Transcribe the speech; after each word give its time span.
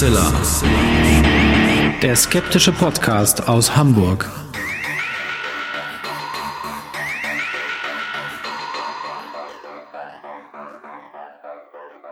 Hoaxilla. 0.00 0.32
Der 2.00 2.16
skeptische 2.16 2.72
Podcast 2.72 3.46
aus 3.46 3.76
Hamburg. 3.76 4.30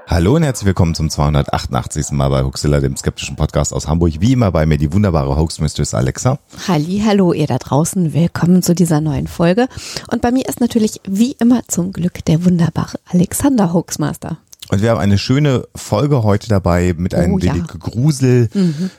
Hallo 0.07 0.37
und 0.37 0.43
herzlich 0.43 0.67
willkommen 0.67 0.95
zum 0.95 1.09
288. 1.09 2.11
Mal 2.11 2.29
bei 2.29 2.43
Hoaxilla, 2.43 2.81
dem 2.81 2.95
skeptischen 2.95 3.37
Podcast 3.37 3.73
aus 3.73 3.89
Hamburg. 3.89 4.20
Wie 4.20 4.34
immer 4.34 4.53
bei 4.53 4.67
mir 4.67 4.77
die 4.77 4.93
wunderbare 4.93 5.34
Hoax-Mistress 5.34 5.95
Alexa. 5.95 6.39
Halli, 6.67 7.03
hallo 7.07 7.33
ihr 7.33 7.47
da 7.47 7.57
draußen. 7.57 8.12
Willkommen 8.12 8.62
zu 8.62 8.75
dieser 8.75 9.01
neuen 9.01 9.29
Folge. 9.29 9.67
Und 10.12 10.20
bei 10.20 10.31
mir 10.31 10.47
ist 10.47 10.61
natürlich 10.61 11.01
wie 11.09 11.33
immer 11.41 11.62
zum 11.69 11.93
Glück 11.95 12.23
der 12.27 12.45
wunderbare 12.45 12.98
Alexander 13.11 13.73
Hoaxmaster. 13.73 14.37
Und 14.71 14.83
wir 14.83 14.91
haben 14.91 14.99
eine 14.99 15.17
schöne 15.17 15.67
Folge 15.75 16.23
heute 16.23 16.49
dabei 16.49 16.95
mit 16.97 17.15
einem 17.15 17.35
Oh, 17.35 17.39
ja. 17.39 17.55
wenig 17.55 17.67
Grusel, 17.69 18.51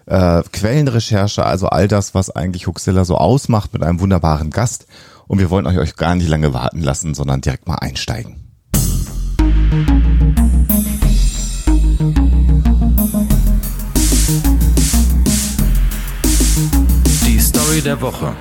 äh, 0.08 0.42
Quellenrecherche, 0.52 1.46
also 1.46 1.68
all 1.68 1.88
das, 1.88 2.16
was 2.16 2.32
eigentlich 2.32 2.66
Huxilla 2.66 3.06
so 3.06 3.16
ausmacht 3.18 3.74
mit 3.74 3.84
einem 3.84 4.00
wunderbaren 4.00 4.50
Gast. 4.50 4.88
Und 5.28 5.38
wir 5.38 5.52
wollen 5.52 5.68
euch, 5.68 5.78
euch 5.78 5.96
gar 5.96 6.16
nicht 6.16 6.28
lange 6.28 6.54
warten 6.56 6.82
lassen, 6.82 7.14
sondern 7.14 7.42
direkt 7.42 7.68
mal 7.68 7.76
einsteigen. 7.76 8.38
Die 17.26 17.40
Story 17.40 17.82
der 17.82 18.02
Woche. 18.02 18.34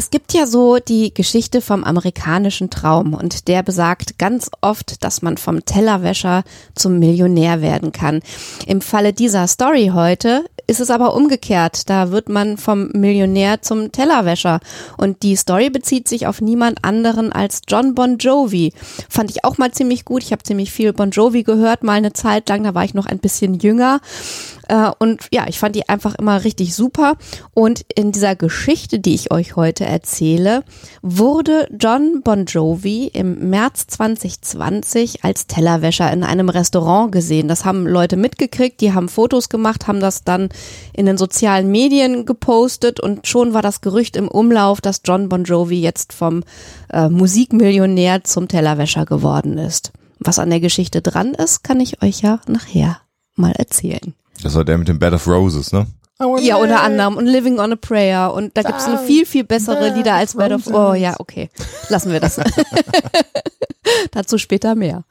Es 0.00 0.08
gibt 0.08 0.32
ja 0.32 0.46
so 0.46 0.78
die 0.78 1.12
Geschichte 1.12 1.60
vom 1.60 1.84
amerikanischen 1.84 2.70
Traum 2.70 3.12
und 3.12 3.48
der 3.48 3.62
besagt 3.62 4.18
ganz 4.18 4.50
oft, 4.62 5.04
dass 5.04 5.20
man 5.20 5.36
vom 5.36 5.66
Tellerwäscher 5.66 6.42
zum 6.74 6.98
Millionär 6.98 7.60
werden 7.60 7.92
kann. 7.92 8.22
Im 8.66 8.80
Falle 8.80 9.12
dieser 9.12 9.46
Story 9.46 9.90
heute 9.92 10.46
ist 10.66 10.80
es 10.80 10.88
aber 10.88 11.14
umgekehrt. 11.14 11.90
Da 11.90 12.12
wird 12.12 12.30
man 12.30 12.56
vom 12.56 12.88
Millionär 12.92 13.60
zum 13.60 13.92
Tellerwäscher. 13.92 14.60
Und 14.96 15.22
die 15.22 15.36
Story 15.36 15.68
bezieht 15.68 16.08
sich 16.08 16.26
auf 16.26 16.40
niemand 16.40 16.82
anderen 16.82 17.32
als 17.32 17.60
John 17.68 17.94
Bon 17.94 18.16
Jovi. 18.16 18.72
Fand 19.08 19.30
ich 19.30 19.44
auch 19.44 19.58
mal 19.58 19.72
ziemlich 19.72 20.04
gut. 20.06 20.22
Ich 20.22 20.32
habe 20.32 20.44
ziemlich 20.44 20.70
viel 20.70 20.94
Bon 20.94 21.10
Jovi 21.10 21.42
gehört, 21.42 21.82
mal 21.82 21.94
eine 21.94 22.14
Zeit 22.14 22.48
lang. 22.48 22.62
Da 22.62 22.72
war 22.72 22.84
ich 22.84 22.94
noch 22.94 23.06
ein 23.06 23.18
bisschen 23.18 23.54
jünger. 23.54 24.00
Äh, 24.70 24.92
Und 25.00 25.26
ja, 25.32 25.46
ich 25.48 25.58
fand 25.58 25.74
die 25.74 25.88
einfach 25.88 26.14
immer 26.14 26.44
richtig 26.44 26.74
super. 26.76 27.16
Und 27.54 27.84
in 27.94 28.12
dieser 28.12 28.36
Geschichte, 28.36 29.00
die 29.00 29.14
ich 29.14 29.32
euch 29.32 29.56
heute 29.56 29.84
erzähle, 29.84 30.62
wurde 31.02 31.66
John 31.76 32.22
Bon 32.22 32.44
Jovi 32.44 33.08
im 33.12 33.50
März 33.50 33.88
2020 33.88 35.24
als 35.24 35.48
Tellerwäscher 35.48 36.12
in 36.12 36.22
einem 36.22 36.48
Restaurant 36.48 37.10
gesehen. 37.10 37.48
Das 37.48 37.64
haben 37.64 37.86
Leute 37.86 38.16
mitgekriegt, 38.16 38.80
die 38.80 38.94
haben 38.94 39.08
Fotos 39.08 39.48
gemacht, 39.48 39.88
haben 39.88 40.00
das 40.00 40.22
dann 40.22 40.50
in 40.92 41.06
den 41.06 41.18
sozialen 41.18 41.70
Medien 41.70 42.24
gepostet 42.24 43.00
und 43.00 43.26
schon 43.26 43.52
war 43.54 43.62
das 43.62 43.80
Gerücht 43.80 44.14
im 44.16 44.28
Umlauf, 44.28 44.80
dass 44.80 45.02
John 45.04 45.28
Bon 45.28 45.42
Jovi 45.42 45.80
jetzt 45.80 46.12
vom 46.12 46.44
äh, 46.92 47.08
Musikmillionär 47.08 48.22
zum 48.22 48.46
Tellerwäscher 48.46 49.04
geworden 49.04 49.58
ist. 49.58 49.90
Was 50.20 50.38
an 50.38 50.50
der 50.50 50.60
Geschichte 50.60 51.02
dran 51.02 51.34
ist, 51.34 51.64
kann 51.64 51.80
ich 51.80 52.02
euch 52.02 52.20
ja 52.20 52.40
nachher 52.46 53.00
mal 53.34 53.52
erzählen. 53.52 54.14
Das 54.42 54.54
war 54.54 54.64
der 54.64 54.78
mit 54.78 54.88
dem 54.88 54.98
Bed 54.98 55.12
of 55.12 55.26
Roses, 55.26 55.72
ne? 55.72 55.86
Ja, 56.40 56.56
unter 56.56 56.82
anderem 56.82 57.16
und 57.16 57.26
Living 57.26 57.58
on 57.58 57.72
a 57.72 57.76
Prayer 57.76 58.34
und 58.34 58.54
da 58.54 58.62
gibt 58.62 58.78
es 58.78 58.84
eine 58.84 58.98
viel, 58.98 59.24
viel 59.24 59.44
bessere 59.44 59.94
Lieder 59.94 60.14
als 60.14 60.34
Bed 60.34 60.52
of 60.52 60.66
Oh 60.66 60.92
ja, 60.92 61.14
okay. 61.18 61.48
Lassen 61.88 62.12
wir 62.12 62.20
das. 62.20 62.38
Dazu 64.12 64.36
später 64.36 64.74
mehr. 64.74 65.04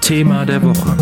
Thema 0.00 0.46
der 0.46 0.62
Woche. 0.62 0.96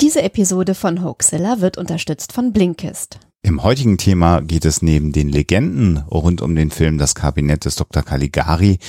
Diese 0.00 0.22
Episode 0.22 0.74
von 0.74 1.02
Hoaxilla 1.02 1.60
wird 1.60 1.78
unterstützt 1.78 2.32
von 2.32 2.52
Blinkist. 2.52 3.18
Im 3.46 3.62
heutigen 3.62 3.96
Thema 3.96 4.40
geht 4.40 4.64
es 4.64 4.82
neben 4.82 5.12
den 5.12 5.28
Legenden 5.28 5.98
rund 5.98 6.42
um 6.42 6.56
den 6.56 6.72
Film 6.72 6.98
Das 6.98 7.14
Kabinett 7.14 7.64
des 7.64 7.76
Dr. 7.76 8.02
Caligari 8.02 8.80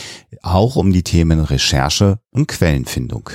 auch 0.42 0.78
um 0.78 0.92
die 0.92 1.04
Themen 1.04 1.42
Recherche 1.42 2.18
und 2.32 2.48
Quellenfindung. 2.48 3.30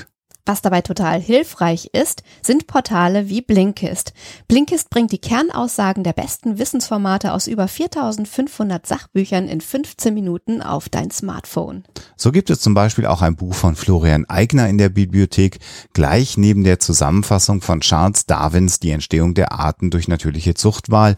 Was 0.44 0.60
dabei 0.60 0.80
total 0.80 1.20
hilfreich 1.20 1.90
ist, 1.92 2.24
sind 2.42 2.66
Portale 2.66 3.28
wie 3.28 3.42
Blinkist. 3.42 4.12
Blinkist 4.48 4.90
bringt 4.90 5.12
die 5.12 5.20
Kernaussagen 5.20 6.02
der 6.02 6.14
besten 6.14 6.58
Wissensformate 6.58 7.32
aus 7.32 7.46
über 7.46 7.68
4500 7.68 8.84
Sachbüchern 8.84 9.46
in 9.46 9.60
15 9.60 10.12
Minuten 10.12 10.60
auf 10.60 10.88
dein 10.88 11.12
Smartphone. 11.12 11.84
So 12.16 12.32
gibt 12.32 12.50
es 12.50 12.60
zum 12.60 12.74
Beispiel 12.74 13.06
auch 13.06 13.22
ein 13.22 13.36
Buch 13.36 13.54
von 13.54 13.76
Florian 13.76 14.24
Eigner 14.28 14.68
in 14.68 14.78
der 14.78 14.88
Bibliothek, 14.88 15.60
gleich 15.92 16.36
neben 16.36 16.64
der 16.64 16.80
Zusammenfassung 16.80 17.60
von 17.60 17.80
Charles 17.80 18.26
Darwins 18.26 18.80
Die 18.80 18.90
Entstehung 18.90 19.34
der 19.34 19.52
Arten 19.52 19.90
durch 19.90 20.08
natürliche 20.08 20.54
Zuchtwahl 20.54 21.16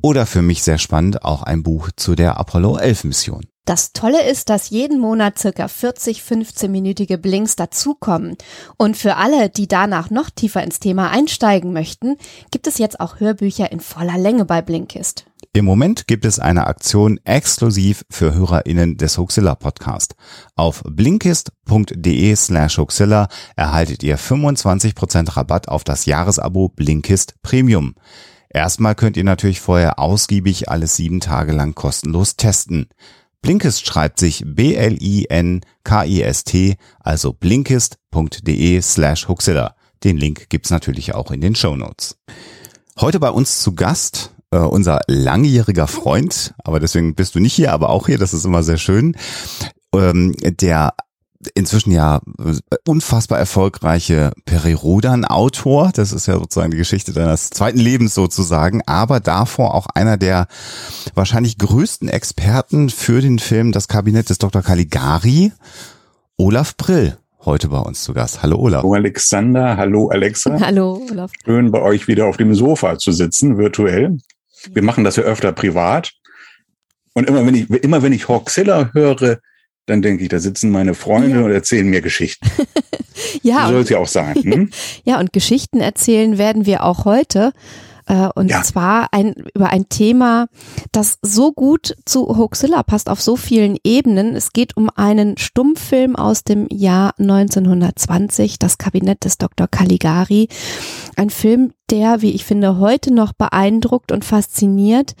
oder 0.00 0.26
für 0.26 0.42
mich 0.42 0.62
sehr 0.62 0.78
spannend 0.78 1.24
auch 1.24 1.42
ein 1.42 1.64
Buch 1.64 1.90
zu 1.96 2.14
der 2.14 2.38
Apollo 2.38 2.76
11 2.78 3.02
Mission. 3.04 3.46
Das 3.70 3.92
Tolle 3.92 4.28
ist, 4.28 4.50
dass 4.50 4.70
jeden 4.70 4.98
Monat 4.98 5.38
circa 5.38 5.68
40 5.68 6.22
15-minütige 6.22 7.18
Blinks 7.18 7.54
dazukommen. 7.54 8.36
Und 8.76 8.96
für 8.96 9.14
alle, 9.14 9.48
die 9.48 9.68
danach 9.68 10.10
noch 10.10 10.28
tiefer 10.28 10.64
ins 10.64 10.80
Thema 10.80 11.12
einsteigen 11.12 11.72
möchten, 11.72 12.16
gibt 12.50 12.66
es 12.66 12.78
jetzt 12.78 12.98
auch 12.98 13.20
Hörbücher 13.20 13.70
in 13.70 13.78
voller 13.78 14.18
Länge 14.18 14.44
bei 14.44 14.60
Blinkist. 14.60 15.26
Im 15.52 15.66
Moment 15.66 16.08
gibt 16.08 16.24
es 16.24 16.40
eine 16.40 16.66
Aktion 16.66 17.20
exklusiv 17.22 18.04
für 18.10 18.34
HörerInnen 18.34 18.96
des 18.96 19.16
Hoaxilla 19.16 19.54
Podcast. 19.54 20.16
Auf 20.56 20.82
blinkist.de 20.84 22.34
slash 22.34 22.76
Hoaxilla 22.76 23.28
erhaltet 23.54 24.02
ihr 24.02 24.18
25% 24.18 25.36
Rabatt 25.36 25.68
auf 25.68 25.84
das 25.84 26.06
Jahresabo 26.06 26.70
Blinkist 26.70 27.34
Premium. 27.42 27.94
Erstmal 28.52 28.96
könnt 28.96 29.16
ihr 29.16 29.22
natürlich 29.22 29.60
vorher 29.60 30.00
ausgiebig 30.00 30.68
alles 30.68 30.96
sieben 30.96 31.20
Tage 31.20 31.52
lang 31.52 31.76
kostenlos 31.76 32.34
testen. 32.34 32.88
Blinkist 33.42 33.86
schreibt 33.86 34.20
sich 34.20 34.42
B-L-I-N-K-I-S-T, 34.46 35.26
also 37.00 37.32
blinkist.de 37.32 38.82
slash 38.82 39.28
Hoaxilla. 39.28 39.74
Den 40.04 40.16
Link 40.18 40.50
gibt's 40.50 40.70
natürlich 40.70 41.14
auch 41.14 41.30
in 41.30 41.40
den 41.40 41.54
Shownotes. 41.54 42.18
Heute 42.98 43.18
bei 43.20 43.30
uns 43.30 43.60
zu 43.60 43.74
Gast 43.74 44.34
äh, 44.50 44.58
unser 44.58 45.00
langjähriger 45.06 45.86
Freund, 45.86 46.54
aber 46.64 46.80
deswegen 46.80 47.14
bist 47.14 47.34
du 47.34 47.40
nicht 47.40 47.54
hier, 47.54 47.72
aber 47.72 47.90
auch 47.90 48.06
hier, 48.06 48.18
das 48.18 48.34
ist 48.34 48.44
immer 48.44 48.62
sehr 48.62 48.78
schön, 48.78 49.16
ähm, 49.94 50.34
der 50.42 50.94
inzwischen 51.54 51.90
ja 51.90 52.20
äh, 52.38 52.76
unfassbar 52.86 53.38
erfolgreiche 53.38 54.32
Perirodan-Autor. 54.44 55.90
Das 55.94 56.12
ist 56.12 56.26
ja 56.26 56.34
sozusagen 56.34 56.70
die 56.70 56.76
Geschichte 56.76 57.12
deines 57.12 57.50
zweiten 57.50 57.78
Lebens 57.78 58.14
sozusagen, 58.14 58.82
aber 58.86 59.20
davor 59.20 59.74
auch 59.74 59.86
einer 59.94 60.16
der 60.16 60.46
wahrscheinlich 61.14 61.58
größten 61.58 62.08
Experten 62.08 62.90
für 62.90 63.20
den 63.20 63.38
Film 63.38 63.72
Das 63.72 63.88
Kabinett 63.88 64.28
des 64.28 64.38
Dr. 64.38 64.62
Caligari, 64.62 65.52
Olaf 66.36 66.76
Brill, 66.76 67.16
heute 67.44 67.68
bei 67.68 67.78
uns 67.78 68.02
zu 68.02 68.12
Gast. 68.12 68.42
Hallo 68.42 68.58
Olaf. 68.58 68.82
Hallo 68.82 68.94
Alexander, 68.94 69.76
hallo 69.76 70.08
Alexa. 70.08 70.58
Hallo, 70.60 71.02
Olaf. 71.10 71.32
Schön 71.44 71.70
bei 71.70 71.80
euch 71.80 72.06
wieder 72.06 72.26
auf 72.26 72.36
dem 72.36 72.54
Sofa 72.54 72.98
zu 72.98 73.12
sitzen, 73.12 73.56
virtuell. 73.56 74.18
Wir 74.72 74.82
machen 74.82 75.04
das 75.04 75.16
ja 75.16 75.22
öfter 75.22 75.52
privat. 75.52 76.12
Und 77.14 77.28
immer 77.28 77.44
wenn 77.44 77.54
ich, 77.54 77.70
immer 77.70 78.02
wenn 78.02 78.12
ich 78.12 78.28
Hoxilla 78.28 78.90
höre, 78.92 79.38
dann 79.86 80.02
denke 80.02 80.22
ich, 80.22 80.28
da 80.28 80.38
sitzen 80.38 80.70
meine 80.70 80.94
Freunde 80.94 81.38
Ja. 81.40 81.44
und 81.44 81.50
erzählen 81.52 81.86
mir 81.88 82.00
Geschichten. 82.02 82.48
Ja, 83.42 83.66
So 83.66 83.72
soll 83.74 83.82
es 83.82 83.88
ja 83.90 83.98
auch 83.98 84.08
sein. 84.08 84.34
Hm? 84.36 84.70
ja, 85.04 85.20
und 85.20 85.32
Geschichten 85.32 85.80
erzählen 85.80 86.38
werden 86.38 86.64
wir 86.66 86.84
auch 86.84 87.04
heute. 87.04 87.52
Äh, 88.06 88.28
Und 88.34 88.48
Ja. 88.50 88.62
zwar 88.62 89.08
ein, 89.12 89.34
über 89.54 89.70
ein 89.70 89.88
Thema, 89.90 90.46
das 90.90 91.18
so 91.22 91.52
gut 91.52 91.94
zu 92.06 92.26
Hoaxilla 92.36 92.82
passt 92.82 93.08
auf 93.10 93.20
so 93.20 93.36
vielen 93.36 93.76
Ebenen. 93.84 94.34
Es 94.34 94.52
geht 94.52 94.76
um 94.76 94.88
einen 94.94 95.36
Stummfilm 95.36 96.16
aus 96.16 96.44
dem 96.44 96.66
Jahr 96.70 97.12
1920, 97.18 98.58
das 98.58 98.78
Kabinett 98.78 99.24
des 99.24 99.38
Dr. 99.38 99.68
Caligari. 99.68 100.48
Ein 101.16 101.30
Film, 101.30 101.72
der, 101.90 102.22
wie 102.22 102.32
ich 102.32 102.44
finde, 102.44 102.78
heute 102.78 103.12
noch 103.12 103.32
beeindruckt 103.32 104.12
und 104.12 104.24
fasziniert. 104.24 105.14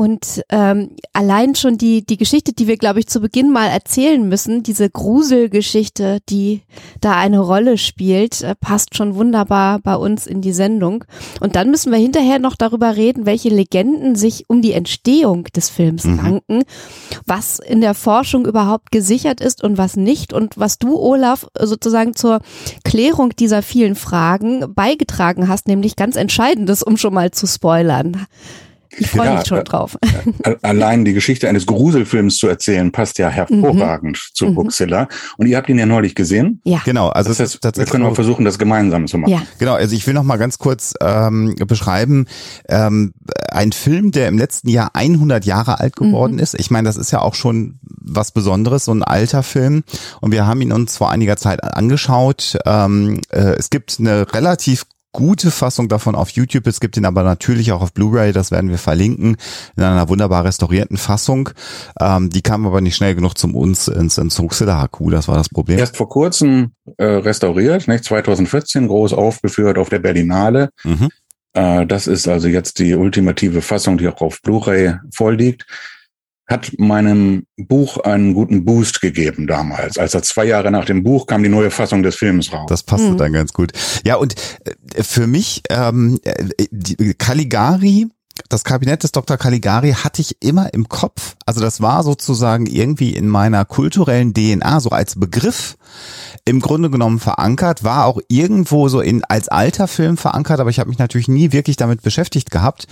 Und 0.00 0.42
ähm, 0.48 0.92
allein 1.12 1.54
schon 1.54 1.76
die, 1.76 2.06
die 2.06 2.16
Geschichte, 2.16 2.54
die 2.54 2.66
wir, 2.66 2.78
glaube 2.78 3.00
ich, 3.00 3.06
zu 3.06 3.20
Beginn 3.20 3.50
mal 3.50 3.66
erzählen 3.66 4.26
müssen, 4.26 4.62
diese 4.62 4.88
Gruselgeschichte, 4.88 6.20
die 6.30 6.62
da 7.02 7.16
eine 7.16 7.38
Rolle 7.38 7.76
spielt, 7.76 8.40
äh, 8.40 8.54
passt 8.54 8.96
schon 8.96 9.14
wunderbar 9.14 9.78
bei 9.78 9.94
uns 9.94 10.26
in 10.26 10.40
die 10.40 10.54
Sendung. 10.54 11.04
Und 11.40 11.54
dann 11.54 11.70
müssen 11.70 11.92
wir 11.92 11.98
hinterher 11.98 12.38
noch 12.38 12.56
darüber 12.56 12.96
reden, 12.96 13.26
welche 13.26 13.50
Legenden 13.50 14.16
sich 14.16 14.48
um 14.48 14.62
die 14.62 14.72
Entstehung 14.72 15.44
des 15.54 15.68
Films 15.68 16.04
Mhm. 16.04 16.18
ranken, 16.20 16.62
was 17.26 17.58
in 17.58 17.82
der 17.82 17.92
Forschung 17.92 18.46
überhaupt 18.46 18.92
gesichert 18.92 19.42
ist 19.42 19.62
und 19.62 19.76
was 19.76 19.96
nicht 19.96 20.32
und 20.32 20.56
was 20.56 20.78
du, 20.78 20.96
Olaf, 20.98 21.46
sozusagen 21.60 22.16
zur 22.16 22.40
Klärung 22.84 23.36
dieser 23.36 23.60
vielen 23.60 23.96
Fragen 23.96 24.64
beigetragen 24.74 25.46
hast, 25.46 25.68
nämlich 25.68 25.94
ganz 25.94 26.16
Entscheidendes, 26.16 26.82
um 26.82 26.96
schon 26.96 27.12
mal 27.12 27.32
zu 27.32 27.46
spoilern. 27.46 28.26
Ich 28.96 29.08
freue 29.10 29.26
Ja, 29.26 29.34
mich 29.36 29.46
schon 29.46 29.58
äh, 29.58 29.64
drauf. 29.64 29.96
A- 30.44 30.54
Allein 30.62 31.04
die 31.04 31.12
Geschichte 31.12 31.48
eines 31.48 31.66
Gruselfilms 31.66 32.36
zu 32.38 32.48
erzählen, 32.48 32.90
passt 32.92 33.18
ja 33.18 33.28
hervorragend 33.28 34.18
zu 34.34 34.46
Mhm. 34.46 34.56
Huxilla. 34.56 35.08
Und 35.36 35.46
ihr 35.46 35.56
habt 35.56 35.68
ihn 35.68 35.78
ja 35.78 35.86
neulich 35.86 36.14
gesehen. 36.14 36.60
Ja. 36.64 36.80
Genau, 36.84 37.08
also 37.08 37.28
Das 37.30 37.38
heißt, 37.40 37.58
wir 37.76 37.84
können 37.86 38.04
mal 38.04 38.14
versuchen, 38.14 38.44
das 38.44 38.58
gemeinsam 38.58 39.06
zu 39.06 39.18
machen. 39.18 39.30
Ja. 39.32 39.42
Genau, 39.58 39.74
also 39.74 39.94
ich 39.94 40.06
will 40.06 40.14
noch 40.14 40.22
mal 40.24 40.36
ganz 40.38 40.58
kurz 40.58 40.94
ähm, 41.00 41.54
beschreiben, 41.66 42.26
ähm, 42.68 43.12
ein 43.50 43.72
Film, 43.72 44.10
der 44.10 44.28
im 44.28 44.38
letzten 44.38 44.68
Jahr 44.68 44.90
100 44.94 45.44
Jahre 45.44 45.78
alt 45.80 45.96
geworden 45.96 46.34
Mhm. 46.34 46.38
ist. 46.40 46.54
Ich 46.58 46.70
meine, 46.70 46.86
das 46.88 46.96
ist 46.96 47.10
ja 47.12 47.20
auch 47.20 47.34
schon 47.34 47.78
was 47.82 48.32
Besonderes, 48.32 48.84
so 48.86 48.92
ein 48.92 49.02
alter 49.04 49.42
Film. 49.42 49.84
Und 50.20 50.32
wir 50.32 50.46
haben 50.46 50.60
ihn 50.62 50.72
uns 50.72 50.96
vor 50.96 51.10
einiger 51.10 51.36
Zeit 51.36 51.62
angeschaut. 51.62 52.58
Ähm, 52.66 53.20
äh, 53.30 53.54
es 53.58 53.70
gibt 53.70 53.96
eine 54.00 54.32
relativ 54.34 54.84
gute 55.12 55.50
Fassung 55.50 55.88
davon 55.88 56.14
auf 56.14 56.30
YouTube. 56.30 56.66
Es 56.66 56.80
gibt 56.80 56.96
ihn 56.96 57.04
aber 57.04 57.22
natürlich 57.22 57.72
auch 57.72 57.82
auf 57.82 57.92
Blu-ray. 57.92 58.32
Das 58.32 58.50
werden 58.50 58.70
wir 58.70 58.78
verlinken 58.78 59.36
in 59.76 59.82
einer 59.82 60.08
wunderbar 60.08 60.44
restaurierten 60.44 60.96
Fassung. 60.96 61.50
Ähm, 62.00 62.30
die 62.30 62.42
kam 62.42 62.66
aber 62.66 62.80
nicht 62.80 62.96
schnell 62.96 63.14
genug 63.14 63.36
zum 63.36 63.54
uns 63.54 63.88
ins, 63.88 64.18
ins 64.18 64.38
Huxilla 64.38 64.82
HQ. 64.82 65.10
Das 65.10 65.28
war 65.28 65.36
das 65.36 65.48
Problem. 65.48 65.78
Erst 65.78 65.96
vor 65.96 66.08
kurzem 66.08 66.72
äh, 66.96 67.04
restauriert, 67.04 67.88
nicht? 67.88 68.04
2014 68.04 68.88
groß 68.88 69.12
aufgeführt 69.12 69.78
auf 69.78 69.88
der 69.88 69.98
Berlinale. 69.98 70.70
Mhm. 70.84 71.08
Äh, 71.52 71.86
das 71.86 72.06
ist 72.06 72.28
also 72.28 72.48
jetzt 72.48 72.78
die 72.78 72.94
ultimative 72.94 73.62
Fassung, 73.62 73.98
die 73.98 74.08
auch 74.08 74.20
auf 74.20 74.40
Blu-ray 74.42 74.94
vorliegt. 75.12 75.66
Hat 76.50 76.72
meinem 76.78 77.44
Buch 77.56 77.98
einen 77.98 78.34
guten 78.34 78.64
Boost 78.64 79.00
gegeben 79.00 79.46
damals. 79.46 79.96
Als 79.98 80.14
er 80.14 80.22
zwei 80.22 80.46
Jahre 80.46 80.70
nach 80.72 80.84
dem 80.84 81.04
Buch 81.04 81.26
kam 81.26 81.42
die 81.44 81.48
neue 81.48 81.70
Fassung 81.70 82.02
des 82.02 82.16
Films 82.16 82.52
raus. 82.52 82.66
Das 82.68 82.82
passte 82.82 83.12
Mhm. 83.12 83.18
dann 83.18 83.32
ganz 83.32 83.52
gut. 83.52 83.70
Ja, 84.04 84.16
und 84.16 84.34
äh, 84.64 85.02
für 85.02 85.26
mich, 85.28 85.62
ähm, 85.70 86.18
äh, 86.24 86.44
die 86.72 87.14
Caligari, 87.14 88.08
das 88.48 88.64
Kabinett 88.64 89.02
des 89.04 89.12
Dr. 89.12 89.36
Caligari 89.36 89.92
hatte 89.92 90.22
ich 90.22 90.36
immer 90.40 90.72
im 90.74 90.88
Kopf. 90.88 91.36
Also 91.46 91.60
das 91.60 91.80
war 91.82 92.02
sozusagen 92.02 92.66
irgendwie 92.66 93.14
in 93.14 93.28
meiner 93.28 93.64
kulturellen 93.64 94.34
DNA 94.34 94.80
so 94.80 94.90
als 94.90 95.18
Begriff 95.20 95.76
im 96.44 96.60
Grunde 96.60 96.90
genommen 96.90 97.18
verankert, 97.18 97.84
war 97.84 98.06
auch 98.06 98.20
irgendwo 98.28 98.88
so 98.88 99.00
in 99.00 99.24
als 99.24 99.48
alter 99.48 99.88
Film 99.88 100.16
verankert, 100.16 100.60
aber 100.60 100.70
ich 100.70 100.78
habe 100.78 100.88
mich 100.88 100.98
natürlich 100.98 101.28
nie 101.28 101.52
wirklich 101.52 101.76
damit 101.76 102.02
beschäftigt 102.02 102.50
gehabt. 102.50 102.86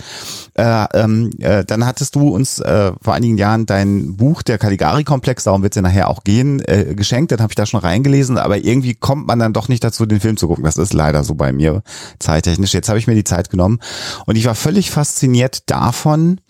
Äh, 0.55 0.85
ähm, 0.93 1.31
äh, 1.39 1.65
dann 1.65 1.85
hattest 1.85 2.15
du 2.15 2.29
uns 2.29 2.59
äh, 2.59 2.91
vor 3.01 3.13
einigen 3.13 3.37
Jahren 3.37 3.65
dein 3.65 4.17
Buch 4.17 4.41
Der 4.43 4.57
Caligari-Komplex, 4.57 5.43
darum 5.43 5.63
wird 5.63 5.73
es 5.73 5.75
ja 5.75 5.81
nachher 5.81 6.09
auch 6.09 6.23
gehen, 6.23 6.61
äh, 6.65 6.95
geschenkt. 6.95 7.31
Dann 7.31 7.39
habe 7.39 7.51
ich 7.51 7.55
da 7.55 7.65
schon 7.65 7.79
reingelesen, 7.79 8.37
aber 8.37 8.57
irgendwie 8.57 8.93
kommt 8.93 9.27
man 9.27 9.39
dann 9.39 9.53
doch 9.53 9.67
nicht 9.67 9.83
dazu, 9.83 10.05
den 10.05 10.19
Film 10.19 10.37
zu 10.37 10.47
gucken. 10.47 10.63
Das 10.63 10.77
ist 10.77 10.93
leider 10.93 11.23
so 11.23 11.35
bei 11.35 11.51
mir 11.51 11.83
zeittechnisch. 12.19 12.73
Jetzt 12.73 12.89
habe 12.89 12.99
ich 12.99 13.07
mir 13.07 13.15
die 13.15 13.23
Zeit 13.23 13.49
genommen 13.49 13.79
und 14.25 14.35
ich 14.35 14.45
war 14.45 14.55
völlig 14.55 14.91
fasziniert 14.91 15.69
davon, 15.69 16.41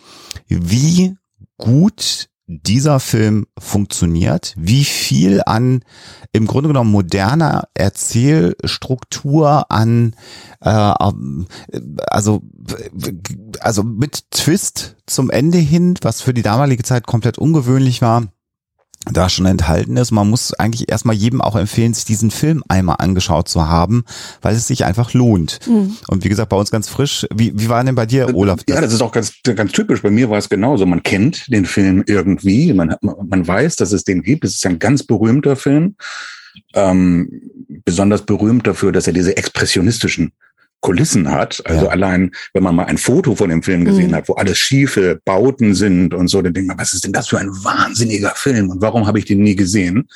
wie 0.48 1.16
gut 1.58 2.30
dieser 2.52 3.00
Film 3.00 3.46
funktioniert, 3.60 4.56
wie 4.58 4.84
viel 4.84 5.44
an 5.46 5.84
im 6.32 6.48
Grunde 6.48 6.70
genommen 6.70 6.92
moderner 6.92 7.68
Erzählstruktur 7.76 9.72
an 9.72 10.16
äh, 10.62 10.70
also 10.70 12.42
also 13.60 13.84
mit 13.84 14.32
Twist 14.32 14.96
zum 15.06 15.30
Ende 15.30 15.60
hin, 15.60 15.94
was 16.02 16.22
für 16.22 16.34
die 16.34 16.42
damalige 16.42 16.82
Zeit 16.82 17.06
komplett 17.06 17.38
ungewöhnlich 17.38 18.02
war, 18.02 18.24
da 19.12 19.30
schon 19.30 19.46
enthalten 19.46 19.98
ist. 19.98 20.12
Man 20.12 20.30
muss 20.30 20.54
eigentlich 20.54 20.90
erstmal 20.90 21.16
jedem 21.16 21.42
auch 21.42 21.56
empfehlen, 21.56 21.94
sich 21.94 22.06
diesen 22.06 22.32
Film 22.32 22.64
einmal 22.68 22.98
angeschaut 23.00 23.48
zu 23.48 23.68
haben, 23.68 24.04
weil 24.42 24.56
es 24.56 24.68
sich 24.68 24.86
einfach 24.86 25.14
lohnt. 25.14 25.60
Mhm. 25.68 25.98
Und 26.08 26.24
wie 26.24 26.30
gesagt, 26.30 26.50
bei 26.50 26.58
uns 26.58 26.72
ganz 26.72 26.90
frisch. 26.90 27.28
Wie, 27.34 27.54
wie 27.56 27.70
war 27.70 27.84
denn 27.84 27.96
bei 27.96 28.06
dir, 28.06 28.34
Olaf? 28.36 28.62
Ja, 28.68 28.82
das 28.82 28.94
ist 28.94 29.02
auch 29.02 29.12
ganz, 29.12 29.34
ganz 29.44 29.72
typisch. 29.72 30.02
Bei 30.02 30.12
mir 30.12 30.30
war 30.30 30.38
es 30.38 30.50
genauso. 30.50 30.86
Man 30.86 31.04
kennt 31.04 31.52
den 31.52 31.66
Film 31.66 32.04
irgendwie. 32.08 32.74
Man, 32.74 32.96
man 33.02 33.48
weiß, 33.48 33.76
dass 33.78 33.92
es 33.92 34.04
den 34.04 34.22
gibt. 34.22 34.44
Es 34.44 34.56
ist 34.56 34.66
ein 34.66 34.80
ganz 34.80 35.04
berühmter 35.04 35.56
Film. 35.56 35.96
Ähm, 36.74 37.42
besonders 37.86 38.26
berühmt 38.26 38.68
dafür, 38.68 38.92
dass 38.92 39.08
er 39.08 39.14
diese 39.14 39.38
expressionistischen 39.38 40.34
Kulissen 40.82 41.30
hat. 41.30 41.62
Also 41.66 41.86
Ja. 41.86 41.92
allein, 41.92 42.32
wenn 42.54 42.64
man 42.64 42.76
mal 42.76 42.86
ein 42.86 42.98
Foto 42.98 43.36
von 43.36 43.50
dem 43.50 43.64
Film 43.64 43.86
gesehen 43.86 44.12
Mhm. 44.12 44.16
hat, 44.16 44.30
wo 44.30 44.34
alles 44.34 44.58
schiefe 44.58 45.20
Bauten 45.26 45.76
sind 45.76 46.14
und 46.14 46.28
so, 46.30 46.42
dann 46.42 46.54
denkt 46.54 46.68
man, 46.70 46.80
was 46.80 46.94
ist 46.94 47.04
denn 47.06 47.14
das 47.14 47.28
für 47.28 47.38
ein 47.40 47.50
wahnsinniger 47.50 48.34
Film 48.36 48.70
und 48.70 48.82
warum 48.82 49.06
habe 49.08 49.20
ich 49.20 49.26
den 49.26 49.42
nie 49.42 49.56
gesehen? 49.56 50.08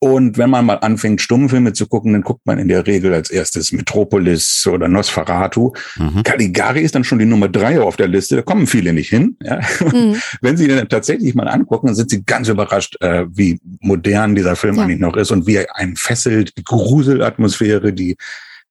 Und 0.00 0.36
wenn 0.36 0.50
man 0.50 0.66
mal 0.66 0.74
anfängt, 0.74 1.22
Stummfilme 1.22 1.72
zu 1.72 1.86
gucken, 1.86 2.12
dann 2.12 2.20
guckt 2.20 2.44
man 2.44 2.58
in 2.58 2.68
der 2.68 2.86
Regel 2.86 3.14
als 3.14 3.30
erstes 3.30 3.72
Metropolis 3.72 4.66
oder 4.66 4.86
Nosferatu. 4.86 5.72
Mhm. 5.96 6.22
Caligari 6.24 6.82
ist 6.82 6.94
dann 6.94 7.04
schon 7.04 7.18
die 7.20 7.24
Nummer 7.24 7.48
drei 7.48 7.80
auf 7.80 7.96
der 7.96 8.08
Liste. 8.08 8.36
Da 8.36 8.42
kommen 8.42 8.66
viele 8.66 8.92
nicht 8.92 9.08
hin. 9.08 9.38
Ja. 9.42 9.60
Mhm. 9.80 10.16
Wenn 10.42 10.58
Sie 10.58 10.68
den 10.68 10.76
dann 10.76 10.88
tatsächlich 10.90 11.34
mal 11.34 11.48
angucken, 11.48 11.86
dann 11.86 11.96
sind 11.96 12.10
Sie 12.10 12.22
ganz 12.22 12.48
überrascht, 12.48 12.96
äh, 13.00 13.24
wie 13.30 13.58
modern 13.80 14.34
dieser 14.34 14.56
Film 14.56 14.76
Ja. 14.76 14.82
eigentlich 14.82 15.00
noch 15.00 15.16
ist 15.16 15.30
und 15.30 15.46
wie 15.46 15.54
er 15.56 15.74
einen 15.74 15.96
fesselt, 15.96 16.52
die 16.58 16.64
Gruselatmosphäre, 16.64 17.94
die 17.94 18.16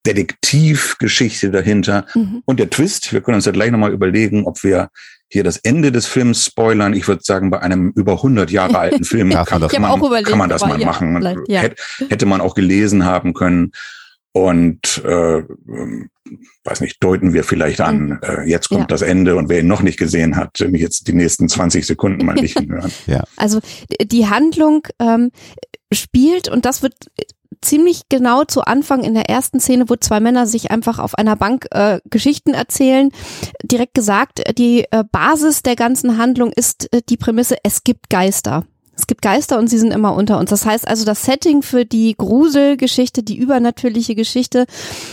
Detektivgeschichte 0.06 1.52
dahinter 1.52 2.06
Mhm. 2.16 2.42
und 2.46 2.60
der 2.60 2.70
Twist. 2.70 3.14
Wir 3.14 3.22
können 3.22 3.36
uns 3.36 3.46
ja 3.46 3.52
gleich 3.52 3.72
nochmal 3.72 3.92
überlegen, 3.94 4.46
ob 4.46 4.64
wir 4.64 4.90
hier 5.30 5.44
das 5.44 5.58
Ende 5.58 5.92
des 5.92 6.06
Films 6.06 6.46
spoilern. 6.46 6.94
Ich 6.94 7.08
würde 7.08 7.24
sagen, 7.24 7.50
bei 7.50 7.60
einem 7.62 7.92
über 7.96 8.14
100 8.22 8.52
Jahre 8.52 8.78
alten 8.78 9.04
Film 9.04 9.30
kann, 9.46 9.62
das 9.62 9.72
kann, 9.72 9.82
man, 9.82 9.98
überlegt, 10.00 10.30
kann 10.30 10.38
man 10.38 10.50
das 10.50 10.66
mal 10.66 10.80
ja, 10.80 10.86
machen. 10.86 11.44
ja. 11.48 11.62
Hätte, 11.62 11.76
hätte 12.10 12.26
man 12.26 12.42
auch 12.42 12.54
gelesen 12.56 13.06
haben 13.06 13.34
können. 13.34 13.72
Und 14.36 15.04
äh, 15.06 15.38
ähm, 15.40 16.10
weiß 16.64 16.82
nicht, 16.82 17.04
deuten 17.04 17.34
wir 17.34 17.44
vielleicht 17.44 17.82
an, 17.82 18.20
äh, 18.24 18.50
jetzt 18.50 18.70
kommt 18.70 18.80
Mhm. 18.80 18.84
Ja. 18.86 18.88
das 18.88 19.02
Ende 19.04 19.36
und 19.36 19.48
wer 19.50 19.60
ihn 19.60 19.68
noch 19.68 19.84
nicht 19.84 19.98
gesehen 20.00 20.36
hat, 20.36 20.60
mich 20.70 20.82
jetzt 20.82 21.08
die 21.08 21.14
nächsten 21.14 21.48
20 21.50 21.86
Sekunden 21.86 22.26
mal 22.26 22.34
nicht 22.34 22.58
hinhören. 22.60 22.92
Also 23.38 23.60
d- 23.92 24.06
die 24.06 24.28
Handlung 24.28 24.88
ähm, 25.00 25.30
spielt 25.94 26.48
und 26.50 26.66
das 26.66 26.82
wird 26.82 26.96
ziemlich 27.64 28.04
genau 28.10 28.44
zu 28.44 28.62
Anfang 28.62 29.04
in 29.04 29.14
der 29.14 29.30
ersten 29.30 29.60
Szene, 29.60 29.90
wo 29.90 29.96
zwei 29.96 30.20
Männer 30.20 30.46
sich 30.46 30.72
einfach 30.72 31.00
auf 31.00 31.16
einer 31.16 31.36
Bank 31.36 31.68
äh, 31.72 32.00
Geschichten 32.10 32.54
erzählen, 32.54 33.10
direkt 33.64 33.94
gesagt, 33.94 34.44
die 34.58 34.86
äh, 34.92 35.04
Basis 35.12 35.64
der 35.64 35.76
ganzen 35.76 36.18
Handlung 36.18 36.52
ist 36.52 36.94
äh, 36.94 37.02
die 37.08 37.18
Prämisse, 37.18 37.58
es 37.64 37.84
gibt 37.84 38.10
Geister. 38.10 38.66
Es 38.96 39.08
gibt 39.08 39.24
Geister 39.24 39.58
und 39.58 39.70
sie 39.70 39.80
sind 39.80 39.92
immer 39.92 40.14
unter 40.14 40.38
uns. 40.38 40.52
Das 40.52 40.66
heißt 40.68 40.88
also, 40.88 41.04
das 41.04 41.24
Setting 41.24 41.64
für 41.64 41.84
die 41.84 42.14
Gruselgeschichte, 42.16 43.24
die 43.24 43.38
übernatürliche 43.38 44.14
Geschichte 44.14 44.66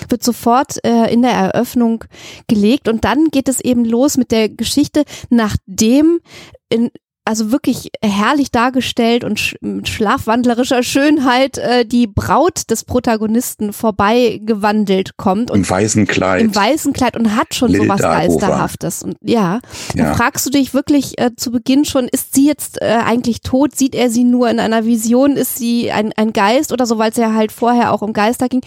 wird 0.08 0.22
sofort 0.22 0.84
äh, 0.84 1.10
in 1.10 1.22
der 1.22 1.32
Eröffnung 1.32 2.04
gelegt 2.46 2.88
und 2.88 3.04
dann 3.04 3.28
geht 3.30 3.48
es 3.48 3.60
eben 3.60 3.86
los 3.86 4.18
mit 4.18 4.32
der 4.32 4.50
Geschichte, 4.50 5.04
nachdem 5.30 6.20
in 6.68 6.90
also 7.24 7.52
wirklich 7.52 7.90
herrlich 8.02 8.50
dargestellt 8.50 9.24
und 9.24 9.38
sch 9.38 9.56
mit 9.60 9.88
schlafwandlerischer 9.88 10.82
Schönheit 10.82 11.58
äh, 11.58 11.84
die 11.84 12.06
Braut 12.06 12.70
des 12.70 12.84
Protagonisten 12.84 13.72
vorbeigewandelt 13.72 15.16
kommt 15.16 15.50
und 15.50 15.58
Im 15.58 15.68
weißen 15.70 16.06
Kleid. 16.06 16.40
im 16.40 16.54
weißen 16.54 16.92
Kleid 16.92 17.16
und 17.16 17.36
hat 17.36 17.54
schon 17.54 17.70
Lil 17.70 17.82
sowas. 17.82 18.00
Geisterhaftes. 18.00 19.02
Und 19.02 19.16
ja, 19.22 19.60
Ja. 19.94 20.04
dann 20.04 20.14
fragst 20.14 20.46
du 20.46 20.50
dich 20.50 20.74
wirklich 20.74 21.18
äh, 21.20 21.30
zu 21.36 21.50
Beginn 21.50 21.84
schon, 21.84 22.08
ist 22.08 22.34
sie 22.34 22.46
jetzt 22.46 22.80
äh, 22.80 22.86
eigentlich 23.04 23.42
tot? 23.42 23.76
Sieht 23.76 23.94
er 23.94 24.10
sie 24.10 24.24
nur 24.24 24.48
in 24.50 24.58
einer 24.60 24.84
Vision? 24.84 25.36
Ist 25.36 25.56
sie 25.56 25.92
ein, 25.92 26.12
ein 26.16 26.32
Geist 26.32 26.72
oder 26.72 26.86
so, 26.86 26.98
weil 26.98 27.10
es 27.10 27.16
ja 27.16 27.34
halt 27.34 27.52
vorher 27.52 27.92
auch 27.92 28.02
um 28.02 28.12
Geister 28.12 28.48
ging. 28.48 28.62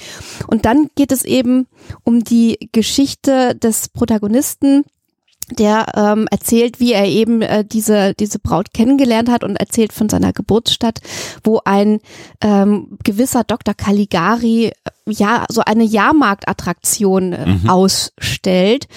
Und 0.48 0.66
dann 0.66 0.88
geht 0.96 1.12
es 1.12 1.24
eben 1.26 1.68
um 2.04 2.24
die 2.24 2.70
Geschichte 2.72 3.56
des 3.56 3.90
Protagonisten, 3.90 4.84
der 5.52 5.86
ähm, 5.96 6.28
erzählt, 6.32 6.80
wie 6.80 6.94
er 6.94 7.06
eben 7.06 7.42
äh, 7.42 7.64
diese 7.66 8.14
diese 8.14 8.40
Braut 8.40 8.74
kennengelernt 8.74 9.30
hat 9.30 9.44
und 9.44 9.56
erzählt 9.58 9.94
von 9.94 10.10
seiner 10.10 10.34
Geburtsstadt, 10.34 11.00
wo 11.44 11.62
ein 11.66 12.00
ähm, 12.42 12.98
gewisser 13.04 13.44
Dr. 13.44 13.74
Caligari 13.74 14.68
äh, 14.68 14.72
ja 15.06 15.46
so 15.50 15.62
eine 15.62 15.84
Jahrmarktattraktion 15.84 17.34
äh, 17.34 17.46
Mhm. 17.46 17.70
ausstellt 17.70 18.88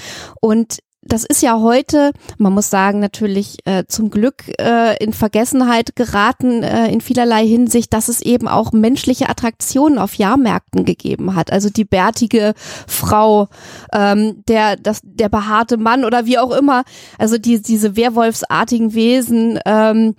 und 0.41 0.79
das 1.09 1.25
ist 1.25 1.43
ja 1.43 1.61
heute, 1.61 2.13
man 2.39 2.53
muss 2.53 2.71
sagen, 2.71 3.01
natürlich 3.01 3.59
äh, 3.65 3.85
zum 3.87 4.11
Glück 4.11 4.45
äh, 4.61 5.03
in 5.03 5.13
Vergessenheit 5.13 5.97
geraten 5.97 6.63
äh, 6.63 6.89
in 6.89 7.01
vielerlei 7.01 7.47
Hinsicht, 7.47 7.93
dass 7.93 8.09
es 8.09 8.23
eben 8.23 8.49
auch 8.49 8.73
menschliche 8.73 9.29
Attraktionen 9.29 9.99
auf 9.99 10.15
Jahrmärkten 10.15 10.85
gegeben 10.85 11.35
hat. 11.35 11.53
Also 11.53 11.71
die 11.71 11.85
bärtige 11.85 12.55
Frau, 12.87 13.49
ähm, 13.93 14.43
der, 14.49 14.77
das, 14.77 15.01
der 15.03 15.29
behaarte 15.29 15.77
Mann 15.77 16.05
oder 16.05 16.27
wie 16.27 16.39
auch 16.39 16.53
immer. 16.53 16.85
Also 17.19 17.39
die, 17.39 17.63
diese 17.63 17.97
Werwolfsartigen 17.97 18.95
Wesen. 18.95 19.59
Ähm, 19.65 20.15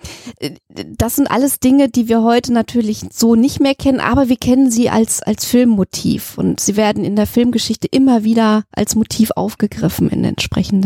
das 0.69 1.15
sind 1.15 1.29
alles 1.29 1.59
Dinge, 1.59 1.89
die 1.89 2.07
wir 2.07 2.23
heute 2.23 2.53
natürlich 2.53 3.01
so 3.11 3.35
nicht 3.35 3.59
mehr 3.59 3.75
kennen, 3.75 3.99
aber 3.99 4.29
wir 4.29 4.37
kennen 4.37 4.69
sie 4.69 4.89
als, 4.89 5.21
als 5.21 5.45
Filmmotiv. 5.45 6.37
Und 6.37 6.59
sie 6.59 6.77
werden 6.77 7.03
in 7.03 7.15
der 7.15 7.27
Filmgeschichte 7.27 7.87
immer 7.89 8.23
wieder 8.23 8.63
als 8.71 8.95
Motiv 8.95 9.31
aufgegriffen 9.35 10.09
in 10.09 10.23
entsprechenden 10.23 10.76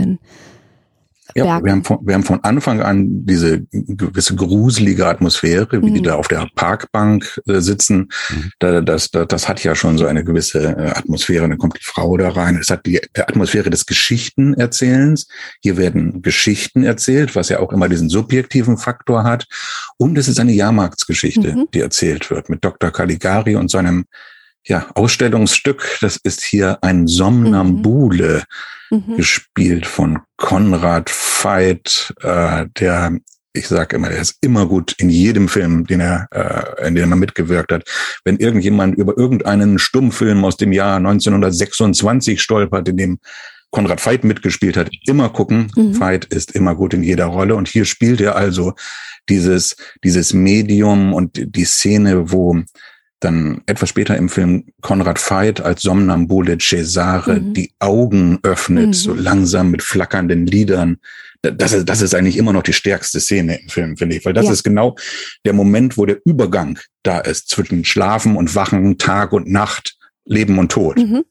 Ja, 1.34 1.46
Bergen. 1.46 1.66
wir 1.66 1.72
haben, 1.72 1.84
von, 1.86 2.00
wir 2.06 2.14
haben 2.16 2.24
von 2.24 2.44
Anfang 2.44 2.82
an 2.82 3.26
diese 3.26 3.62
gewisse 3.72 4.36
gruselige 4.36 5.08
Atmosphäre, 5.08 5.82
wie 5.82 5.92
die 5.92 6.00
Mhm. 6.02 6.04
da 6.04 6.16
auf 6.16 6.28
der 6.28 6.46
Parkbank 6.56 7.40
äh, 7.48 7.62
sitzen. 7.62 8.10
Mhm. 8.30 8.52
Da, 8.60 8.82
das, 8.82 9.12
das, 9.12 9.28
das 9.30 9.48
hat 9.48 9.64
ja 9.64 9.74
schon 9.74 9.98
so 9.98 10.08
eine 10.08 10.26
gewisse 10.26 10.60
äh, 10.62 10.90
Atmosphäre. 10.90 11.48
Dann 11.48 11.58
kommt 11.58 11.78
die 11.80 11.84
Frau 11.86 12.18
da 12.18 12.28
rein. 12.32 12.58
Es 12.60 12.70
hat 12.70 12.86
die 12.86 12.98
äh, 12.98 13.22
Atmosphäre 13.22 13.70
des 13.70 13.86
Geschichtenerzählens. 13.86 15.30
Hier 15.62 15.78
werden 15.78 16.22
Geschichten 16.22 16.84
erzählt, 16.84 17.34
was 17.34 17.48
ja 17.48 17.60
auch 17.60 17.72
immer 17.72 17.88
diesen 17.88 18.10
subjektiven 18.10 18.78
Faktor 18.78 19.24
hat. 19.24 19.48
Und 19.96 20.18
es 20.18 20.28
ist 20.28 20.40
eine 20.40 20.52
Jahrmarktsgeschichte, 20.52 21.54
Mhm. 21.54 21.68
die 21.74 21.80
erzählt 21.80 22.30
wird 22.30 22.50
mit 22.50 22.66
Dr. 22.66 22.92
Caligari 22.92 23.56
und 23.56 23.72
seinem 23.72 24.04
ja, 24.66 24.86
Ausstellungsstück. 24.96 25.98
Das 26.02 26.18
ist 26.18 26.44
hier 26.44 26.78
ein 26.84 27.08
Somnambule 27.08 28.40
Mhm. 28.40 28.44
Gespielt 29.16 29.88
von 29.88 30.20
Konrad 30.38 31.10
Veit, 31.10 32.14
äh, 32.22 32.66
der 32.80 33.18
ich 33.54 33.68
sage 33.68 33.98
immer, 33.98 34.10
der 34.10 34.22
ist 34.22 34.38
immer 34.42 34.66
gut 34.66 34.94
in 34.98 35.10
jedem 35.10 35.50
Film, 35.50 35.86
den 35.86 36.00
er, 36.00 36.28
äh, 36.32 36.88
in 36.88 36.96
dem 36.96 37.12
er 37.12 37.18
mitgewirkt 37.18 37.72
hat. 37.72 37.84
Wenn 38.24 38.38
irgendjemand 38.38 38.96
über 38.96 39.18
irgendeinen 39.18 39.78
Stummfilm 39.78 40.46
aus 40.46 40.56
dem 40.56 40.72
Jahr 40.72 40.98
1926 40.98 42.42
stolpert, 42.42 42.88
in 42.88 42.98
dem 42.98 43.20
Konrad 43.72 44.06
Veit 44.06 44.24
mitgespielt 44.24 44.78
hat, 44.78 44.90
immer 45.06 45.30
gucken. 45.30 45.72
Mhm. 45.76 46.00
Veit 46.00 46.26
ist 46.26 46.52
immer 46.52 46.76
gut 46.76 46.94
in 46.94 47.04
jeder 47.04 47.26
Rolle. 47.26 47.56
Und 47.56 47.68
hier 47.68 47.86
spielt 47.86 48.22
er 48.22 48.36
also 48.36 48.74
dieses, 49.30 49.76
dieses 50.04 50.34
Medium 50.34 51.14
und 51.14 51.42
die 51.56 51.66
Szene, 51.66 52.32
wo 52.32 52.62
dann 53.22 53.62
etwas 53.68 53.90
später 53.90 54.18
im 54.18 54.28
Film 54.30 54.66
Konrad 54.82 55.20
Veit 55.30 55.62
als 55.62 55.82
Somnambule 55.84 56.58
Cesare 56.60 57.40
Mhm. 57.40 57.54
die 57.54 57.72
Augen 57.80 58.40
öffnet, 58.44 58.88
Mhm. 58.88 58.94
so 58.94 59.14
langsam 59.14 59.72
mit 59.72 59.82
flackernden 59.84 60.46
Lidern. 60.48 60.98
Da- 61.44 61.52
Das 61.52 61.72
ist, 61.72 61.88
das 61.88 62.02
ist 62.02 62.14
eigentlich 62.14 62.38
immer 62.38 62.52
noch 62.52 62.64
die 62.64 62.74
stärkste 62.74 63.20
Szene 63.20 63.60
im 63.62 63.70
Film, 63.70 63.96
finde 63.98 64.16
ich, 64.18 64.26
weil 64.26 64.34
das 64.34 64.46
Ja. 64.48 64.52
ist 64.52 64.64
genau 64.64 64.96
der 65.46 65.54
Moment, 65.54 65.98
wo 65.98 66.06
der 66.06 66.18
Übergang 66.26 66.78
da 67.04 67.20
ist 67.20 67.50
zwischen 67.50 67.86
Schlafen 67.86 68.36
und 68.36 68.54
Wachen, 68.56 68.98
Tag 68.98 69.32
und 69.34 69.48
Nacht, 69.50 69.98
Leben 70.26 70.60
und 70.60 70.72
Tod. 70.72 70.98
Mhm. 70.98 71.24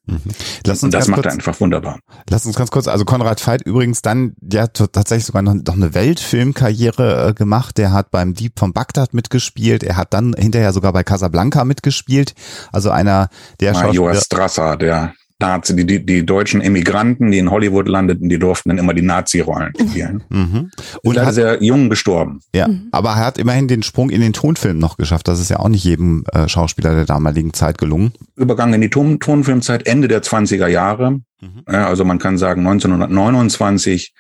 Lass 0.67 0.83
Und 0.83 0.89
uns, 0.89 0.93
das 0.93 1.07
ganz 1.07 1.09
macht 1.09 1.19
er 1.19 1.23
kurz, 1.23 1.35
einfach 1.35 1.61
wunderbar. 1.61 2.01
lass 2.29 2.45
uns 2.45 2.57
ganz 2.57 2.71
kurz, 2.71 2.89
also 2.89 3.05
Konrad 3.05 3.47
Veit 3.47 3.63
übrigens 3.63 4.03
dann, 4.03 4.35
der 4.41 4.65
hat 4.65 4.75
tatsächlich 4.93 5.27
sogar 5.27 5.43
noch, 5.43 5.55
noch 5.55 5.75
eine 5.75 5.95
Weltfilmkarriere 5.95 7.29
äh, 7.29 7.35
gemacht. 7.35 7.79
Der 7.79 7.93
hat 7.93 8.11
beim 8.11 8.35
Dieb 8.35 8.59
von 8.59 8.73
Bagdad 8.73 9.15
mitgespielt. 9.15 9.83
Er 9.85 9.97
hat 9.97 10.13
dann 10.13 10.35
hinterher 10.37 10.73
sogar 10.73 10.93
bei 10.93 11.05
Casablanca 11.05 11.65
mitgespielt. 11.65 12.35
Also 12.73 12.91
einer 12.91 13.29
der 13.61 13.73
Major 13.73 14.13
Schauspieler. 14.13 14.15
Strasser, 14.21 14.77
der 14.77 15.15
Nazi, 15.41 15.75
die, 15.75 15.87
die, 15.87 16.05
die 16.05 16.25
deutschen 16.25 16.61
Emigranten, 16.61 17.31
die 17.31 17.39
in 17.39 17.51
Hollywood 17.51 17.89
landeten, 17.89 18.29
die 18.29 18.39
durften 18.39 18.69
dann 18.69 18.79
immer 18.79 18.95
die 18.95 19.03
Nazi-Rollen 19.03 19.73
spielen. 19.89 20.23
Mhm. 20.31 20.71
Und 21.03 21.19
hat, 21.19 21.35
sehr 21.35 21.63
jung 21.63 21.89
gestorben. 21.91 22.41
ja, 22.55 22.69
Mhm. 22.69 22.89
aber 22.93 23.11
er 23.11 23.25
hat 23.27 23.39
immerhin 23.39 23.67
den 23.69 23.83
Sprung 23.83 24.11
in 24.11 24.21
den 24.21 24.33
Tonfilm 24.33 24.79
noch 24.79 24.97
geschafft. 24.97 25.27
Das 25.29 25.41
ist 25.41 25.49
ja 25.51 25.59
auch 25.59 25.69
nicht 25.69 25.85
jedem 25.85 26.25
äh, 26.33 26.49
Schauspieler 26.49 26.95
der 26.95 27.05
damaligen 27.07 27.53
Zeit 27.53 27.79
gelungen. 27.79 28.13
Übergang 28.37 28.73
in 28.75 28.81
die 28.81 28.91
Ton 28.91 29.19
Tonfilmzeit, 29.19 29.87
Ende 29.87 30.09
der 30.09 30.23
20er 30.23 30.67
Jahre. 30.69 31.13
Mhm. 31.41 31.63
Ja, 31.71 31.87
also 31.89 32.05
man 32.05 32.19
kann 32.19 32.39
sagen, 32.39 32.61
1929 32.67 34.13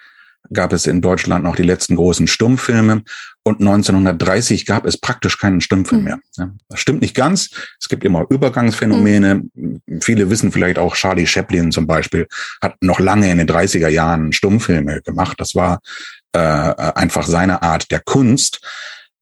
gab 0.52 0.72
es 0.72 0.86
in 0.86 1.00
Deutschland 1.00 1.44
noch 1.44 1.56
die 1.56 1.62
letzten 1.62 1.96
großen 1.96 2.26
Stummfilme 2.26 3.02
und 3.42 3.60
1930 3.60 4.66
gab 4.66 4.84
es 4.84 4.98
praktisch 4.98 5.38
keinen 5.38 5.60
Stummfilm 5.60 6.02
Mhm. 6.02 6.04
mehr. 6.04 6.20
Das 6.68 6.80
stimmt 6.80 7.00
nicht 7.00 7.14
ganz. 7.14 7.50
Es 7.80 7.88
gibt 7.88 8.04
immer 8.04 8.26
Übergangsphänomene. 8.28 9.44
Viele 10.02 10.28
wissen 10.30 10.52
vielleicht 10.52 10.78
auch, 10.78 10.94
Charlie 10.94 11.26
Chaplin 11.26 11.72
zum 11.72 11.86
Beispiel 11.86 12.26
hat 12.60 12.76
noch 12.82 13.00
lange 13.00 13.30
in 13.30 13.38
den 13.38 13.46
30er 13.46 13.88
Jahren 13.88 14.32
Stummfilme 14.32 15.00
gemacht. 15.02 15.40
Das 15.40 15.54
war 15.54 15.80
äh, 16.32 16.38
einfach 16.38 17.26
seine 17.26 17.62
Art 17.62 17.90
der 17.90 18.00
Kunst. 18.00 18.60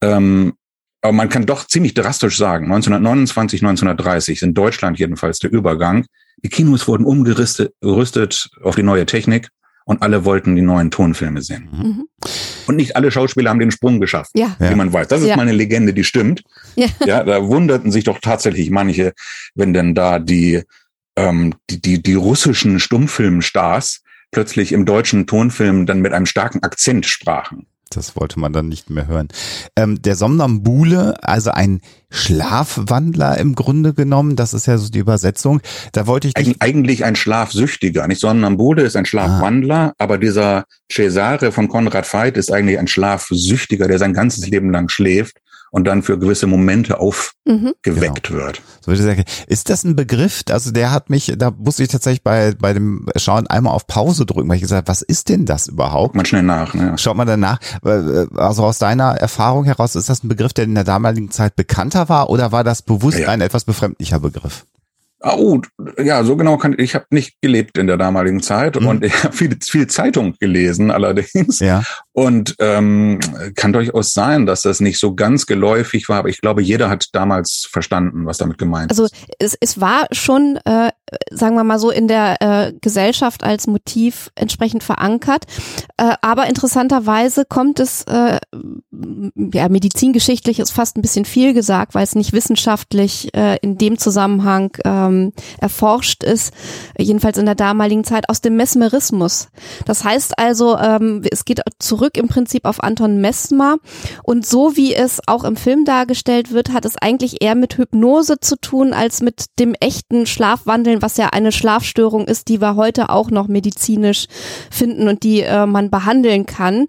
Ähm, 0.01 0.53
aber 1.01 1.13
man 1.13 1.29
kann 1.29 1.45
doch 1.45 1.65
ziemlich 1.65 1.93
drastisch 1.93 2.37
sagen, 2.37 2.65
1929, 2.65 3.61
1930 3.61 4.41
in 4.41 4.53
Deutschland 4.53 4.99
jedenfalls 4.99 5.39
der 5.39 5.51
Übergang. 5.51 6.05
Die 6.43 6.49
Kinos 6.49 6.87
wurden 6.87 7.05
umgerüstet 7.05 7.73
gerüstet 7.81 8.49
auf 8.63 8.75
die 8.75 8.83
neue 8.83 9.05
Technik 9.05 9.47
und 9.89 10.03
alle 10.03 10.23
wollten 10.23 10.55
die 10.55 10.61
neuen 10.61 10.91
Tonfilme 10.91 11.41
sehen. 11.41 11.67
Mhm. 11.71 12.05
Und 12.67 12.75
nicht 12.75 12.95
alle 12.95 13.09
Schauspieler 13.09 13.49
haben 13.49 13.59
den 13.59 13.71
Sprung 13.71 13.99
geschafft, 13.99 14.29
Ja. 14.35 14.55
Ja. 14.59 14.69
wie 14.69 14.75
man 14.75 14.93
weiß. 14.93 15.07
Das 15.07 15.21
ist 15.21 15.27
Ja. 15.29 15.35
mal 15.35 15.41
eine 15.41 15.51
Legende, 15.51 15.95
die 15.95 16.03
stimmt. 16.03 16.43
Ja. 16.75 16.85
Ja, 17.05 17.23
da 17.23 17.47
wunderten 17.47 17.91
sich 17.91 18.03
doch 18.03 18.19
tatsächlich 18.21 18.69
manche, 18.69 19.13
wenn 19.55 19.73
denn 19.73 19.95
da 19.95 20.19
die, 20.19 20.61
ähm, 21.15 21.55
die, 21.71 21.81
die, 21.81 22.03
die 22.03 22.13
russischen 22.13 22.79
Stummfilmstars 22.79 24.03
plötzlich 24.31 24.73
im 24.73 24.85
deutschen 24.85 25.25
Tonfilm 25.25 25.87
dann 25.87 26.01
mit 26.01 26.13
einem 26.13 26.27
starken 26.27 26.61
Akzent 26.61 27.07
sprachen. 27.07 27.65
Das 27.89 28.15
wollte 28.15 28.39
man 28.39 28.53
dann 28.53 28.69
nicht 28.69 28.89
mehr 28.89 29.07
hören. 29.07 29.29
Ähm, 29.75 30.01
der 30.01 30.15
Somnambule, 30.15 31.23
also 31.23 31.51
ein 31.51 31.81
Schlafwandler 32.11 33.37
im 33.37 33.55
Grunde 33.55 33.93
genommen, 33.93 34.35
das 34.35 34.53
ist 34.53 34.67
ja 34.67 34.77
so 34.77 34.89
die 34.89 34.99
Übersetzung. 34.99 35.61
Da 35.91 36.05
wollte 36.05 36.27
ich 36.27 36.37
Eig 36.37 36.55
eigentlich 36.59 37.03
ein 37.03 37.15
Schlafsüchtiger. 37.15 38.07
Nicht 38.07 38.21
Sonnenambule 38.21 38.83
ist 38.83 38.95
ein 38.95 39.05
Schlafwandler, 39.05 39.93
aber 39.97 40.17
dieser 40.17 40.65
Cesare 40.91 41.51
von 41.51 41.67
Konrad 41.67 42.11
Veit 42.11 42.37
ist 42.37 42.51
eigentlich 42.51 42.79
ein 42.79 42.87
Schlafsüchtiger, 42.87 43.87
der 43.87 43.97
sein 43.97 44.13
ganzes 44.13 44.47
Leben 44.47 44.71
lang 44.71 44.89
schläft 44.89 45.37
und 45.71 45.85
dann 45.85 46.03
für 46.03 46.17
gewisse 46.19 46.47
Momente 46.47 46.93
Mhm. 46.93 46.99
aufgeweckt 46.99 48.31
wird. 48.31 48.61
so 48.81 48.87
würde 48.91 48.99
ich 49.01 49.05
sagen, 49.05 49.23
ist 49.47 49.69
das 49.69 49.83
ein 49.83 49.95
Begriff? 49.95 50.43
Also 50.49 50.71
der 50.71 50.91
hat 50.91 51.09
mich, 51.09 51.33
da 51.37 51.51
musste 51.51 51.83
ich 51.83 51.89
tatsächlich 51.89 52.23
bei, 52.23 52.53
bei 52.59 52.73
dem 52.73 53.05
Schauen 53.15 53.47
einmal 53.47 53.73
auf 53.73 53.87
Pause 53.87 54.25
drücken, 54.25 54.49
weil 54.49 54.55
ich 54.57 54.61
gesagt 54.61 54.77
habe, 54.85 54.87
was 54.87 55.01
ist 55.01 55.29
denn 55.29 55.45
das 55.45 55.67
überhaupt? 55.67 56.15
Man 56.15 56.25
schnell 56.25 56.43
nach. 56.43 56.73
Ne? 56.73 56.97
Schaut 56.97 57.17
man 57.17 57.27
danach, 57.27 57.59
äh, 57.85 58.25
also 58.35 58.63
aus 58.65 58.77
deiner 58.79 59.11
Erfahrung 59.15 59.65
heraus, 59.65 59.95
ist 59.95 60.09
das 60.09 60.23
ein 60.23 60.27
Begriff, 60.29 60.53
der 60.53 60.65
in 60.65 60.75
der 60.75 60.83
damaligen 60.83 61.31
Zeit 61.31 61.55
bekannter 61.55 62.09
war 62.09 62.29
oder 62.29 62.51
war 62.51 62.63
das 62.63 62.81
bewusst 62.81 63.19
Ja. 63.19 63.29
ein 63.29 63.41
etwas 63.41 63.65
befremdlicher 63.65 64.19
Begriff? 64.19 64.65
Ah, 65.21 65.35
Oh, 65.37 65.59
ja, 66.01 66.23
so 66.23 66.37
genau 66.37 66.55
kann 66.55 66.75
ich 66.77 66.95
habe 66.95 67.05
nicht 67.09 67.41
gelebt 67.41 67.77
in 67.77 67.87
der 67.87 67.97
damaligen 67.97 68.41
Zeit 68.41 68.79
Mhm. 68.79 68.87
und 68.87 69.03
ich 69.03 69.21
habe 69.23 69.35
viel, 69.35 69.57
viel 69.61 69.87
Zeitung 69.87 70.35
gelesen 70.39 70.91
allerdings 70.91 71.59
Ja. 71.59 71.83
Und 72.19 72.55
ähm, 72.59 73.17
kann 73.55 73.71
durchaus 73.71 74.11
sein, 74.11 74.45
dass 74.45 74.63
das 74.63 74.81
nicht 74.81 74.99
so 74.99 75.15
ganz 75.15 75.45
geläufig 75.45 76.09
war, 76.09 76.17
aber 76.17 76.27
ich 76.27 76.41
glaube, 76.41 76.61
jeder 76.61 76.89
hat 76.89 77.05
damals 77.13 77.65
verstanden, 77.71 78.25
was 78.25 78.37
damit 78.37 78.57
gemeint 78.57 78.91
Also 78.91 79.05
ist. 79.05 79.15
es, 79.39 79.57
es 79.61 79.79
war 79.79 80.05
schon, 80.11 80.59
äh, 80.65 80.91
sagen 81.31 81.55
wir 81.55 81.63
mal 81.63 81.79
so, 81.79 81.91
in 81.91 82.09
der 82.09 82.41
äh, 82.41 82.73
Gesellschaft 82.81 83.45
als 83.45 83.67
Motiv 83.67 84.31
entsprechend 84.35 84.83
verankert. 84.83 85.45
Äh, 85.95 86.15
aber 86.21 86.47
interessanterweise 86.47 87.45
kommt 87.45 87.79
es, 87.79 88.03
äh, 88.03 88.37
ja, 89.53 89.69
medizingeschichtlich 89.69 90.59
ist 90.59 90.71
fast 90.71 90.97
ein 90.97 91.01
bisschen 91.01 91.23
viel 91.23 91.53
gesagt, 91.53 91.95
weil 91.95 92.03
es 92.03 92.15
nicht 92.15 92.33
wissenschaftlich 92.33 93.33
äh, 93.33 93.59
in 93.61 93.77
dem 93.77 93.97
Zusammenhang 93.97 94.75
ähm, 94.83 95.31
erforscht 95.59 96.25
ist, 96.25 96.53
jedenfalls 96.97 97.37
in 97.37 97.45
der 97.45 97.55
damaligen 97.55 98.03
Zeit, 98.03 98.27
aus 98.27 98.41
dem 98.41 98.57
Mesmerismus. 98.57 99.47
Das 99.85 100.03
heißt 100.03 100.37
also, 100.37 100.77
ähm, 100.77 101.21
es 101.31 101.45
geht 101.45 101.61
zurück 101.79 102.08
im 102.17 102.27
Prinzip 102.27 102.65
auf 102.65 102.83
Anton 102.83 103.21
Mesmer 103.21 103.77
und 104.23 104.45
so 104.45 104.75
wie 104.75 104.93
es 104.93 105.19
auch 105.27 105.43
im 105.43 105.55
Film 105.55 105.85
dargestellt 105.85 106.51
wird, 106.51 106.71
hat 106.71 106.85
es 106.85 106.97
eigentlich 106.97 107.41
eher 107.41 107.55
mit 107.55 107.77
Hypnose 107.77 108.39
zu 108.39 108.55
tun 108.57 108.93
als 108.93 109.21
mit 109.21 109.45
dem 109.59 109.75
echten 109.79 110.25
Schlafwandeln, 110.25 111.01
was 111.01 111.17
ja 111.17 111.27
eine 111.27 111.51
Schlafstörung 111.51 112.25
ist, 112.25 112.47
die 112.47 112.61
wir 112.61 112.75
heute 112.75 113.09
auch 113.09 113.31
noch 113.31 113.47
medizinisch 113.47 114.27
finden 114.69 115.07
und 115.07 115.23
die 115.23 115.41
äh, 115.41 115.65
man 115.65 115.89
behandeln 115.89 116.45
kann. 116.45 116.87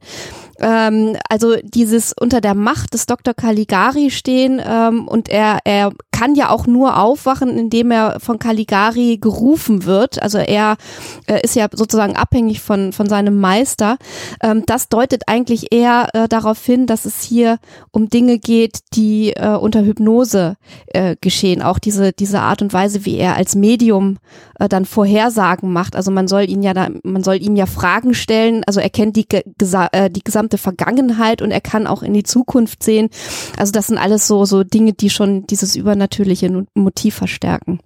Ähm, 0.60 1.16
also 1.28 1.56
dieses 1.62 2.12
unter 2.18 2.40
der 2.40 2.54
Macht 2.54 2.94
des 2.94 3.06
Dr. 3.06 3.34
Caligari 3.34 4.10
stehen 4.10 4.60
ähm, 4.64 5.08
und 5.08 5.28
er, 5.28 5.58
er 5.64 5.92
kann 6.20 6.34
ja 6.34 6.50
auch 6.50 6.66
nur 6.66 6.98
aufwachen, 6.98 7.56
indem 7.56 7.90
er 7.90 8.20
von 8.20 8.38
Caligari 8.38 9.16
gerufen 9.18 9.86
wird. 9.86 10.22
Also 10.22 10.36
er 10.36 10.76
äh, 11.26 11.40
ist 11.42 11.56
ja 11.56 11.66
sozusagen 11.72 12.14
abhängig 12.14 12.60
von, 12.60 12.92
von 12.92 13.08
seinem 13.08 13.40
Meister. 13.40 13.96
Ähm, 14.42 14.64
das 14.66 14.90
deutet 14.90 15.28
eigentlich 15.28 15.72
eher 15.72 16.08
äh, 16.12 16.28
darauf 16.28 16.62
hin, 16.62 16.86
dass 16.86 17.06
es 17.06 17.22
hier 17.22 17.58
um 17.90 18.10
Dinge 18.10 18.38
geht, 18.38 18.80
die 18.92 19.32
äh, 19.32 19.56
unter 19.56 19.82
Hypnose 19.82 20.56
äh, 20.88 21.16
geschehen. 21.22 21.62
Auch 21.62 21.78
diese, 21.78 22.12
diese 22.12 22.40
Art 22.40 22.60
und 22.60 22.74
Weise, 22.74 23.06
wie 23.06 23.16
er 23.16 23.36
als 23.36 23.54
Medium 23.54 24.18
äh, 24.58 24.68
dann 24.68 24.84
Vorhersagen 24.84 25.72
macht. 25.72 25.96
Also 25.96 26.10
man 26.10 26.28
soll 26.28 26.50
ihn 26.50 26.62
ja 26.62 26.74
da, 26.74 26.88
man 27.02 27.24
soll 27.24 27.36
ihm 27.36 27.56
ja 27.56 27.64
Fragen 27.64 28.12
stellen. 28.12 28.62
Also 28.66 28.80
er 28.80 28.90
kennt 28.90 29.16
die, 29.16 29.26
äh, 29.30 30.10
die 30.10 30.22
gesamte 30.22 30.49
Vergangenheit 30.58 31.42
und 31.42 31.50
er 31.50 31.60
kann 31.60 31.86
auch 31.86 32.02
in 32.02 32.14
die 32.14 32.22
Zukunft 32.22 32.82
sehen. 32.82 33.08
Also 33.56 33.72
das 33.72 33.88
sind 33.88 33.98
alles 33.98 34.26
so, 34.26 34.44
so 34.44 34.64
Dinge, 34.64 34.92
die 34.92 35.10
schon 35.10 35.46
dieses 35.46 35.76
übernatürliche 35.76 36.66
Motiv 36.74 37.14
verstärken. 37.14 37.80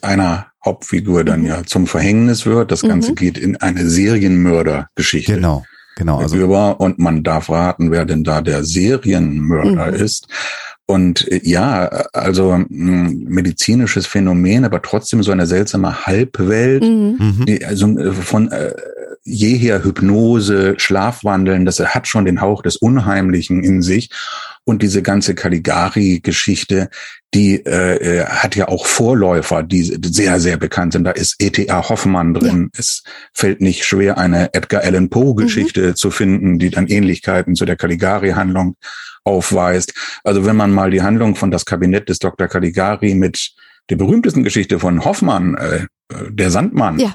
Einer 0.00 0.46
Hauptfigur 0.64 1.24
dann 1.24 1.40
mhm. 1.40 1.46
ja 1.46 1.62
zum 1.64 1.86
Verhängnis 1.86 2.46
wird. 2.46 2.70
Das 2.70 2.82
Ganze 2.82 3.12
mhm. 3.12 3.16
geht 3.16 3.38
in 3.38 3.56
eine 3.56 3.88
Serienmördergeschichte. 3.88 5.34
Genau. 5.34 5.64
Genau, 5.96 6.20
also 6.20 6.36
über 6.36 6.80
und 6.80 6.98
man 6.98 7.22
darf 7.22 7.50
raten, 7.50 7.90
wer 7.90 8.06
denn 8.06 8.24
da 8.24 8.40
der 8.40 8.64
Serienmörder 8.64 9.88
mhm. 9.88 9.94
ist. 9.94 10.26
Und 10.86 11.30
äh, 11.30 11.40
ja, 11.44 11.86
also 12.12 12.54
hm, 12.54 13.24
medizinisches 13.28 14.06
Phänomen, 14.06 14.64
aber 14.64 14.82
trotzdem 14.82 15.22
so 15.22 15.32
eine 15.32 15.46
seltsame 15.46 16.06
Halbwelt, 16.06 16.82
mhm. 16.82 17.16
mhm. 17.18 17.46
die 17.46 17.64
also 17.64 17.86
äh, 17.98 18.12
von 18.12 18.50
äh, 18.50 18.72
jeher 19.24 19.84
Hypnose, 19.84 20.74
Schlafwandeln, 20.78 21.64
das 21.64 21.78
hat 21.78 22.08
schon 22.08 22.24
den 22.24 22.40
Hauch 22.40 22.62
des 22.62 22.76
Unheimlichen 22.76 23.62
in 23.62 23.82
sich. 23.82 24.10
Und 24.64 24.82
diese 24.82 25.02
ganze 25.02 25.34
Caligari-Geschichte, 25.34 26.88
die 27.34 27.64
äh, 27.64 28.20
äh 28.20 28.26
hat 28.26 28.54
ja 28.54 28.68
auch 28.68 28.86
Vorläufer, 28.86 29.62
die 29.62 29.82
sehr, 29.82 30.38
sehr 30.40 30.56
bekannt 30.56 30.92
sind. 30.92 31.04
Da 31.04 31.12
ist 31.12 31.36
E.T.A. 31.40 31.88
Hoffmann 31.88 32.34
drin. 32.34 32.70
Ja. 32.72 32.78
Es 32.78 33.02
fällt 33.32 33.60
nicht 33.60 33.84
schwer, 33.84 34.18
eine 34.18 34.54
Edgar 34.54 34.82
Allan 34.82 35.08
Poe-Geschichte 35.08 35.88
mhm. 35.88 35.96
zu 35.96 36.10
finden, 36.10 36.58
die 36.58 36.70
dann 36.70 36.86
Ähnlichkeiten 36.86 37.54
zu 37.54 37.64
der 37.64 37.76
Caligari-Handlung 37.76 38.76
aufweist. 39.24 39.94
Also 40.24 40.44
wenn 40.44 40.56
man 40.56 40.72
mal 40.72 40.90
die 40.90 41.02
Handlung 41.02 41.34
von 41.36 41.50
das 41.50 41.64
Kabinett 41.64 42.08
des 42.08 42.18
Dr. 42.18 42.48
Caligari 42.48 43.14
mit 43.14 43.52
der 43.90 43.96
berühmtesten 43.96 44.44
Geschichte 44.44 44.78
von 44.78 45.04
Hoffmann, 45.04 45.54
äh, 45.56 45.86
der 46.30 46.50
Sandmann, 46.50 46.98
ja 46.98 47.14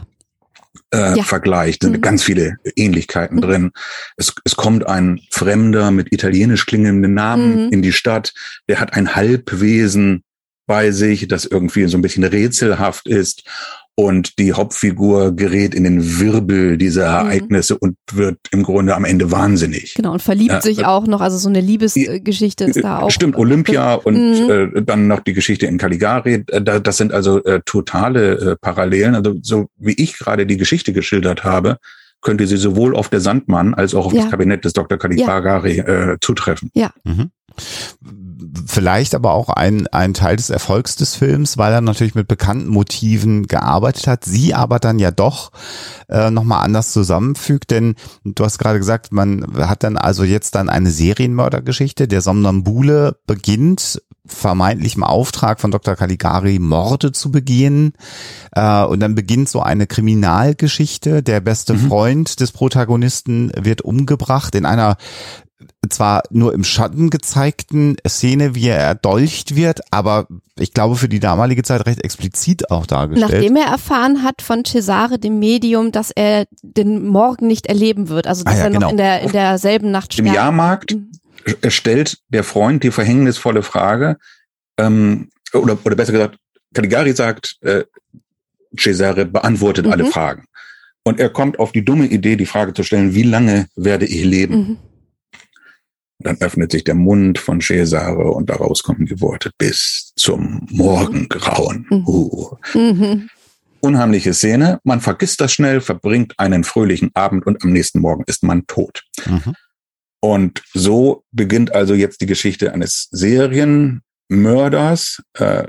äh, 0.94 1.18
ja. 1.18 1.24
vergleicht, 1.24 1.84
sind 1.84 1.98
mhm. 1.98 2.02
ganz 2.02 2.24
viele 2.24 2.58
Ähnlichkeiten 2.76 3.38
mhm. 3.38 3.42
drin. 3.42 3.72
Es, 4.16 4.34
es 4.44 4.56
kommt 4.56 4.88
ein 4.88 5.22
Fremder 5.32 5.92
mit 5.92 6.12
italienisch 6.12 6.66
klingenden 6.66 7.14
Namen 7.14 7.68
mhm. 7.68 7.74
in 7.74 7.82
die 7.82 7.94
Stadt, 7.94 8.34
der 8.68 8.80
hat 8.80 8.94
ein 8.94 9.16
Halbwesen 9.16 10.24
bei 10.66 10.92
sich, 10.92 11.28
das 11.28 11.46
irgendwie 11.46 11.88
so 11.88 11.98
ein 11.98 12.02
bisschen 12.02 12.26
rätselhaft 12.26 13.08
ist 13.08 13.44
und 14.00 14.38
die 14.38 14.54
Hauptfigur 14.54 15.36
gerät 15.36 15.74
in 15.74 15.84
den 15.84 16.20
Wirbel 16.20 16.78
dieser 16.78 17.08
mhm. 17.08 17.30
Ereignisse 17.30 17.74
mhm. 17.74 17.80
und 17.82 17.98
wird 18.14 18.38
im 18.52 18.62
Grunde 18.62 18.96
am 18.96 19.06
Ende 19.06 19.32
wahnsinnig. 19.32 19.96
Genau, 19.96 20.14
und 20.14 20.22
verliebt 20.22 20.52
ja, 20.52 20.62
sich 20.62 20.86
auch 20.86 21.08
noch, 21.08 21.20
also 21.20 21.38
so 21.38 21.50
eine 21.50 21.62
Liebesgeschichte 21.62 22.66
ist 22.66 22.84
da 22.84 23.00
auch. 23.00 23.10
Stimmt, 23.10 23.38
Olympia 23.38 23.96
und 23.96 24.16
mhm. 24.16 24.50
äh, 24.76 24.82
dann 24.84 25.08
noch 25.08 25.22
die 25.22 25.34
Geschichte 25.34 25.66
in 25.66 25.80
Caligari, 25.80 26.46
äh, 26.48 26.62
da, 26.62 26.80
das 26.80 26.98
sind 26.98 27.12
also 27.12 27.44
äh, 27.44 27.62
totale 27.66 28.52
äh, 28.52 28.56
Parallelen. 28.56 29.16
Also 29.16 29.34
so 29.42 29.66
wie 29.78 29.94
ich 29.94 30.20
gerade 30.20 30.46
die 30.46 30.58
Geschichte 30.58 30.94
geschildert 30.94 31.44
habe, 31.44 31.78
könnte 32.22 32.46
sie 32.46 32.58
sowohl 32.58 32.96
auf 32.96 33.10
der 33.10 33.20
Sandmann 33.20 33.74
als 33.74 33.96
auch 33.96 34.06
auf 34.06 34.14
ja. 34.14 34.22
das 34.22 34.30
Kabinett 34.30 34.64
des 34.64 34.74
Dr. 34.74 35.00
Caligari 35.00 35.78
ja. 35.78 36.12
äh, 36.12 36.18
zutreffen. 36.22 36.70
Ja. 36.76 36.92
Mhm 37.04 37.32
vielleicht 38.66 39.16
aber 39.16 39.34
auch 39.34 39.50
ein, 39.50 39.88
ein 39.88 40.14
Teil 40.14 40.36
des 40.36 40.50
Erfolgs 40.50 40.96
des 40.96 41.16
Films, 41.16 41.58
weil 41.58 41.74
er 41.74 41.82
natürlich 41.82 42.16
mit 42.16 42.28
bekannten 42.28 42.70
Motiven 42.70 43.48
gearbeitet 43.48 44.08
hat, 44.08 44.26
sie 44.26 44.54
aber 44.54 44.80
dann 44.80 45.00
ja 45.00 45.12
doch 45.12 45.52
äh, 46.10 46.30
nochmal 46.30 46.64
anders 46.64 46.92
zusammenfügt, 46.92 47.72
denn 47.72 47.96
du 48.24 48.44
hast 48.44 48.58
gerade 48.58 48.80
gesagt, 48.80 49.12
man 49.12 49.46
hat 49.58 49.84
dann 49.84 49.98
also 49.98 50.24
jetzt 50.24 50.56
dann 50.56 50.70
eine 50.70 50.92
Serienmördergeschichte, 50.92 52.08
der 52.08 52.22
Somnambule 52.22 53.18
beginnt 53.26 54.02
vermeintlichem 54.28 55.04
Auftrag 55.04 55.60
von 55.60 55.72
Dr. 55.72 55.96
Caligari 55.96 56.60
Morde 56.60 57.12
zu 57.12 57.32
begehen. 57.32 57.94
Äh, 58.52 58.84
und 58.84 59.00
dann 59.00 59.16
beginnt 59.16 59.50
so 59.50 59.62
eine 59.62 59.88
Kriminalgeschichte. 59.88 61.24
Der 61.24 61.40
beste 61.40 61.74
mhm. 61.74 61.88
Freund 61.88 62.40
des 62.40 62.52
Protagonisten 62.52 63.52
wird 63.56 63.82
umgebracht 63.82 64.56
in 64.56 64.66
einer 64.66 64.98
zwar 65.90 66.24
nur 66.30 66.54
im 66.54 66.64
Schatten 66.64 67.10
gezeigten 67.10 67.98
Szene, 68.08 68.56
wie 68.56 68.68
er 68.68 68.78
erdolcht 68.78 69.56
wird, 69.56 69.82
aber 69.92 70.28
ich 70.60 70.74
glaube 70.74 70.96
für 70.96 71.10
die 71.10 71.20
damalige 71.20 71.64
Zeit 71.64 71.86
recht 71.86 72.04
explizit 72.04 72.70
auch 72.70 72.86
dargestellt. 72.86 73.32
Nachdem 73.32 73.56
er 73.56 73.68
erfahren 73.68 74.24
hat 74.24 74.42
von 74.42 74.66
Cesare, 74.66 75.18
dem 75.18 75.40
Medium, 75.40 75.92
dass 75.92 76.12
er 76.12 76.46
den 76.62 77.08
Morgen 77.08 77.48
nicht 77.48 77.68
erleben 77.68 78.10
wird, 78.10 78.28
also 78.28 78.44
dass 78.44 78.56
ah 78.56 78.58
ja, 78.58 78.64
er 78.66 78.70
genau. 78.70 78.82
noch 78.82 78.92
in, 78.92 78.98
der, 78.98 79.22
in 79.22 79.32
derselben 79.32 79.92
Nacht 79.92 80.14
stirbt. 80.14 80.30
Im 80.30 80.36
Jahrmarkt 80.36 80.96
mhm. 80.96 81.12
stellt 81.70 82.20
der 82.30 82.44
Freund 82.44 82.84
die 82.84 82.92
verhängnisvolle 82.92 83.64
Frage, 83.64 84.18
ähm, 84.78 85.30
oder, 85.54 85.78
oder 85.84 85.96
besser 85.96 86.12
gesagt, 86.12 86.38
Caligari 86.74 87.14
sagt, 87.14 87.58
äh, 87.62 87.84
Cesare 88.78 89.26
beantwortet 89.26 89.86
mhm. 89.86 89.92
alle 89.92 90.06
Fragen. 90.06 90.46
Und 91.04 91.20
er 91.20 91.30
kommt 91.30 91.58
auf 91.58 91.72
die 91.72 91.86
dumme 91.86 92.06
Idee, 92.06 92.36
die 92.36 92.46
Frage 92.46 92.74
zu 92.74 92.84
stellen, 92.84 93.16
wie 93.16 93.24
lange 93.24 93.68
werde 93.76 94.06
ich 94.06 94.26
leben? 94.26 94.56
Mhm. 94.56 94.78
Dann 96.20 96.38
öffnet 96.42 96.72
sich 96.72 96.84
der 96.84 96.96
Mund 96.96 97.38
von 97.38 97.62
Cesare 97.62 98.32
und 98.32 98.50
daraus 98.50 98.84
kommen 98.84 99.06
die 99.06 99.22
Worte 99.22 99.52
bis 99.58 100.14
zum 100.16 100.68
Morgengrauen. 100.72 101.86
Mhm. 101.90 102.08
Uh. 102.08 102.56
Mhm. 102.74 103.30
Unheimliche 103.82 104.34
Szene. 104.34 104.80
Man 104.84 105.02
vergisst 105.02 105.40
das 105.40 105.54
schnell, 105.54 105.82
verbringt 105.82 106.34
einen 106.38 106.64
fröhlichen 106.64 107.12
Abend 107.14 107.46
und 107.46 107.64
am 107.64 107.72
nächsten 107.72 108.00
Morgen 108.00 108.24
ist 108.26 108.42
man 108.44 108.66
tot. 108.66 109.04
Mhm. 109.26 109.54
Und 110.20 110.64
so 110.74 111.24
beginnt 111.32 111.76
also 111.76 111.94
jetzt 111.94 112.22
die 112.22 112.26
Geschichte 112.26 112.74
eines 112.74 113.08
Serienmörders. 113.12 115.22
Äh, 115.38 115.68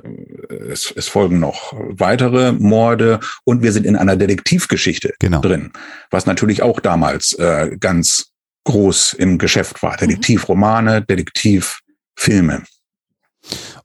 es, 0.70 0.90
es, 0.96 1.08
folgen 1.08 1.38
noch 1.38 1.74
weitere 1.76 2.52
Morde 2.52 3.20
und 3.44 3.62
wir 3.62 3.72
sind 3.72 3.84
in 3.84 3.96
einer 3.96 4.16
Detektivgeschichte 4.16 5.12
genau. 5.18 5.42
drin, 5.42 5.72
was 6.10 6.24
natürlich 6.24 6.62
auch 6.62 6.80
damals 6.80 7.34
äh, 7.34 7.76
ganz 7.78 8.32
groß 8.64 9.14
im 9.14 9.38
Geschäft 9.38 9.82
war. 9.82 9.96
Detektivromane, 9.96 11.02
Detektivfilme. 11.02 12.62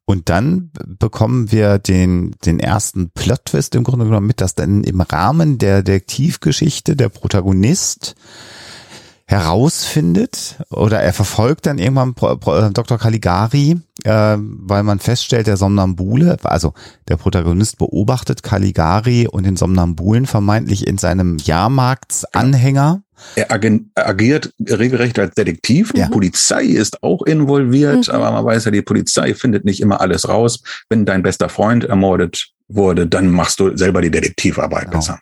Und 0.05 0.29
dann 0.29 0.71
bekommen 0.85 1.51
wir 1.51 1.79
den, 1.79 2.35
den 2.45 2.59
ersten 2.59 3.11
Plot-Twist 3.11 3.75
im 3.75 3.83
Grunde 3.85 4.05
genommen 4.05 4.27
mit, 4.27 4.41
dass 4.41 4.55
dann 4.55 4.83
im 4.83 4.99
Rahmen 4.99 5.57
der 5.57 5.81
Detektivgeschichte 5.81 6.97
der 6.97 7.09
Protagonist 7.09 8.15
herausfindet 9.25 10.57
oder 10.69 10.99
er 10.99 11.13
verfolgt 11.13 11.65
dann 11.65 11.79
irgendwann 11.79 12.13
Dr. 12.73 12.97
Caligari, 12.97 13.79
äh, 14.03 14.37
weil 14.37 14.83
man 14.83 14.99
feststellt, 14.99 15.47
der 15.47 15.57
Somnambule, 15.57 16.37
also 16.43 16.73
der 17.07 17.17
Protagonist 17.17 17.77
beobachtet 17.77 18.43
Caligari 18.43 19.27
und 19.27 19.43
den 19.43 19.57
Somnambulen 19.57 20.25
vermeintlich 20.25 20.87
in 20.87 20.97
seinem 20.97 21.37
Jahrmarktsanhänger 21.37 23.03
er 23.35 23.51
agiert 23.51 24.53
regelrecht 24.59 25.17
als 25.19 25.35
Detektiv. 25.35 25.93
Die 25.93 26.01
ja. 26.01 26.09
Polizei 26.09 26.63
ist 26.63 27.03
auch 27.03 27.23
involviert, 27.23 28.07
mhm. 28.07 28.13
aber 28.13 28.31
man 28.31 28.45
weiß 28.45 28.65
ja, 28.65 28.71
die 28.71 28.81
Polizei 28.81 29.33
findet 29.33 29.65
nicht 29.65 29.81
immer 29.81 30.01
alles 30.01 30.27
raus. 30.27 30.61
Wenn 30.89 31.05
dein 31.05 31.23
bester 31.23 31.49
Freund 31.49 31.83
ermordet 31.83 32.49
wurde, 32.67 33.07
dann 33.07 33.29
machst 33.29 33.59
du 33.59 33.75
selber 33.75 34.01
die 34.01 34.11
Detektivarbeit 34.11 34.85
genau. 34.85 34.97
besser. 34.97 35.19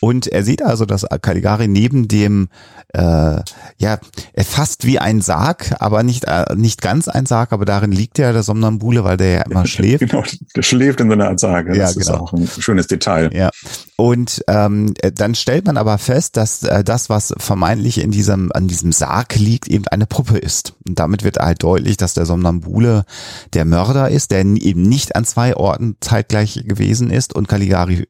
Und 0.00 0.26
er 0.26 0.42
sieht 0.42 0.62
also, 0.62 0.84
dass 0.84 1.06
Caligari 1.20 1.68
neben 1.68 2.08
dem, 2.08 2.48
äh, 2.94 3.40
ja, 3.78 3.98
fast 4.44 4.86
wie 4.86 4.98
ein 4.98 5.20
Sarg, 5.20 5.74
aber 5.78 6.02
nicht, 6.02 6.24
äh, 6.24 6.54
nicht 6.56 6.82
ganz 6.82 7.08
ein 7.08 7.26
Sarg, 7.26 7.52
aber 7.52 7.64
darin 7.64 7.92
liegt 7.92 8.11
ja 8.18 8.32
der 8.32 8.42
Somnambule, 8.42 9.04
weil 9.04 9.16
der 9.16 9.30
ja 9.30 9.42
immer 9.42 9.66
schläft. 9.66 10.00
Genau, 10.00 10.24
der 10.54 10.62
schläft 10.62 11.00
in 11.00 11.08
so 11.08 11.12
einer 11.12 11.28
Art 11.28 11.40
Sarg. 11.40 11.68
Das 11.68 11.76
ja, 11.76 11.88
genau. 11.90 12.00
ist 12.00 12.10
auch 12.10 12.32
ein 12.32 12.46
schönes 12.46 12.86
Detail. 12.86 13.30
Ja. 13.34 13.50
Und 13.96 14.42
ähm, 14.48 14.94
dann 15.14 15.34
stellt 15.34 15.66
man 15.66 15.76
aber 15.76 15.98
fest, 15.98 16.36
dass 16.36 16.62
äh, 16.62 16.82
das, 16.84 17.08
was 17.08 17.34
vermeintlich 17.38 17.98
in 17.98 18.10
diesem, 18.10 18.50
an 18.52 18.68
diesem 18.68 18.92
Sarg 18.92 19.36
liegt, 19.36 19.68
eben 19.68 19.86
eine 19.88 20.06
Puppe 20.06 20.38
ist. 20.38 20.74
Und 20.86 20.98
damit 20.98 21.24
wird 21.24 21.38
halt 21.38 21.62
deutlich, 21.62 21.96
dass 21.96 22.14
der 22.14 22.26
Somnambule 22.26 23.04
der 23.52 23.64
Mörder 23.64 24.10
ist, 24.10 24.30
der 24.30 24.40
eben 24.40 24.82
nicht 24.82 25.16
an 25.16 25.24
zwei 25.24 25.56
Orten 25.56 25.96
zeitgleich 26.00 26.62
gewesen 26.66 27.10
ist 27.10 27.34
und 27.34 27.48
Caligari 27.48 28.06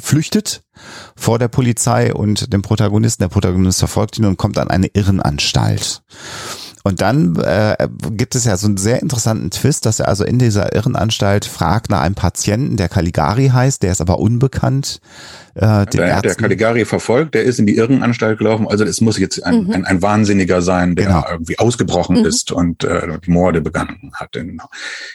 flüchtet 0.00 0.62
vor 1.16 1.38
der 1.38 1.48
Polizei 1.48 2.12
und 2.12 2.52
dem 2.52 2.62
Protagonisten. 2.62 3.22
Der 3.22 3.28
Protagonist 3.28 3.78
verfolgt 3.78 4.18
ihn 4.18 4.24
und 4.26 4.36
kommt 4.36 4.58
an 4.58 4.68
eine 4.68 4.88
Irrenanstalt. 4.88 6.02
Und 6.86 7.00
dann 7.00 7.34
äh, 7.34 7.88
gibt 8.12 8.36
es 8.36 8.44
ja 8.44 8.56
so 8.56 8.68
einen 8.68 8.76
sehr 8.76 9.02
interessanten 9.02 9.50
Twist, 9.50 9.86
dass 9.86 9.98
er 9.98 10.06
also 10.06 10.22
in 10.22 10.38
dieser 10.38 10.72
Irrenanstalt 10.72 11.44
fragt 11.44 11.90
nach 11.90 12.00
einem 12.00 12.14
Patienten, 12.14 12.76
der 12.76 12.88
Caligari 12.88 13.48
heißt, 13.48 13.82
der 13.82 13.90
ist 13.90 14.00
aber 14.00 14.20
unbekannt. 14.20 15.00
Äh, 15.56 15.86
der, 15.86 16.22
der 16.22 16.34
Caligari 16.36 16.84
verfolgt, 16.84 17.34
der 17.34 17.42
ist 17.42 17.58
in 17.58 17.66
die 17.66 17.74
Irrenanstalt 17.76 18.38
gelaufen, 18.38 18.68
also 18.68 18.84
es 18.84 19.00
muss 19.00 19.18
jetzt 19.18 19.42
ein, 19.44 19.64
mhm. 19.64 19.72
ein, 19.72 19.84
ein, 19.84 20.00
Wahnsinniger 20.00 20.62
sein, 20.62 20.94
der 20.94 21.06
genau. 21.06 21.24
irgendwie 21.28 21.58
ausgebrochen 21.58 22.20
mhm. 22.20 22.26
ist 22.26 22.52
und 22.52 22.84
äh, 22.84 23.18
Morde 23.26 23.62
begangen 23.62 24.12
hat. 24.14 24.36
In, 24.36 24.60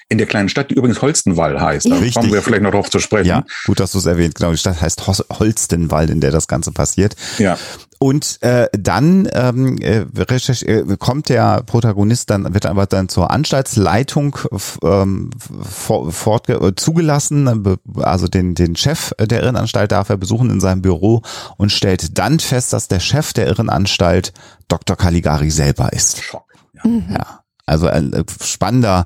in 0.09 0.17
der 0.17 0.27
kleinen 0.27 0.49
Stadt, 0.49 0.71
die 0.71 0.75
übrigens 0.75 1.01
Holstenwall 1.01 1.61
heißt. 1.61 1.89
Da 1.89 1.95
Richtig. 1.95 2.15
kommen 2.15 2.33
wir 2.33 2.41
vielleicht 2.41 2.63
noch 2.63 2.71
drauf 2.71 2.89
zu 2.89 2.99
sprechen. 2.99 3.29
Ja, 3.29 3.45
gut, 3.65 3.79
dass 3.79 3.93
du 3.93 3.99
es 3.99 4.05
erwähnt. 4.05 4.35
Genau, 4.35 4.51
die 4.51 4.57
Stadt 4.57 4.81
heißt 4.81 5.07
Holstenwall, 5.07 6.09
in 6.09 6.19
der 6.19 6.31
das 6.31 6.49
Ganze 6.49 6.73
passiert. 6.73 7.15
Ja. 7.37 7.57
Und 8.03 8.41
äh, 8.41 8.67
dann 8.73 9.29
ähm, 9.31 9.77
äh, 9.79 9.99
äh, 9.99 10.97
kommt 10.97 11.29
der 11.29 11.61
Protagonist 11.61 12.31
dann 12.31 12.51
wird 12.51 12.65
aber 12.65 12.87
dann 12.87 13.09
zur 13.09 13.29
Anstaltsleitung 13.29 14.39
ähm, 14.83 15.29
fort, 15.37 16.49
äh, 16.49 16.75
zugelassen, 16.75 17.77
also 17.97 18.27
den 18.27 18.55
den 18.55 18.75
Chef 18.75 19.13
der 19.19 19.43
Irrenanstalt 19.43 19.91
darf 19.91 20.09
er 20.09 20.17
besuchen 20.17 20.49
in 20.49 20.59
seinem 20.59 20.81
Büro 20.81 21.21
und 21.57 21.71
stellt 21.71 22.17
dann 22.17 22.39
fest, 22.39 22.73
dass 22.73 22.87
der 22.87 23.01
Chef 23.01 23.33
der 23.33 23.45
Irrenanstalt 23.45 24.33
Dr. 24.67 24.95
Caligari 24.95 25.51
selber 25.51 25.93
ist. 25.93 26.23
Schock. 26.23 26.51
Ja. 26.73 26.89
Mhm. 26.89 27.05
ja. 27.11 27.41
Also 27.67 27.85
ein 27.85 28.13
äh, 28.13 28.23
spannender 28.41 29.05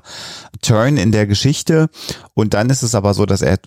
Turn 0.62 0.96
in 0.96 1.12
der 1.12 1.26
Geschichte. 1.26 1.90
Und 2.32 2.54
dann 2.54 2.70
ist 2.70 2.82
es 2.82 2.94
aber 2.94 3.12
so, 3.12 3.26
dass 3.26 3.42
er 3.42 3.58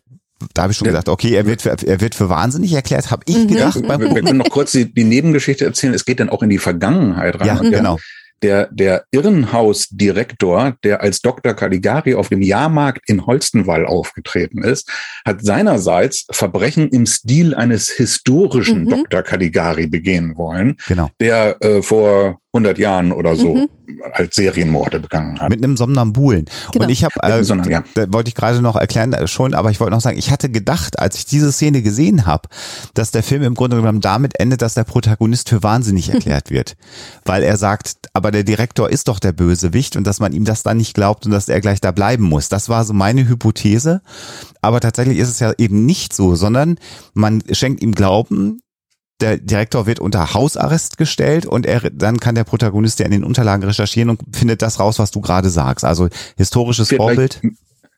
da 0.53 0.63
habe 0.63 0.71
ich 0.71 0.77
schon 0.77 0.85
ja. 0.85 0.91
gedacht, 0.91 1.09
okay, 1.09 1.33
er 1.33 1.45
wird 1.45 1.61
für, 1.61 1.69
er 1.69 2.01
wird 2.01 2.15
für 2.15 2.29
wahnsinnig 2.29 2.73
erklärt, 2.73 3.11
habe 3.11 3.23
ich 3.27 3.37
mhm. 3.37 3.47
gedacht. 3.47 3.75
Wir, 3.75 3.99
wir 3.99 4.23
können 4.23 4.37
noch 4.37 4.49
kurz 4.49 4.71
die, 4.71 4.93
die 4.93 5.03
Nebengeschichte 5.03 5.65
erzählen. 5.65 5.93
Es 5.93 6.05
geht 6.05 6.19
dann 6.19 6.29
auch 6.29 6.43
in 6.43 6.49
die 6.49 6.59
Vergangenheit 6.59 7.39
rein. 7.39 7.47
Ja, 7.47 7.55
genau 7.55 7.97
der, 8.41 8.69
der 8.71 9.05
Irrenhausdirektor, 9.11 10.75
der 10.83 11.01
als 11.01 11.21
Dr. 11.21 11.53
Caligari 11.53 12.15
auf 12.15 12.29
dem 12.29 12.41
Jahrmarkt 12.41 13.07
in 13.09 13.25
Holstenwall 13.25 13.85
aufgetreten 13.85 14.63
ist, 14.63 14.89
hat 15.25 15.43
seinerseits 15.43 16.25
Verbrechen 16.31 16.89
im 16.89 17.05
Stil 17.05 17.53
eines 17.53 17.89
historischen 17.89 18.85
mhm. 18.85 18.89
Dr. 18.89 19.23
Caligari 19.23 19.87
begehen 19.87 20.37
wollen, 20.37 20.77
genau. 20.87 21.09
der 21.19 21.57
äh, 21.61 21.81
vor 21.81 22.39
100 22.51 22.79
Jahren 22.79 23.11
oder 23.11 23.35
so 23.35 23.53
mhm. 23.53 23.69
als 24.11 24.35
Serienmorde 24.35 24.99
begangen 24.99 25.39
hat. 25.39 25.49
Mit 25.49 25.63
einem 25.63 25.77
Somnambulen. 25.77 26.45
Genau. 26.71 26.85
Und 26.85 26.89
ich 26.89 27.03
habe, 27.03 27.13
äh, 27.21 27.43
ja. 27.43 27.83
da 27.93 28.11
wollte 28.11 28.29
ich 28.29 28.35
gerade 28.35 28.59
noch 28.59 28.75
erklären 28.75 29.13
äh, 29.13 29.27
schon, 29.27 29.53
aber 29.53 29.69
ich 29.69 29.79
wollte 29.79 29.93
noch 29.93 30.01
sagen, 30.01 30.17
ich 30.17 30.31
hatte 30.31 30.49
gedacht, 30.49 30.97
als 30.97 31.15
ich 31.15 31.25
diese 31.25 31.51
Szene 31.51 31.83
gesehen 31.83 32.25
habe, 32.25 32.49
dass 32.95 33.11
der 33.11 33.21
Film 33.21 33.43
im 33.43 33.53
Grunde 33.53 33.77
genommen 33.77 34.01
damit 34.01 34.39
endet, 34.39 34.63
dass 34.63 34.73
der 34.73 34.83
Protagonist 34.83 35.49
für 35.49 35.61
wahnsinnig 35.61 36.09
erklärt 36.09 36.49
wird, 36.49 36.75
weil 37.23 37.43
er 37.43 37.57
sagt, 37.57 38.09
aber 38.13 38.31
der 38.31 38.43
Direktor 38.43 38.89
ist 38.89 39.09
doch 39.09 39.19
der 39.19 39.31
Bösewicht 39.31 39.95
und 39.95 40.07
dass 40.07 40.19
man 40.19 40.33
ihm 40.33 40.45
das 40.45 40.63
dann 40.63 40.77
nicht 40.77 40.95
glaubt 40.95 41.27
und 41.27 41.31
dass 41.31 41.49
er 41.49 41.61
gleich 41.61 41.81
da 41.81 41.91
bleiben 41.91 42.23
muss. 42.23 42.49
Das 42.49 42.67
war 42.67 42.83
so 42.83 42.93
meine 42.93 43.27
Hypothese, 43.27 44.01
aber 44.61 44.79
tatsächlich 44.79 45.19
ist 45.19 45.29
es 45.29 45.39
ja 45.39 45.53
eben 45.59 45.85
nicht 45.85 46.13
so, 46.13 46.33
sondern 46.33 46.79
man 47.13 47.43
schenkt 47.51 47.83
ihm 47.83 47.93
Glauben, 47.93 48.61
der 49.19 49.37
Direktor 49.37 49.85
wird 49.85 49.99
unter 49.99 50.33
Hausarrest 50.33 50.97
gestellt 50.97 51.45
und 51.45 51.65
er, 51.65 51.89
dann 51.89 52.19
kann 52.19 52.35
der 52.35 52.43
Protagonist 52.43 52.99
ja 52.99 53.05
in 53.05 53.11
den 53.11 53.23
Unterlagen 53.23 53.63
recherchieren 53.63 54.09
und 54.09 54.21
findet 54.33 54.61
das 54.61 54.79
raus, 54.79 54.99
was 54.99 55.11
du 55.11 55.21
gerade 55.21 55.49
sagst. 55.49 55.85
Also 55.85 56.09
historisches 56.37 56.89
Vorbild. 56.93 57.41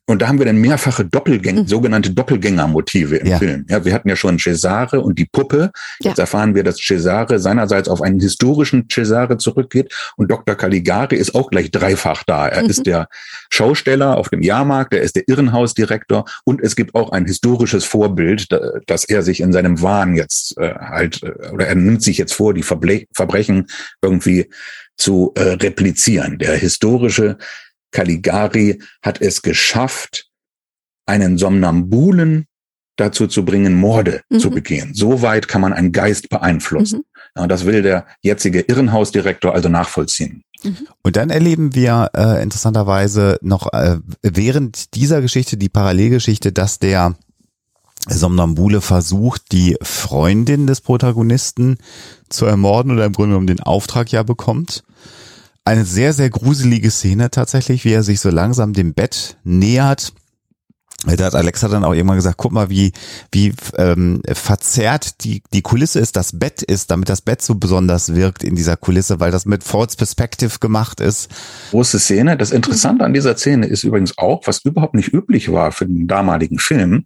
Und 0.08 0.22
da 0.22 0.28
haben 0.28 0.40
wir 0.40 0.46
dann 0.46 0.58
mehrfache 0.58 1.06
Doppelgänger, 1.06 1.62
mhm. 1.62 1.68
sogenannte 1.68 2.12
Doppelgängermotive 2.12 3.18
im 3.18 3.28
ja. 3.28 3.38
Film. 3.38 3.66
Ja, 3.70 3.86
wir 3.86 3.94
hatten 3.94 4.10
ja 4.10 4.16
schon 4.16 4.40
Cesare 4.40 5.00
und 5.02 5.18
die 5.18 5.26
Puppe. 5.26 5.72
Ja. 6.02 6.10
Jetzt 6.10 6.20
erfahren 6.20 6.56
wir, 6.56 6.64
dass 6.64 6.78
Cesare 6.78 7.40
seinerseits 7.40 7.88
auf 7.88 8.02
einen 8.02 8.20
historischen 8.20 8.88
Cesare 8.92 9.38
zurückgeht 9.38 9.94
und 10.18 10.30
Dr. 10.30 10.56
Caligari 10.56 11.16
ist 11.16 11.36
auch 11.36 11.50
gleich 11.50 11.72
dreifach 11.72 12.24
da. 12.24 12.48
Er 12.48 12.64
mhm. 12.64 12.70
ist 12.70 12.86
der 12.86 13.08
Schausteller 13.52 14.18
auf 14.18 14.30
dem 14.30 14.42
Jahrmarkt, 14.42 14.94
er 14.94 15.02
ist 15.02 15.16
der 15.16 15.28
Irrenhausdirektor 15.28 16.26
und 16.44 16.62
es 16.62 16.76
gibt 16.76 16.96
auch 16.96 17.12
ein 17.12 17.26
historisches 17.26 17.86
Vorbild, 17.86 18.50
dass 18.88 19.06
er 19.06 19.22
sich 19.22 19.40
in 19.40 19.54
seinem 19.54 19.82
Wahn 19.82 20.16
jetzt 20.16 20.58
äh, 20.58 20.74
halt, 20.74 21.22
äh, 21.24 21.50
oder 21.50 21.68
er 21.68 21.76
nimmt 21.76 22.02
sich 22.02 22.18
jetzt 22.18 22.34
vor, 22.34 22.54
die 22.54 22.64
Verble 22.64 23.06
Verbrechen 23.14 23.68
irgendwie 24.02 24.50
zu 24.98 25.32
äh, 25.36 25.42
replizieren. 25.42 26.38
Der 26.38 26.56
historische 26.56 27.38
Caligari 27.92 28.82
hat 29.02 29.22
es 29.22 29.42
geschafft, 29.42 30.28
einen 31.06 31.38
Somnambulen 31.38 32.46
dazu 32.96 33.28
zu 33.28 33.46
bringen, 33.46 33.76
Morde 33.76 34.22
mhm. 34.30 34.40
zu 34.40 34.50
begehen. 34.50 34.94
So 34.94 35.22
weit 35.22 35.48
kann 35.48 35.62
man 35.62 35.74
einen 35.74 35.92
Geist 35.92 36.30
beeinflussen. 36.30 37.00
Mhm. 37.00 37.42
Ja, 37.42 37.48
das 37.48 37.66
will 37.66 37.82
der 37.82 38.06
jetzige 38.22 38.62
Irrenhausdirektor 38.62 39.54
also 39.54 39.70
nachvollziehen. 39.70 40.44
Mhm. 40.64 40.88
Und 41.02 41.16
dann 41.16 41.30
erleben 41.30 41.74
wir 41.74 42.12
äh, 42.16 42.42
interessanterweise 42.44 43.38
noch 43.42 43.72
äh, 43.74 43.98
während 44.22 44.94
dieser 44.96 45.22
Geschichte, 45.22 45.58
die 45.58 45.70
Parallelgeschichte, 45.70 46.52
dass 46.52 46.80
der 46.80 47.16
Somnambule 48.08 48.82
versucht, 48.82 49.52
die 49.52 49.78
Freundin 49.82 50.68
des 50.68 50.82
Protagonisten 50.82 51.78
zu 52.30 52.46
ermorden 52.46 52.92
oder 52.92 53.06
im 53.06 53.14
Grunde 53.14 53.30
genommen 53.30 53.48
den 53.48 53.60
Auftrag 53.60 54.12
ja 54.12 54.24
bekommt 54.24 54.84
eine 55.66 55.86
sehr, 55.86 56.14
sehr 56.14 56.30
gruselige 56.30 56.92
Szene 56.92 57.30
tatsächlich, 57.30 57.86
wie 57.86 57.94
er 57.94 58.04
sich 58.04 58.20
so 58.20 58.30
langsam 58.30 58.74
dem 58.74 58.94
Bett 58.94 59.38
nähert. 59.44 60.14
Da 61.06 61.26
hat 61.26 61.36
Alexa 61.36 61.68
dann 61.68 61.84
auch 61.84 61.94
irgendwann 61.94 62.18
gesagt, 62.18 62.38
guck 62.38 62.52
mal, 62.52 62.70
wie, 62.70 62.92
wie 63.32 63.54
ähm, 63.78 64.22
verzerrt 64.32 65.24
die, 65.24 65.42
die 65.52 65.64
Kulisse 65.64 66.00
ist, 66.00 66.16
das 66.16 66.38
Bett 66.38 66.62
ist, 66.62 66.92
damit 66.92 67.10
das 67.10 67.22
Bett 67.22 67.42
so 67.42 67.56
besonders 67.56 68.14
wirkt 68.14 68.44
in 68.44 68.56
dieser 68.56 68.78
Kulisse, 68.78 69.20
weil 69.20 69.32
das 69.32 69.46
mit 69.46 69.64
False 69.64 69.98
Perspective 69.98 70.60
gemacht 70.60 71.00
ist. 71.00 71.30
Große 71.72 71.98
Szene. 71.98 72.38
Das 72.38 72.52
Interessante 72.52 73.04
an 73.04 73.16
dieser 73.16 73.36
Szene 73.36 73.66
ist 73.66 73.84
übrigens 73.84 74.16
auch, 74.20 74.46
was 74.46 74.64
überhaupt 74.64 74.94
nicht 74.94 75.12
üblich 75.12 75.52
war 75.52 75.72
für 75.72 75.88
den 75.88 76.08
damaligen 76.08 76.60
Film, 76.60 77.06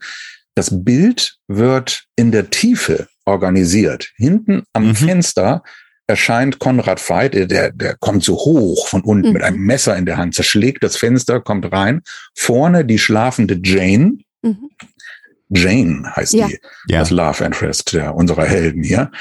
das 0.55 0.83
Bild 0.83 1.37
wird 1.47 2.05
in 2.17 2.31
der 2.31 2.49
Tiefe 2.49 3.07
organisiert. 3.25 4.11
Hinten 4.17 4.63
am 4.73 4.87
mhm. 4.87 4.95
Fenster 4.95 5.63
erscheint 6.07 6.59
Konrad 6.59 6.99
Veit, 7.09 7.33
der, 7.33 7.71
der 7.71 7.95
kommt 7.97 8.23
so 8.23 8.35
hoch 8.35 8.87
von 8.87 9.01
unten 9.01 9.27
mhm. 9.27 9.33
mit 9.33 9.41
einem 9.43 9.61
Messer 9.61 9.95
in 9.97 10.05
der 10.05 10.17
Hand, 10.17 10.35
zerschlägt 10.35 10.83
das 10.83 10.97
Fenster, 10.97 11.39
kommt 11.39 11.71
rein. 11.71 12.01
Vorne 12.35 12.85
die 12.85 12.99
schlafende 12.99 13.59
Jane. 13.63 14.19
Mhm. 14.41 14.69
Jane 15.49 16.15
heißt 16.15 16.33
ja. 16.33 16.47
die, 16.47 16.59
ja. 16.87 16.99
das 16.99 17.11
Love 17.11 17.43
Interest 17.43 17.93
der, 17.93 18.15
unserer 18.15 18.45
Helden 18.45 18.83
hier. 18.83 19.11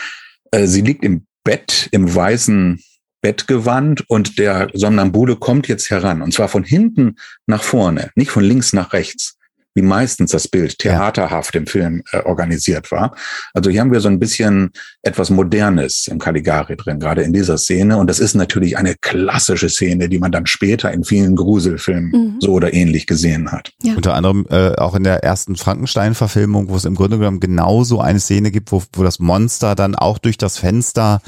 Äh, 0.51 0.67
sie 0.67 0.83
liegt 0.83 1.05
im 1.05 1.27
Bett, 1.43 1.89
im 1.93 2.15
weißen 2.15 2.83
Bettgewand 3.21 4.09
und 4.11 4.39
der 4.39 4.69
Somnambule 4.75 5.37
kommt 5.37 5.69
jetzt 5.69 5.91
heran. 5.91 6.21
Und 6.21 6.33
zwar 6.33 6.49
von 6.49 6.65
hinten 6.65 7.17
nach 7.47 7.63
vorne, 7.63 8.11
nicht 8.17 8.31
von 8.31 8.45
links 8.45 8.73
nach 8.73 8.93
rechts 8.93 9.39
wie 9.75 9.83
meistens 9.83 10.31
das 10.31 10.49
Bild 10.49 10.79
theaterhaft 10.79 11.55
im 11.57 11.67
Film 11.67 12.03
äh, 12.13 12.19
organisiert 12.19 12.91
war. 12.93 13.15
Also 13.53 13.71
hier 13.71 13.81
haben 13.81 13.93
wir 13.93 14.01
so 14.01 14.09
ein 14.09 14.19
bisschen 14.19 14.71
etwas 15.03 15.31
Modernes 15.31 16.07
im 16.09 16.19
Caligari 16.19 16.77
drin, 16.77 17.01
gerade 17.01 17.23
in 17.23 17.33
dieser 17.33 17.59
Szene. 17.59 17.99
Und 17.99 18.09
das 18.09 18.21
ist 18.21 18.35
natürlich 18.35 18.79
eine 18.79 18.95
klassische 18.95 19.69
Szene, 19.69 20.09
die 20.09 20.19
man 20.19 20.33
dann 20.33 20.47
später 20.47 20.93
in 20.93 21.05
vielen 21.05 21.35
Gruselfilmen 21.37 22.11
mhm. 22.11 22.37
so 22.41 22.53
oder 22.53 22.73
ähnlich 22.73 23.07
gesehen 23.07 23.51
hat. 23.51 23.73
Ja. 23.83 23.95
Unter 23.95 24.15
anderem 24.15 24.47
äh, 24.51 24.75
auch 24.77 24.95
in 24.95 25.03
der 25.03 25.25
ersten 25.25 25.57
Frankenstein-Verfilmung, 25.57 26.69
wo 26.69 26.77
es 26.77 26.85
im 26.85 26.95
Grunde 26.95 27.19
genommen 27.19 27.41
genauso 27.41 28.01
eine 28.01 28.21
Szene 28.21 28.51
gibt, 28.51 28.71
wo, 28.71 28.83
wo 28.93 29.03
das 29.03 29.19
Monster 29.19 29.75
dann 29.75 29.95
auch 29.95 30.19
durch 30.19 30.39
das 30.39 30.59
Fenster 30.59 31.21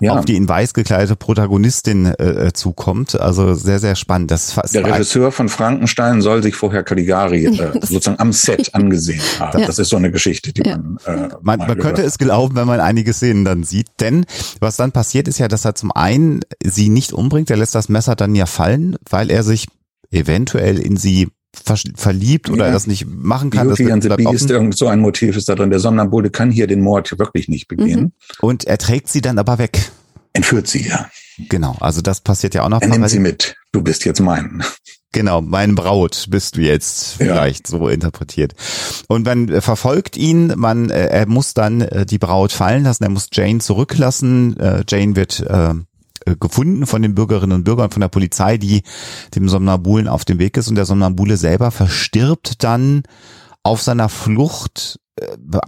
ja. 0.00 0.12
auf 0.12 0.24
die 0.24 0.36
in 0.36 0.48
weiß 0.48 0.74
gekleidete 0.74 1.16
Protagonistin 1.16 2.06
äh, 2.06 2.46
äh 2.48 2.52
zukommt. 2.52 3.18
Also 3.18 3.54
sehr, 3.54 3.78
sehr 3.78 3.96
spannend. 3.96 4.30
Das 4.30 4.54
der 4.72 4.84
Regisseur 4.84 5.32
von 5.32 5.48
Frankenstein 5.48 6.20
soll 6.20 6.42
sich 6.42 6.54
vorher 6.54 6.82
Caligari 6.82 7.46
äh, 7.46 7.80
sozusagen 7.94 8.20
am 8.20 8.32
Set 8.32 8.74
angesehen 8.74 9.22
haben. 9.38 9.60
Ja. 9.60 9.66
Das 9.66 9.78
ist 9.78 9.88
so 9.88 9.96
eine 9.96 10.10
Geschichte, 10.10 10.52
die 10.52 10.68
ja. 10.68 10.76
man. 10.76 10.98
Äh, 11.06 11.28
man, 11.42 11.58
man 11.58 11.78
könnte 11.78 12.02
es 12.02 12.18
glauben, 12.18 12.56
wenn 12.56 12.66
man 12.66 12.80
einige 12.80 13.12
Szenen 13.12 13.44
dann 13.44 13.64
sieht. 13.64 13.88
Denn 14.00 14.26
was 14.60 14.76
dann 14.76 14.92
passiert, 14.92 15.28
ist 15.28 15.38
ja, 15.38 15.48
dass 15.48 15.64
er 15.64 15.74
zum 15.74 15.92
einen 15.92 16.40
sie 16.62 16.88
nicht 16.88 17.12
umbringt, 17.12 17.50
er 17.50 17.56
lässt 17.56 17.74
das 17.74 17.88
Messer 17.88 18.16
dann 18.16 18.34
ja 18.34 18.46
fallen, 18.46 18.96
weil 19.08 19.30
er 19.30 19.42
sich 19.42 19.66
eventuell 20.10 20.78
in 20.78 20.96
sie 20.96 21.28
verliebt 21.94 22.50
oder 22.50 22.66
ja. 22.66 22.72
das 22.72 22.86
nicht 22.86 23.06
machen 23.06 23.50
kann. 23.50 23.68
Beauty 23.68 23.84
das 23.84 23.92
and 23.92 24.02
the 24.02 24.08
Beast, 24.10 24.50
irgend 24.50 24.76
so 24.76 24.88
ein 24.88 25.00
Motiv 25.00 25.36
ist 25.36 25.48
da 25.48 25.54
drin. 25.54 25.70
Der 25.70 25.80
Sonnenbulle 25.80 26.30
kann 26.30 26.50
hier 26.50 26.66
den 26.66 26.80
Mord 26.80 27.16
wirklich 27.18 27.48
nicht 27.48 27.68
begehen. 27.68 28.00
Mhm. 28.00 28.12
Und 28.40 28.64
er 28.64 28.78
trägt 28.78 29.08
sie 29.08 29.20
dann 29.20 29.38
aber 29.38 29.58
weg. 29.58 29.90
Entführt 30.32 30.66
sie, 30.66 30.88
ja. 30.88 31.08
Genau, 31.48 31.76
also 31.80 32.00
das 32.00 32.20
passiert 32.20 32.54
ja 32.54 32.64
auch 32.64 32.68
noch. 32.68 32.80
Er 32.80 32.88
nimmt 32.88 33.08
sie 33.08 33.20
mit. 33.20 33.56
Du 33.72 33.82
bist 33.82 34.04
jetzt 34.04 34.20
mein. 34.20 34.64
Genau, 35.14 35.40
mein 35.40 35.76
Braut 35.76 36.26
bist 36.28 36.56
du 36.56 36.60
jetzt 36.60 37.12
vielleicht 37.18 37.70
ja. 37.70 37.78
so 37.78 37.88
interpretiert. 37.88 38.52
Und 39.06 39.24
man 39.24 39.48
äh, 39.48 39.60
verfolgt 39.60 40.16
ihn, 40.16 40.52
man, 40.56 40.90
äh, 40.90 41.06
er 41.06 41.28
muss 41.28 41.54
dann 41.54 41.82
äh, 41.82 42.04
die 42.04 42.18
Braut 42.18 42.50
fallen 42.50 42.82
lassen, 42.82 43.04
er 43.04 43.10
muss 43.10 43.28
Jane 43.32 43.60
zurücklassen. 43.60 44.56
Jane 44.88 45.14
wird 45.14 45.40
äh, 45.40 45.74
gefunden 46.40 46.86
von 46.86 47.00
den 47.00 47.14
Bürgerinnen 47.14 47.52
und 47.52 47.64
Bürgern, 47.64 47.92
von 47.92 48.00
der 48.00 48.08
Polizei, 48.08 48.58
die 48.58 48.82
dem 49.36 49.48
Somnambulen 49.48 50.08
auf 50.08 50.24
dem 50.24 50.40
Weg 50.40 50.56
ist 50.56 50.68
und 50.68 50.74
der 50.74 50.84
Somnambule 50.84 51.36
selber 51.36 51.70
verstirbt 51.70 52.64
dann 52.64 53.04
auf 53.62 53.82
seiner 53.82 54.08
Flucht 54.08 54.98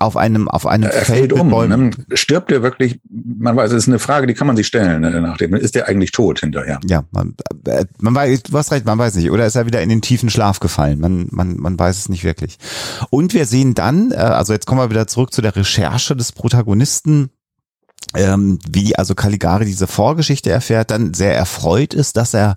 auf 0.01 0.17
einem 0.17 0.49
auf 0.49 0.67
einem 0.67 0.85
er 0.85 0.91
Feld 0.91 1.07
fällt 1.07 1.33
um. 1.33 1.51
Bäumen. 1.51 1.95
Ne? 2.09 2.17
Stirbt 2.17 2.51
er 2.51 2.63
wirklich? 2.63 3.01
Man 3.09 3.57
weiß, 3.57 3.71
es 3.71 3.85
ist 3.85 3.89
eine 3.89 4.01
Frage, 4.01 4.27
die 4.27 4.35
kann 4.35 4.47
man 4.47 4.57
sich 4.57 4.67
stellen 4.67 5.05
äh, 5.05 5.21
nachdem. 5.21 5.55
Ist 5.55 5.77
er 5.77 5.87
eigentlich 5.87 6.11
tot 6.11 6.41
hinterher? 6.41 6.81
Ja, 6.89 7.05
man, 7.13 7.35
äh, 7.67 7.85
man 8.01 8.15
weiß, 8.15 8.45
du 8.45 8.59
hast 8.59 8.73
recht, 8.73 8.85
man 8.85 8.99
weiß 8.99 9.15
nicht. 9.15 9.31
Oder 9.31 9.47
ist 9.47 9.55
er 9.55 9.67
wieder 9.67 9.83
in 9.83 9.89
den 9.89 10.03
tiefen 10.03 10.31
Schlaf 10.31 10.59
gefallen? 10.59 10.99
Man, 10.99 11.29
man, 11.31 11.57
man 11.59 11.79
weiß 11.79 11.97
es 11.97 12.09
nicht 12.09 12.25
wirklich. 12.25 12.59
Und 13.11 13.35
wir 13.35 13.47
sehen 13.47 13.75
dann, 13.75 14.11
äh, 14.11 14.17
also 14.17 14.53
jetzt 14.53 14.67
kommen 14.67 14.81
wir 14.81 14.91
wieder 14.91 15.07
zurück 15.07 15.33
zu 15.33 15.43
der 15.43 15.55
Recherche 15.55 16.17
des 16.17 16.33
Protagonisten, 16.33 17.31
ähm, 18.15 18.59
wie 18.69 18.97
also 18.97 19.15
Caligari 19.15 19.65
diese 19.65 19.87
Vorgeschichte 19.87 20.51
erfährt, 20.51 20.91
dann 20.91 21.15
sehr 21.15 21.35
erfreut 21.35 21.95
ist, 21.95 22.17
dass 22.17 22.35
er 22.35 22.57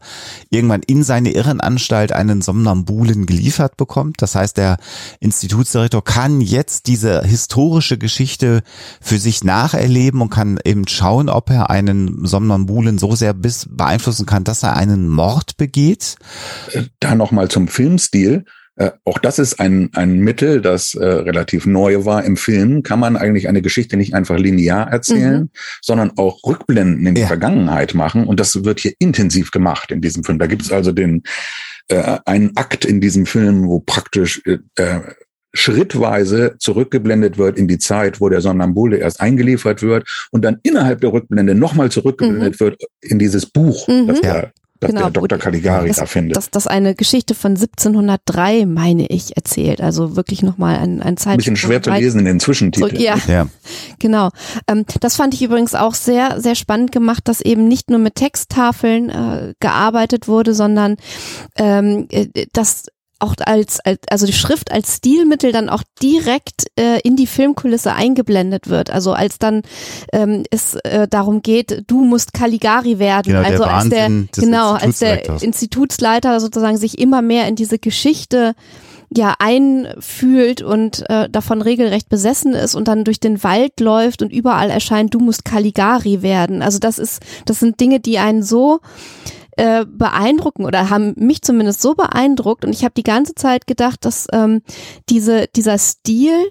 irgendwann 0.50 0.82
in 0.86 1.04
seine 1.04 1.32
Irrenanstalt 1.32 2.12
einen 2.12 2.42
Somnambulen 2.42 3.26
geliefert 3.26 3.76
bekommt. 3.78 4.22
Das 4.22 4.36
heißt, 4.36 4.58
der 4.58 4.78
Institutsdirektor 5.20 6.04
kann 6.04 6.42
jetzt 6.42 6.88
diese 6.88 7.24
historische 7.24 7.98
Geschichte 7.98 8.62
für 9.02 9.18
sich 9.18 9.44
nacherleben 9.44 10.22
und 10.22 10.30
kann 10.30 10.60
eben 10.64 10.88
schauen, 10.88 11.30
ob 11.30 11.50
er 11.50 11.70
einen 11.70 12.26
Somnambulen 12.26 12.98
so 12.98 13.16
sehr 13.16 13.34
bis 13.34 13.68
beeinflussen 13.70 14.26
kann, 14.26 14.44
dass 14.44 14.64
er 14.64 14.76
einen 14.76 15.10
Mord 15.10 15.58
begeht. 15.58 16.16
Da 17.00 17.16
nochmal 17.16 17.50
zum 17.50 17.68
Filmstil. 17.68 18.46
Äh, 18.80 18.92
auch 19.04 19.18
das 19.20 19.39
ist 19.39 19.60
ein, 19.60 19.89
ein 19.94 20.20
Mittel, 20.20 20.62
das 20.62 20.94
äh, 20.96 21.06
relativ 21.06 21.65
neu 21.65 22.06
war 22.06 22.24
im 22.24 22.38
Film. 22.38 22.82
Kann 22.82 23.00
man 23.00 23.18
eigentlich 23.18 23.50
eine 23.50 23.62
Geschichte 23.62 23.98
nicht 23.98 24.13
einfach 24.13 24.38
linear 24.38 24.89
erzählen, 24.89 25.42
Mhm. 25.42 25.50
sondern 25.82 26.12
auch 26.18 26.39
Rückblenden 26.46 27.06
in 27.06 27.13
die 27.13 27.22
Ja. 27.22 27.28
Vergangenheit 27.28 27.94
machen. 27.94 28.26
Und 28.26 28.39
das 28.39 28.63
wird 28.63 28.80
hier 28.80 28.94
intensiv 29.00 29.52
gemacht 29.52 29.92
in 29.92 30.00
diesem 30.02 30.24
Film. 30.24 30.39
Da 30.39 30.48
gibt 30.48 30.62
es 30.63 30.72
also 30.72 30.92
den 30.94 31.24
äh, 31.89 32.20
einen 32.26 32.56
Akt 32.56 32.86
in 32.86 33.02
diesem 33.02 33.26
Film, 33.26 33.68
wo 33.68 33.80
praktisch 33.80 34.42
äh, 34.46 34.60
äh, 34.76 35.02
schrittweise 35.54 36.56
zurückgeblendet 36.60 37.38
wird 37.38 37.58
in 37.58 37.68
die 37.68 37.80
Zeit, 37.80 38.22
wo 38.22 38.30
der 38.30 38.42
Sonnambule 38.42 38.98
erst 38.98 39.20
eingeliefert 39.20 39.82
wird 39.82 40.08
und 40.32 40.44
dann 40.46 40.58
innerhalb 40.63 41.02
der 41.02 41.12
Rückblende 41.12 41.56
nochmal 41.56 41.92
zurückgeblendet 41.92 42.60
wird 42.60 42.82
in 43.02 43.20
dieses 43.20 43.46
Buch, 43.48 43.88
Mhm. 43.88 44.08
das, 44.08 44.22
Ja. 44.22 44.52
Der, 44.82 44.89
das 44.89 44.96
Genau, 44.96 45.10
der 45.10 45.22
Dr. 45.22 45.38
Caligari 45.39 45.88
das- 45.89 45.98
da 45.98 46.06
findet. 46.06 46.38
dass 46.38 46.50
das 46.50 46.65
eine 46.68 46.96
Geschichte 46.96 47.36
von 47.36 47.56
1703, 47.58 48.65
meine 48.65 49.08
ich, 49.08 49.36
erzählt. 49.36 49.82
Also 49.82 50.15
wirklich 50.15 50.42
nochmal 50.44 50.76
ein, 50.78 51.02
ein 51.02 51.10
Ein 51.10 51.18
Zeit. 51.18 51.38
bisschen 51.38 51.56
schwer 51.58 51.82
zu 51.82 51.89
lesen 51.92 52.20
in 52.20 52.26
den 52.26 52.39
Zwischentiteln. 52.39 52.96
Ja, 53.00 53.18
Ja. 53.28 53.48
genau. 54.00 54.30
Ähm, 54.68 54.86
das 55.02 55.15
fand 55.15 55.34
ich 55.34 55.42
übrigens 55.42 55.76
auch 55.76 55.94
sehr, 55.94 56.39
sehr 56.39 56.56
spannend 56.56 56.92
gemacht, 56.92 57.28
dass 57.28 57.42
eben 57.42 57.68
nicht 57.68 57.89
nur 57.89 58.00
mit 58.00 58.15
Texttafeln 58.15 59.10
äh, 59.10 59.54
gearbeitet 59.60 60.28
wurde, 60.28 60.54
sondern 60.54 60.96
ähm, 61.58 62.08
äh, 62.12 62.28
dass 62.54 62.86
auch 63.20 63.36
als, 63.46 63.80
als 63.82 64.00
also 64.10 64.26
die 64.26 64.34
Schrift 64.34 64.72
als 64.72 64.98
Stilmittel 64.98 65.52
dann 65.52 65.70
auch 65.70 65.84
direkt 66.02 66.68
äh, 66.78 67.00
in 67.02 67.16
die 67.16 67.28
Filmkulisse 67.28 67.94
eingeblendet 67.94 68.70
wird. 68.70 68.90
Also 68.90 69.14
als 69.14 69.40
dann 69.40 69.62
ähm, 70.14 70.44
es 70.52 70.76
äh, 70.76 71.08
darum 71.08 71.42
geht, 71.42 71.84
du 71.88 72.04
musst 72.04 72.34
Caligari 72.34 73.00
werden. 73.00 73.34
Genau, 73.34 73.42
der 73.42 73.52
also 73.52 73.64
als 73.64 73.90
der 73.90 74.04
Wahnsinn 74.04 74.30
des 74.36 74.44
genau 74.44 74.72
als 74.74 75.00
der. 75.00 75.42
Institutsleiter 75.42 76.40
sozusagen 76.40 76.78
sich 76.78 77.00
immer 77.00 77.22
mehr 77.22 77.48
in 77.48 77.56
diese 77.56 77.80
Geschichte 77.80 78.56
ja 79.16 79.36
einfühlt 79.40 80.62
und 80.62 81.10
äh, 81.10 81.30
davon 81.30 81.62
regelrecht 81.62 82.10
besessen 82.10 82.54
ist 82.54 82.76
und 82.76 82.88
dann 82.88 83.04
durch 83.04 83.20
den 83.20 83.44
Wald 83.44 83.80
läuft 83.80 84.22
und 84.22 84.32
überall 84.32 84.70
erscheint, 84.70 85.14
du 85.14 85.20
musst 85.20 85.46
Caligari 85.46 86.22
werden. 86.22 86.62
Also 86.62 86.80
das 86.80 87.00
ist, 87.00 87.22
das 87.46 87.60
sind 87.60 87.80
Dinge, 87.80 88.00
die 88.00 88.20
einen 88.20 88.44
so 88.44 88.82
äh, 89.60 89.86
beeindrucken 89.86 90.63
oder 90.63 90.89
haben 90.89 91.13
mich 91.17 91.41
zumindest 91.41 91.82
so 91.82 91.93
beeindruckt 91.93 92.63
und 92.63 92.72
ich 92.72 92.86
habe 92.86 92.93
die 92.95 93.04
ganze 93.04 93.36
Zeit 93.36 93.67
gedacht, 93.67 94.06
dass 94.06 94.26
ähm, 94.32 94.62
diese 95.10 95.48
dieser 95.54 95.78
Stil 95.78 96.50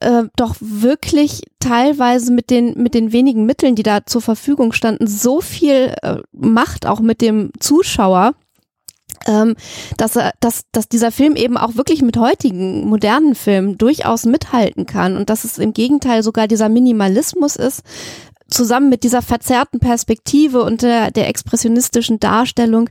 äh, 0.00 0.24
doch 0.36 0.56
wirklich 0.60 1.40
teilweise 1.58 2.30
mit 2.32 2.50
den 2.50 2.74
mit 2.76 2.92
den 2.92 3.12
wenigen 3.12 3.46
Mitteln, 3.46 3.76
die 3.76 3.82
da 3.82 4.04
zur 4.04 4.20
Verfügung 4.20 4.72
standen, 4.72 5.06
so 5.06 5.40
viel 5.40 5.94
äh, 6.02 6.16
macht 6.32 6.84
auch 6.84 7.00
mit 7.00 7.22
dem 7.22 7.50
Zuschauer, 7.60 8.34
ähm, 9.26 9.56
dass, 9.96 10.16
er, 10.16 10.32
dass, 10.40 10.64
dass 10.70 10.86
dieser 10.86 11.12
Film 11.12 11.36
eben 11.36 11.56
auch 11.56 11.76
wirklich 11.76 12.02
mit 12.02 12.18
heutigen 12.18 12.86
modernen 12.86 13.34
Filmen 13.34 13.78
durchaus 13.78 14.26
mithalten 14.26 14.84
kann 14.84 15.16
und 15.16 15.30
dass 15.30 15.44
es 15.44 15.56
im 15.56 15.72
Gegenteil 15.72 16.22
sogar 16.22 16.46
dieser 16.46 16.68
Minimalismus 16.68 17.56
ist, 17.56 17.82
zusammen 18.50 18.88
mit 18.88 19.04
dieser 19.04 19.22
verzerrten 19.22 19.80
Perspektive 19.80 20.62
und 20.62 20.82
der, 20.82 21.10
der 21.10 21.28
expressionistischen 21.28 22.20
Darstellung, 22.20 22.90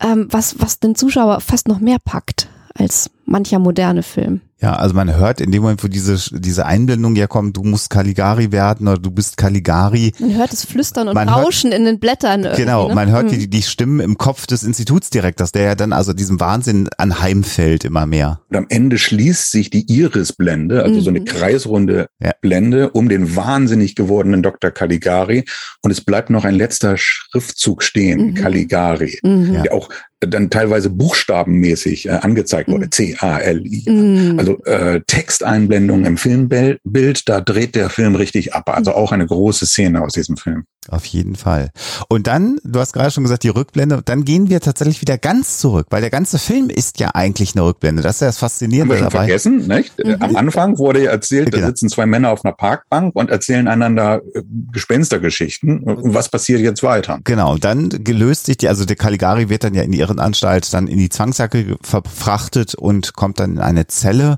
ähm, 0.00 0.28
was, 0.30 0.56
was 0.58 0.80
den 0.80 0.94
Zuschauer 0.94 1.40
fast 1.40 1.68
noch 1.68 1.80
mehr 1.80 1.98
packt 2.04 2.48
als 2.74 3.10
mancher 3.24 3.58
moderne 3.58 4.02
Film. 4.02 4.40
Ja, 4.58 4.72
also 4.76 4.94
man 4.94 5.14
hört 5.14 5.42
in 5.42 5.52
dem 5.52 5.60
Moment, 5.62 5.84
wo 5.84 5.88
diese, 5.88 6.16
diese 6.40 6.64
Einblendung 6.64 7.14
ja 7.14 7.26
kommt, 7.26 7.58
du 7.58 7.62
musst 7.62 7.90
Caligari 7.90 8.52
werden 8.52 8.88
oder 8.88 8.98
du 8.98 9.10
bist 9.10 9.36
Caligari. 9.36 10.12
Man 10.18 10.34
hört 10.34 10.50
es 10.54 10.64
Flüstern 10.64 11.08
und 11.08 11.14
Man 11.14 11.28
hört- 11.28 11.44
Rauschen 11.44 11.72
in 11.72 11.84
den 11.84 11.98
Blättern. 12.00 12.42
irgendwie, 12.44 12.62
Genau, 12.62 12.88
ne? 12.88 12.94
man 12.94 13.10
hört 13.10 13.24
Mhm. 13.26 13.38
die, 13.38 13.50
die 13.50 13.62
Stimmen 13.62 14.00
im 14.00 14.16
Kopf 14.16 14.46
des 14.46 14.62
Institutsdirektors, 14.62 15.52
der 15.52 15.62
ja 15.64 15.74
dann 15.74 15.92
also 15.92 16.14
diesem 16.14 16.40
Wahnsinn 16.40 16.88
anheimfällt 16.96 17.84
immer 17.84 18.06
mehr. 18.06 18.40
Und 18.48 18.56
am 18.56 18.66
Ende 18.70 18.96
schließt 18.96 19.50
sich 19.50 19.68
die 19.68 19.92
Irisblende, 19.92 20.82
also 20.82 21.00
so 21.00 21.10
eine 21.10 21.20
Mhm. 21.20 21.24
kreisrunde 21.26 22.06
Ja. 22.18 22.32
Blende, 22.40 22.88
um 22.90 23.10
den 23.10 23.36
wahnsinnig 23.36 23.94
gewordenen 23.94 24.42
Dr. 24.42 24.70
Caligari. 24.70 25.44
Und 25.82 25.90
es 25.90 26.00
bleibt 26.00 26.30
noch 26.30 26.46
ein 26.46 26.54
letzter 26.54 26.96
Schriftzug 26.96 27.82
stehen, 27.82 28.28
Mhm. 28.30 28.34
Caligari, 28.34 29.18
Mhm. 29.22 29.62
Der 29.64 29.74
auch 29.74 29.90
dann 30.20 30.50
teilweise 30.50 30.90
buchstabenmäßig 30.90 32.06
äh, 32.06 32.10
angezeigt 32.10 32.68
wurde, 32.68 32.86
Mhm. 32.86 32.90
C-A-L-I. 32.90 33.90
Mhm. 33.90 34.38
Also 34.38 34.62
äh, 34.64 35.00
Texteinblendungen 35.06 36.06
im 36.06 36.16
Filmbild, 36.16 37.28
da 37.28 37.40
dreht 37.40 37.74
der 37.74 37.90
Film 37.90 38.14
richtig 38.14 38.54
ab. 38.54 38.70
Also 38.74 38.92
auch 38.92 39.12
eine 39.12 39.26
große 39.26 39.66
Szene 39.66 40.02
aus 40.02 40.14
diesem 40.14 40.36
Film. 40.36 40.64
Auf 40.88 41.04
jeden 41.06 41.34
Fall. 41.36 41.70
Und 42.08 42.26
dann, 42.26 42.58
du 42.64 42.78
hast 42.80 42.92
gerade 42.92 43.10
schon 43.10 43.24
gesagt, 43.24 43.42
die 43.42 43.48
Rückblende, 43.48 44.02
dann 44.04 44.24
gehen 44.24 44.48
wir 44.50 44.60
tatsächlich 44.60 45.00
wieder 45.00 45.18
ganz 45.18 45.58
zurück, 45.58 45.86
weil 45.90 46.00
der 46.00 46.10
ganze 46.10 46.38
Film 46.38 46.70
ist 46.70 47.00
ja 47.00 47.10
eigentlich 47.14 47.54
eine 47.54 47.64
Rückblende. 47.64 48.02
Das 48.02 48.16
ist 48.16 48.20
ja 48.20 48.26
das 48.28 48.36
Haben 48.36 48.40
wir 48.42 48.48
Faszinierende 48.50 48.94
schon 48.96 49.04
dabei. 49.04 49.18
vergessen, 49.26 49.66
nicht? 49.66 49.98
Äh, 49.98 50.16
Mhm. 50.16 50.22
Am 50.22 50.36
Anfang 50.36 50.78
wurde 50.78 51.02
ja 51.04 51.10
erzählt, 51.10 51.48
da 51.52 51.58
Genau. 51.58 51.66
sitzen 51.68 51.88
zwei 51.88 52.06
Männer 52.06 52.30
auf 52.30 52.44
einer 52.44 52.54
Parkbank 52.54 53.14
und 53.16 53.30
erzählen 53.30 53.66
einander 53.68 54.22
äh, 54.34 54.42
Gespenstergeschichten. 54.72 55.80
Und 55.80 56.14
was 56.14 56.28
passiert 56.28 56.60
jetzt 56.60 56.82
weiter? 56.82 57.18
Genau, 57.24 57.52
und 57.52 57.64
dann 57.64 57.88
gelöst 57.88 58.46
sich 58.46 58.56
die, 58.56 58.68
also 58.68 58.84
der 58.84 58.96
Caligari 58.96 59.48
wird 59.48 59.64
dann 59.64 59.74
ja 59.74 59.82
in 59.82 59.92
die 59.92 59.98
Irrenanstalt 60.00 60.72
dann 60.72 60.86
in 60.86 60.98
die 60.98 61.08
Zwangsjacke 61.08 61.76
verfrachtet 61.82 62.74
und 62.74 63.12
kommt 63.14 63.40
dann 63.40 63.52
in 63.52 63.58
eine 63.58 63.86
Zelle. 63.88 64.36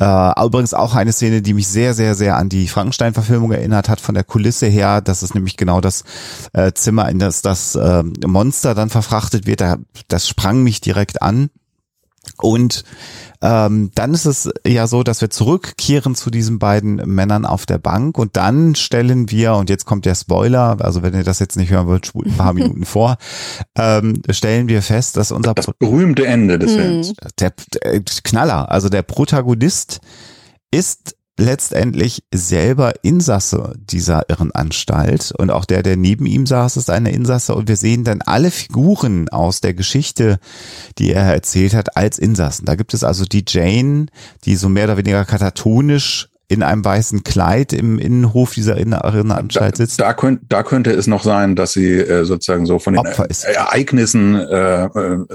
Äh, 0.00 0.44
übrigens 0.44 0.74
auch 0.74 0.94
eine 0.94 1.12
Szene, 1.12 1.40
die 1.40 1.54
mich 1.54 1.68
sehr, 1.68 1.94
sehr, 1.94 2.14
sehr 2.14 2.36
an 2.36 2.48
die 2.48 2.66
Frankenstein-Verfilmung 2.66 3.52
erinnert 3.52 3.88
hat, 3.88 4.00
von 4.00 4.14
der 4.14 4.24
Kulisse 4.24 4.66
her. 4.66 5.00
Das 5.00 5.22
ist 5.22 5.34
nämlich 5.34 5.56
genau 5.56 5.80
das 5.80 6.02
äh, 6.52 6.72
Zimmer, 6.72 7.08
in 7.08 7.18
das 7.18 7.42
das 7.42 7.76
äh, 7.76 8.02
Monster 8.26 8.74
dann 8.74 8.90
verfrachtet 8.90 9.46
wird. 9.46 9.60
Da, 9.60 9.76
das 10.08 10.28
sprang 10.28 10.62
mich 10.62 10.80
direkt 10.80 11.22
an. 11.22 11.50
Und 12.38 12.84
ähm, 13.42 13.90
dann 13.94 14.14
ist 14.14 14.24
es 14.24 14.50
ja 14.66 14.86
so, 14.86 15.02
dass 15.02 15.20
wir 15.20 15.30
zurückkehren 15.30 16.14
zu 16.14 16.30
diesen 16.30 16.58
beiden 16.58 16.96
Männern 16.96 17.44
auf 17.44 17.66
der 17.66 17.78
Bank 17.78 18.18
und 18.18 18.36
dann 18.36 18.74
stellen 18.74 19.30
wir, 19.30 19.54
und 19.54 19.68
jetzt 19.70 19.84
kommt 19.84 20.06
der 20.06 20.14
Spoiler, 20.14 20.76
also 20.80 21.02
wenn 21.02 21.14
ihr 21.14 21.24
das 21.24 21.38
jetzt 21.40 21.56
nicht 21.56 21.70
hören 21.70 21.86
wollt, 21.86 22.06
spult 22.06 22.26
ein 22.26 22.36
paar 22.36 22.52
Minuten 22.54 22.84
vor, 22.84 23.16
ähm, 23.76 24.22
stellen 24.30 24.68
wir 24.68 24.82
fest, 24.82 25.16
dass 25.16 25.30
unser 25.32 25.54
Das 25.54 25.68
berühmte 25.78 26.26
Ende 26.26 26.58
des 26.58 26.72
Mhm. 26.72 26.78
Films. 26.78 27.12
der, 27.38 27.52
der 27.84 28.02
Knaller, 28.24 28.70
also 28.70 28.88
der 28.88 29.02
Protagonist 29.02 30.00
ist 30.70 31.14
letztendlich 31.38 32.22
selber 32.32 32.92
Insasse 33.02 33.74
dieser 33.78 34.28
Irrenanstalt 34.28 35.32
und 35.36 35.50
auch 35.50 35.64
der, 35.64 35.82
der 35.82 35.96
neben 35.96 36.26
ihm 36.26 36.46
saß, 36.46 36.76
ist 36.76 36.90
eine 36.90 37.12
Insasse 37.12 37.54
und 37.54 37.68
wir 37.68 37.76
sehen 37.76 38.04
dann 38.04 38.22
alle 38.22 38.50
Figuren 38.50 39.28
aus 39.28 39.60
der 39.60 39.74
Geschichte, 39.74 40.38
die 40.98 41.12
er 41.12 41.24
erzählt 41.24 41.74
hat, 41.74 41.96
als 41.96 42.18
Insassen. 42.18 42.66
Da 42.66 42.76
gibt 42.76 42.94
es 42.94 43.02
also 43.02 43.24
die 43.24 43.44
Jane, 43.46 44.06
die 44.44 44.56
so 44.56 44.68
mehr 44.68 44.84
oder 44.84 44.96
weniger 44.96 45.24
katatonisch 45.24 46.28
in 46.46 46.62
einem 46.62 46.84
weißen 46.84 47.24
Kleid 47.24 47.72
im 47.72 47.98
Innenhof 47.98 48.54
dieser 48.54 48.76
Irrenanstalt 48.76 49.76
sitzt. 49.76 49.98
Da, 49.98 50.12
könnt, 50.12 50.42
da 50.50 50.62
könnte 50.62 50.92
es 50.92 51.06
noch 51.06 51.22
sein, 51.22 51.56
dass 51.56 51.72
sie 51.72 51.94
äh, 51.94 52.24
sozusagen 52.24 52.66
so 52.66 52.78
von 52.78 52.94
den. 52.94 53.04
Ereignissen 53.04 54.36
äh, 54.36 54.84
äh, 54.84 55.26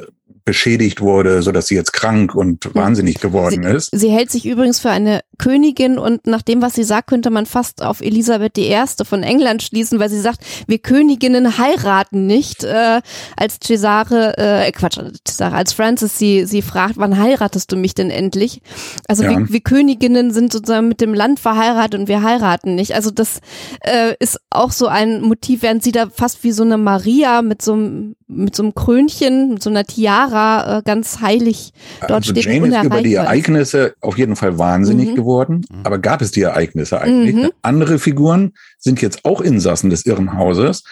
beschädigt 0.49 0.99
wurde, 0.99 1.43
so 1.43 1.51
dass 1.51 1.67
sie 1.67 1.75
jetzt 1.75 1.93
krank 1.93 2.33
und 2.33 2.73
wahnsinnig 2.73 3.19
geworden 3.19 3.61
ist. 3.61 3.91
Sie 3.93 4.09
hält 4.09 4.31
sich 4.31 4.47
übrigens 4.47 4.79
für 4.79 4.89
eine 4.89 5.19
Königin 5.37 5.99
und 5.99 6.25
nach 6.25 6.41
dem, 6.41 6.63
was 6.63 6.73
sie 6.73 6.83
sagt, 6.83 7.05
könnte 7.07 7.29
man 7.29 7.45
fast 7.45 7.83
auf 7.83 8.01
Elisabeth 8.01 8.57
I. 8.57 8.75
von 9.05 9.21
England 9.21 9.61
schließen, 9.61 9.99
weil 9.99 10.09
sie 10.09 10.19
sagt, 10.19 10.39
wir 10.65 10.79
Königinnen 10.79 11.59
heiraten 11.59 12.25
nicht. 12.25 12.63
Äh, 12.63 13.01
als 13.37 13.59
Cesare, 13.63 14.39
äh, 14.39 14.71
Quatsch, 14.71 14.97
Cesare, 15.23 15.55
als 15.55 15.73
Francis 15.73 16.17
sie, 16.17 16.45
sie 16.45 16.63
fragt, 16.63 16.97
wann 16.97 17.19
heiratest 17.19 17.71
du 17.71 17.75
mich 17.75 17.93
denn 17.93 18.09
endlich? 18.09 18.63
Also 19.07 19.23
Ja. 19.23 19.29
wir, 19.37 19.49
wir 19.49 19.59
Königinnen 19.61 20.31
sind 20.33 20.51
sozusagen 20.51 20.87
mit 20.87 20.99
dem 20.99 21.13
Land 21.13 21.39
verheiratet 21.39 21.99
und 21.99 22.07
wir 22.07 22.23
heiraten 22.23 22.73
nicht. 22.73 22.95
Also 22.95 23.11
das 23.11 23.39
äh, 23.81 24.15
ist 24.19 24.39
auch 24.49 24.71
so 24.71 24.87
ein 24.87 25.21
Motiv, 25.21 25.61
während 25.61 25.83
sie 25.83 25.91
da 25.91 26.09
fast 26.09 26.43
wie 26.43 26.53
so 26.53 26.63
eine 26.63 26.77
Maria 26.77 27.43
mit 27.43 27.61
so 27.61 27.73
einem 27.73 28.15
mit 28.31 28.55
so 28.55 28.63
einem 28.63 28.75
Krönchen, 28.75 29.53
mit 29.55 29.63
so 29.63 29.69
einer 29.69 29.83
Tiara 29.83 30.77
äh, 30.77 30.81
ganz 30.83 31.19
heilig 31.19 31.73
dort 32.01 32.11
also 32.11 32.31
steht. 32.31 32.45
Jane 32.45 32.77
ist 32.77 32.83
über 32.85 33.01
die 33.01 33.15
Ereignisse 33.15 33.95
auf 34.01 34.17
jeden 34.17 34.35
Fall 34.35 34.59
wahnsinnig 34.59 35.09
Mhm. 35.09 35.15
geworden. 35.15 35.65
Aber 35.83 35.97
gab 35.99 36.21
es 36.21 36.31
die 36.31 36.43
Ereignisse 36.43 37.01
eigentlich? 37.01 37.35
Mhm. 37.35 37.49
Andere 37.63 37.97
Figuren 37.99 38.53
sind 38.77 39.01
jetzt 39.01 39.25
auch 39.25 39.41
Insassen 39.41 39.89
des 39.89 40.05
Irrenhauses. 40.05 40.83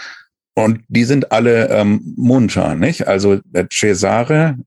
Und 0.56 0.84
die 0.88 1.04
sind 1.04 1.32
alle 1.32 1.69
ähm, 1.69 2.15
munter, 2.17 2.73
nicht? 2.73 3.08
Also 3.08 3.38
der 3.45 3.67
Cesare 3.71 4.58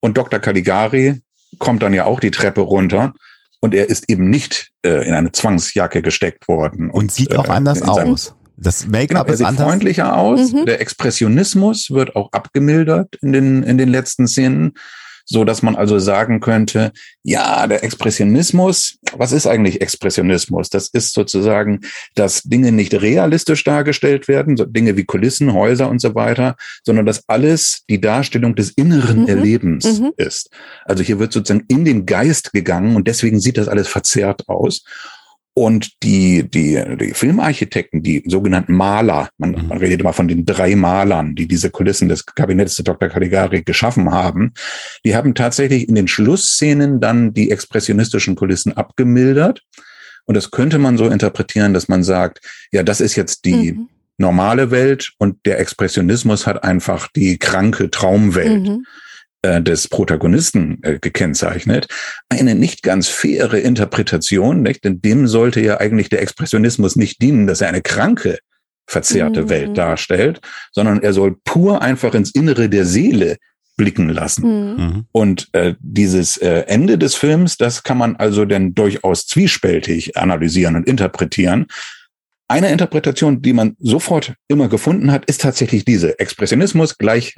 und 0.00 0.18
Dr. 0.18 0.40
Caligari 0.40 1.22
kommt 1.58 1.82
dann 1.82 1.94
ja 1.94 2.04
auch 2.04 2.18
die 2.20 2.32
Treppe 2.32 2.60
runter. 2.62 3.14
Und 3.60 3.74
er 3.74 3.88
ist 3.88 4.10
eben 4.10 4.28
nicht 4.28 4.70
äh, 4.84 5.08
in 5.08 5.14
eine 5.14 5.32
Zwangsjacke 5.32 6.02
gesteckt 6.02 6.46
worden. 6.48 6.90
Und 6.90 7.10
sieht 7.10 7.36
auch 7.36 7.46
äh, 7.48 7.52
anders 7.52 7.82
aus. 7.82 8.35
Das 8.56 8.80
Genau, 8.84 8.92
Make-up 8.98 9.26
er 9.28 9.32
ist 9.34 9.38
sieht 9.38 9.46
anders. 9.46 9.66
freundlicher 9.66 10.16
aus. 10.16 10.52
Mhm. 10.52 10.66
Der 10.66 10.80
Expressionismus 10.80 11.90
wird 11.90 12.16
auch 12.16 12.32
abgemildert 12.32 13.16
in 13.22 13.32
den, 13.32 13.62
in 13.62 13.76
den 13.78 13.88
letzten 13.88 14.26
Szenen, 14.26 14.72
so 15.28 15.44
dass 15.44 15.60
man 15.60 15.74
also 15.74 15.98
sagen 15.98 16.38
könnte, 16.40 16.92
ja, 17.24 17.66
der 17.66 17.82
Expressionismus, 17.82 18.98
was 19.16 19.32
ist 19.32 19.46
eigentlich 19.46 19.80
Expressionismus? 19.80 20.70
Das 20.70 20.88
ist 20.88 21.12
sozusagen, 21.14 21.80
dass 22.14 22.42
Dinge 22.44 22.70
nicht 22.72 22.94
realistisch 22.94 23.64
dargestellt 23.64 24.28
werden, 24.28 24.56
so 24.56 24.64
Dinge 24.64 24.96
wie 24.96 25.04
Kulissen, 25.04 25.52
Häuser 25.52 25.90
und 25.90 26.00
so 26.00 26.14
weiter, 26.14 26.56
sondern 26.84 27.06
dass 27.06 27.28
alles 27.28 27.82
die 27.90 28.00
Darstellung 28.00 28.54
des 28.54 28.70
inneren 28.70 29.22
Mhm. 29.22 29.28
Erlebens 29.28 30.00
Mhm. 30.00 30.12
ist. 30.16 30.50
Also 30.84 31.02
hier 31.02 31.18
wird 31.18 31.32
sozusagen 31.32 31.64
in 31.68 31.84
den 31.84 32.06
Geist 32.06 32.52
gegangen 32.52 32.94
und 32.96 33.08
deswegen 33.08 33.40
sieht 33.40 33.58
das 33.58 33.68
alles 33.68 33.88
verzerrt 33.88 34.48
aus. 34.48 34.84
Und 35.58 36.02
die, 36.02 36.46
die, 36.50 36.82
die 37.00 37.14
Filmarchitekten, 37.14 38.02
die 38.02 38.22
sogenannten 38.26 38.74
Maler, 38.74 39.30
man, 39.38 39.52
Mhm. 39.52 39.68
man 39.68 39.78
redet 39.78 40.00
immer 40.00 40.12
von 40.12 40.28
den 40.28 40.44
drei 40.44 40.76
Malern, 40.76 41.34
die 41.34 41.48
diese 41.48 41.70
Kulissen 41.70 42.10
des 42.10 42.26
Kabinetts 42.26 42.76
des 42.76 42.84
Dr. 42.84 43.08
Caligari 43.08 43.62
geschaffen 43.62 44.10
haben, 44.10 44.52
die 45.06 45.16
haben 45.16 45.34
tatsächlich 45.34 45.88
in 45.88 45.94
den 45.94 46.08
Schlussszenen 46.08 47.00
dann 47.00 47.32
die 47.32 47.50
expressionistischen 47.50 48.36
Kulissen 48.36 48.74
abgemildert. 48.74 49.62
Und 50.26 50.34
das 50.34 50.50
könnte 50.50 50.78
man 50.78 50.98
so 50.98 51.06
interpretieren, 51.08 51.72
dass 51.72 51.88
man 51.88 52.04
sagt, 52.04 52.40
ja, 52.70 52.82
das 52.82 53.00
ist 53.00 53.16
jetzt 53.16 53.46
die 53.46 53.72
Mhm. 53.72 53.88
normale 54.18 54.70
Welt 54.70 55.12
und 55.18 55.36
der 55.46 55.58
Expressionismus 55.58 56.46
hat 56.46 56.64
einfach 56.64 57.08
die 57.16 57.38
kranke 57.38 57.90
Traumwelt 57.90 58.62
Mhm. 58.68 58.84
Äh, 59.46 59.62
des 59.62 59.88
Protagonisten 59.88 60.78
äh, 60.82 60.98
gekennzeichnet. 60.98 61.86
Eine 62.28 62.54
nicht 62.54 62.82
ganz 62.82 63.08
faire 63.08 63.54
Interpretation, 63.54 64.62
nicht? 64.62 64.84
denn 64.84 65.00
dem 65.00 65.28
sollte 65.28 65.60
ja 65.60 65.78
eigentlich 65.78 66.08
der 66.08 66.20
Expressionismus 66.20 66.96
nicht 66.96 67.22
dienen, 67.22 67.46
dass 67.46 67.60
er 67.60 67.68
eine 67.68 67.82
kranke, 67.82 68.38
verzerrte 68.88 69.42
Mhm. 69.42 69.48
Welt 69.48 69.78
darstellt, 69.78 70.40
sondern 70.72 71.00
er 71.02 71.12
soll 71.12 71.36
pur 71.44 71.80
einfach 71.80 72.14
ins 72.14 72.34
Innere 72.34 72.68
der 72.68 72.86
Seele 72.86 73.36
blicken 73.76 74.08
lassen. 74.08 74.44
Mhm. 74.44 74.84
Mhm. 74.84 75.04
Und 75.12 75.48
äh, 75.52 75.74
dieses 75.78 76.38
äh, 76.38 76.64
Ende 76.66 76.98
des 76.98 77.14
Films, 77.14 77.56
das 77.56 77.84
kann 77.84 77.98
man 77.98 78.16
also 78.16 78.44
dann 78.44 78.74
durchaus 78.74 79.26
zwiespältig 79.26 80.16
analysieren 80.16 80.74
und 80.76 80.88
interpretieren. 80.88 81.66
Eine 82.48 82.70
Interpretation, 82.70 83.42
die 83.42 83.52
man 83.52 83.76
sofort 83.78 84.34
immer 84.48 84.68
gefunden 84.68 85.12
hat, 85.12 85.24
ist 85.26 85.40
tatsächlich 85.42 85.84
diese. 85.84 86.18
Expressionismus 86.18 86.96
gleich 86.98 87.36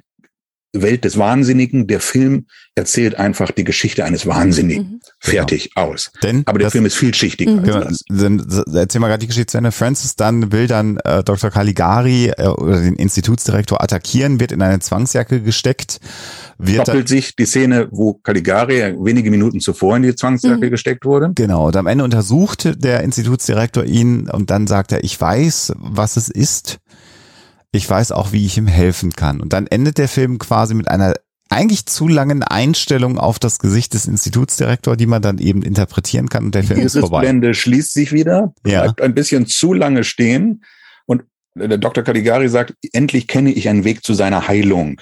Welt 0.73 1.05
des 1.05 1.17
Wahnsinnigen. 1.19 1.87
Der 1.87 2.01
Film 2.01 2.47
erzählt 2.75 3.17
einfach 3.17 3.51
die 3.51 3.65
Geschichte 3.65 4.05
eines 4.05 4.27
Wahnsinnigen. 4.27 4.85
Mhm. 4.85 5.01
Fertig, 5.19 5.71
aus. 5.75 6.13
Denn 6.23 6.43
Aber 6.47 6.59
der 6.59 6.71
Film 6.71 6.87
ist 6.87 6.95
vielschichtiger 6.97 7.53
Mhm. 7.53 7.63
Genau, 7.63 7.81
dann, 8.09 8.47
erzähl 8.75 9.01
mal 9.01 9.09
gerade 9.09 9.21
die 9.21 9.27
Geschichte 9.27 9.53
zu 9.53 9.59
Ende. 9.59 9.73
Francis 9.73 10.17
dann 10.17 10.53
will 10.53 10.67
dann 10.67 10.99
äh, 11.05 11.25
Dr. 11.25 11.51
Caligari 11.51 12.29
äh, 12.37 12.47
oder 12.47 12.81
den 12.81 12.95
Institutsdirektor 12.97 13.83
attackieren, 13.83 14.41
wird 14.41 14.53
in 14.53 14.63
eine 14.63 14.79
Zwangsjacke 14.81 15.41
gesteckt, 15.43 16.01
wird 16.59 16.81
dann, 16.81 16.85
Doppelt 16.87 17.09
sich 17.09 17.35
die 17.35 17.47
Szene, 17.47 17.89
wo 17.91 18.15
Caligari 18.15 18.95
wenige 18.99 19.31
Minuten 19.31 19.61
zuvor 19.61 19.97
in 19.97 20.03
die 20.03 20.15
Zwangsjacke 20.15 20.67
Mhm. 20.67 20.71
gesteckt 20.71 21.05
wurde. 21.05 21.33
genau, 21.35 21.69
und 21.69 21.77
am 21.77 21.87
Ende 21.87 22.05
untersucht 22.05 22.83
der 22.85 23.03
Institutsdirektor 23.03 23.85
ihn 23.85 24.29
und 24.29 24.51
dann 24.51 24.67
sagt 24.67 24.93
er, 24.93 25.03
ich 25.03 25.19
weiß, 25.21 25.73
was 25.79 26.17
es 26.17 26.29
ist. 26.29 26.79
Ich 27.73 27.89
weiß 27.89 28.13
auch, 28.13 28.33
wie 28.33 28.47
ich 28.47 28.57
ihm 28.57 28.67
helfen 28.67 29.13
kann. 29.13 29.41
Und 29.41 29.53
dann 29.53 29.67
endet 29.67 29.99
der 29.99 30.09
Film 30.09 30.39
quasi 30.39 30.75
mit 30.75 30.89
einer 30.89 31.15
eigentlich 31.51 31.87
zu 31.87 32.09
langen 32.09 32.43
Einstellung 32.43 33.19
auf 33.19 33.39
das 33.39 33.59
Gesicht 33.59 33.95
des 33.95 34.07
Institutsdirektors, 34.07 34.97
die 34.99 35.07
man 35.07 35.23
dann 35.23 35.39
eben 35.39 35.63
interpretieren 35.63 36.29
kann 36.29 36.45
und 36.47 36.55
der 36.55 36.63
Film 36.63 36.81
ist 36.81 36.95
Diese 36.95 37.01
vorbei. 37.01 37.21
Blende 37.23 37.55
schließt 37.55 37.95
sich 37.95 38.13
wieder, 38.13 38.53
Ja. 38.67 38.83
bleibt 38.83 39.01
ein 39.01 39.15
bisschen 39.15 39.47
zu 39.47 39.73
lange 39.73 40.05
stehen 40.05 40.63
und 41.07 41.23
der 41.55 41.79
Dr. 41.79 42.05
Caligari 42.05 42.49
sagt, 42.51 42.75
endlich 42.93 43.29
kenne 43.29 43.51
ich 43.51 43.67
einen 43.69 43.85
Weg 43.85 44.05
zu 44.05 44.13
seiner 44.13 44.47
Heilung. 44.47 45.01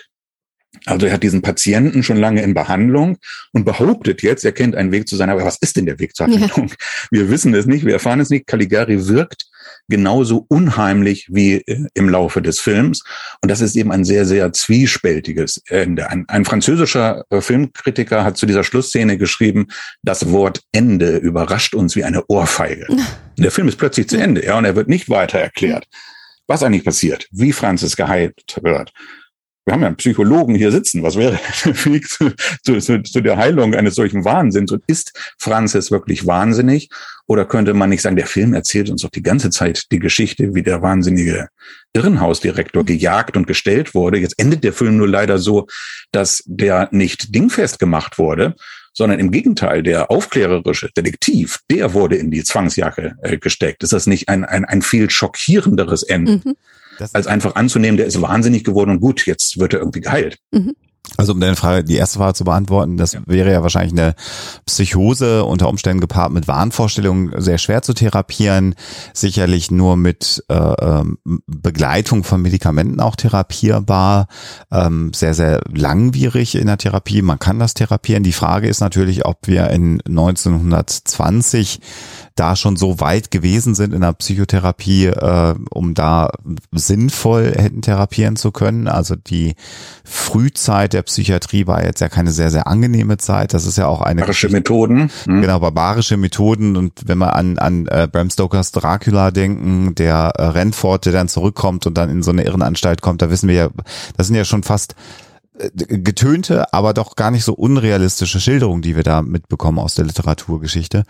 Also 0.84 1.06
er 1.06 1.12
hat 1.14 1.22
diesen 1.24 1.42
Patienten 1.42 2.04
schon 2.04 2.16
lange 2.18 2.42
in 2.42 2.54
Behandlung 2.54 3.16
und 3.52 3.64
behauptet 3.64 4.22
jetzt, 4.22 4.44
er 4.44 4.52
kennt 4.52 4.76
einen 4.76 4.92
Weg 4.92 5.08
zu 5.08 5.16
seiner, 5.16 5.32
aber 5.32 5.44
was 5.44 5.58
ist 5.60 5.76
denn 5.76 5.86
der 5.86 5.98
Weg 5.98 6.14
zur 6.14 6.28
Ja. 6.28 6.38
Heilung? 6.48 6.70
Wir 7.10 7.28
wissen 7.28 7.54
es 7.54 7.66
nicht, 7.66 7.84
wir 7.84 7.94
erfahren 7.94 8.20
es 8.20 8.30
nicht. 8.30 8.46
Caligari 8.46 9.08
wirkt 9.08 9.45
genauso 9.88 10.44
unheimlich 10.48 11.28
wie 11.30 11.54
äh, 11.54 11.86
im 11.94 12.08
Laufe 12.08 12.42
des 12.42 12.60
Films. 12.60 13.04
Und 13.42 13.50
das 13.50 13.60
ist 13.60 13.76
eben 13.76 13.92
ein 13.92 14.04
sehr, 14.04 14.24
sehr 14.24 14.52
zwiespältiges 14.52 15.62
Ende. 15.68 16.10
Ein, 16.10 16.24
ein 16.28 16.44
französischer 16.44 17.24
äh, 17.30 17.40
Filmkritiker 17.40 18.24
hat 18.24 18.36
zu 18.36 18.46
dieser 18.46 18.64
Schlussszene 18.64 19.18
geschrieben, 19.18 19.68
das 20.02 20.30
Wort 20.30 20.62
Ende 20.72 21.16
überrascht 21.16 21.74
uns 21.74 21.96
wie 21.96 22.04
eine 22.04 22.24
Ohrfeige. 22.26 22.86
Der 23.38 23.50
Film 23.50 23.68
ist 23.68 23.76
plötzlich 23.76 24.08
zu 24.08 24.16
Ende, 24.16 24.44
ja, 24.44 24.56
und 24.56 24.64
er 24.64 24.76
wird 24.76 24.88
nicht 24.88 25.10
weiter 25.10 25.38
erklärt, 25.38 25.86
was 26.46 26.62
eigentlich 26.62 26.84
passiert, 26.84 27.28
wie 27.30 27.52
Francis 27.52 27.96
geheilt 27.96 28.56
wird. 28.62 28.92
Wir 29.66 29.72
haben 29.72 29.80
ja 29.80 29.88
einen 29.88 29.96
Psychologen 29.96 30.54
hier 30.54 30.70
sitzen. 30.70 31.02
Was 31.02 31.16
wäre 31.16 31.40
der 31.64 31.84
Weg 31.86 32.08
zu, 32.08 32.32
zu, 32.62 33.02
zu, 33.02 33.20
der 33.20 33.36
Heilung 33.36 33.74
eines 33.74 33.96
solchen 33.96 34.24
Wahnsinns? 34.24 34.70
Und 34.70 34.84
ist 34.86 35.12
Francis 35.38 35.90
wirklich 35.90 36.24
wahnsinnig? 36.24 36.88
Oder 37.26 37.44
könnte 37.44 37.74
man 37.74 37.90
nicht 37.90 38.02
sagen, 38.02 38.14
der 38.14 38.28
Film 38.28 38.54
erzählt 38.54 38.88
uns 38.90 39.02
doch 39.02 39.10
die 39.10 39.24
ganze 39.24 39.50
Zeit 39.50 39.90
die 39.90 39.98
Geschichte, 39.98 40.54
wie 40.54 40.62
der 40.62 40.82
wahnsinnige 40.82 41.48
Irrenhausdirektor 41.94 42.84
gejagt 42.84 43.36
und 43.36 43.48
gestellt 43.48 43.92
wurde. 43.92 44.18
Jetzt 44.18 44.38
endet 44.38 44.62
der 44.62 44.72
Film 44.72 44.98
nur 44.98 45.08
leider 45.08 45.38
so, 45.38 45.66
dass 46.12 46.44
der 46.46 46.88
nicht 46.92 47.34
dingfest 47.34 47.80
gemacht 47.80 48.18
wurde, 48.18 48.54
sondern 48.92 49.18
im 49.18 49.32
Gegenteil, 49.32 49.82
der 49.82 50.12
aufklärerische 50.12 50.90
Detektiv, 50.96 51.58
der 51.70 51.92
wurde 51.92 52.16
in 52.16 52.30
die 52.30 52.44
Zwangsjacke 52.44 53.16
äh, 53.20 53.36
gesteckt. 53.36 53.82
Ist 53.82 53.92
das 53.92 54.06
nicht 54.06 54.28
ein, 54.28 54.44
ein, 54.44 54.64
ein 54.64 54.80
viel 54.80 55.10
schockierenderes 55.10 56.04
Ende, 56.04 56.40
Mhm. 56.44 56.54
Das 56.98 57.14
als 57.14 57.26
einfach 57.26 57.54
anzunehmen, 57.54 57.96
der 57.96 58.06
ist 58.06 58.20
wahnsinnig 58.20 58.64
geworden 58.64 58.90
und 58.90 59.00
gut, 59.00 59.26
jetzt 59.26 59.58
wird 59.58 59.74
er 59.74 59.80
irgendwie 59.80 60.00
geheilt? 60.00 60.38
Also 61.16 61.32
um 61.32 61.40
deine 61.40 61.56
Frage, 61.56 61.84
die 61.84 61.96
erste 61.96 62.18
Frage 62.18 62.34
zu 62.34 62.44
beantworten, 62.44 62.96
das 62.96 63.16
wäre 63.26 63.50
ja 63.50 63.62
wahrscheinlich 63.62 63.92
eine 63.92 64.14
Psychose 64.66 65.44
unter 65.44 65.68
Umständen 65.68 66.00
gepaart 66.00 66.32
mit 66.32 66.46
Wahnvorstellungen 66.46 67.40
sehr 67.40 67.58
schwer 67.58 67.82
zu 67.82 67.94
therapieren, 67.94 68.74
sicherlich 69.14 69.70
nur 69.70 69.96
mit 69.96 70.44
äh, 70.48 70.54
ähm, 70.54 71.18
Begleitung 71.46 72.24
von 72.24 72.42
Medikamenten 72.42 73.00
auch 73.00 73.16
therapierbar, 73.16 74.26
ähm, 74.70 75.12
sehr, 75.14 75.32
sehr 75.32 75.62
langwierig 75.72 76.54
in 76.54 76.66
der 76.66 76.78
Therapie, 76.78 77.22
man 77.22 77.38
kann 77.38 77.58
das 77.58 77.74
therapieren. 77.74 78.22
Die 78.22 78.32
Frage 78.32 78.68
ist 78.68 78.80
natürlich, 78.80 79.24
ob 79.24 79.46
wir 79.46 79.70
in 79.70 80.02
1920 80.02 81.80
da 82.36 82.54
schon 82.54 82.76
so 82.76 83.00
weit 83.00 83.30
gewesen 83.30 83.74
sind 83.74 83.94
in 83.94 84.02
der 84.02 84.12
Psychotherapie, 84.12 85.06
äh, 85.06 85.54
um 85.70 85.94
da 85.94 86.30
sinnvoll 86.70 87.54
hätten 87.56 87.82
therapieren 87.82 88.36
zu 88.36 88.52
können. 88.52 88.88
Also 88.88 89.16
die 89.16 89.54
Frühzeit 90.04 90.92
der 90.92 91.02
Psychiatrie 91.02 91.66
war 91.66 91.84
jetzt 91.84 92.00
ja 92.00 92.08
keine 92.08 92.30
sehr, 92.30 92.50
sehr 92.50 92.66
angenehme 92.66 93.16
Zeit. 93.16 93.54
Das 93.54 93.64
ist 93.64 93.78
ja 93.78 93.86
auch 93.88 94.02
eine 94.02 94.20
Barische 94.20 94.48
Geschichte- 94.48 94.56
Methoden. 94.56 95.10
Hm? 95.24 95.40
Genau, 95.40 95.60
barbarische 95.60 96.16
Methoden 96.18 96.76
und 96.76 96.92
wenn 97.06 97.18
wir 97.18 97.34
an, 97.34 97.58
an 97.58 97.86
äh, 97.86 98.06
Bram 98.10 98.30
Stokers 98.30 98.70
Dracula 98.70 99.30
denken, 99.30 99.94
der 99.94 100.32
äh, 100.36 100.44
Renford, 100.44 101.06
der 101.06 101.12
dann 101.14 101.28
zurückkommt 101.28 101.86
und 101.86 101.96
dann 101.96 102.10
in 102.10 102.22
so 102.22 102.30
eine 102.30 102.44
Irrenanstalt 102.44 103.00
kommt, 103.00 103.22
da 103.22 103.30
wissen 103.30 103.48
wir 103.48 103.54
ja, 103.54 103.68
das 104.16 104.26
sind 104.26 104.36
ja 104.36 104.44
schon 104.44 104.62
fast 104.62 104.94
äh, 105.58 105.70
getönte, 105.74 106.72
aber 106.74 106.92
doch 106.92 107.16
gar 107.16 107.30
nicht 107.30 107.44
so 107.44 107.54
unrealistische 107.54 108.40
Schilderungen, 108.40 108.82
die 108.82 108.94
wir 108.94 109.02
da 109.02 109.22
mitbekommen 109.22 109.78
aus 109.78 109.94
der 109.94 110.04
Literaturgeschichte. 110.04 111.04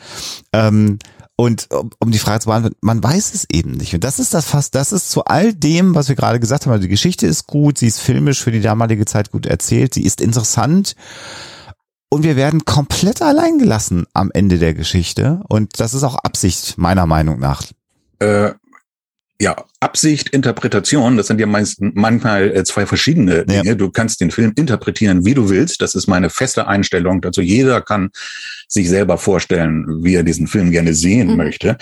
Ähm, 0.52 0.98
und 1.36 1.68
um, 1.70 2.10
die 2.10 2.18
Frage 2.18 2.40
zu 2.40 2.48
beantworten, 2.48 2.76
man 2.80 3.02
weiß 3.02 3.34
es 3.34 3.46
eben 3.50 3.72
nicht. 3.72 3.94
Und 3.94 4.04
das 4.04 4.18
ist 4.18 4.32
das 4.32 4.46
fast, 4.46 4.74
das 4.74 4.92
ist 4.92 5.10
zu 5.10 5.24
all 5.24 5.52
dem, 5.52 5.94
was 5.94 6.08
wir 6.08 6.16
gerade 6.16 6.40
gesagt 6.40 6.64
haben. 6.64 6.72
Also 6.72 6.82
die 6.82 6.88
Geschichte 6.88 7.26
ist 7.26 7.46
gut, 7.46 7.78
sie 7.78 7.86
ist 7.86 8.00
filmisch 8.00 8.42
für 8.42 8.52
die 8.52 8.62
damalige 8.62 9.04
Zeit 9.04 9.30
gut 9.30 9.44
erzählt, 9.44 9.92
sie 9.92 10.04
ist 10.04 10.22
interessant. 10.22 10.96
Und 12.08 12.22
wir 12.22 12.36
werden 12.36 12.64
komplett 12.64 13.20
allein 13.20 13.58
gelassen 13.58 14.06
am 14.14 14.30
Ende 14.32 14.58
der 14.58 14.72
Geschichte. 14.72 15.42
Und 15.48 15.78
das 15.78 15.92
ist 15.92 16.04
auch 16.04 16.16
Absicht, 16.16 16.78
meiner 16.78 17.04
Meinung 17.04 17.38
nach. 17.38 17.64
Äh, 18.18 18.52
ja, 19.38 19.64
Absicht, 19.80 20.30
Interpretation, 20.30 21.16
das 21.16 21.26
sind 21.26 21.40
ja 21.40 21.46
meist, 21.46 21.78
manchmal 21.80 22.56
äh, 22.56 22.64
zwei 22.64 22.86
verschiedene 22.86 23.44
Dinge. 23.44 23.66
Ja. 23.66 23.74
Du 23.74 23.90
kannst 23.90 24.20
den 24.20 24.30
Film 24.30 24.52
interpretieren, 24.56 25.26
wie 25.26 25.34
du 25.34 25.50
willst. 25.50 25.82
Das 25.82 25.94
ist 25.94 26.06
meine 26.06 26.30
feste 26.30 26.66
Einstellung 26.66 27.20
dazu. 27.20 27.42
Jeder 27.42 27.82
kann 27.82 28.10
sich 28.66 28.88
selber 28.88 29.18
vorstellen, 29.18 30.02
wie 30.02 30.14
er 30.14 30.22
diesen 30.22 30.46
Film 30.46 30.70
gerne 30.70 30.94
sehen 30.94 31.28
mhm. 31.28 31.36
möchte. 31.36 31.76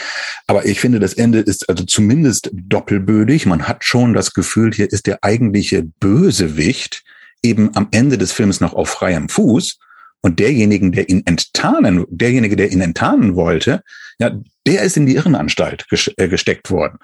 Aber 0.49 0.67
ich 0.67 0.81
finde, 0.81 0.99
das 0.99 1.15
Ende 1.15 1.39
ist 1.39 1.69
also 1.69 1.85
zumindest 1.85 2.51
doppelbödig. 2.53 3.47
Man 3.47 3.69
hat 3.69 3.85
schon 3.85 4.15
das 4.15 4.35
Gefühl, 4.35 4.73
hier 4.73 4.91
ist 4.91 5.07
der 5.07 5.23
eigentliche 5.23 5.85
Bösewicht 6.01 7.05
eben 7.43 7.71
am 7.77 7.89
Ende 7.93 8.19
des 8.19 8.33
Films 8.33 8.61
noch 8.61 8.75
auf 8.75 8.89
freiem 8.89 9.29
Fuß. 9.29 9.79
Und 10.23 10.41
derjenigen, 10.41 10.91
der 10.91 11.11
ihn 11.11 11.23
enttarnen, 11.27 12.07
derjenige, 12.09 12.57
der 12.57 12.73
ihn 12.73 12.81
enttarnen 12.81 13.37
wollte, 13.37 13.83
ja, 14.19 14.31
der 14.67 14.83
ist 14.83 14.97
in 14.97 15.05
die 15.05 15.17
Irrenanstalt 15.17 15.85
äh, 16.17 16.29
gesteckt 16.29 16.71
worden. 16.71 16.99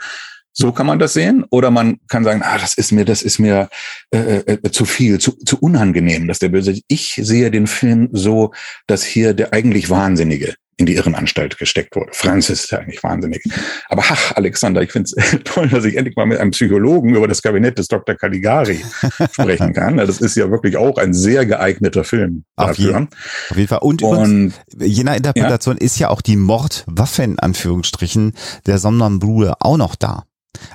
So 0.52 0.72
kann 0.72 0.86
man 0.86 0.98
das 0.98 1.12
sehen. 1.12 1.44
Oder 1.50 1.70
man 1.70 1.98
kann 2.08 2.24
sagen, 2.24 2.42
ah, 2.42 2.58
das 2.58 2.74
ist 2.74 2.92
mir, 2.92 3.04
das 3.04 3.22
ist 3.22 3.38
mir 3.38 3.68
äh, 4.10 4.18
äh, 4.18 4.70
zu 4.70 4.84
viel, 4.84 5.18
zu, 5.18 5.32
zu 5.32 5.58
unangenehm, 5.58 6.26
dass 6.28 6.38
der 6.38 6.48
Böse. 6.48 6.80
Ich 6.88 7.20
sehe 7.22 7.50
den 7.50 7.66
Film 7.66 8.08
so, 8.12 8.52
dass 8.86 9.04
hier 9.04 9.34
der 9.34 9.52
eigentlich 9.52 9.90
Wahnsinnige 9.90 10.54
in 10.80 10.86
die 10.86 10.94
Irrenanstalt 10.94 11.58
gesteckt 11.58 11.94
wurde. 11.94 12.10
Francis 12.12 12.64
ist 12.64 12.70
ja 12.70 12.78
eigentlich 12.78 13.02
wahnsinnig. 13.02 13.44
Aber 13.90 14.02
ach, 14.08 14.32
Alexander, 14.34 14.80
ich 14.80 14.90
finde 14.90 15.10
es 15.14 15.38
toll, 15.44 15.68
dass 15.68 15.84
ich 15.84 15.96
endlich 15.96 16.16
mal 16.16 16.24
mit 16.24 16.38
einem 16.38 16.52
Psychologen 16.52 17.14
über 17.14 17.28
das 17.28 17.42
Kabinett 17.42 17.78
des 17.78 17.88
Dr. 17.88 18.14
Caligari 18.14 18.82
sprechen 19.30 19.74
kann. 19.74 19.98
Das 19.98 20.20
ist 20.20 20.36
ja 20.36 20.50
wirklich 20.50 20.78
auch 20.78 20.96
ein 20.96 21.12
sehr 21.12 21.44
geeigneter 21.44 22.02
Film 22.02 22.44
auf 22.56 22.68
dafür. 22.68 22.92
Jeden, 22.92 23.08
auf 23.50 23.56
jeden 23.56 23.68
Fall. 23.68 23.78
Und, 23.82 24.02
und 24.02 24.54
je 24.78 25.04
nach 25.04 25.16
Interpretation 25.16 25.76
ja? 25.78 25.84
ist 25.84 25.98
ja 25.98 26.08
auch 26.08 26.22
die 26.22 26.36
Mordwaffe 26.36 27.24
in 27.24 27.38
Anführungsstrichen 27.38 28.32
der 28.66 28.78
Somnambule 28.78 29.60
auch 29.60 29.76
noch 29.76 29.94
da. 29.94 30.24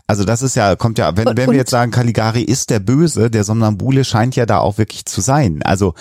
Also 0.07 0.23
das 0.23 0.41
ist 0.41 0.55
ja, 0.55 0.75
kommt 0.75 0.97
ja, 0.97 1.17
wenn, 1.17 1.25
wenn 1.35 1.51
wir 1.51 1.57
jetzt 1.57 1.71
sagen, 1.71 1.91
Caligari 1.91 2.41
ist 2.41 2.69
der 2.69 2.79
Böse, 2.79 3.29
der 3.29 3.43
Somnambule 3.43 4.03
scheint 4.03 4.35
ja 4.35 4.45
da 4.45 4.59
auch 4.59 4.77
wirklich 4.77 5.05
zu 5.05 5.21
sein. 5.21 5.61
Also 5.63 5.93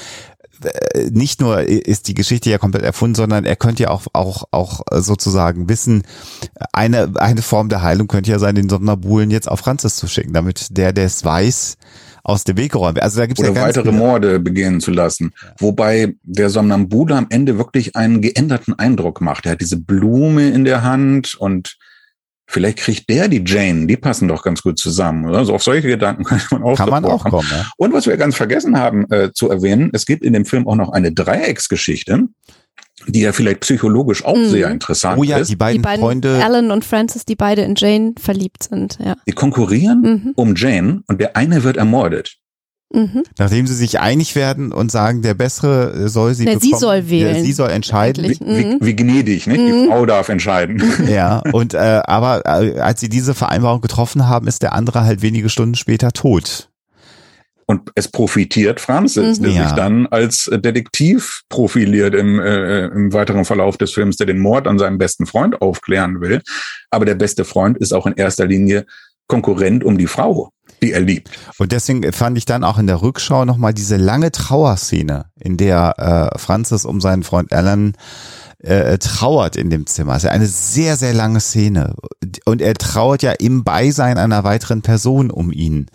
äh, 0.63 1.11
nicht 1.11 1.41
nur 1.41 1.61
ist 1.61 2.09
die 2.09 2.15
Geschichte 2.15 2.51
ja 2.51 2.59
komplett 2.59 2.85
erfunden, 2.85 3.15
sondern 3.15 3.45
er 3.45 3.57
könnte 3.57 3.85
ja 3.85 3.91
auch, 3.91 4.07
auch, 4.13 4.45
auch 4.51 4.83
sozusagen 4.93 5.69
wissen, 5.69 6.03
eine, 6.73 7.13
eine 7.17 7.43
Form 7.43 7.69
der 7.69 7.83
Heilung 7.83 8.09
könnte 8.09 8.31
ja 8.31 8.39
sein, 8.39 8.55
den 8.55 8.69
Somnambulen 8.69 9.31
jetzt 9.31 9.49
auf 9.51 9.61
Franzis 9.61 9.97
zu 9.97 10.07
schicken, 10.07 10.33
damit 10.33 10.77
der, 10.77 10.93
der 10.93 11.07
es 11.07 11.25
weiß, 11.25 11.77
aus 12.23 12.45
dem 12.45 12.57
Weg 12.57 12.73
geräumt. 12.73 13.03
Also 13.03 13.21
da 13.21 13.27
gibt's 13.27 13.41
Oder 13.41 13.53
ja 13.53 13.63
weitere 13.63 13.85
viele. 13.85 13.97
Morde 13.97 14.41
begehen 14.41 14.81
zu 14.81 14.91
lassen. 14.91 15.33
Wobei 15.59 16.15
der 16.23 16.49
Somnambule 16.49 17.15
am 17.15 17.27
Ende 17.29 17.59
wirklich 17.59 17.97
einen 17.97 18.23
geänderten 18.23 18.79
Eindruck 18.79 19.21
macht. 19.21 19.45
Er 19.45 19.53
hat 19.53 19.61
diese 19.61 19.77
Blume 19.77 20.49
in 20.49 20.65
der 20.65 20.83
Hand 20.83 21.35
und 21.35 21.77
Vielleicht 22.47 22.79
kriegt 22.79 23.09
der 23.09 23.29
die 23.29 23.43
Jane, 23.45 23.87
die 23.87 23.97
passen 23.97 24.29
doch 24.29 24.43
ganz 24.43 24.63
gut 24.63 24.79
zusammen. 24.79 25.29
Oder? 25.29 25.45
So 25.45 25.55
auf 25.55 25.63
solche 25.63 25.89
Gedanken 25.89 26.25
kann 26.25 26.41
man 26.51 26.63
auch, 26.63 26.77
kann 26.77 26.91
man 26.91 27.05
auch 27.05 27.25
kommen. 27.25 27.49
Ja. 27.51 27.67
Und 27.77 27.93
was 27.93 28.07
wir 28.07 28.17
ganz 28.17 28.37
vergessen 28.37 28.79
haben 28.79 29.11
äh, 29.11 29.33
zu 29.33 29.51
erwähnen, 29.51 29.91
es 29.93 30.07
gibt 30.07 30.23
in 30.23 30.33
dem 30.35 30.45
Film 30.45 30.69
auch 30.69 30.77
noch 30.77 30.91
eine 30.91 31.13
Dreiecksgeschichte, 31.13 32.29
die 33.07 33.21
ja 33.21 33.33
vielleicht 33.33 33.61
psychologisch 33.61 34.25
auch 34.25 34.37
mhm. 34.37 34.47
sehr 34.47 34.71
interessant 34.71 35.19
oh 35.19 35.25
ja, 35.25 35.39
ist. 35.39 35.51
Die 35.51 35.57
beiden, 35.57 35.81
die 35.81 35.83
beiden 35.83 36.01
Freunde. 36.01 36.45
Alan 36.45 36.71
und 36.71 36.85
Francis, 36.85 37.25
die 37.25 37.35
beide 37.35 37.63
in 37.63 37.75
Jane 37.77 38.13
verliebt 38.19 38.63
sind. 38.63 38.99
Ja. 39.05 39.17
Die 39.27 39.33
konkurrieren 39.33 40.01
mhm. 40.01 40.33
um 40.37 40.55
Jane 40.55 41.03
und 41.09 41.21
der 41.21 41.37
eine 41.37 41.65
wird 41.65 41.77
ermordet. 41.77 42.37
Mhm. 42.95 43.25
Nachdem 43.39 43.67
sie 43.67 43.75
sich 43.75 43.99
einig 43.99 44.37
werden 44.37 44.71
und 44.71 44.93
sagen, 44.93 45.21
der 45.23 45.35
Bessere 45.35 46.09
soll 46.09 46.35
sie 46.35 46.45
Na, 46.45 46.55
bekommen. 46.55 46.73
Sie 46.73 46.79
soll 46.79 47.11
wählen. 47.11 47.45
sie 47.45 47.53
soll 47.53 47.71
entscheiden. 47.71 48.25
Wie, 48.25 48.45
mhm. 48.45 48.79
wie, 48.81 48.87
wie, 48.87 48.97
gnädig, 48.97 49.49
ne? 49.49 49.59
Mhm. 49.59 49.67
Die 49.67 49.89
Frau 49.89 50.07
darf 50.07 50.29
entscheiden. 50.29 50.83
Ja, 51.09 51.43
und 51.53 51.75
äh, 51.75 52.03
aber 52.05 52.43
äh, 52.45 52.79
als 52.79 53.01
sie 53.01 53.09
diese 53.09 53.35
Vereinbarung 53.35 53.81
getroffen 53.81 54.29
haben, 54.29 54.47
ist 54.47 54.63
der 54.63 54.73
andere 54.73 55.05
halt 55.05 55.23
wenige 55.23 55.49
Stunden 55.49 55.75
später 55.75 56.13
tot. 56.13 56.71
Und 57.67 57.91
es 57.95 58.09
profitiert 58.09 58.81
Francis, 58.81 59.39
mhm. 59.39 59.43
der 59.45 59.53
ja. 59.53 59.65
sich 59.65 59.73
dann 59.73 60.07
als 60.07 60.51
Detektiv 60.53 61.43
profiliert 61.49 62.15
im, 62.15 62.39
äh, 62.39 62.87
im 62.87 63.13
weiteren 63.13 63.45
Verlauf 63.45 63.77
des 63.77 63.93
Films, 63.93 64.17
der 64.17 64.27
den 64.27 64.39
Mord 64.39 64.67
an 64.67 64.79
seinem 64.79 64.99
besten 64.99 65.27
Freund 65.27 65.61
aufklären 65.61 66.21
will. 66.21 66.43
Aber 66.91 67.05
der 67.05 67.17
beste 67.17 67.45
Freund 67.45 67.79
ist 67.79 67.93
auch 67.93 68.07
in 68.07 68.15
erster 68.15 68.47
Linie 68.47 68.87
Konkurrent 69.27 69.85
um 69.85 69.99
die 69.99 70.07
Frau 70.07 70.51
die 70.85 70.93
er 70.93 71.01
liebt. 71.01 71.31
Und 71.59 71.73
deswegen 71.73 72.13
fand 72.13 72.39
ich 72.39 72.45
dann 72.45 72.63
auch 72.63 72.79
in 72.79 72.87
der 72.87 73.03
Rückschau 73.03 73.45
nochmal 73.45 73.75
diese 73.75 73.97
lange 73.97 74.31
Trauerszene, 74.31 75.27
in 75.41 75.57
der 75.57 76.31
äh, 76.35 76.39
Francis 76.39 76.85
um 76.85 77.01
seinen 77.01 77.23
Freund 77.23 77.53
Alan 77.53 77.95
äh, 78.65 78.99
trauert 78.99 79.57
in 79.57 79.71
dem 79.71 79.87
Zimmer. 79.87 80.17
Es 80.17 80.25
ist 80.25 80.31
eine 80.31 80.47
sehr, 80.47 80.97
sehr 80.97 81.13
lange 81.13 81.41
Szene. 81.41 81.95
Und 82.45 82.63
er 82.63 82.75
trauert 82.75 83.23
ja 83.23 83.33
im 83.33 83.63
Beisein 83.63 84.17
einer 84.17 84.45
weiteren 84.45 84.83
Person 84.83 85.31
um 85.31 85.53
ihn. 85.53 85.87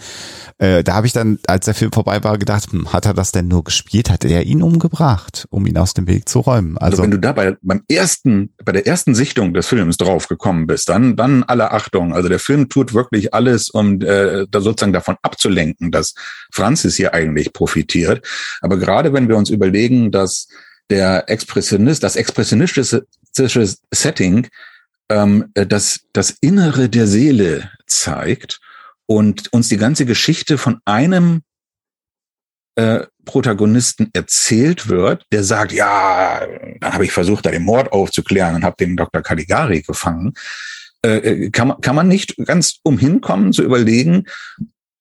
Äh, 0.59 0.83
da 0.83 0.93
habe 0.93 1.07
ich 1.07 1.13
dann, 1.13 1.39
als 1.47 1.65
der 1.65 1.73
Film 1.73 1.91
vorbei 1.91 2.23
war, 2.23 2.37
gedacht, 2.37 2.71
hm, 2.71 2.93
hat 2.93 3.05
er 3.05 3.13
das 3.13 3.31
denn 3.31 3.47
nur 3.47 3.63
gespielt? 3.63 4.09
Hat 4.09 4.23
er 4.23 4.43
ihn 4.43 4.61
umgebracht, 4.61 5.47
um 5.49 5.65
ihn 5.65 5.77
aus 5.77 5.93
dem 5.93 6.07
Weg 6.07 6.29
zu 6.29 6.39
räumen? 6.39 6.77
Also, 6.77 6.91
also 6.91 7.03
wenn 7.03 7.11
du 7.11 7.19
da 7.19 7.31
bei, 7.31 7.57
beim 7.61 7.81
ersten, 7.89 8.53
bei 8.63 8.71
der 8.71 8.85
ersten 8.85 9.15
Sichtung 9.15 9.53
des 9.53 9.67
Films 9.67 9.97
drauf 9.97 10.27
gekommen 10.27 10.67
bist, 10.67 10.89
dann, 10.89 11.15
dann 11.15 11.43
alle 11.43 11.71
Achtung. 11.71 12.13
Also 12.13 12.29
der 12.29 12.39
Film 12.39 12.69
tut 12.69 12.93
wirklich 12.93 13.33
alles, 13.33 13.69
um 13.69 14.01
äh, 14.01 14.45
da 14.49 14.61
sozusagen 14.61 14.93
davon 14.93 15.17
abzulenken, 15.23 15.91
dass 15.91 16.13
Francis 16.51 16.95
hier 16.95 17.13
eigentlich 17.13 17.51
profitiert. 17.51 18.27
Aber 18.61 18.77
gerade 18.77 19.13
wenn 19.13 19.27
wir 19.27 19.37
uns 19.37 19.49
überlegen, 19.49 20.11
dass 20.11 20.47
der 20.89 21.29
Expressionist, 21.29 22.03
das 22.03 22.15
expressionistische 22.15 23.05
Setting, 23.91 24.47
ähm, 25.09 25.51
das, 25.53 26.01
das 26.13 26.31
Innere 26.41 26.89
der 26.89 27.07
Seele 27.07 27.71
zeigt 27.87 28.59
und 29.05 29.51
uns 29.53 29.69
die 29.69 29.77
ganze 29.77 30.05
Geschichte 30.05 30.57
von 30.57 30.79
einem 30.85 31.41
äh, 32.75 33.05
Protagonisten 33.25 34.09
erzählt 34.13 34.87
wird, 34.87 35.25
der 35.31 35.43
sagt, 35.43 35.71
ja, 35.71 36.41
dann 36.79 36.93
habe 36.93 37.05
ich 37.05 37.11
versucht, 37.11 37.45
da 37.45 37.51
den 37.51 37.63
Mord 37.63 37.91
aufzuklären 37.91 38.55
und 38.55 38.63
habe 38.63 38.77
den 38.79 38.95
Dr. 38.95 39.21
Caligari 39.21 39.81
gefangen, 39.81 40.33
äh, 41.05 41.17
äh, 41.17 41.49
kann, 41.49 41.69
man, 41.69 41.81
kann 41.81 41.95
man 41.95 42.07
nicht 42.07 42.35
ganz 42.45 42.79
umhin 42.83 43.21
kommen 43.21 43.53
zu 43.53 43.63
überlegen, 43.63 44.25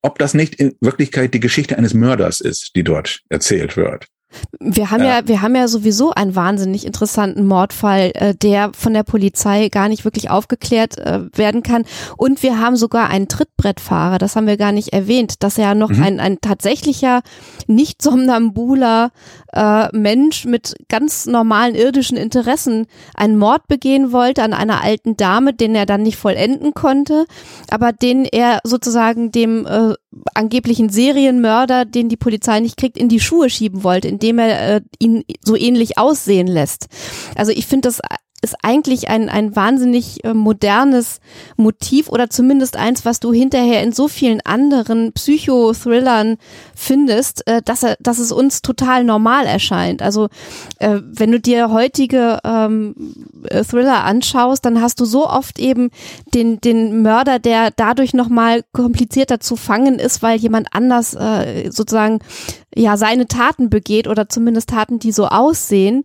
ob 0.03 0.19
das 0.19 0.35
nicht 0.35 0.55
in 0.57 0.75
Wirklichkeit 0.81 1.35
die 1.35 1.41
Geschichte 1.41 1.77
eines 1.77 1.95
Mörders 1.95 2.41
ist, 2.41 2.77
die 2.77 2.85
dort 2.85 3.21
erzählt 3.29 3.77
wird. 3.77 4.07
Wir 4.61 4.91
haben 4.91 5.03
ja. 5.03 5.21
ja. 5.21 5.29
wir 5.29 5.43
haben 5.43 5.57
ja 5.57 5.69
sowieso 5.69 6.13
einen 6.13 6.35
wahnsinnig 6.35 6.85
interessanten 6.87 7.47
Mordfall, 7.47 8.13
äh, 8.15 8.35
der 8.35 8.73
von 8.75 8.93
der 8.93 9.03
Polizei 9.03 9.69
gar 9.69 9.89
nicht 9.89 10.05
wirklich 10.05 10.31
aufgeklärt 10.31 10.99
äh, 10.99 11.21
werden 11.35 11.63
kann. 11.63 11.85
Und 12.17 12.43
wir 12.43 12.61
haben 12.61 12.77
sogar 12.77 13.09
einen 13.09 13.29
Trittbrettfahrer, 13.29 14.19
das 14.19 14.37
haben 14.37 14.47
wir 14.47 14.57
gar 14.57 14.73
nicht 14.73 14.93
erwähnt, 14.93 15.43
dass 15.43 15.57
er 15.59 15.65
ja 15.65 15.75
noch 15.75 15.91
mhm. 15.91 16.03
ein, 16.03 16.21
ein 16.21 16.41
tatsächlicher, 16.41 17.23
nicht 17.67 18.03
somnambuler 18.03 19.13
äh, 19.53 19.89
Mensch 19.97 20.45
mit 20.45 20.75
ganz 20.89 21.27
normalen 21.27 21.75
irdischen 21.75 22.17
Interessen 22.17 22.87
einen 23.15 23.39
Mord 23.39 23.67
begehen 23.67 24.13
wollte 24.13 24.43
an 24.43 24.53
einer 24.53 24.83
alten 24.83 25.17
Dame, 25.17 25.55
den 25.55 25.75
er 25.75 25.87
dann 25.87 26.03
nicht 26.03 26.17
vollenden 26.17 26.75
konnte, 26.75 27.27
aber 27.71 27.93
den 27.93 28.25
er 28.25 28.61
sozusagen 28.65 29.33
dem 29.33 29.67
äh, 29.67 29.95
angeblichen 30.35 30.89
Serienmörder, 30.89 31.85
den 31.85 32.09
die 32.09 32.17
Polizei 32.17 32.61
nicht 32.61 32.77
kriegt, 32.77 32.97
in 32.97 33.09
die 33.09 33.21
Schuhe 33.21 33.51
schieben 33.51 33.83
wollte, 33.83 34.09
indem 34.09 34.39
er 34.39 34.77
äh, 34.77 34.81
ihn 34.99 35.25
so 35.43 35.57
ähnlich 35.57 35.99
aussehen 35.99 36.47
lässt. 36.47 36.87
Also 37.35 37.53
ich 37.53 37.67
finde 37.67 37.89
das 37.89 38.01
ist 38.41 38.57
eigentlich 38.63 39.09
ein, 39.09 39.29
ein 39.29 39.57
wahnsinnig 39.57 40.25
äh, 40.25 40.33
modernes 40.33 41.21
Motiv 41.57 42.09
oder 42.09 42.31
zumindest 42.31 42.77
eins, 42.77 43.05
was 43.05 43.19
du 43.19 43.33
hinterher 43.33 43.83
in 43.83 43.93
so 43.93 44.07
vielen 44.07 44.41
anderen 44.43 45.13
Psychothrillern 45.13 46.37
findest, 46.75 47.47
äh, 47.49 47.63
dass, 47.63 47.83
er, 47.83 47.97
dass 47.99 48.19
es 48.19 48.31
uns 48.31 48.63
total 48.63 49.03
normal 49.03 49.47
erscheint. 49.47 50.03
Also 50.03 50.29
äh, 50.79 51.01
wenn 51.03 51.33
du 51.33 51.41
dir 51.41 51.73
heutige 51.73 52.39
ähm, 52.45 52.95
äh, 53.49 53.65
Thriller 53.65 54.05
anschaust, 54.05 54.65
dann 54.65 54.81
hast 54.81 55.01
du 55.01 55.05
so 55.05 55.29
oft 55.29 55.59
eben 55.59 55.91
den, 56.33 56.61
den 56.61 57.03
Mörder, 57.03 57.41
der 57.41 57.73
dadurch 57.75 58.15
nochmal 58.15 58.63
komplizierter 58.73 59.41
zu 59.41 59.57
fangen 59.57 59.99
ist, 59.99 60.23
weil 60.23 60.39
jemand 60.39 60.69
anders 60.73 61.15
äh, 61.15 61.71
sozusagen 61.71 62.21
ja 62.75 62.97
seine 62.97 63.27
Taten 63.27 63.71
begeht 63.71 64.09
oder 64.09 64.29
zumindest 64.29 64.71
Taten, 64.71 64.99
die 64.99 65.13
so 65.13 65.27
aussehen, 65.27 66.05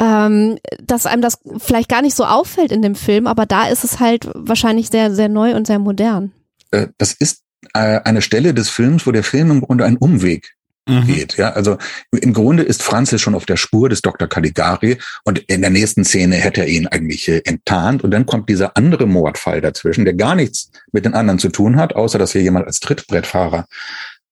ähm, 0.00 0.58
dass 0.82 1.06
einem 1.06 1.22
das 1.22 1.38
vielleicht 1.58 1.88
gar 1.88 2.02
nicht 2.02 2.14
so 2.14 2.24
auffällt 2.24 2.72
in 2.72 2.82
dem 2.82 2.94
Film, 2.94 3.26
aber 3.26 3.46
da 3.46 3.68
ist 3.68 3.84
es 3.84 4.00
halt 4.00 4.28
wahrscheinlich 4.34 4.88
sehr, 4.88 5.14
sehr 5.14 5.28
neu 5.28 5.54
und 5.54 5.66
sehr 5.66 5.78
modern. 5.78 6.32
Äh, 6.70 6.88
das 6.98 7.12
ist 7.12 7.42
äh, 7.74 8.00
eine 8.04 8.22
Stelle 8.22 8.54
des 8.54 8.70
Films, 8.70 9.06
wo 9.06 9.12
der 9.12 9.24
Film 9.24 9.50
im 9.50 9.60
Grunde 9.60 9.84
einen 9.84 9.96
Umweg 9.96 10.54
mhm. 10.86 11.06
geht. 11.06 11.36
Ja, 11.36 11.50
also 11.50 11.78
im 12.12 12.32
Grunde 12.32 12.62
ist 12.62 12.82
Francis 12.82 13.20
schon 13.20 13.34
auf 13.34 13.46
der 13.46 13.56
Spur 13.56 13.88
des 13.88 14.02
Dr. 14.02 14.28
Caligari 14.28 14.98
und 15.24 15.38
in 15.38 15.60
der 15.60 15.70
nächsten 15.70 16.04
Szene 16.04 16.36
hätte 16.36 16.62
er 16.62 16.68
ihn 16.68 16.86
eigentlich 16.86 17.28
äh, 17.28 17.42
enttarnt 17.44 18.04
und 18.04 18.10
dann 18.10 18.26
kommt 18.26 18.48
dieser 18.48 18.76
andere 18.76 19.06
Mordfall 19.06 19.60
dazwischen, 19.60 20.04
der 20.04 20.14
gar 20.14 20.34
nichts 20.34 20.70
mit 20.92 21.04
den 21.04 21.14
anderen 21.14 21.38
zu 21.38 21.48
tun 21.48 21.76
hat, 21.76 21.94
außer 21.94 22.18
dass 22.18 22.32
hier 22.32 22.42
jemand 22.42 22.66
als 22.66 22.80
Trittbrettfahrer 22.80 23.66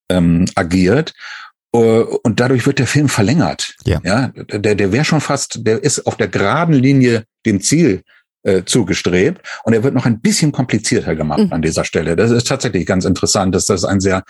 ähm, 0.09 0.45
agiert. 0.55 1.13
Äh, 1.73 1.77
und 1.77 2.39
dadurch 2.39 2.65
wird 2.65 2.79
der 2.79 2.87
Film 2.87 3.09
verlängert. 3.09 3.75
Ja. 3.85 3.99
ja 4.03 4.27
der 4.27 4.75
der 4.75 4.91
wäre 4.91 5.05
schon 5.05 5.21
fast, 5.21 5.65
der 5.65 5.83
ist 5.83 6.05
auf 6.05 6.17
der 6.17 6.27
geraden 6.27 6.73
Linie 6.73 7.23
dem 7.45 7.61
Ziel 7.61 8.03
äh, 8.43 8.63
zugestrebt. 8.65 9.41
Und 9.63 9.73
er 9.73 9.83
wird 9.83 9.93
noch 9.93 10.05
ein 10.05 10.21
bisschen 10.21 10.51
komplizierter 10.51 11.15
gemacht 11.15 11.45
mhm. 11.45 11.53
an 11.53 11.61
dieser 11.61 11.85
Stelle. 11.85 12.15
Das 12.15 12.31
ist 12.31 12.47
tatsächlich 12.47 12.85
ganz 12.85 13.05
interessant, 13.05 13.55
dass 13.55 13.65
das 13.65 13.83
ein 13.83 13.99
sehr 13.99 14.23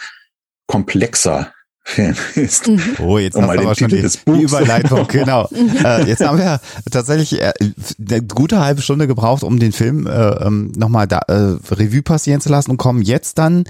komplexer 0.68 1.52
Film 1.86 2.16
ist. 2.36 2.68
Mhm. 2.68 2.82
Oh, 3.00 3.18
jetzt 3.18 3.36
um 3.36 3.46
hast 3.46 3.58
du 3.58 3.62
aber 3.62 3.76
schon 3.76 3.90
die, 3.90 4.02
die 4.02 4.42
Überleitung, 4.42 5.06
genau. 5.10 5.50
äh, 5.84 6.06
jetzt 6.06 6.26
haben 6.26 6.38
wir 6.38 6.62
tatsächlich 6.90 7.42
äh, 7.42 7.52
eine 8.00 8.22
gute 8.22 8.62
halbe 8.62 8.82
Stunde 8.82 9.06
gebraucht, 9.06 9.44
um 9.44 9.60
den 9.60 9.74
Film 9.74 10.08
äh, 10.08 10.12
ähm, 10.12 10.72
nochmal 10.78 11.08
da, 11.08 11.20
äh, 11.28 11.58
Revue 11.72 12.02
passieren 12.02 12.40
zu 12.40 12.50
lassen 12.50 12.72
und 12.72 12.78
kommen 12.78 13.02
jetzt 13.02 13.38
dann 13.38 13.66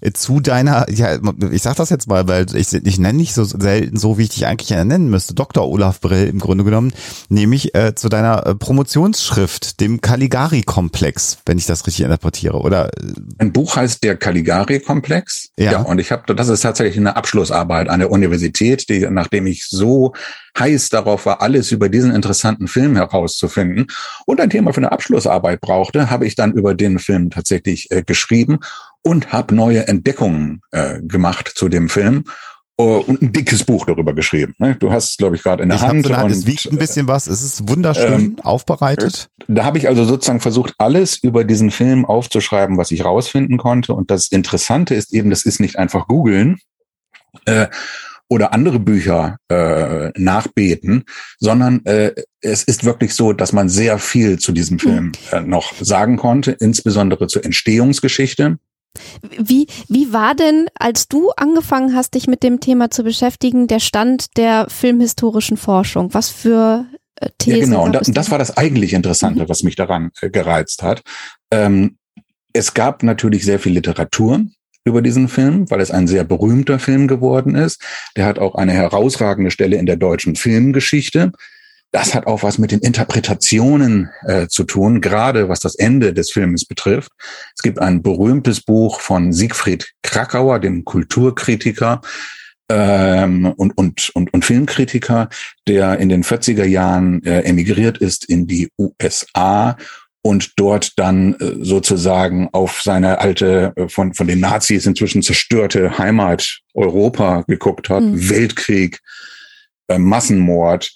äh, 0.00 0.10
zu 0.12 0.40
deiner, 0.40 0.90
ja, 0.90 1.18
ich 1.52 1.62
sag 1.62 1.76
das 1.76 1.90
jetzt 1.90 2.08
mal, 2.08 2.26
weil 2.26 2.46
ich, 2.54 2.72
ich 2.72 2.98
nenne 2.98 3.18
nicht 3.18 3.34
so 3.34 3.44
selten 3.44 3.96
so, 3.96 4.18
wie 4.18 4.24
ich 4.24 4.30
dich 4.30 4.46
eigentlich 4.46 4.70
nennen 4.70 5.08
müsste, 5.08 5.34
Dr. 5.34 5.66
Olaf 5.68 6.00
Brill 6.00 6.26
im 6.26 6.40
Grunde 6.40 6.64
genommen, 6.64 6.92
nämlich 7.28 7.74
äh, 7.76 7.94
zu 7.94 8.08
deiner 8.08 8.46
äh, 8.46 8.54
Promotionsschrift, 8.56 9.80
dem 9.80 10.00
Caligari-Komplex, 10.00 11.38
wenn 11.46 11.58
ich 11.58 11.66
das 11.66 11.86
richtig 11.86 12.04
interpretiere, 12.04 12.58
oder? 12.58 12.90
Ein 13.38 13.52
Buch 13.52 13.76
heißt 13.76 14.02
der 14.02 14.16
Caligari-Komplex. 14.16 15.50
Ja. 15.56 15.72
ja. 15.72 15.82
Und 15.82 16.00
ich 16.00 16.10
habe, 16.10 16.34
das 16.34 16.48
ist 16.48 16.60
tatsächlich 16.62 16.98
eine 16.98 17.16
Abschluss 17.16 17.43
Abschlussarbeit 17.44 17.88
an 17.88 18.00
der 18.00 18.10
Universität, 18.10 18.88
die, 18.88 19.06
nachdem 19.10 19.46
ich 19.46 19.66
so 19.68 20.14
heiß 20.58 20.88
darauf 20.88 21.26
war, 21.26 21.42
alles 21.42 21.72
über 21.72 21.88
diesen 21.88 22.14
interessanten 22.14 22.68
Film 22.68 22.96
herauszufinden 22.96 23.86
und 24.26 24.40
ein 24.40 24.50
Thema 24.50 24.72
für 24.72 24.78
eine 24.78 24.92
Abschlussarbeit 24.92 25.60
brauchte, 25.60 26.10
habe 26.10 26.26
ich 26.26 26.36
dann 26.36 26.52
über 26.52 26.74
den 26.74 26.98
Film 26.98 27.30
tatsächlich 27.30 27.90
äh, 27.90 28.02
geschrieben 28.02 28.60
und 29.02 29.32
habe 29.32 29.54
neue 29.54 29.86
Entdeckungen 29.88 30.62
äh, 30.70 31.00
gemacht 31.02 31.52
zu 31.54 31.68
dem 31.68 31.88
Film 31.88 32.24
Uh, 32.76 33.04
und 33.06 33.22
ein 33.22 33.30
dickes 33.30 33.62
Buch 33.62 33.86
darüber 33.86 34.14
geschrieben. 34.14 34.52
Ne? 34.58 34.74
Du 34.74 34.90
hast 34.90 35.10
es, 35.10 35.16
glaube 35.16 35.36
ich, 35.36 35.44
gerade 35.44 35.62
in 35.62 35.68
der 35.68 35.76
ich 35.76 35.82
Hand. 35.84 36.10
Hand. 36.10 36.32
es 36.32 36.44
wiegt 36.44 36.68
ein 36.72 36.76
bisschen 36.76 37.06
was. 37.06 37.28
Es 37.28 37.40
ist 37.40 37.68
wunderschön 37.68 38.20
ähm, 38.20 38.36
aufbereitet. 38.42 39.28
Da 39.46 39.64
habe 39.64 39.78
ich 39.78 39.86
also 39.86 40.04
sozusagen 40.04 40.40
versucht, 40.40 40.74
alles 40.78 41.22
über 41.22 41.44
diesen 41.44 41.70
Film 41.70 42.04
aufzuschreiben, 42.04 42.76
was 42.76 42.90
ich 42.90 43.04
rausfinden 43.04 43.58
konnte. 43.58 43.94
Und 43.94 44.10
das 44.10 44.26
Interessante 44.26 44.96
ist 44.96 45.14
eben, 45.14 45.30
das 45.30 45.44
ist 45.44 45.60
nicht 45.60 45.78
einfach 45.78 46.08
googeln, 46.08 46.58
äh, 47.44 47.66
oder 48.28 48.52
andere 48.52 48.78
Bücher 48.78 49.36
äh, 49.48 50.10
nachbeten, 50.18 51.04
sondern 51.38 51.84
äh, 51.84 52.12
es 52.40 52.64
ist 52.64 52.84
wirklich 52.84 53.14
so, 53.14 53.32
dass 53.32 53.52
man 53.52 53.68
sehr 53.68 53.98
viel 53.98 54.38
zu 54.38 54.52
diesem 54.52 54.78
Film 54.78 55.12
äh, 55.30 55.40
noch 55.40 55.72
sagen 55.80 56.16
konnte, 56.16 56.52
insbesondere 56.52 57.26
zur 57.26 57.44
Entstehungsgeschichte. 57.44 58.58
Wie, 59.38 59.66
wie 59.88 60.12
war 60.12 60.34
denn, 60.34 60.66
als 60.78 61.08
du 61.08 61.30
angefangen 61.30 61.94
hast, 61.94 62.14
dich 62.14 62.26
mit 62.26 62.42
dem 62.42 62.60
Thema 62.60 62.90
zu 62.90 63.02
beschäftigen, 63.02 63.66
der 63.66 63.80
Stand 63.80 64.36
der 64.36 64.66
filmhistorischen 64.68 65.56
Forschung? 65.56 66.14
Was 66.14 66.30
für 66.30 66.86
äh, 67.16 67.28
Thesen? 67.38 67.58
Ja, 67.58 67.64
genau. 67.64 67.84
Und 67.84 67.94
das, 67.94 68.10
das 68.10 68.30
war 68.30 68.38
das 68.38 68.56
eigentlich 68.56 68.94
Interessante, 68.94 69.44
mhm. 69.44 69.48
was 69.48 69.62
mich 69.62 69.76
daran 69.76 70.10
äh, 70.20 70.30
gereizt 70.30 70.82
hat. 70.82 71.02
Ähm, 71.50 71.98
es 72.52 72.72
gab 72.72 73.02
natürlich 73.02 73.44
sehr 73.44 73.58
viel 73.58 73.72
Literatur 73.72 74.40
über 74.84 75.02
diesen 75.02 75.28
Film, 75.28 75.70
weil 75.70 75.80
es 75.80 75.90
ein 75.90 76.06
sehr 76.06 76.24
berühmter 76.24 76.78
Film 76.78 77.08
geworden 77.08 77.54
ist. 77.54 77.82
Der 78.16 78.26
hat 78.26 78.38
auch 78.38 78.54
eine 78.54 78.72
herausragende 78.72 79.50
Stelle 79.50 79.76
in 79.76 79.86
der 79.86 79.96
deutschen 79.96 80.36
Filmgeschichte. 80.36 81.32
Das 81.90 82.14
hat 82.14 82.26
auch 82.26 82.42
was 82.42 82.58
mit 82.58 82.72
den 82.72 82.80
Interpretationen 82.80 84.10
äh, 84.26 84.48
zu 84.48 84.64
tun, 84.64 85.00
gerade 85.00 85.48
was 85.48 85.60
das 85.60 85.76
Ende 85.76 86.12
des 86.12 86.30
Films 86.30 86.64
betrifft. 86.64 87.12
Es 87.54 87.62
gibt 87.62 87.78
ein 87.78 88.02
berühmtes 88.02 88.60
Buch 88.60 89.00
von 89.00 89.32
Siegfried 89.32 89.92
Krakauer, 90.02 90.58
dem 90.58 90.84
Kulturkritiker, 90.84 92.00
ähm, 92.70 93.52
und, 93.56 93.76
und, 93.76 94.10
und, 94.14 94.32
und 94.32 94.44
Filmkritiker, 94.44 95.28
der 95.68 95.98
in 95.98 96.08
den 96.08 96.24
40er 96.24 96.64
Jahren 96.64 97.22
äh, 97.24 97.42
emigriert 97.42 97.98
ist 97.98 98.24
in 98.24 98.46
die 98.46 98.70
USA 98.78 99.76
und 100.26 100.54
dort 100.56 100.98
dann 100.98 101.34
äh, 101.34 101.56
sozusagen 101.60 102.48
auf 102.52 102.80
seine 102.82 103.18
alte, 103.18 103.74
äh, 103.76 103.88
von, 103.88 104.14
von 104.14 104.26
den 104.26 104.40
Nazis 104.40 104.86
inzwischen 104.86 105.22
zerstörte 105.22 105.98
Heimat 105.98 106.60
Europa 106.72 107.44
geguckt 107.46 107.90
hat, 107.90 108.02
mhm. 108.02 108.30
Weltkrieg, 108.30 109.00
äh, 109.88 109.98
Massenmord. 109.98 110.92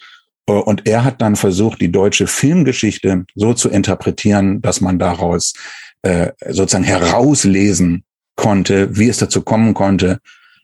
Und 0.46 0.88
er 0.88 1.04
hat 1.04 1.20
dann 1.20 1.36
versucht, 1.36 1.78
die 1.82 1.92
deutsche 1.92 2.26
Filmgeschichte 2.26 3.26
so 3.34 3.52
zu 3.52 3.68
interpretieren, 3.68 4.62
dass 4.62 4.80
man 4.80 4.98
daraus 4.98 5.52
äh, 6.00 6.30
sozusagen 6.48 6.84
herauslesen 6.84 8.04
konnte, 8.34 8.96
wie 8.96 9.10
es 9.10 9.18
dazu 9.18 9.42
kommen 9.42 9.74
konnte, 9.74 10.20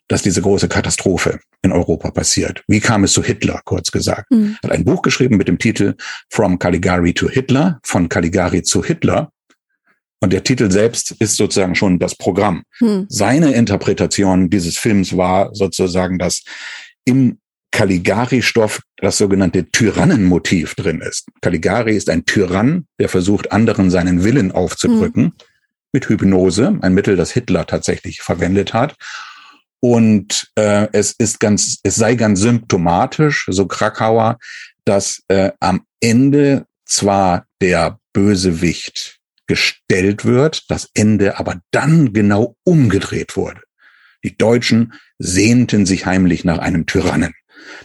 dass 0.08 0.22
diese 0.22 0.42
große 0.42 0.68
Katastrophe 0.68 1.40
in 1.62 1.72
Europa 1.72 2.10
passiert. 2.10 2.62
Wie 2.68 2.80
kam 2.80 3.04
es 3.04 3.12
zu 3.12 3.22
Hitler, 3.22 3.60
kurz 3.64 3.90
gesagt? 3.90 4.30
Mhm. 4.30 4.56
Hat 4.62 4.70
ein 4.70 4.84
Buch 4.84 5.02
geschrieben 5.02 5.36
mit 5.36 5.48
dem 5.48 5.58
Titel 5.58 5.94
From 6.30 6.58
Caligari 6.58 7.14
to 7.14 7.28
Hitler, 7.28 7.80
von 7.82 8.08
Caligari 8.08 8.62
zu 8.62 8.84
Hitler. 8.84 9.30
Und 10.20 10.32
der 10.32 10.44
Titel 10.44 10.70
selbst 10.70 11.12
ist 11.18 11.36
sozusagen 11.36 11.74
schon 11.74 11.98
das 11.98 12.16
Programm. 12.16 12.64
Mhm. 12.80 13.06
Seine 13.08 13.52
Interpretation 13.52 14.50
dieses 14.50 14.76
Films 14.76 15.16
war 15.16 15.54
sozusagen, 15.54 16.18
dass 16.18 16.42
im 17.04 17.38
Caligari-Stoff 17.72 18.80
das 18.98 19.18
sogenannte 19.18 19.68
Tyrannenmotiv 19.70 20.76
drin 20.76 21.00
ist. 21.00 21.26
Caligari 21.40 21.96
ist 21.96 22.08
ein 22.08 22.24
Tyrann, 22.24 22.86
der 23.00 23.08
versucht, 23.08 23.52
anderen 23.52 23.90
seinen 23.90 24.22
Willen 24.22 24.52
aufzudrücken. 24.52 25.24
Mhm. 25.24 25.32
Mit 25.92 26.08
Hypnose, 26.08 26.78
ein 26.82 26.94
Mittel, 26.94 27.16
das 27.16 27.32
Hitler 27.32 27.66
tatsächlich 27.66 28.20
verwendet 28.22 28.74
hat. 28.74 28.96
Und 29.84 30.50
äh, 30.54 30.88
es 30.94 31.12
ist 31.12 31.40
ganz, 31.40 31.80
es 31.82 31.96
sei 31.96 32.14
ganz 32.14 32.40
symptomatisch, 32.40 33.46
so 33.50 33.66
Krakauer, 33.66 34.38
dass 34.86 35.22
äh, 35.28 35.50
am 35.60 35.84
Ende 36.00 36.64
zwar 36.86 37.44
der 37.60 37.98
Bösewicht 38.14 39.18
gestellt 39.46 40.24
wird, 40.24 40.70
das 40.70 40.88
Ende 40.94 41.38
aber 41.38 41.60
dann 41.70 42.14
genau 42.14 42.56
umgedreht 42.64 43.36
wurde. 43.36 43.60
Die 44.24 44.38
Deutschen 44.38 44.94
sehnten 45.18 45.84
sich 45.84 46.06
heimlich 46.06 46.46
nach 46.46 46.60
einem 46.60 46.86
Tyrannen. 46.86 47.34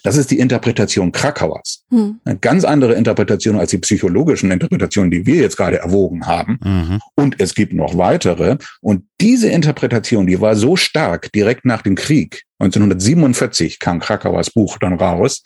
Das 0.03 0.17
ist 0.17 0.31
die 0.31 0.39
Interpretation 0.39 1.11
Krakauers. 1.11 1.83
Hm. 1.89 2.19
Eine 2.23 2.37
ganz 2.37 2.63
andere 2.63 2.93
Interpretation 2.93 3.57
als 3.57 3.71
die 3.71 3.77
psychologischen 3.77 4.51
Interpretationen, 4.51 5.11
die 5.11 5.25
wir 5.25 5.35
jetzt 5.35 5.57
gerade 5.57 5.77
erwogen 5.77 6.25
haben. 6.25 6.59
Mhm. 6.63 6.99
Und 7.15 7.35
es 7.39 7.55
gibt 7.55 7.73
noch 7.73 7.97
weitere. 7.97 8.57
Und 8.81 9.05
diese 9.21 9.49
Interpretation, 9.49 10.27
die 10.27 10.39
war 10.41 10.55
so 10.55 10.75
stark 10.75 11.31
direkt 11.31 11.65
nach 11.65 11.81
dem 11.81 11.95
Krieg. 11.95 12.43
1947 12.59 13.79
kam 13.79 13.99
Krakauers 13.99 14.51
Buch 14.51 14.77
dann 14.79 14.93
raus 14.93 15.43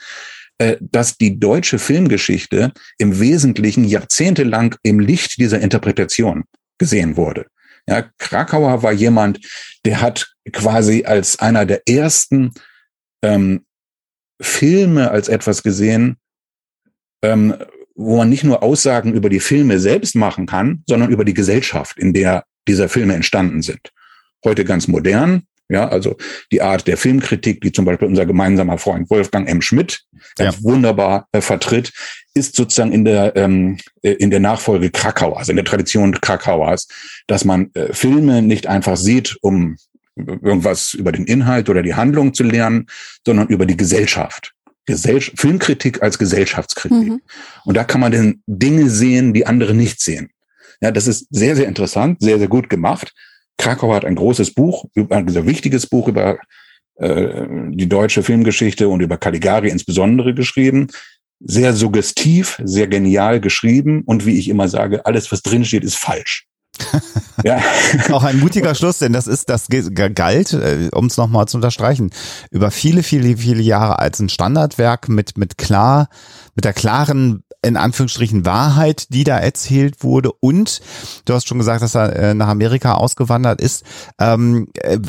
äh, 0.60 0.78
dass 0.80 1.18
die 1.18 1.40
deutsche 1.40 1.80
Filmgeschichte 1.80 2.72
im 3.00 3.20
Wesentlichen 3.20 3.86
jahrzehntelang 3.86 4.76
im 4.84 5.00
Licht 5.00 5.40
dieser 5.40 5.60
Interpretation 5.60 6.44
gesehen 6.78 7.18
wurde. 7.18 7.48
Ja, 7.88 8.06
Krakauer 8.18 8.84
war 8.84 8.94
jemand, 8.94 9.40
der 9.84 10.00
hat 10.00 10.34
quasi 10.52 11.06
als 11.06 11.40
einer 11.40 11.66
der 11.66 11.82
ersten 11.88 12.52
ähm, 13.24 13.66
Filme 14.42 15.12
als 15.12 15.30
etwas 15.30 15.64
gesehen, 15.64 16.18
ähm, 17.22 17.56
wo 17.96 18.18
man 18.18 18.30
nicht 18.30 18.44
nur 18.44 18.64
Aussagen 18.64 19.14
über 19.14 19.30
die 19.30 19.40
Filme 19.40 19.80
selbst 19.80 20.16
machen 20.16 20.46
kann, 20.46 20.84
sondern 20.88 21.12
über 21.12 21.26
die 21.26 21.34
Gesellschaft, 21.34 21.98
in 21.98 22.14
der 22.14 22.46
diese 22.68 22.90
Filme 22.90 23.14
entstanden 23.14 23.62
sind. 23.62 23.92
Heute 24.44 24.66
ganz 24.66 24.88
modern, 24.88 25.44
ja, 25.70 25.88
also 25.88 26.18
die 26.52 26.62
Art 26.62 26.88
der 26.88 26.98
Filmkritik, 26.98 27.62
die 27.62 27.72
zum 27.72 27.86
Beispiel 27.86 28.08
unser 28.08 28.26
gemeinsamer 28.26 28.78
Freund 28.78 29.10
Wolfgang 29.10 29.48
M. 29.48 29.62
Schmidt 29.62 30.04
ganz 30.36 30.58
ja. 30.58 30.64
wunderbar 30.64 31.28
äh, 31.32 31.42
vertritt, 31.42 31.92
ist 32.34 32.56
sozusagen 32.56 32.92
in 32.92 33.06
der 33.06 33.36
ähm, 33.36 33.78
äh, 34.02 34.12
in 34.12 34.30
der 34.30 34.40
Nachfolge 34.40 34.92
Krakauers, 34.92 35.38
also 35.38 35.52
in 35.52 35.56
der 35.56 35.66
Tradition 35.66 36.14
Krakauers, 36.20 36.88
dass 37.28 37.46
man 37.46 37.72
äh, 37.74 37.94
Filme 37.94 38.42
nicht 38.42 38.68
einfach 38.68 38.98
sieht, 38.98 39.38
um 39.42 39.78
irgendwas 40.16 40.94
über 40.94 41.12
den 41.12 41.26
Inhalt 41.26 41.70
oder 41.70 41.82
die 41.82 41.96
Handlung 41.96 42.34
zu 42.34 42.44
lernen, 42.44 42.88
sondern 43.26 43.48
über 43.48 43.66
die 43.66 43.78
Gesellschaft. 43.78 44.54
Gesell 44.86 45.22
Filmkritik 45.22 46.04
als 46.04 46.20
Gesellschaftskritik. 46.20 47.10
Mhm. 47.10 47.22
Und 47.66 47.78
da 47.78 47.84
kann 47.84 48.02
man 48.02 48.12
dann 48.12 48.42
Dinge 48.48 48.90
sehen, 48.90 49.34
die 49.34 49.46
andere 49.46 49.74
nicht 49.74 50.02
sehen. 50.02 50.30
Ja, 50.82 50.92
das 50.92 51.08
ist 51.08 51.28
sehr, 51.30 51.56
sehr 51.56 51.68
interessant, 51.68 52.18
sehr, 52.22 52.38
sehr 52.38 52.50
gut 52.50 52.70
gemacht. 52.70 53.14
Krakau 53.58 53.94
hat 53.94 54.04
ein 54.04 54.16
großes 54.16 54.54
Buch, 54.54 54.86
ein 55.10 55.30
sehr 55.30 55.46
wichtiges 55.46 55.88
Buch 55.88 56.08
über 56.08 56.38
äh, 56.96 57.46
die 57.70 57.88
deutsche 57.88 58.24
Filmgeschichte 58.24 58.90
und 58.90 59.02
über 59.02 59.18
Caligari 59.18 59.70
insbesondere 59.70 60.34
geschrieben. 60.34 60.88
Sehr 61.40 61.74
suggestiv, 61.74 62.62
sehr 62.64 62.88
genial 62.88 63.40
geschrieben 63.40 64.04
und 64.06 64.26
wie 64.26 64.38
ich 64.38 64.50
immer 64.50 64.68
sage, 64.68 65.06
alles, 65.06 65.32
was 65.32 65.42
drinsteht, 65.42 65.84
ist 65.84 65.96
falsch. 65.96 66.48
ja. 67.44 67.62
Auch 68.12 68.24
ein 68.24 68.40
mutiger 68.40 68.76
Schluss, 68.76 69.00
denn 69.00 69.14
das 69.14 69.28
ist, 69.28 69.50
das 69.50 69.68
galt, 69.70 70.54
äh, 70.54 70.90
um 70.94 71.08
es 71.08 71.18
nochmal 71.18 71.48
zu 71.48 71.58
unterstreichen, 71.58 72.12
über 72.52 72.72
viele, 72.72 73.04
viele, 73.04 73.38
viele 73.38 73.62
Jahre 73.62 74.00
als 74.00 74.20
ein 74.20 74.30
Standardwerk 74.30 75.10
mit, 75.10 75.38
mit 75.38 75.58
klar, 75.58 76.10
mit 76.56 76.66
der 76.66 76.74
klaren 76.74 77.43
in 77.64 77.78
Anführungsstrichen 77.78 78.46
Wahrheit, 78.46 79.08
die 79.10 79.24
da 79.24 79.38
erzählt 79.38 80.04
wurde. 80.04 80.32
Und 80.32 80.82
du 81.26 81.34
hast 81.34 81.48
schon 81.48 81.58
gesagt, 81.58 81.82
dass 81.82 81.96
er 81.96 82.16
äh, 82.16 82.34
nach 82.34 82.48
Amerika 82.48 82.96
ausgewandert 82.96 83.62
ist, 83.62 83.84
ähm, 84.20 84.68
äh, 84.76 85.00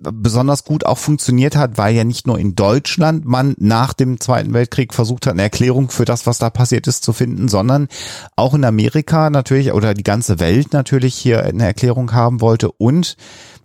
besonders 0.00 0.64
gut 0.64 0.86
auch 0.86 0.98
funktioniert 0.98 1.56
hat, 1.56 1.76
weil 1.76 1.94
ja 1.94 2.04
nicht 2.04 2.26
nur 2.26 2.38
in 2.38 2.54
Deutschland 2.54 3.24
man 3.24 3.54
nach 3.58 3.92
dem 3.92 4.20
Zweiten 4.20 4.54
Weltkrieg 4.54 4.94
versucht 4.94 5.26
hat, 5.26 5.34
eine 5.34 5.42
Erklärung 5.42 5.90
für 5.90 6.04
das, 6.04 6.26
was 6.26 6.38
da 6.38 6.50
passiert 6.50 6.86
ist, 6.86 7.02
zu 7.04 7.12
finden, 7.12 7.48
sondern 7.48 7.88
auch 8.36 8.54
in 8.54 8.64
Amerika 8.64 9.30
natürlich 9.30 9.72
oder 9.72 9.94
die 9.94 10.04
ganze 10.04 10.40
Welt 10.40 10.72
natürlich 10.72 11.14
hier 11.14 11.44
eine 11.44 11.64
Erklärung 11.64 12.12
haben 12.12 12.40
wollte. 12.40 12.70
Und 12.72 13.16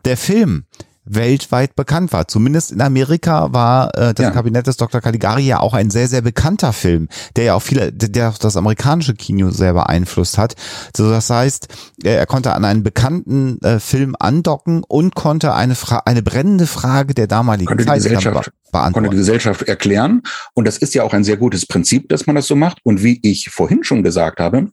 der 0.05 0.17
Film 0.17 0.65
weltweit 1.05 1.75
bekannt 1.75 2.13
war. 2.13 2.27
Zumindest 2.27 2.71
in 2.71 2.81
Amerika 2.81 3.53
war 3.53 3.95
äh, 3.97 4.13
das 4.13 4.25
ja. 4.25 4.31
Kabinett 4.31 4.67
des 4.67 4.77
Dr. 4.77 5.01
Caligari 5.01 5.43
ja 5.43 5.59
auch 5.59 5.73
ein 5.73 5.89
sehr, 5.89 6.07
sehr 6.07 6.21
bekannter 6.21 6.73
Film, 6.73 7.09
der 7.35 7.45
ja 7.45 7.53
auch 7.55 7.61
viele, 7.61 7.91
der 7.91 8.29
auch 8.29 8.37
das 8.37 8.57
amerikanische 8.57 9.13
Kino 9.13 9.51
sehr 9.51 9.73
beeinflusst 9.73 10.37
hat. 10.37 10.55
So, 10.95 11.09
das 11.09 11.29
heißt, 11.29 11.67
er 12.03 12.25
konnte 12.25 12.53
an 12.53 12.65
einen 12.65 12.83
bekannten 12.83 13.59
äh, 13.61 13.79
Film 13.79 14.15
andocken 14.19 14.83
und 14.87 15.15
konnte 15.15 15.53
eine, 15.53 15.75
Fra 15.75 16.03
eine 16.05 16.23
brennende 16.23 16.67
Frage 16.67 17.13
der 17.13 17.27
damaligen 17.27 17.67
konnte 17.67 17.85
Zeit 17.85 17.97
Gesellschaft, 17.97 18.51
beantworten. 18.71 18.93
Konnte 18.93 19.09
die 19.09 19.17
Gesellschaft 19.17 19.63
erklären. 19.63 20.21
Und 20.53 20.65
das 20.65 20.77
ist 20.77 20.93
ja 20.93 21.03
auch 21.03 21.13
ein 21.13 21.23
sehr 21.23 21.37
gutes 21.37 21.65
Prinzip, 21.65 22.09
dass 22.09 22.27
man 22.27 22.35
das 22.35 22.47
so 22.47 22.55
macht. 22.55 22.79
Und 22.83 23.03
wie 23.03 23.19
ich 23.23 23.49
vorhin 23.49 23.83
schon 23.83 24.03
gesagt 24.03 24.39
habe, 24.39 24.69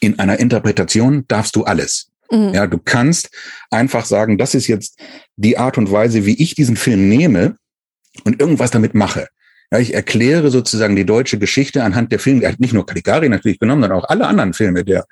in 0.00 0.18
einer 0.18 0.38
Interpretation 0.38 1.24
darfst 1.28 1.56
du 1.56 1.64
alles. 1.64 2.10
Mhm. 2.34 2.54
Ja, 2.54 2.66
du 2.66 2.78
kannst 2.78 3.30
einfach 3.70 4.04
sagen, 4.04 4.38
das 4.38 4.54
ist 4.54 4.66
jetzt 4.66 4.98
die 5.36 5.58
Art 5.58 5.78
und 5.78 5.90
Weise, 5.90 6.26
wie 6.26 6.40
ich 6.42 6.54
diesen 6.54 6.76
Film 6.76 7.08
nehme 7.08 7.56
und 8.24 8.40
irgendwas 8.40 8.70
damit 8.70 8.94
mache. 8.94 9.28
Ja, 9.72 9.78
ich 9.78 9.94
erkläre 9.94 10.50
sozusagen 10.50 10.94
die 10.94 11.06
deutsche 11.06 11.38
Geschichte 11.38 11.82
anhand 11.82 12.12
der 12.12 12.18
Filme. 12.18 12.42
Er 12.42 12.52
hat 12.52 12.60
nicht 12.60 12.74
nur 12.74 12.86
Caligari 12.86 13.28
natürlich 13.28 13.58
genommen, 13.58 13.82
sondern 13.82 13.98
auch 13.98 14.08
alle 14.08 14.26
anderen 14.26 14.52
Filme 14.52 14.84
der, 14.84 15.04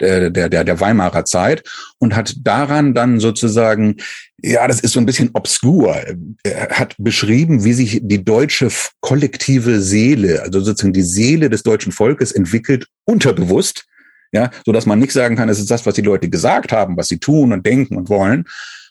der, 0.00 0.30
der, 0.30 0.48
der, 0.48 0.64
der 0.64 0.80
Weimarer 0.80 1.24
Zeit 1.24 1.64
und 1.98 2.14
hat 2.14 2.34
daran 2.42 2.94
dann 2.94 3.20
sozusagen, 3.20 3.96
ja, 4.42 4.66
das 4.68 4.80
ist 4.80 4.92
so 4.92 5.00
ein 5.00 5.06
bisschen 5.06 5.30
obskur. 5.32 5.96
Er 6.44 6.68
hat 6.70 6.94
beschrieben, 6.98 7.64
wie 7.64 7.72
sich 7.72 8.00
die 8.02 8.24
deutsche 8.24 8.68
kollektive 9.00 9.80
Seele, 9.80 10.42
also 10.42 10.60
sozusagen 10.60 10.92
die 10.92 11.02
Seele 11.02 11.50
des 11.50 11.62
deutschen 11.62 11.92
Volkes 11.92 12.32
entwickelt, 12.32 12.86
unterbewusst 13.04 13.86
ja, 14.32 14.50
so 14.64 14.72
dass 14.72 14.86
man 14.86 14.98
nicht 14.98 15.12
sagen 15.12 15.36
kann, 15.36 15.48
es 15.48 15.58
ist 15.58 15.70
das, 15.70 15.86
was 15.86 15.94
die 15.94 16.02
Leute 16.02 16.28
gesagt 16.28 16.72
haben, 16.72 16.96
was 16.96 17.08
sie 17.08 17.18
tun 17.18 17.52
und 17.52 17.64
denken 17.64 17.96
und 17.96 18.08
wollen, 18.08 18.44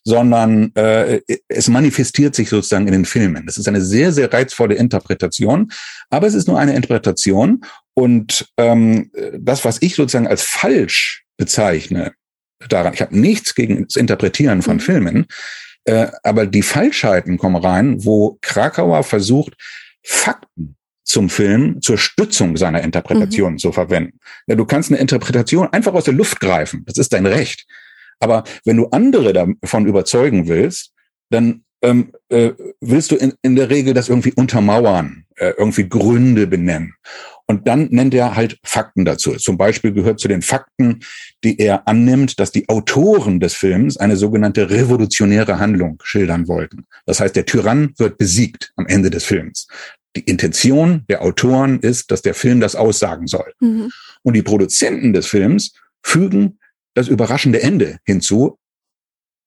sondern 0.04 0.74
äh, 0.76 1.22
es 1.48 1.68
manifestiert 1.68 2.36
sich 2.36 2.50
sozusagen 2.50 2.88
in 2.88 2.94
den 2.94 3.06
Filmen. 3.06 3.46
Das 3.46 3.58
ist 3.58 3.68
eine 3.68 3.82
sehr, 3.82 4.12
sehr 4.12 4.32
reizvolle 4.32 4.76
Interpretation, 4.76 5.72
aber 6.10 6.28
es 6.28 6.36
ist 6.36 6.48
nur 6.48 6.60
eine 6.60 6.76
Interpretation 6.76 7.62
und 7.96 8.48
ähm, 8.58 9.12
das, 9.40 9.66
was 9.66 9.82
ich 9.82 9.96
sozusagen 9.96 10.28
als 10.28 10.44
falsch 10.44 11.26
bezeichne, 11.38 12.14
daran, 12.70 12.94
ich 12.94 13.02
habe 13.02 13.18
nichts 13.18 13.56
gegen 13.56 13.86
das 13.86 13.96
Interpretieren 13.96 14.62
von 14.62 14.78
mhm. 14.78 14.82
Filmen, 14.82 15.26
äh, 15.86 16.08
aber 16.24 16.46
die 16.46 16.62
Falschheiten 16.62 17.38
kommen 17.38 17.58
rein, 17.58 18.04
wo 18.06 18.38
Krakauer 18.42 19.04
versucht, 19.04 19.54
Fakten 20.04 20.76
zum 21.06 21.30
Film 21.30 21.82
zur 21.82 21.98
Stützung 21.98 22.58
seiner 22.58 22.82
Interpretation 22.82 23.54
mhm. 23.54 23.58
zu 23.60 23.72
verwenden. 23.72 24.20
Ja, 24.48 24.56
du 24.56 24.66
kannst 24.66 24.92
eine 24.92 25.00
Interpretation 25.00 25.68
einfach 25.72 25.94
aus 25.94 26.04
der 26.04 26.16
Luft 26.16 26.40
greifen. 26.40 26.84
Das 26.86 26.98
ist 26.98 27.14
dein 27.14 27.26
Recht. 27.26 27.66
Aber 28.20 28.44
wenn 28.66 28.78
du 28.78 28.88
andere 28.88 29.32
davon 29.34 29.86
überzeugen 29.86 30.48
willst, 30.48 30.92
dann 31.30 31.64
ähm, 31.82 32.12
äh, 32.30 32.52
willst 32.82 33.12
du 33.12 33.16
in, 33.16 33.34
in 33.44 33.56
der 33.56 33.70
Regel 33.70 33.94
das 33.94 34.10
irgendwie 34.10 34.34
untermauern, 34.34 35.26
äh, 35.36 35.54
irgendwie 35.58 35.88
Gründe 35.88 36.48
benennen. 36.48 36.96
Und 37.48 37.68
dann 37.68 37.90
nennt 37.92 38.16
er 38.16 38.36
halt 38.36 38.58
Fakten 38.64 39.06
dazu. 39.06 39.36
Zum 39.36 39.58
Beispiel 39.58 39.94
gehört 39.94 40.20
zu 40.20 40.28
den 40.28 40.42
Fakten, 40.42 41.02
die 41.44 41.60
er 41.60 41.88
annimmt, 41.88 42.40
dass 42.40 42.52
die 42.52 42.68
Autoren 42.70 43.40
des 43.40 43.54
Films 43.54 43.98
eine 43.98 44.18
sogenannte 44.18 44.72
revolutionäre 44.72 45.60
Handlung 45.60 46.00
schildern 46.04 46.48
wollten. 46.48 46.88
Das 47.06 47.20
heißt, 47.20 47.36
der 47.36 47.46
Tyrann 47.46 47.94
wird 47.98 48.18
besiegt 48.18 48.74
am 48.76 48.88
Ende 48.88 49.12
des 49.12 49.26
Films 49.26 49.68
die 50.16 50.22
Intention 50.22 51.04
der 51.10 51.22
Autoren 51.22 51.80
ist, 51.80 52.12
dass 52.12 52.22
der 52.22 52.34
Film 52.34 52.60
das 52.60 52.76
aussagen 52.76 53.28
soll. 53.28 53.54
Mhm. 53.60 53.92
Und 54.24 54.34
die 54.34 54.42
Produzenten 54.42 55.14
des 55.14 55.28
Films 55.28 55.74
fügen 56.04 56.60
das 56.94 57.08
überraschende 57.08 57.62
Ende 57.62 58.00
hinzu, 58.06 58.58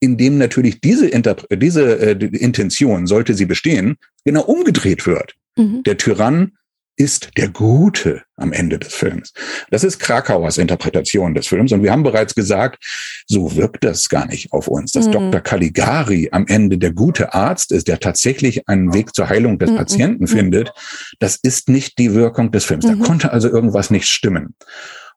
indem 0.00 0.38
natürlich 0.38 0.80
diese, 0.80 1.08
Interp 1.08 1.46
diese 1.50 1.98
äh, 1.98 2.24
Intention, 2.36 3.06
sollte 3.06 3.34
sie 3.34 3.46
bestehen, 3.46 3.96
genau 4.24 4.42
umgedreht 4.42 5.06
wird. 5.06 5.34
Mhm. 5.56 5.82
Der 5.84 5.96
Tyrann 5.96 6.52
ist 6.99 7.30
der 7.36 7.49
Gute 7.49 8.22
am 8.36 8.53
Ende 8.53 8.78
des 8.78 8.92
Films. 8.92 9.32
Das 9.70 9.84
ist 9.84 10.01
Krakauers 10.01 10.59
Interpretation 10.59 11.34
des 11.34 11.46
Films. 11.46 11.72
Und 11.72 11.82
wir 11.82 11.92
haben 11.92 12.03
bereits 12.03 12.34
gesagt, 12.34 12.84
so 13.26 13.57
wirkt 13.57 13.84
das 13.84 14.09
gar 14.09 14.26
nicht 14.26 14.53
auf 14.53 14.66
uns. 14.66 14.92
Dass 14.92 15.07
mhm. 15.07 15.12
Dr. 15.12 15.40
Caligari 15.40 16.28
am 16.32 16.46
Ende 16.49 16.76
der 16.76 16.92
gute 16.92 17.32
Arzt 17.32 17.70
ist, 17.72 17.86
der 17.86 18.01
tatsächlich 18.01 18.68
einen 18.68 18.92
Weg 18.92 19.14
zur 19.14 19.28
Heilung 19.28 19.59
des 19.59 19.70
mhm. 19.70 19.76
Patienten 19.76 20.24
mhm. 20.24 20.28
findet, 20.28 20.72
das 21.20 21.38
ist 21.40 21.68
nicht 21.68 21.99
die 21.99 22.14
Wirkung 22.14 22.51
des 22.51 22.64
Films. 22.64 22.84
Da 22.84 22.96
mhm. 22.96 23.03
konnte 23.03 23.32
also 23.32 23.49
irgendwas 23.49 23.90
nicht 23.90 24.09
stimmen. 24.09 24.57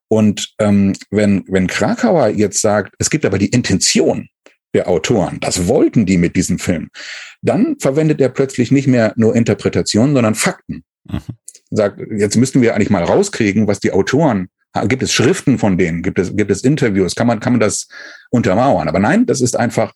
Und 0.07 0.53
ähm, 0.59 0.93
wenn, 1.09 1.43
wenn 1.47 1.67
Krakauer 1.67 2.27
jetzt 2.29 2.61
sagt, 2.61 2.93
es 2.99 3.09
gibt 3.09 3.25
aber 3.25 3.39
die 3.39 3.49
Intention 3.49 4.27
der 4.73 4.87
Autoren, 4.87 5.39
das 5.39 5.67
wollten 5.67 6.05
die 6.05 6.17
mit 6.17 6.35
diesem 6.35 6.59
Film, 6.59 6.89
dann 7.41 7.77
verwendet 7.79 8.21
er 8.21 8.29
plötzlich 8.29 8.71
nicht 8.71 8.87
mehr 8.87 9.13
nur 9.15 9.35
Interpretationen, 9.35 10.13
sondern 10.13 10.35
Fakten. 10.35 10.83
Mhm 11.09 11.21
sagt, 11.71 11.99
jetzt 12.15 12.37
müssten 12.37 12.61
wir 12.61 12.75
eigentlich 12.75 12.89
mal 12.89 13.03
rauskriegen, 13.03 13.67
was 13.67 13.79
die 13.79 13.91
Autoren 13.91 14.49
Gibt 14.87 15.03
es 15.03 15.11
Schriften 15.11 15.57
von 15.59 15.77
denen? 15.77 16.01
Gibt 16.01 16.17
es, 16.17 16.35
gibt 16.35 16.49
es 16.49 16.63
Interviews? 16.63 17.15
Kann 17.15 17.27
man, 17.27 17.41
kann 17.41 17.53
man 17.53 17.59
das 17.59 17.89
untermauern? 18.29 18.87
Aber 18.87 18.99
nein, 18.99 19.25
das 19.25 19.41
ist 19.41 19.57
einfach 19.57 19.93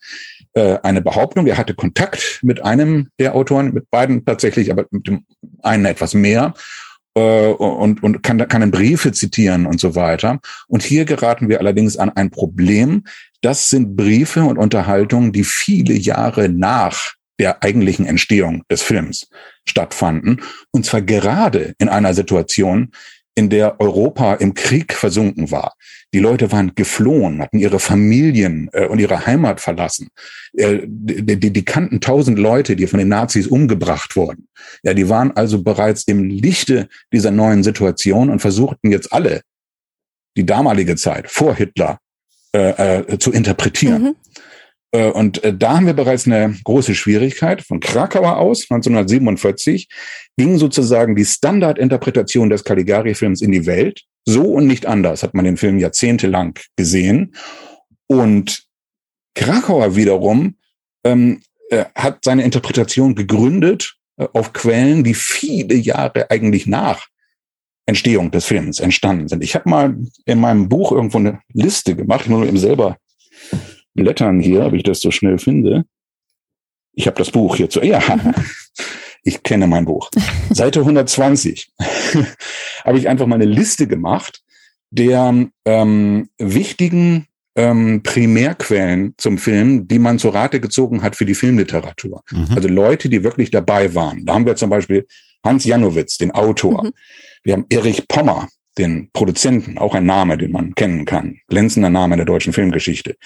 äh, 0.52 0.78
eine 0.82 1.00
Behauptung. 1.00 1.46
Er 1.46 1.56
hatte 1.56 1.74
Kontakt 1.74 2.40
mit 2.42 2.62
einem 2.62 3.08
der 3.18 3.34
Autoren, 3.34 3.72
mit 3.72 3.90
beiden 3.90 4.24
tatsächlich, 4.24 4.70
aber 4.70 4.84
mit 4.90 5.06
dem 5.06 5.24
einen 5.62 5.86
etwas 5.86 6.12
mehr 6.12 6.52
äh, 7.14 7.46
und, 7.46 8.02
und 8.02 8.22
kann, 8.22 8.46
kann 8.48 8.60
in 8.60 8.70
Briefe 8.70 9.12
zitieren 9.12 9.64
und 9.64 9.80
so 9.80 9.94
weiter. 9.94 10.40
Und 10.68 10.82
hier 10.82 11.06
geraten 11.06 11.48
wir 11.48 11.58
allerdings 11.58 11.96
an 11.96 12.10
ein 12.10 12.30
Problem. 12.30 13.04
Das 13.40 13.70
sind 13.70 13.96
Briefe 13.96 14.42
und 14.44 14.58
Unterhaltungen, 14.58 15.32
die 15.32 15.44
viele 15.44 15.94
Jahre 15.94 16.50
nach 16.50 17.15
der 17.38 17.62
eigentlichen 17.62 18.06
Entstehung 18.06 18.62
des 18.70 18.82
Films 18.82 19.28
stattfanden. 19.68 20.42
Und 20.70 20.86
zwar 20.86 21.02
gerade 21.02 21.74
in 21.78 21.88
einer 21.88 22.14
Situation, 22.14 22.92
in 23.36 23.50
der 23.50 23.78
Europa 23.80 24.34
im 24.34 24.54
Krieg 24.54 24.94
versunken 24.94 25.50
war. 25.50 25.74
Die 26.14 26.18
Leute 26.20 26.50
waren 26.52 26.74
geflohen, 26.74 27.42
hatten 27.42 27.58
ihre 27.58 27.78
Familien 27.78 28.70
äh, 28.72 28.86
und 28.86 28.98
ihre 28.98 29.26
Heimat 29.26 29.60
verlassen. 29.60 30.08
Äh, 30.54 30.80
die, 30.86 31.38
die, 31.38 31.52
die, 31.52 31.64
kannten 31.64 32.00
tausend 32.00 32.38
Leute, 32.38 32.76
die 32.76 32.86
von 32.86 32.98
den 32.98 33.08
Nazis 33.08 33.46
umgebracht 33.46 34.16
wurden. 34.16 34.48
Ja, 34.82 34.94
die 34.94 35.10
waren 35.10 35.32
also 35.36 35.62
bereits 35.62 36.04
im 36.04 36.24
Lichte 36.24 36.88
dieser 37.12 37.30
neuen 37.30 37.62
Situation 37.62 38.30
und 38.30 38.40
versuchten 38.40 38.90
jetzt 38.90 39.12
alle 39.12 39.42
die 40.38 40.46
damalige 40.46 40.96
Zeit 40.96 41.30
vor 41.30 41.54
Hitler 41.54 41.98
äh, 42.54 43.00
äh, 43.00 43.18
zu 43.18 43.32
interpretieren. 43.32 44.02
Mhm. 44.02 44.14
Äh, 44.92 45.10
und 45.10 45.42
äh, 45.44 45.56
da 45.56 45.76
haben 45.76 45.86
wir 45.86 45.94
bereits 45.94 46.26
eine 46.26 46.54
große 46.64 46.94
Schwierigkeit. 46.94 47.62
Von 47.62 47.80
Krakauer 47.80 48.38
aus, 48.38 48.66
1947, 48.70 49.88
ging 50.36 50.58
sozusagen 50.58 51.16
die 51.16 51.24
Standardinterpretation 51.24 52.50
des 52.50 52.64
Caligari-Films 52.64 53.42
in 53.42 53.52
die 53.52 53.66
Welt. 53.66 54.02
So 54.24 54.42
und 54.42 54.66
nicht 54.66 54.86
anders 54.86 55.22
hat 55.22 55.34
man 55.34 55.44
den 55.44 55.56
Film 55.56 55.78
jahrzehntelang 55.78 56.58
gesehen. 56.76 57.34
Und 58.08 58.64
Krakauer 59.34 59.96
wiederum 59.96 60.56
ähm, 61.04 61.42
äh, 61.70 61.84
hat 61.94 62.24
seine 62.24 62.44
Interpretation 62.44 63.14
gegründet 63.14 63.96
äh, 64.16 64.26
auf 64.32 64.52
Quellen, 64.52 65.04
die 65.04 65.14
viele 65.14 65.74
Jahre 65.74 66.30
eigentlich 66.30 66.66
nach 66.66 67.06
Entstehung 67.86 68.32
des 68.32 68.46
Films 68.46 68.80
entstanden 68.80 69.28
sind. 69.28 69.44
Ich 69.44 69.54
habe 69.54 69.68
mal 69.68 69.96
in 70.24 70.40
meinem 70.40 70.68
Buch 70.68 70.90
irgendwo 70.90 71.18
eine 71.18 71.40
Liste 71.52 71.94
gemacht, 71.94 72.22
ich 72.24 72.30
muss 72.30 72.46
eben 72.46 72.58
selber 72.58 72.96
blättern 73.96 74.40
hier, 74.40 74.66
ob 74.66 74.74
ich 74.74 74.82
das 74.82 75.00
so 75.00 75.10
schnell 75.10 75.38
finde. 75.38 75.84
Ich 76.92 77.06
habe 77.06 77.16
das 77.16 77.30
Buch 77.30 77.56
hier 77.56 77.68
zu. 77.68 77.82
Ja, 77.82 78.00
ich 79.22 79.42
kenne 79.42 79.66
mein 79.66 79.84
Buch. 79.84 80.10
Seite 80.50 80.80
120 80.80 81.72
habe 82.84 82.98
ich 82.98 83.08
einfach 83.08 83.26
mal 83.26 83.36
eine 83.36 83.44
Liste 83.44 83.86
gemacht 83.86 84.42
der 84.90 85.48
ähm, 85.64 86.28
wichtigen 86.38 87.26
ähm, 87.56 88.02
Primärquellen 88.02 89.14
zum 89.16 89.38
Film, 89.38 89.88
die 89.88 89.98
man 89.98 90.18
zur 90.18 90.34
Rate 90.34 90.60
gezogen 90.60 91.02
hat 91.02 91.16
für 91.16 91.24
die 91.24 91.34
Filmliteratur. 91.34 92.22
Mhm. 92.30 92.48
Also 92.54 92.68
Leute, 92.68 93.08
die 93.08 93.24
wirklich 93.24 93.50
dabei 93.50 93.94
waren. 93.94 94.24
Da 94.24 94.34
haben 94.34 94.46
wir 94.46 94.56
zum 94.56 94.70
Beispiel 94.70 95.06
Hans 95.44 95.64
Janowitz, 95.64 96.18
den 96.18 96.30
Autor. 96.30 96.84
Mhm. 96.84 96.92
Wir 97.42 97.52
haben 97.54 97.66
Erich 97.68 98.06
Pommer, 98.08 98.48
den 98.78 99.10
Produzenten, 99.12 99.78
auch 99.78 99.94
ein 99.94 100.06
Name, 100.06 100.36
den 100.36 100.52
man 100.52 100.74
kennen 100.74 101.04
kann, 101.04 101.38
glänzender 101.48 101.90
Name 101.90 102.14
in 102.14 102.18
der 102.18 102.26
deutschen 102.26 102.52
Filmgeschichte. 102.52 103.16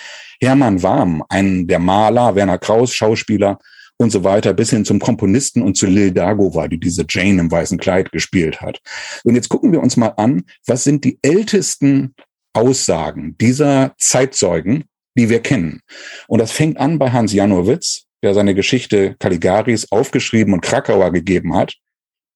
Hermann 0.41 0.83
Warm, 0.83 1.25
ein 1.29 1.67
der 1.67 1.79
Maler, 1.79 2.35
Werner 2.35 2.59
Kraus, 2.59 2.95
Schauspieler 2.95 3.59
und 3.97 4.11
so 4.11 4.25
weiter, 4.25 4.55
bis 4.55 4.71
hin 4.71 4.85
zum 4.85 4.99
Komponisten 4.99 5.63
und 5.63 5.77
zu 5.77 5.87
Lil 5.87 6.13
Dagova, 6.13 6.69
die 6.69 6.81
diese 6.81 7.05
Jane 7.09 7.41
im 7.41 7.51
weißen 7.51 7.79
Kleid 7.79 8.13
gespielt 8.13 8.61
hat. 8.61 8.81
Und 9.25 9.35
jetzt 9.35 9.49
gucken 9.49 9.73
wir 9.73 9.83
uns 9.83 9.97
mal 9.97 10.15
an, 10.17 10.45
was 10.67 10.85
sind 10.85 11.05
die 11.05 11.19
ältesten 11.23 12.15
Aussagen 12.53 13.37
dieser 13.39 13.95
Zeitzeugen, 13.99 14.85
die 15.17 15.29
wir 15.29 15.41
kennen. 15.41 15.81
Und 16.29 16.39
das 16.39 16.53
fängt 16.53 16.79
an 16.79 16.99
bei 16.99 17.11
Hans 17.11 17.33
Janowitz, 17.33 18.05
der 18.23 18.35
seine 18.35 18.55
Geschichte 18.55 19.17
Caligaris 19.19 19.91
aufgeschrieben 19.93 20.55
und 20.55 20.63
Krakauer 20.63 21.13
gegeben 21.13 21.55
hat, 21.55 21.75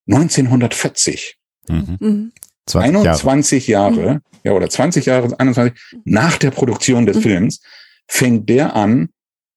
1940. 0.06 1.36
Mhm. 1.68 2.32
Mhm. 2.72 2.80
21 2.80 3.66
Jahre, 3.66 3.94
Jahre 3.94 4.14
mhm. 4.14 4.20
ja, 4.44 4.52
oder 4.52 4.70
20 4.70 5.06
Jahre, 5.06 5.38
21, 5.38 5.78
nach 6.04 6.38
der 6.38 6.50
Produktion 6.50 7.06
des 7.06 7.16
mhm. 7.18 7.22
Films, 7.22 7.60
fängt 8.06 8.48
der 8.48 8.76
an, 8.76 9.10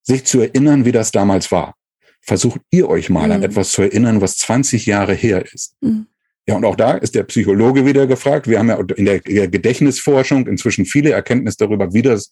sich 0.03 0.26
zu 0.26 0.41
erinnern, 0.41 0.86
wie 0.86 0.91
das 0.91 1.12
damals 1.12 1.51
war. 1.51 1.76
Versucht 2.22 2.62
ihr 2.72 2.89
euch 2.89 3.10
mal 3.10 3.32
an 3.32 3.39
mhm. 3.39 3.45
etwas 3.45 3.72
zu 3.72 3.82
erinnern, 3.82 4.22
was 4.22 4.38
20 4.38 4.86
Jahre 4.86 5.14
her 5.14 5.45
ist. 5.53 5.76
Mhm. 5.82 6.08
Ja, 6.47 6.55
und 6.55 6.64
auch 6.64 6.78
da 6.78 6.93
ist 6.93 7.14
der 7.14 7.24
Psychologe 7.24 7.86
wieder 7.86 8.08
gefragt. 8.08 8.47
Wir 8.47 8.60
haben 8.60 8.70
ja 8.70 8.80
in 8.95 9.03
der 9.03 9.20
Gedächtnisforschung 9.20 10.47
inzwischen 10.47 10.86
viele 10.86 11.12
Erkenntnisse 11.12 11.58
darüber, 11.60 11.93
wie 11.93 12.01
das 12.01 12.32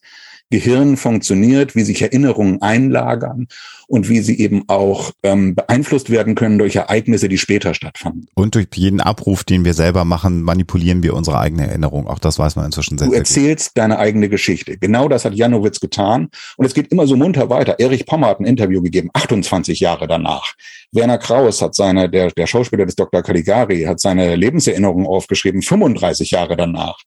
Gehirn 0.50 0.96
funktioniert, 0.96 1.74
wie 1.74 1.82
sich 1.82 2.02
Erinnerungen 2.02 2.62
einlagern 2.62 3.48
und 3.88 4.08
wie 4.08 4.20
sie 4.20 4.38
eben 4.38 4.62
auch 4.68 5.12
ähm, 5.22 5.54
beeinflusst 5.54 6.10
werden 6.10 6.34
können 6.34 6.58
durch 6.58 6.76
Ereignisse, 6.76 7.28
die 7.28 7.38
später 7.38 7.74
stattfanden. 7.74 8.26
Und 8.34 8.54
durch 8.54 8.68
jeden 8.74 9.00
Abruf, 9.00 9.44
den 9.44 9.64
wir 9.64 9.74
selber 9.74 10.04
machen, 10.04 10.42
manipulieren 10.42 11.02
wir 11.02 11.14
unsere 11.14 11.38
eigene 11.40 11.66
Erinnerung. 11.66 12.06
Auch 12.06 12.18
das 12.18 12.38
weiß 12.38 12.56
man 12.56 12.66
inzwischen 12.66 12.98
sehr, 12.98 13.08
Du 13.08 13.12
erzählst 13.14 13.70
gut. 13.70 13.78
deine 13.82 13.98
eigene 13.98 14.28
Geschichte. 14.28 14.76
Genau 14.78 15.08
das 15.08 15.24
hat 15.24 15.34
Janowitz 15.34 15.80
getan. 15.80 16.28
Und 16.56 16.66
es 16.66 16.74
geht 16.74 16.88
immer 16.92 17.06
so 17.06 17.16
munter 17.16 17.50
weiter. 17.50 17.76
Erich 17.78 18.06
Pommer 18.06 18.28
hat 18.28 18.40
ein 18.40 18.46
Interview 18.46 18.82
gegeben, 18.82 19.10
28 19.14 19.80
Jahre 19.80 20.06
danach. 20.06 20.54
Werner 20.92 21.18
Kraus 21.18 21.60
hat 21.60 21.74
seine, 21.74 22.08
der, 22.08 22.30
der 22.30 22.46
Schauspieler 22.46 22.86
des 22.86 22.94
Dr. 22.94 23.22
Caligari, 23.22 23.82
hat 23.82 24.00
seine 24.00 24.36
Lebenserinnerungen 24.36 25.06
aufgeschrieben, 25.06 25.62
35 25.62 26.30
Jahre 26.30 26.56
danach. 26.56 26.98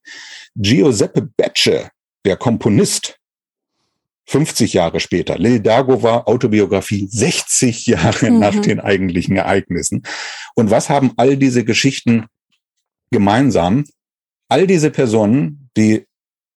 Giuseppe 0.56 1.22
Becce, 1.38 1.90
der 2.26 2.36
Komponist, 2.36 3.19
50 4.30 4.74
Jahre 4.74 5.00
später. 5.00 5.40
Lil 5.40 5.60
Dagova 5.60 6.26
Autobiografie 6.28 7.08
60 7.10 7.88
Jahre 7.88 8.30
mhm. 8.30 8.40
nach 8.40 8.56
den 8.56 8.80
eigentlichen 8.80 9.36
Ereignissen. 9.36 10.04
Und 10.54 10.70
was 10.70 10.88
haben 10.90 11.14
all 11.18 11.36
diese 11.36 11.66
Geschichten 11.66 12.28
gemeinsam? 13.10 13.86
All 14.48 14.68
diese 14.68 14.92
Personen, 14.92 15.70
die 15.76 16.06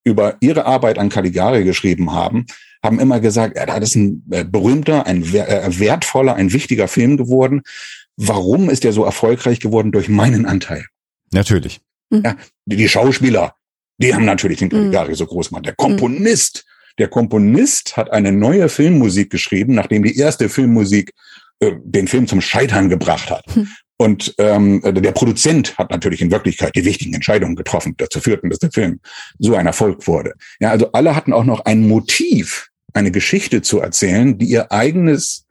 über 0.04 0.38
ihre 0.40 0.68
Arbeit 0.68 1.00
an 1.00 1.10
Caligari 1.10 1.64
geschrieben 1.64 2.12
haben, 2.12 2.46
haben 2.84 3.00
immer 3.00 3.20
gesagt, 3.20 3.58
ja, 3.58 3.66
das 3.66 3.90
ist 3.90 3.96
ein 3.96 4.24
äh, 4.30 4.44
berühmter, 4.44 5.08
ein 5.08 5.24
äh, 5.24 5.80
wertvoller, 5.80 6.36
ein 6.36 6.54
wichtiger 6.54 6.88
Film 6.88 7.18
geworden. 7.18 7.64
Warum 8.18 8.70
ist 8.70 8.86
er 8.86 8.94
so 8.94 9.04
erfolgreich 9.04 9.60
geworden? 9.60 9.92
Durch 9.92 10.10
meinen 10.10 10.46
Anteil. 10.46 10.86
Natürlich. 11.32 11.82
Ja, 12.12 12.36
die, 12.66 12.88
Schauspieler, 12.88 13.56
die 13.98 14.14
haben 14.14 14.26
natürlich 14.26 14.60
den 14.60 14.70
Caligari 14.70 15.10
mhm. 15.10 15.16
so 15.16 15.26
groß 15.26 15.50
gemacht. 15.50 15.66
Der 15.66 15.76
Komponist, 15.76 16.66
der 16.98 17.08
Komponist 17.08 17.98
hat 17.98 18.12
eine 18.12 18.32
neue 18.32 18.70
Filmmusik 18.70 19.30
geschrieben, 19.30 19.74
nachdem 19.76 20.04
die 20.04 20.18
erste 20.18 20.50
Filmmusik 20.50 21.12
äh, 21.60 21.72
den 21.84 22.08
Film 22.08 22.28
zum 22.28 22.42
Scheitern 22.42 22.90
gebracht 22.90 23.30
hat. 23.30 23.46
Hm. 23.54 23.68
Und 23.98 24.36
ähm, 24.38 24.82
der 24.84 25.12
Produzent 25.12 25.78
hat 25.78 25.92
natürlich 25.92 26.22
in 26.22 26.32
Wirklichkeit 26.32 26.76
die 26.76 26.84
wichtigen 26.84 27.14
Entscheidungen 27.14 27.56
getroffen, 27.56 27.94
dazu 27.98 28.20
führten, 28.20 28.50
dass 28.50 28.60
der 28.60 28.72
Film 28.72 29.00
so 29.40 29.56
ein 29.56 29.68
Erfolg 29.68 30.08
wurde. 30.08 30.34
Ja, 30.60 30.72
also 30.72 30.92
alle 30.92 31.16
hatten 31.16 31.32
auch 31.32 31.46
noch 31.46 31.62
ein 31.66 31.88
Motiv, 31.88 32.70
eine 32.94 33.12
Geschichte 33.12 33.62
zu 33.62 33.80
erzählen, 33.80 34.38
die 34.38 34.48
ihr 34.48 34.72
eigenes, 34.72 35.46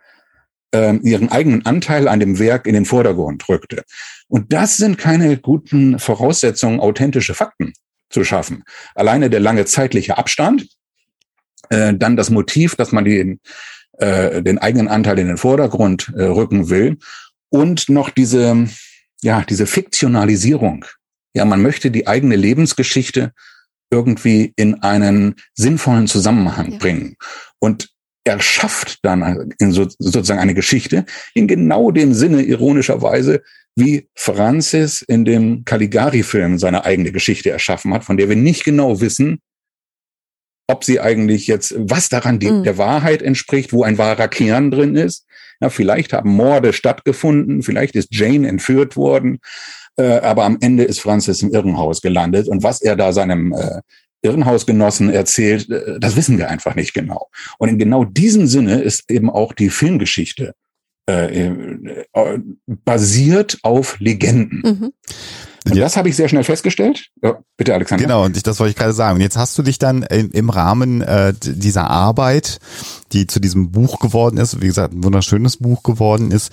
ähm, 0.72 1.01
ihren 1.03 1.30
eigenen 1.30 1.64
Anteil 1.64 2.09
an 2.09 2.20
dem 2.20 2.38
Werk 2.38 2.66
in 2.66 2.74
den 2.74 2.84
Vordergrund 2.84 3.49
rückte. 3.49 3.84
Und 4.28 4.53
das 4.53 4.76
sind 4.76 4.99
keine 4.99 5.38
guten 5.38 5.99
Voraussetzungen, 5.99 6.80
authentische 6.80 7.34
Fakten 7.34 7.72
zu 8.11 8.24
schaffen. 8.24 8.64
Alleine 8.95 9.30
der 9.30 9.40
lange 9.40 9.64
zeitliche 9.64 10.18
Abstand, 10.18 10.66
äh, 11.73 11.95
dann 11.95 12.16
das 12.16 12.29
Motiv, 12.29 12.77
dass 12.77 12.93
man 12.93 13.07
den, 13.07 13.41
äh, 13.99 14.43
den 14.43 14.59
eigenen 14.59 14.89
Anteil 14.89 15.18
in 15.18 15.29
den 15.29 15.39
Vordergrund 15.39 16.12
äh, 16.14 16.25
rücken 16.25 16.68
will 16.68 16.99
und 17.49 17.89
noch 17.89 18.11
diese, 18.11 18.68
ja, 19.23 19.43
diese 19.49 19.66
Fiktionalisierung. 19.66 20.85
Ja, 21.35 21.47
man 21.47 21.62
möchte 21.62 21.91
die 21.91 22.07
eigene 22.07 22.37
Lebensgeschichte 22.37 23.33
irgendwie 23.91 24.53
in 24.57 24.83
einen 24.83 25.37
sinnvollen 25.55 26.09
Zusammenhang 26.09 26.73
ja. 26.73 26.79
bringen. 26.79 27.16
Und 27.59 27.89
er 28.25 28.41
schafft 28.41 28.99
dann 29.03 29.53
so, 29.59 29.89
sozusagen 29.99 30.41
eine 30.41 30.55
Geschichte 30.55 31.07
in 31.35 31.49
genau 31.49 31.91
dem 31.91 32.12
Sinne 32.12 32.43
ironischerweise, 32.43 33.43
wie 33.77 34.09
Francis 34.14 35.01
in 35.01 35.25
dem 35.25 35.64
Caligari-Film 35.64 36.59
seine 36.59 36.85
eigene 36.85 37.12
Geschichte 37.12 37.51
erschaffen 37.51 37.95
hat, 37.95 38.05
von 38.05 38.18
der 38.18 38.29
wir 38.29 38.37
nicht 38.37 38.64
genau 38.64 39.01
wissen, 39.01 39.41
ob 40.67 40.85
sie 40.85 41.01
eigentlich 41.01 41.47
jetzt, 41.47 41.75
was 41.77 42.09
daran 42.09 42.39
die, 42.39 42.51
mhm. 42.51 42.65
der 42.65 42.79
Wahrheit 42.79 43.23
entspricht, 43.23 43.73
wo 43.73 43.83
ein 43.83 43.99
wahrer 43.99 44.29
Kern 44.29 44.71
drin 44.71 44.97
ist. 44.97 45.27
Ja, 45.61 45.69
vielleicht 45.69 46.13
haben 46.13 46.31
Morde 46.31 46.73
stattgefunden, 46.73 47.63
vielleicht 47.63 47.95
ist 47.95 48.09
Jane 48.15 48.49
entführt 48.49 48.97
worden, 48.97 49.39
äh, 49.97 50.19
aber 50.19 50.45
am 50.45 50.59
Ende 50.61 50.85
ist 50.85 51.01
Francis 51.01 51.43
im 51.43 51.51
Irrenhaus 51.51 52.01
gelandet. 52.01 52.49
Und 52.49 52.63
was 52.63 52.81
er 52.81 52.97
da 52.97 53.13
seinem 53.13 53.53
äh, 53.53 53.81
Irrenhausgenossen 54.23 55.11
erzählt, 55.11 55.71
äh, 55.71 56.01
das 56.01 56.17
wissen 56.17 56.39
wir 56.39 56.49
einfach 56.49 56.75
nicht 56.75 56.95
genau. 56.95 57.29
Und 57.59 57.69
in 57.69 57.79
genau 57.79 58.05
diesem 58.05 58.47
Sinne 58.47 58.81
ist 58.81 59.11
eben 59.11 59.31
auch 59.31 59.53
die 59.53 59.71
Filmgeschichte 59.71 60.55
äh, 61.09 61.47
äh, 61.47 62.39
basiert 62.67 63.59
auf 63.63 63.99
Legenden. 63.99 64.63
Mhm. 64.65 64.93
Und 65.65 65.79
das 65.79 65.97
habe 65.97 66.09
ich 66.09 66.17
sehr 66.17 66.29
schnell 66.29 66.45
festgestellt. 66.45 67.07
Ja, 67.23 67.39
bitte, 67.57 67.75
Alexander. 67.75 68.03
Genau, 68.03 68.25
und 68.25 68.37
ich, 68.37 68.43
das 68.43 68.59
wollte 68.59 68.71
ich 68.71 68.77
gerade 68.77 68.93
sagen. 68.93 69.17
Und 69.17 69.21
jetzt 69.21 69.37
hast 69.37 69.57
du 69.57 69.63
dich 69.63 69.79
dann 69.79 70.03
im, 70.03 70.31
im 70.33 70.51
Rahmen 70.51 71.03
äh, 71.03 71.35
dieser 71.41 71.89
Arbeit, 71.89 72.59
die 73.13 73.27
zu 73.27 73.41
diesem 73.41 73.71
Buch 73.71 74.01
geworden 74.01 74.39
ist, 74.39 74.61
wie 74.61 74.67
gesagt, 74.67 74.93
ein 74.93 75.05
wunderschönes 75.05 75.59
Buch 75.59 75.83
geworden 75.83 76.31
ist, 76.31 76.53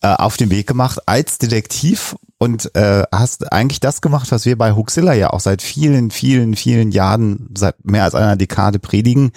äh, 0.00 0.08
auf 0.08 0.36
den 0.36 0.50
Weg 0.50 0.66
gemacht 0.66 1.00
als 1.06 1.38
Detektiv 1.38 2.16
und 2.38 2.74
äh, 2.74 3.02
hast 3.12 3.52
eigentlich 3.52 3.80
das 3.80 4.00
gemacht, 4.00 4.30
was 4.30 4.46
wir 4.46 4.56
bei 4.56 4.72
Huxilla 4.72 5.12
ja 5.12 5.30
auch 5.30 5.40
seit 5.40 5.60
vielen, 5.60 6.10
vielen, 6.10 6.56
vielen 6.56 6.90
Jahren, 6.90 7.48
seit 7.56 7.84
mehr 7.84 8.04
als 8.04 8.14
einer 8.14 8.36
Dekade 8.36 8.78
predigen, 8.78 9.32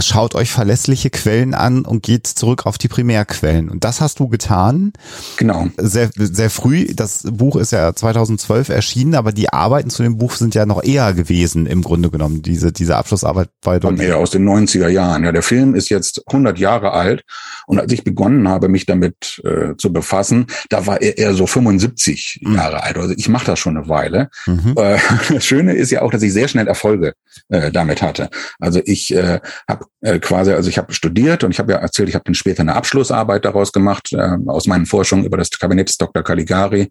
schaut 0.00 0.34
euch 0.34 0.50
verlässliche 0.50 1.10
Quellen 1.10 1.54
an 1.54 1.84
und 1.84 2.02
geht 2.02 2.26
zurück 2.26 2.66
auf 2.66 2.76
die 2.76 2.88
Primärquellen. 2.88 3.70
Und 3.70 3.84
das 3.84 4.00
hast 4.00 4.18
du 4.18 4.28
getan. 4.28 4.92
Genau. 5.36 5.68
Sehr, 5.76 6.10
sehr 6.16 6.50
früh. 6.50 6.86
Das 6.94 7.22
Buch 7.22 7.54
ist 7.54 7.70
ja 7.70 7.94
2012 7.94 8.68
erschienen, 8.68 9.14
aber 9.14 9.30
die 9.30 9.52
Arbeiten 9.52 9.90
zu 9.90 10.02
dem 10.02 10.18
Buch 10.18 10.32
sind 10.32 10.56
ja 10.56 10.66
noch 10.66 10.82
eher 10.82 11.12
gewesen, 11.14 11.66
im 11.66 11.82
Grunde 11.82 12.10
genommen. 12.10 12.42
Diese, 12.42 12.72
diese 12.72 12.96
Abschlussarbeit 12.96 13.50
war 13.62 13.78
Kommt 13.78 14.00
eher 14.00 14.18
aus 14.18 14.30
den 14.30 14.48
90er 14.48 14.88
Jahren. 14.88 15.22
Ja, 15.22 15.30
der 15.30 15.42
Film 15.42 15.76
ist 15.76 15.88
jetzt 15.88 16.22
100 16.26 16.58
Jahre 16.58 16.92
alt. 16.92 17.22
Und 17.66 17.78
als 17.78 17.92
ich 17.92 18.02
begonnen 18.02 18.48
habe, 18.48 18.68
mich 18.68 18.86
damit 18.86 19.40
äh, 19.44 19.76
zu 19.76 19.92
befassen, 19.92 20.46
da 20.68 20.86
war 20.86 21.00
er 21.00 21.16
eher 21.16 21.34
so 21.34 21.46
75 21.46 22.40
mhm. 22.42 22.56
Jahre 22.56 22.82
alt. 22.82 22.98
Also 22.98 23.14
ich 23.16 23.28
mache 23.28 23.46
das 23.46 23.60
schon 23.60 23.76
eine 23.76 23.88
Weile. 23.88 24.30
Mhm. 24.46 24.74
Äh, 24.76 24.98
das 25.32 25.44
Schöne 25.44 25.74
ist 25.74 25.92
ja 25.92 26.02
auch, 26.02 26.10
dass 26.10 26.22
ich 26.22 26.32
sehr 26.32 26.48
schnell 26.48 26.66
Erfolge 26.66 27.14
äh, 27.48 27.70
damit 27.70 28.02
hatte. 28.02 28.30
Also 28.58 28.80
ich 28.84 29.14
äh, 29.14 29.38
habe 29.68 29.84
äh, 30.00 30.18
quasi, 30.18 30.52
also 30.52 30.68
ich 30.68 30.78
habe 30.78 30.92
studiert 30.92 31.44
und 31.44 31.50
ich 31.50 31.58
habe 31.58 31.72
ja 31.72 31.78
erzählt, 31.78 32.08
ich 32.08 32.14
habe 32.14 32.24
dann 32.24 32.34
später 32.34 32.60
eine 32.60 32.74
Abschlussarbeit 32.74 33.44
daraus 33.44 33.72
gemacht 33.72 34.12
äh, 34.12 34.36
aus 34.46 34.66
meinen 34.66 34.86
Forschungen 34.86 35.24
über 35.24 35.36
das 35.36 35.50
Kabinett 35.50 35.88
des 35.88 35.98
Dr. 35.98 36.22
Caligari. 36.22 36.90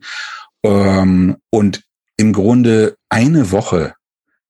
Ähm, 0.64 1.38
und 1.50 1.84
im 2.18 2.34
Grunde 2.34 2.96
eine 3.10 3.52
Woche 3.52 3.94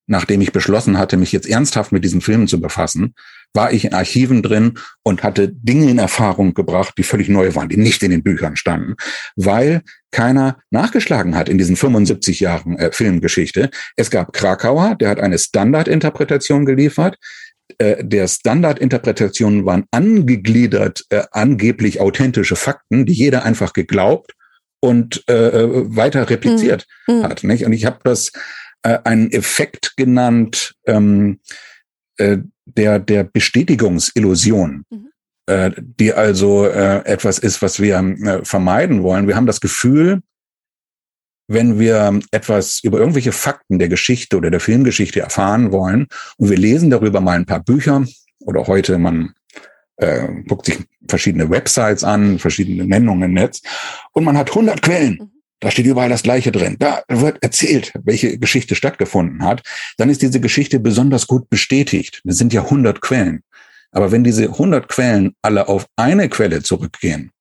nachdem 0.09 0.41
ich 0.41 0.51
beschlossen 0.51 0.97
hatte, 0.97 1.17
mich 1.17 1.31
jetzt 1.31 1.47
ernsthaft 1.47 1.91
mit 1.91 2.03
diesen 2.03 2.19
Filmen 2.19 2.47
zu 2.47 2.59
befassen, 2.59 3.13
war 3.53 3.71
ich 3.71 3.85
in 3.85 3.93
Archiven 3.93 4.41
drin 4.41 4.79
und 5.03 5.23
hatte 5.23 5.49
Dinge 5.49 5.89
in 5.89 5.99
Erfahrung 5.99 6.53
gebracht, 6.55 6.95
die 6.97 7.03
völlig 7.03 7.29
neu 7.29 7.53
waren, 7.55 7.69
die 7.69 7.77
nicht 7.77 8.01
in 8.01 8.11
den 8.11 8.23
Büchern 8.23 8.55
standen, 8.55 8.95
weil 9.35 9.81
keiner 10.11 10.57
nachgeschlagen 10.71 11.35
hat 11.35 11.47
in 11.47 11.59
diesen 11.59 11.75
75 11.75 12.39
Jahren 12.39 12.77
äh, 12.77 12.91
Filmgeschichte. 12.91 13.69
Es 13.95 14.09
gab 14.09 14.33
Krakauer, 14.33 14.95
der 14.95 15.09
hat 15.09 15.19
eine 15.19 15.37
Standardinterpretation 15.37 16.65
geliefert. 16.65 17.17
Äh, 17.79 18.03
der 18.03 18.27
Standardinterpretationen 18.27 19.65
waren 19.65 19.85
angegliedert, 19.91 21.05
äh, 21.09 21.23
angeblich 21.31 22.01
authentische 22.01 22.55
Fakten, 22.55 23.05
die 23.05 23.13
jeder 23.13 23.43
einfach 23.43 23.73
geglaubt 23.73 24.33
und 24.81 25.23
äh, 25.29 25.33
äh 25.33 25.95
weiter 25.95 26.29
repliziert 26.29 26.85
mhm. 27.07 27.23
hat. 27.23 27.43
Nicht? 27.43 27.65
Und 27.65 27.71
ich 27.71 27.85
habe 27.85 27.99
das 28.03 28.31
äh, 28.83 28.99
einen 29.05 29.31
Effekt 29.31 29.95
genannt 29.95 30.75
ähm, 30.85 31.39
äh, 32.17 32.39
der, 32.65 32.99
der 32.99 33.23
Bestätigungsillusion. 33.23 34.83
Mhm. 34.89 35.09
Äh, 35.49 35.71
die 35.77 36.13
also 36.13 36.65
äh, 36.65 37.05
etwas 37.05 37.39
ist, 37.39 37.61
was 37.61 37.79
wir 37.79 37.97
äh, 37.97 38.45
vermeiden 38.45 39.03
wollen. 39.03 39.27
Wir 39.27 39.35
haben 39.35 39.47
das 39.47 39.61
Gefühl, 39.61 40.21
wenn 41.49 41.79
wir 41.79 42.19
etwas 42.31 42.79
über 42.83 42.99
irgendwelche 42.99 43.31
Fakten 43.31 43.79
der 43.79 43.89
Geschichte 43.89 44.37
oder 44.37 44.51
der 44.51 44.59
Filmgeschichte 44.59 45.19
erfahren 45.19 45.71
wollen 45.71 46.07
und 46.37 46.49
wir 46.49 46.57
lesen 46.57 46.91
darüber 46.91 47.19
mal 47.21 47.35
ein 47.35 47.47
paar 47.47 47.61
Bücher 47.61 48.05
oder 48.39 48.67
heute 48.67 48.97
man 48.99 49.33
äh, 49.97 50.27
guckt 50.47 50.67
sich 50.67 50.77
verschiedene 51.07 51.49
Websites 51.49 52.03
an, 52.03 52.37
verschiedene 52.37 52.85
Nennungen 52.85 53.23
im 53.23 53.33
Netz 53.33 53.61
und 54.13 54.23
man 54.23 54.37
hat 54.37 54.49
100 54.49 54.81
Quellen. 54.81 55.17
Mhm. 55.19 55.31
Da 55.59 55.71
steht 55.71 55.87
überall 55.87 56.07
das 56.07 56.23
Gleiche 56.23 56.53
drin. 56.53 56.77
Da 56.79 57.03
wird 57.09 57.43
erzählt, 57.43 57.91
welche 58.05 58.37
Geschichte 58.37 58.75
stattgefunden 58.75 59.43
hat. 59.43 59.61
Dann 59.97 60.09
ist 60.09 60.21
diese 60.21 60.39
Geschichte 60.39 60.79
besonders 60.79 61.27
gut 61.27 61.49
bestätigt. 61.49 62.21
Das 62.23 62.37
sind 62.37 62.53
ja 62.53 62.63
100 62.63 63.01
Quellen. 63.01 63.43
Aber 63.91 64.13
wenn 64.13 64.23
diese 64.23 64.43
100 64.43 64.87
Quellen 64.87 65.33
alle 65.41 65.67
auf 65.67 65.85
eine 65.97 66.29
Quelle 66.29 66.63
zurückgehen 66.63 67.31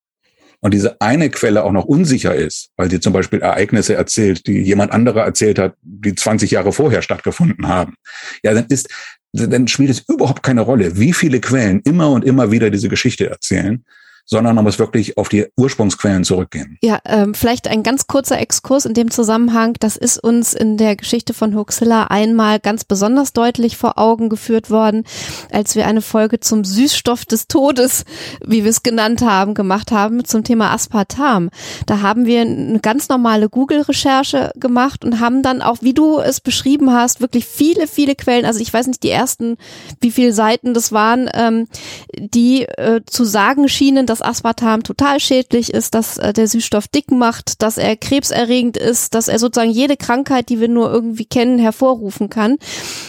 und 0.60 0.74
diese 0.74 1.00
eine 1.00 1.30
Quelle 1.30 1.64
auch 1.64 1.72
noch 1.72 1.84
unsicher 1.84 2.34
ist, 2.34 2.70
weil 2.76 2.90
sie 2.90 3.00
zum 3.00 3.12
Beispiel 3.12 3.40
Ereignisse 3.40 3.94
erzählt, 3.94 4.46
die 4.46 4.60
jemand 4.60 4.92
anderer 4.92 5.24
erzählt 5.24 5.58
hat, 5.58 5.74
die 5.82 6.14
20 6.14 6.50
Jahre 6.50 6.72
vorher 6.72 7.02
stattgefunden 7.02 7.68
haben, 7.68 7.94
ja, 8.42 8.54
dann 8.54 8.66
ist, 8.68 8.88
dann 9.32 9.68
spielt 9.68 9.90
es 9.90 10.04
überhaupt 10.08 10.42
keine 10.42 10.62
Rolle, 10.62 10.98
wie 10.98 11.12
viele 11.12 11.40
Quellen 11.40 11.80
immer 11.84 12.10
und 12.10 12.24
immer 12.24 12.50
wieder 12.50 12.70
diese 12.70 12.88
Geschichte 12.88 13.28
erzählen 13.28 13.84
sondern 14.28 14.54
man 14.54 14.64
muss 14.64 14.78
wirklich 14.78 15.16
auf 15.16 15.28
die 15.30 15.46
Ursprungsquellen 15.56 16.22
zurückgehen. 16.22 16.78
Ja, 16.82 16.98
ähm, 17.06 17.34
vielleicht 17.34 17.66
ein 17.66 17.82
ganz 17.82 18.06
kurzer 18.06 18.38
Exkurs 18.38 18.84
in 18.84 18.92
dem 18.92 19.10
Zusammenhang. 19.10 19.74
Das 19.80 19.96
ist 19.96 20.22
uns 20.22 20.52
in 20.52 20.76
der 20.76 20.96
Geschichte 20.96 21.32
von 21.32 21.56
Huxilla 21.56 22.04
einmal 22.04 22.60
ganz 22.60 22.84
besonders 22.84 23.32
deutlich 23.32 23.78
vor 23.78 23.98
Augen 23.98 24.28
geführt 24.28 24.70
worden, 24.70 25.04
als 25.50 25.76
wir 25.76 25.86
eine 25.86 26.02
Folge 26.02 26.40
zum 26.40 26.62
Süßstoff 26.64 27.24
des 27.24 27.48
Todes, 27.48 28.04
wie 28.44 28.64
wir 28.64 28.70
es 28.70 28.82
genannt 28.82 29.22
haben, 29.22 29.54
gemacht 29.54 29.92
haben 29.92 30.22
zum 30.24 30.44
Thema 30.44 30.72
Aspartam. 30.72 31.48
Da 31.86 32.02
haben 32.02 32.26
wir 32.26 32.42
eine 32.42 32.80
ganz 32.80 33.08
normale 33.08 33.48
Google-Recherche 33.48 34.52
gemacht 34.56 35.06
und 35.06 35.20
haben 35.20 35.42
dann 35.42 35.62
auch, 35.62 35.78
wie 35.80 35.94
du 35.94 36.18
es 36.18 36.40
beschrieben 36.40 36.92
hast, 36.92 37.22
wirklich 37.22 37.46
viele, 37.46 37.86
viele 37.86 38.14
Quellen, 38.14 38.44
also 38.44 38.60
ich 38.60 38.72
weiß 38.72 38.88
nicht 38.88 39.02
die 39.02 39.10
ersten, 39.10 39.56
wie 40.02 40.10
viele 40.10 40.34
Seiten 40.34 40.74
das 40.74 40.92
waren, 40.92 41.30
ähm, 41.32 41.66
die 42.14 42.64
äh, 42.64 43.00
zu 43.06 43.24
sagen 43.24 43.68
schienen, 43.68 44.04
dass 44.04 44.17
dass 44.18 44.22
Aspartam 44.22 44.82
total 44.82 45.20
schädlich 45.20 45.72
ist, 45.72 45.94
dass 45.94 46.18
äh, 46.18 46.32
der 46.32 46.48
Süßstoff 46.48 46.88
dick 46.88 47.10
macht, 47.10 47.62
dass 47.62 47.78
er 47.78 47.96
krebserregend 47.96 48.76
ist, 48.76 49.14
dass 49.14 49.28
er 49.28 49.38
sozusagen 49.38 49.70
jede 49.70 49.96
Krankheit, 49.96 50.48
die 50.48 50.60
wir 50.60 50.68
nur 50.68 50.90
irgendwie 50.90 51.24
kennen, 51.24 51.58
hervorrufen 51.58 52.28
kann. 52.28 52.56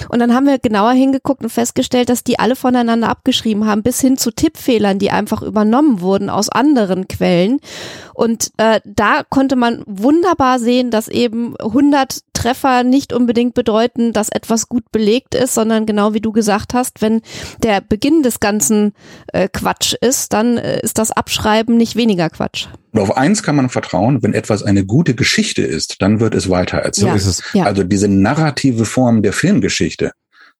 Und 0.09 0.19
dann 0.19 0.33
haben 0.33 0.45
wir 0.45 0.59
genauer 0.59 0.91
hingeguckt 0.91 1.43
und 1.43 1.49
festgestellt, 1.49 2.09
dass 2.09 2.23
die 2.23 2.39
alle 2.39 2.55
voneinander 2.55 3.09
abgeschrieben 3.09 3.65
haben, 3.65 3.83
bis 3.83 3.99
hin 3.99 4.17
zu 4.17 4.31
Tippfehlern, 4.31 4.99
die 4.99 5.11
einfach 5.11 5.41
übernommen 5.41 6.01
wurden 6.01 6.29
aus 6.29 6.49
anderen 6.49 7.07
Quellen. 7.07 7.59
Und 8.13 8.51
äh, 8.57 8.81
da 8.85 9.23
konnte 9.27 9.55
man 9.55 9.83
wunderbar 9.87 10.59
sehen, 10.59 10.91
dass 10.91 11.07
eben 11.07 11.55
100 11.57 12.19
Treffer 12.39 12.83
nicht 12.83 13.11
unbedingt 13.11 13.53
bedeuten, 13.53 14.13
dass 14.13 14.29
etwas 14.29 14.69
gut 14.69 14.91
belegt 14.93 15.35
ist, 15.35 15.53
sondern 15.53 15.85
genau 15.85 16.13
wie 16.13 16.21
du 16.21 16.31
gesagt 16.31 16.73
hast, 16.73 17.01
wenn 17.01 17.21
der 17.63 17.81
Beginn 17.81 18.23
des 18.23 18.39
ganzen 18.39 18.93
äh, 19.33 19.49
Quatsch 19.51 19.93
ist, 19.99 20.31
dann 20.31 20.57
äh, 20.57 20.79
ist 20.81 20.97
das 20.99 21.11
Abschreiben 21.11 21.75
nicht 21.75 21.97
weniger 21.97 22.29
Quatsch. 22.29 22.67
Und 22.93 23.01
auf 23.01 23.17
eins 23.17 23.43
kann 23.43 23.57
man 23.57 23.67
vertrauen, 23.69 24.23
wenn 24.23 24.33
etwas 24.33 24.63
eine 24.63 24.85
gute 24.85 25.15
Geschichte 25.15 25.63
ist, 25.63 26.01
dann 26.01 26.21
wird 26.21 26.33
es 26.33 26.49
weiter 26.49 26.77
erzählt. 26.77 27.21
Ja, 27.53 27.59
ja. 27.59 27.65
Also 27.65 27.83
diese 27.83 28.07
narrative 28.07 28.85
Form 28.85 29.21
der 29.21 29.33
Filmgeschichte, 29.33 30.11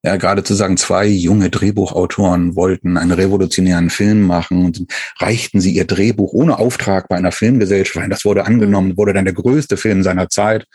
ja, 0.03 0.17
gerade 0.17 0.43
zu 0.43 0.55
sagen, 0.55 0.75
zwei 0.75 1.07
junge 1.07 1.49
Drehbuchautoren 1.49 2.57
wollten 2.57 2.97
einen 2.97 3.11
revolutionären 3.11 3.89
Film 3.89 4.21
machen 4.21 4.65
und 4.65 4.86
reichten 5.19 5.61
sie 5.61 5.71
ihr 5.71 5.86
Drehbuch 5.86 6.34
ohne 6.34 6.59
Auftrag 6.59 7.07
bei 7.07 7.15
einer 7.15 7.32
Filmgesellschaft 7.32 8.03
ein. 8.03 8.09
Das 8.09 8.25
wurde 8.25 8.45
angenommen, 8.45 8.97
wurde 8.97 9.13
dann 9.13 9.25
der 9.25 9.34
größte 9.34 9.77
Film 9.77 10.03
seiner 10.03 10.30
Zeit. 10.30 10.65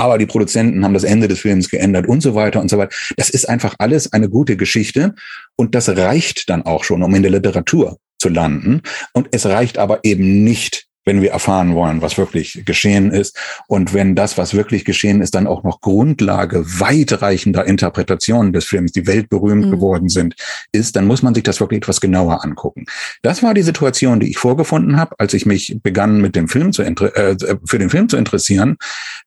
Aber 0.00 0.16
die 0.16 0.24
Produzenten 0.24 0.82
haben 0.82 0.94
das 0.94 1.04
Ende 1.04 1.28
des 1.28 1.40
Films 1.40 1.68
geändert 1.68 2.08
und 2.08 2.22
so 2.22 2.34
weiter 2.34 2.58
und 2.58 2.70
so 2.70 2.78
weiter. 2.78 2.96
Das 3.18 3.28
ist 3.28 3.46
einfach 3.46 3.74
alles 3.78 4.14
eine 4.14 4.30
gute 4.30 4.56
Geschichte 4.56 5.14
und 5.56 5.74
das 5.74 5.90
reicht 5.90 6.48
dann 6.48 6.62
auch 6.62 6.84
schon, 6.84 7.02
um 7.02 7.14
in 7.14 7.20
der 7.22 7.32
Literatur 7.32 7.98
zu 8.18 8.30
landen. 8.30 8.80
Und 9.12 9.28
es 9.32 9.44
reicht 9.44 9.76
aber 9.76 10.00
eben 10.02 10.42
nicht, 10.42 10.86
wenn 11.04 11.22
wir 11.22 11.30
erfahren 11.30 11.74
wollen, 11.74 12.02
was 12.02 12.18
wirklich 12.18 12.62
geschehen 12.64 13.10
ist. 13.10 13.36
Und 13.66 13.94
wenn 13.94 14.14
das, 14.14 14.36
was 14.38 14.54
wirklich 14.54 14.84
geschehen 14.84 15.22
ist, 15.22 15.34
dann 15.34 15.46
auch 15.46 15.62
noch 15.62 15.80
Grundlage 15.80 16.64
weitreichender 16.80 17.66
Interpretationen 17.66 18.52
des 18.52 18.66
Films, 18.66 18.92
die 18.92 19.06
weltberühmt 19.06 19.66
mhm. 19.66 19.70
geworden 19.70 20.08
sind, 20.08 20.34
ist, 20.72 20.96
dann 20.96 21.06
muss 21.06 21.22
man 21.22 21.34
sich 21.34 21.42
das 21.42 21.60
wirklich 21.60 21.78
etwas 21.78 22.00
genauer 22.00 22.44
angucken. 22.44 22.84
Das 23.22 23.42
war 23.42 23.54
die 23.54 23.62
Situation, 23.62 24.20
die 24.20 24.30
ich 24.30 24.38
vorgefunden 24.38 24.96
habe, 24.96 25.14
als 25.18 25.34
ich 25.34 25.46
mich 25.46 25.78
begann, 25.82 26.20
mit 26.20 26.36
dem 26.36 26.48
Film 26.48 26.72
zu 26.72 26.82
äh, 26.82 27.36
für 27.64 27.78
den 27.78 27.90
Film 27.90 28.08
zu 28.08 28.16
interessieren. 28.16 28.76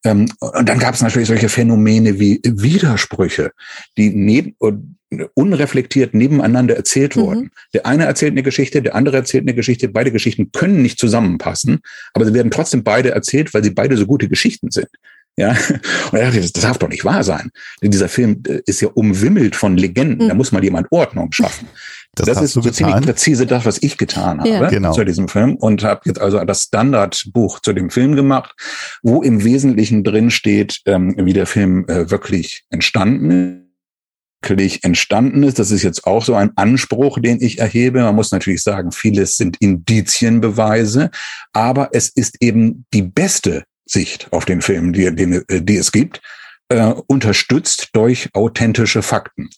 Ähm, 0.04 0.30
und 0.40 0.70
dann 0.70 0.80
gab 0.80 0.96
es 0.96 1.02
natürlich 1.02 1.28
solche 1.28 1.50
Phänomene 1.50 2.20
wie 2.20 2.40
Widersprüche, 2.44 3.52
die 3.98 4.12
neben 4.12 4.56
unreflektiert 5.34 6.14
nebeneinander 6.14 6.76
erzählt 6.76 7.16
worden. 7.16 7.44
Mhm. 7.44 7.52
Der 7.74 7.86
eine 7.86 8.06
erzählt 8.06 8.32
eine 8.32 8.44
Geschichte, 8.44 8.82
der 8.82 8.96
andere 8.96 9.18
erzählt 9.18 9.44
eine 9.44 9.56
Geschichte. 9.56 9.90
Beide 9.90 10.12
Geschichten 10.12 10.52
können 10.52 10.82
nicht 10.82 11.00
zusammenpassen, 11.00 11.82
aber 12.14 12.26
sie 12.26 12.34
werden 12.34 12.52
trotzdem 12.52 12.84
beide 12.84 13.12
erzählt, 13.12 13.54
weil 13.54 13.64
sie 13.64 13.72
beide 13.72 13.98
so 13.98 14.06
gute 14.06 14.30
Geschichten 14.30 14.72
sind. 14.72 14.90
Ja, 15.36 15.50
und 16.12 16.14
da 16.14 16.20
dachte 16.20 16.40
ich, 16.40 16.52
das 16.52 16.62
darf 16.62 16.78
doch 16.78 16.90
nicht 16.90 17.06
wahr 17.06 17.24
sein. 17.24 17.52
Denn 17.82 17.92
dieser 17.92 18.10
Film 18.10 18.44
äh, 18.48 18.62
ist 18.66 18.82
ja 18.82 18.90
umwimmelt 18.90 19.56
von 19.56 19.78
Legenden. 19.78 20.26
Mhm. 20.26 20.30
Da 20.30 20.36
muss 20.36 20.52
mal 20.52 20.64
jemand 20.64 20.88
Ordnung 20.92 21.32
schaffen. 21.32 21.68
Das, 22.16 22.28
das 22.28 22.44
ist 22.44 22.54
so 22.54 22.62
ziemlich 22.62 22.98
präzise 22.98 23.48
das, 23.48 23.66
was 23.66 23.82
ich 23.82 23.98
getan 23.98 24.38
habe 24.38 24.48
ja. 24.48 24.70
genau. 24.70 24.94
zu 24.94 25.04
diesem 25.04 25.28
Film 25.28 25.56
und 25.56 25.84
habe 25.84 26.02
jetzt 26.06 26.22
also 26.22 26.38
das 26.46 26.66
Standardbuch 26.66 27.60
zu 27.60 27.74
dem 27.74 27.90
Film 27.90 28.16
gemacht, 28.16 28.54
wo 29.02 29.24
im 29.24 29.44
Wesentlichen 29.44 30.04
drin 30.04 30.30
steht, 30.30 30.82
ähm, 30.86 31.16
wie 31.18 31.34
der 31.34 31.48
Film 31.48 31.88
äh, 31.88 32.12
wirklich 32.12 32.66
entstanden 32.70 33.63
ist 33.63 33.63
wirklich 34.50 34.84
entstanden 34.84 35.44
ist. 35.44 35.60
Das 35.60 35.72
ist 35.72 35.84
jetzt 35.84 36.06
auch 36.06 36.24
so 36.24 36.36
ein 36.36 36.52
Anspruch, 36.56 37.20
den 37.20 37.42
ich 37.42 37.60
erhebe. 37.60 38.02
Man 38.02 38.16
muss 38.16 38.32
natürlich 38.32 38.62
sagen, 38.62 38.92
vieles 38.92 39.38
sind 39.38 39.58
Indizienbeweise, 39.60 41.10
aber 41.54 41.90
es 41.94 42.10
ist 42.10 42.42
eben 42.42 42.86
die 42.94 43.04
beste 43.04 43.64
Sicht 43.86 44.28
auf 44.32 44.46
den 44.46 44.62
Film, 44.62 44.94
die, 44.94 45.14
die, 45.16 45.42
die 45.64 45.78
es 45.78 45.92
gibt, 45.92 46.22
äh, 46.70 46.94
unterstützt 47.08 47.90
durch 47.94 48.30
authentische 48.34 49.02
Fakten. 49.02 49.50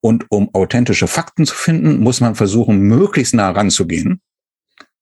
Und 0.00 0.26
um 0.30 0.54
authentische 0.54 1.06
Fakten 1.06 1.44
zu 1.44 1.54
finden, 1.54 2.00
muss 2.00 2.20
man 2.20 2.34
versuchen, 2.34 2.80
möglichst 2.80 3.34
nah 3.34 3.50
ranzugehen 3.50 4.20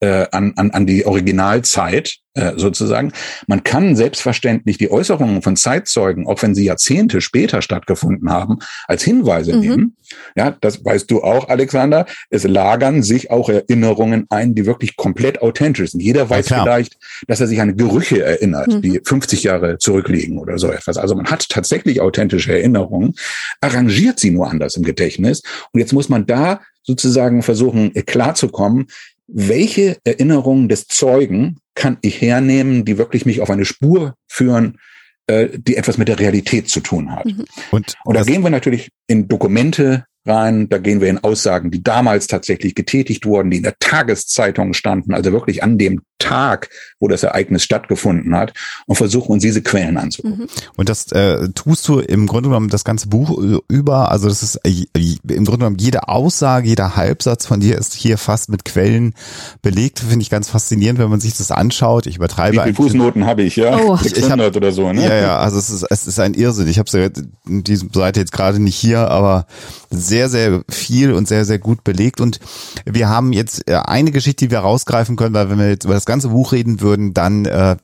äh, 0.00 0.26
an, 0.32 0.52
an, 0.56 0.70
an 0.70 0.86
die 0.86 1.04
Originalzeit 1.06 2.18
äh, 2.34 2.52
sozusagen. 2.56 3.12
Man 3.48 3.64
kann 3.64 3.96
selbstverständlich 3.96 4.78
die 4.78 4.92
Äußerungen 4.92 5.42
von 5.42 5.56
Zeitzeugen, 5.56 6.26
auch 6.28 6.40
wenn 6.42 6.54
sie 6.54 6.64
Jahrzehnte 6.64 7.20
später 7.20 7.62
stattgefunden 7.62 8.30
haben, 8.30 8.58
als 8.86 9.02
Hinweise 9.02 9.54
mhm. 9.54 9.60
nehmen. 9.60 9.96
Ja, 10.36 10.56
das 10.60 10.84
weißt 10.84 11.10
du 11.10 11.22
auch, 11.22 11.48
Alexander. 11.48 12.06
Es 12.30 12.44
lagern 12.44 13.02
sich 13.02 13.32
auch 13.32 13.48
Erinnerungen 13.48 14.26
ein, 14.30 14.54
die 14.54 14.66
wirklich 14.66 14.96
komplett 14.96 15.42
authentisch 15.42 15.90
sind. 15.90 16.00
Jeder 16.00 16.30
weiß 16.30 16.50
ja, 16.50 16.62
vielleicht, 16.62 16.96
dass 17.26 17.40
er 17.40 17.48
sich 17.48 17.60
an 17.60 17.76
Gerüche 17.76 18.22
erinnert, 18.22 18.68
mhm. 18.68 18.82
die 18.82 19.00
50 19.04 19.42
Jahre 19.42 19.78
zurückliegen 19.78 20.38
oder 20.38 20.58
so 20.58 20.70
etwas. 20.70 20.96
Also 20.96 21.16
man 21.16 21.26
hat 21.26 21.48
tatsächlich 21.48 22.00
authentische 22.00 22.52
Erinnerungen, 22.52 23.14
arrangiert 23.60 24.20
sie 24.20 24.30
nur 24.30 24.48
anders 24.48 24.76
im 24.76 24.84
Gedächtnis. 24.84 25.42
Und 25.72 25.80
jetzt 25.80 25.92
muss 25.92 26.08
man 26.08 26.24
da 26.26 26.60
sozusagen 26.84 27.42
versuchen, 27.42 27.92
klarzukommen, 28.06 28.86
welche 29.28 29.98
Erinnerungen 30.04 30.68
des 30.68 30.86
Zeugen 30.86 31.58
kann 31.74 31.98
ich 32.00 32.20
hernehmen, 32.20 32.84
die 32.84 32.98
wirklich 32.98 33.26
mich 33.26 33.40
auf 33.40 33.50
eine 33.50 33.64
Spur 33.64 34.14
führen, 34.26 34.78
äh, 35.26 35.48
die 35.56 35.76
etwas 35.76 35.98
mit 35.98 36.08
der 36.08 36.18
Realität 36.18 36.68
zu 36.68 36.80
tun 36.80 37.14
hat. 37.14 37.26
Mhm. 37.26 37.44
Und, 37.70 37.94
und 38.04 38.16
da 38.16 38.22
gehen 38.24 38.42
wir 38.42 38.50
natürlich 38.50 38.90
in 39.06 39.28
Dokumente 39.28 40.06
rein. 40.28 40.68
Da 40.68 40.78
gehen 40.78 41.00
wir 41.00 41.08
in 41.08 41.18
Aussagen, 41.18 41.70
die 41.70 41.82
damals 41.82 42.26
tatsächlich 42.26 42.74
getätigt 42.74 43.26
wurden, 43.26 43.50
die 43.50 43.58
in 43.58 43.62
der 43.62 43.78
Tageszeitung 43.78 44.74
standen, 44.74 45.14
also 45.14 45.32
wirklich 45.32 45.62
an 45.62 45.78
dem 45.78 46.02
Tag, 46.18 46.68
wo 46.98 47.06
das 47.06 47.22
Ereignis 47.22 47.62
stattgefunden 47.62 48.34
hat, 48.36 48.52
und 48.86 48.96
versuchen 48.96 49.32
uns 49.32 49.42
diese 49.42 49.62
Quellen 49.62 49.96
anzugucken. 49.96 50.44
Mhm. 50.44 50.48
Und 50.76 50.88
das 50.88 51.12
äh, 51.12 51.48
tust 51.54 51.86
du 51.86 52.00
im 52.00 52.26
Grunde 52.26 52.48
genommen 52.48 52.68
das 52.68 52.84
ganze 52.84 53.08
Buch 53.08 53.38
über. 53.68 54.10
Also 54.10 54.28
das 54.28 54.42
ist 54.42 54.56
äh, 54.64 54.84
im 54.96 55.44
Grunde 55.44 55.58
genommen 55.58 55.78
jede 55.78 56.08
Aussage, 56.08 56.68
jeder 56.68 56.96
Halbsatz 56.96 57.46
von 57.46 57.60
dir 57.60 57.78
ist 57.78 57.94
hier 57.94 58.18
fast 58.18 58.48
mit 58.48 58.64
Quellen 58.64 59.14
belegt. 59.62 60.00
Finde 60.00 60.22
ich 60.22 60.30
ganz 60.30 60.48
faszinierend, 60.48 60.98
wenn 60.98 61.08
man 61.08 61.20
sich 61.20 61.36
das 61.36 61.52
anschaut. 61.52 62.06
Ich 62.06 62.16
übertreibe. 62.16 62.56
Wie 62.56 62.62
viele 62.62 62.74
Fußnoten 62.74 63.24
habe 63.24 63.42
ich, 63.42 63.54
ja? 63.56 63.78
Oh. 63.78 63.96
600 63.96 64.56
oder 64.56 64.72
so, 64.72 64.92
ne? 64.92 65.04
Ja, 65.04 65.14
ja, 65.14 65.38
also 65.38 65.56
es 65.58 65.70
ist, 65.70 65.86
es 65.88 66.06
ist 66.08 66.18
ein 66.18 66.34
Irrsinn. 66.34 66.66
Ich 66.66 66.80
habe 66.80 66.90
ja 66.98 67.08
diese 67.46 67.86
Seite 67.92 68.20
jetzt 68.20 68.32
gerade 68.32 68.58
nicht 68.58 68.76
hier, 68.76 69.08
aber 69.08 69.46
sehr 69.90 70.17
sehr, 70.18 70.28
sehr 70.28 70.62
viel 70.68 71.12
und 71.12 71.28
sehr, 71.28 71.44
sehr 71.44 71.58
gut 71.58 71.84
belegt. 71.84 72.20
Und 72.20 72.40
wir 72.84 73.08
haben 73.08 73.32
jetzt 73.32 73.68
äh, 73.68 73.74
eine 73.74 74.10
Geschichte, 74.10 74.46
die 74.46 74.50
wir 74.50 74.60
rausgreifen 74.60 75.14
können, 75.14 75.34
weil 75.34 75.48
wenn 75.50 75.58
wir 75.58 75.68
jetzt 75.68 75.84
über 75.84 75.94
das 75.94 76.06
ganze 76.06 76.28
Buch 76.28 76.52
reden 76.52 76.80
würden, 76.80 77.14
dann 77.14 77.44
äh, 77.44 77.72
äh 77.72 77.76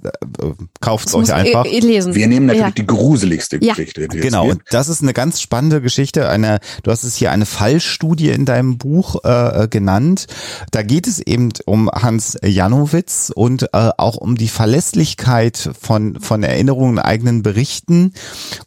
kauft 0.80 1.08
es 1.08 1.14
euch 1.14 1.32
einfach. 1.32 1.64
Eh 1.64 1.78
lesen. 1.78 2.14
Wir 2.14 2.26
nehmen 2.26 2.46
natürlich 2.46 2.66
ja. 2.66 2.70
die 2.72 2.86
gruseligste 2.86 3.58
ja. 3.62 3.74
Geschichte. 3.74 4.08
genau, 4.08 4.50
und 4.50 4.62
das 4.70 4.88
ist 4.88 5.02
eine 5.02 5.12
ganz 5.12 5.40
spannende 5.40 5.80
Geschichte. 5.80 6.28
Eine, 6.28 6.58
du 6.82 6.90
hast 6.90 7.04
es 7.04 7.14
hier 7.14 7.30
eine 7.30 7.46
Fallstudie 7.46 8.30
in 8.30 8.44
deinem 8.44 8.78
Buch 8.78 9.24
äh, 9.24 9.68
genannt. 9.68 10.26
Da 10.72 10.82
geht 10.82 11.06
es 11.06 11.20
eben 11.20 11.50
um 11.66 11.88
Hans 11.88 12.36
Janowitz 12.42 13.32
und 13.34 13.64
äh, 13.72 13.90
auch 13.96 14.16
um 14.16 14.36
die 14.36 14.48
Verlässlichkeit 14.48 15.70
von, 15.80 16.20
von 16.20 16.42
Erinnerungen, 16.42 16.98
eigenen 16.98 17.42
Berichten. 17.42 18.12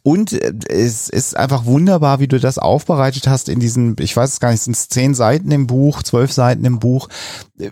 Und 0.02 0.32
äh, 0.32 0.52
es 0.68 1.08
ist 1.08 1.36
einfach 1.36 1.66
wunderbar, 1.66 2.20
wie 2.20 2.28
du 2.28 2.40
das 2.40 2.58
aufbereitet 2.58 3.28
hast 3.28 3.48
in 3.48 3.57
diesen, 3.60 3.96
ich 4.00 4.16
weiß 4.16 4.32
es 4.32 4.40
gar 4.40 4.50
nicht, 4.50 4.62
sind 4.62 4.76
es 4.76 4.88
zehn 4.88 5.14
Seiten 5.14 5.50
im 5.50 5.66
Buch, 5.66 6.02
zwölf 6.02 6.32
Seiten 6.32 6.64
im 6.64 6.78
Buch, 6.78 7.08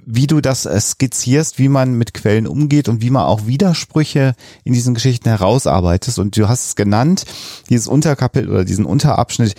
wie 0.04 0.26
du 0.26 0.40
das 0.40 0.66
äh, 0.66 0.80
skizzierst, 0.80 1.58
wie 1.58 1.68
man 1.68 1.94
mit 1.94 2.14
Quellen 2.14 2.46
umgeht 2.46 2.88
und 2.88 3.02
wie 3.02 3.10
man 3.10 3.22
auch 3.22 3.46
Widersprüche 3.46 4.34
in 4.64 4.72
diesen 4.72 4.94
Geschichten 4.94 5.28
herausarbeitet. 5.28 6.18
Und 6.18 6.36
du 6.36 6.48
hast 6.48 6.66
es 6.66 6.76
genannt, 6.76 7.24
dieses 7.70 7.88
Unterkapitel 7.88 8.50
oder 8.50 8.64
diesen 8.64 8.84
Unterabschnitt, 8.84 9.54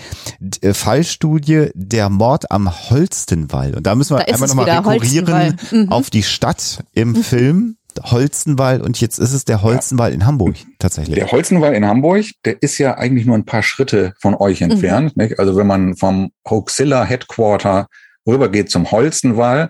äh, 0.62 0.74
Fallstudie, 0.74 1.70
der 1.74 2.10
Mord 2.10 2.52
am 2.52 2.90
Holstenwall. 2.90 3.76
Und 3.76 3.88
da 3.88 3.96
müssen 3.96 4.18
wir 4.18 4.24
da 4.24 4.34
einmal 4.34 4.48
nochmal 4.48 4.70
rekurrieren 4.70 5.58
mhm. 5.72 5.92
auf 5.92 6.10
die 6.10 6.24
Stadt 6.24 6.84
im 6.94 7.10
mhm. 7.10 7.24
Film. 7.24 7.77
Holzenwall 8.04 8.82
und 8.82 9.00
jetzt 9.00 9.20
ist 9.20 9.34
es 9.34 9.46
der 9.46 9.62
Holzenwall 9.62 10.10
ja. 10.10 10.16
in 10.16 10.26
Hamburg 10.26 10.56
tatsächlich. 10.80 11.16
Der 11.16 11.32
Holzenwall 11.32 11.74
in 11.74 11.86
Hamburg, 11.86 12.26
der 12.46 12.62
ist 12.62 12.78
ja 12.78 12.98
eigentlich 12.98 13.26
nur 13.26 13.38
ein 13.38 13.46
paar 13.46 13.64
Schritte 13.64 14.14
von 14.20 14.36
euch 14.36 14.62
mhm. 14.62 14.72
entfernt. 14.72 15.18
Mhm. 15.18 15.34
Also 15.38 15.56
wenn 15.56 15.68
man 15.68 15.96
vom 15.96 16.32
Hoaxilla 16.48 17.04
Headquarter 17.04 17.88
rübergeht 18.26 18.70
zum 18.70 18.92
Holzenwall, 18.92 19.70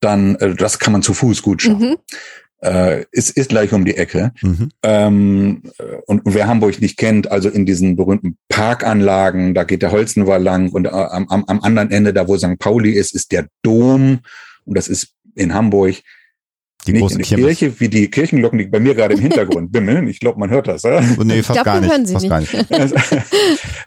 dann 0.00 0.36
äh, 0.36 0.54
das 0.54 0.78
kann 0.78 0.92
man 0.92 1.02
zu 1.02 1.14
Fuß 1.14 1.42
gut 1.42 1.62
schaffen. 1.62 1.90
Mhm. 1.90 1.96
Äh, 2.62 3.06
ist, 3.10 3.30
ist 3.30 3.48
gleich 3.48 3.72
um 3.72 3.84
die 3.84 3.96
Ecke. 3.96 4.30
Mhm. 4.40 4.68
Ähm, 4.84 5.62
und 6.06 6.22
wer 6.24 6.46
Hamburg 6.46 6.80
nicht 6.80 6.96
kennt, 6.96 7.30
also 7.30 7.48
in 7.48 7.66
diesen 7.66 7.96
berühmten 7.96 8.36
Parkanlagen, 8.48 9.52
da 9.54 9.64
geht 9.64 9.82
der 9.82 9.90
Holzenwall 9.90 10.40
lang 10.40 10.70
und 10.70 10.86
äh, 10.86 10.90
am, 10.90 11.26
am, 11.28 11.44
am 11.46 11.60
anderen 11.60 11.90
Ende, 11.90 12.12
da 12.12 12.28
wo 12.28 12.36
St. 12.36 12.58
Pauli 12.60 12.92
ist, 12.92 13.14
ist 13.14 13.32
der 13.32 13.48
Dom. 13.62 14.20
Und 14.64 14.76
das 14.76 14.86
ist 14.86 15.14
in 15.34 15.54
Hamburg 15.54 15.96
die 16.86 16.92
nicht 16.92 17.02
große 17.02 17.16
in 17.16 17.22
Kirche, 17.22 17.44
Kirche, 17.44 17.80
wie 17.80 17.88
die 17.88 18.10
Kirchenglocken, 18.10 18.58
die 18.58 18.66
bei 18.66 18.80
mir 18.80 18.94
gerade 18.94 19.14
im 19.14 19.20
Hintergrund 19.20 19.70
bimmeln. 19.72 20.08
Ich 20.08 20.20
glaube, 20.20 20.38
man 20.40 20.50
hört 20.50 20.68
das. 20.68 20.84
Oder? 20.84 21.00
Nee, 21.00 21.42
fast 21.42 21.64
gar 21.64 21.80
nicht. 21.80 22.10
Fast 22.10 22.28
gar 22.28 22.40
nicht. 22.40 22.54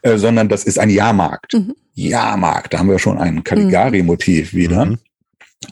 Äh, 0.02 0.18
sondern 0.18 0.50
das 0.50 0.64
ist 0.66 0.78
ein 0.78 0.90
Jahrmarkt. 0.90 1.54
Mhm. 1.54 1.74
Jahrmarkt, 1.94 2.74
da 2.74 2.80
haben 2.80 2.90
wir 2.90 3.00
schon 3.00 3.18
ein 3.18 3.44
Caligari-Motiv 3.44 4.54
wieder. 4.54 4.86
Mhm. 4.86 4.98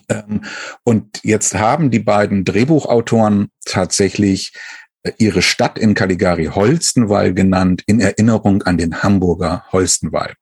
Ähm, 0.08 0.40
und 0.82 1.20
jetzt 1.22 1.54
haben 1.54 1.90
die 1.90 2.00
beiden 2.00 2.44
Drehbuchautoren 2.44 3.48
tatsächlich 3.64 4.52
ihre 5.18 5.42
Stadt 5.42 5.78
in 5.78 5.94
Caligari 5.94 6.46
Holstenwall 6.46 7.34
genannt, 7.34 7.82
in 7.86 8.00
Erinnerung 8.00 8.62
an 8.62 8.78
den 8.78 9.02
Hamburger 9.02 9.64
Holstenwall. 9.70 10.34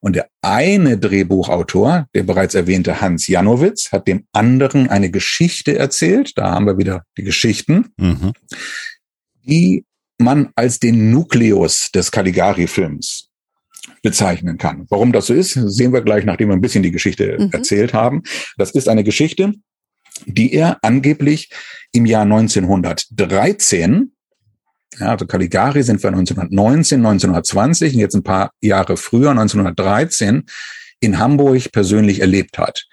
Und 0.00 0.16
der 0.16 0.28
eine 0.42 0.98
Drehbuchautor, 0.98 2.06
der 2.14 2.22
bereits 2.24 2.54
erwähnte 2.54 3.00
Hans 3.00 3.26
Janowitz, 3.26 3.92
hat 3.92 4.08
dem 4.08 4.26
anderen 4.32 4.88
eine 4.88 5.10
Geschichte 5.10 5.78
erzählt. 5.78 6.36
Da 6.36 6.50
haben 6.50 6.66
wir 6.66 6.78
wieder 6.78 7.04
die 7.16 7.24
Geschichten, 7.24 7.88
mhm. 7.96 8.32
die 9.42 9.84
man 10.18 10.50
als 10.54 10.78
den 10.78 11.10
Nukleus 11.10 11.90
des 11.94 12.10
Caligari-Films 12.10 13.28
bezeichnen 14.02 14.58
kann. 14.58 14.86
Warum 14.90 15.12
das 15.12 15.26
so 15.26 15.34
ist, 15.34 15.52
sehen 15.52 15.92
wir 15.92 16.02
gleich, 16.02 16.24
nachdem 16.24 16.48
wir 16.48 16.54
ein 16.54 16.60
bisschen 16.60 16.82
die 16.82 16.90
Geschichte 16.90 17.36
mhm. 17.38 17.50
erzählt 17.52 17.94
haben. 17.94 18.22
Das 18.58 18.70
ist 18.72 18.88
eine 18.88 19.04
Geschichte, 19.04 19.54
die 20.26 20.52
er 20.52 20.78
angeblich 20.82 21.50
im 21.92 22.06
Jahr 22.06 22.22
1913 22.22 24.12
ja, 24.98 25.12
also 25.12 25.24
Caligari 25.24 25.82
sind 25.82 26.02
wir 26.02 26.08
1919, 26.08 26.98
1920 26.98 27.94
und 27.94 28.00
jetzt 28.00 28.14
ein 28.14 28.24
paar 28.24 28.52
Jahre 28.60 28.96
früher, 28.96 29.30
1913, 29.30 30.44
in 30.98 31.18
Hamburg 31.18 31.70
persönlich 31.72 32.20
erlebt 32.20 32.58
hat. 32.58 32.86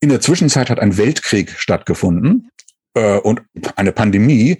In 0.00 0.10
der 0.10 0.20
Zwischenzeit 0.20 0.68
hat 0.68 0.78
ein 0.78 0.98
Weltkrieg 0.98 1.50
stattgefunden 1.58 2.50
äh, 2.94 3.16
und 3.18 3.42
eine 3.76 3.92
Pandemie 3.92 4.58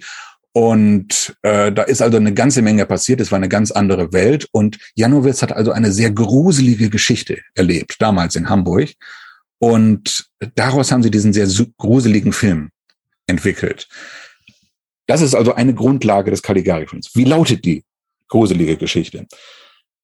und 0.51 1.37
äh, 1.43 1.71
da 1.71 1.83
ist 1.83 2.01
also 2.01 2.17
eine 2.17 2.33
ganze 2.33 2.61
Menge 2.61 2.85
passiert. 2.85 3.21
Es 3.21 3.31
war 3.31 3.37
eine 3.37 3.49
ganz 3.49 3.71
andere 3.71 4.11
Welt. 4.11 4.47
Und 4.51 4.79
Janowitz 4.95 5.41
hat 5.41 5.53
also 5.53 5.71
eine 5.71 5.91
sehr 5.91 6.11
gruselige 6.11 6.89
Geschichte 6.89 7.39
erlebt, 7.55 7.97
damals 7.99 8.35
in 8.35 8.49
Hamburg. 8.49 8.89
Und 9.59 10.29
daraus 10.55 10.91
haben 10.91 11.03
sie 11.03 11.11
diesen 11.11 11.33
sehr 11.33 11.47
gruseligen 11.77 12.33
Film 12.33 12.69
entwickelt. 13.27 13.87
Das 15.05 15.21
ist 15.21 15.35
also 15.35 15.53
eine 15.53 15.73
Grundlage 15.73 16.31
des 16.31 16.41
Caligari-Films. 16.41 17.11
Wie 17.13 17.25
lautet 17.25 17.65
die 17.65 17.83
gruselige 18.27 18.77
Geschichte? 18.77 19.27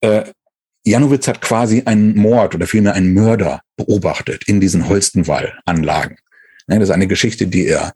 Äh, 0.02 0.26
Janowitz 0.84 1.28
hat 1.28 1.42
quasi 1.42 1.84
einen 1.86 2.16
Mord 2.16 2.54
oder 2.56 2.68
vielmehr 2.68 2.94
einen 2.94 3.14
Mörder 3.14 3.62
beobachtet 3.76 4.48
in 4.48 4.60
diesen 4.60 4.88
Holstenwall-Anlagen. 4.88 6.18
Das 6.68 6.80
ist 6.84 6.92
eine 6.92 7.08
Geschichte, 7.08 7.48
die 7.48 7.68
er 7.68 7.94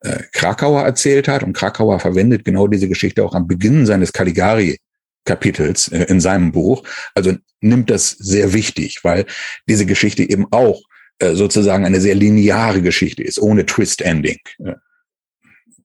äh, 0.00 0.22
Krakauer 0.32 0.82
erzählt 0.82 1.28
hat. 1.28 1.42
Und 1.42 1.52
Krakauer 1.52 2.00
verwendet 2.00 2.44
genau 2.44 2.66
diese 2.66 2.88
Geschichte 2.88 3.24
auch 3.24 3.34
am 3.34 3.46
Beginn 3.46 3.86
seines 3.86 4.12
Caligari-Kapitels 4.12 5.88
äh, 5.88 6.04
in 6.04 6.20
seinem 6.20 6.52
Buch. 6.52 6.82
Also 7.14 7.34
nimmt 7.60 7.90
das 7.90 8.10
sehr 8.10 8.52
wichtig, 8.52 9.00
weil 9.02 9.26
diese 9.68 9.86
Geschichte 9.86 10.22
eben 10.22 10.46
auch 10.50 10.82
äh, 11.20 11.34
sozusagen 11.34 11.84
eine 11.84 12.00
sehr 12.00 12.14
lineare 12.14 12.82
Geschichte 12.82 13.22
ist, 13.22 13.40
ohne 13.40 13.66
Twist-Ending 13.66 14.38
äh, 14.64 14.74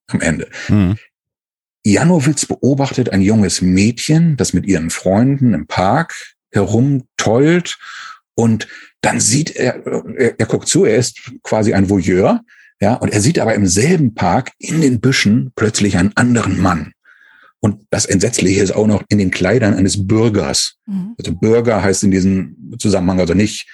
am 0.07 0.21
Ende. 0.21 0.49
Mhm. 0.67 0.97
Janowitz 1.83 2.45
beobachtet 2.45 3.09
ein 3.09 3.21
junges 3.21 3.61
Mädchen, 3.61 4.37
das 4.37 4.53
mit 4.53 4.65
ihren 4.65 4.89
Freunden 4.89 5.53
im 5.53 5.67
Park 5.67 6.15
herumtollt 6.51 7.77
und 8.33 8.67
dann 9.01 9.19
sieht 9.19 9.55
er, 9.55 9.85
er, 9.85 10.39
er 10.39 10.45
guckt 10.47 10.67
zu, 10.67 10.85
er 10.85 10.97
ist 10.97 11.31
quasi 11.43 11.73
ein 11.73 11.89
Voyeur 11.89 12.41
ja, 12.81 12.95
und 12.95 13.09
er 13.09 13.21
sieht 13.21 13.39
aber 13.39 13.55
im 13.55 13.67
selben 13.67 14.15
Park 14.15 14.51
in 14.57 14.81
den 14.81 14.99
Büschen 14.99 15.51
plötzlich 15.55 15.97
einen 15.97 16.11
anderen 16.15 16.59
Mann. 16.59 16.91
Und 17.59 17.87
das 17.89 18.05
Entsetzliche 18.05 18.61
ist 18.61 18.75
auch 18.75 18.85
noch 18.85 19.03
in 19.09 19.17
den 19.17 19.31
Kleidern 19.31 19.73
eines 19.73 20.05
Bürgers. 20.05 20.75
Mhm. 20.85 21.15
Also 21.17 21.33
Bürger 21.35 21.81
heißt 21.81 22.03
in 22.03 22.11
diesem 22.11 22.75
Zusammenhang 22.77 23.19
also 23.19 23.33
nicht, 23.33 23.67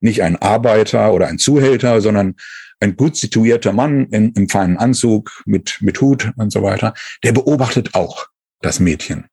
nicht 0.00 0.22
ein 0.22 0.36
Arbeiter 0.36 1.12
oder 1.12 1.26
ein 1.28 1.38
Zuhälter, 1.38 2.00
sondern 2.00 2.36
ein 2.80 2.96
gut 2.96 3.16
situierter 3.16 3.72
Mann 3.72 4.06
in, 4.06 4.32
im 4.32 4.48
feinen 4.48 4.76
Anzug 4.76 5.42
mit, 5.46 5.78
mit 5.80 6.00
Hut 6.00 6.30
und 6.36 6.52
so 6.52 6.62
weiter. 6.62 6.94
Der 7.24 7.32
beobachtet 7.32 7.94
auch 7.94 8.26
das 8.60 8.80
Mädchen. 8.80 9.26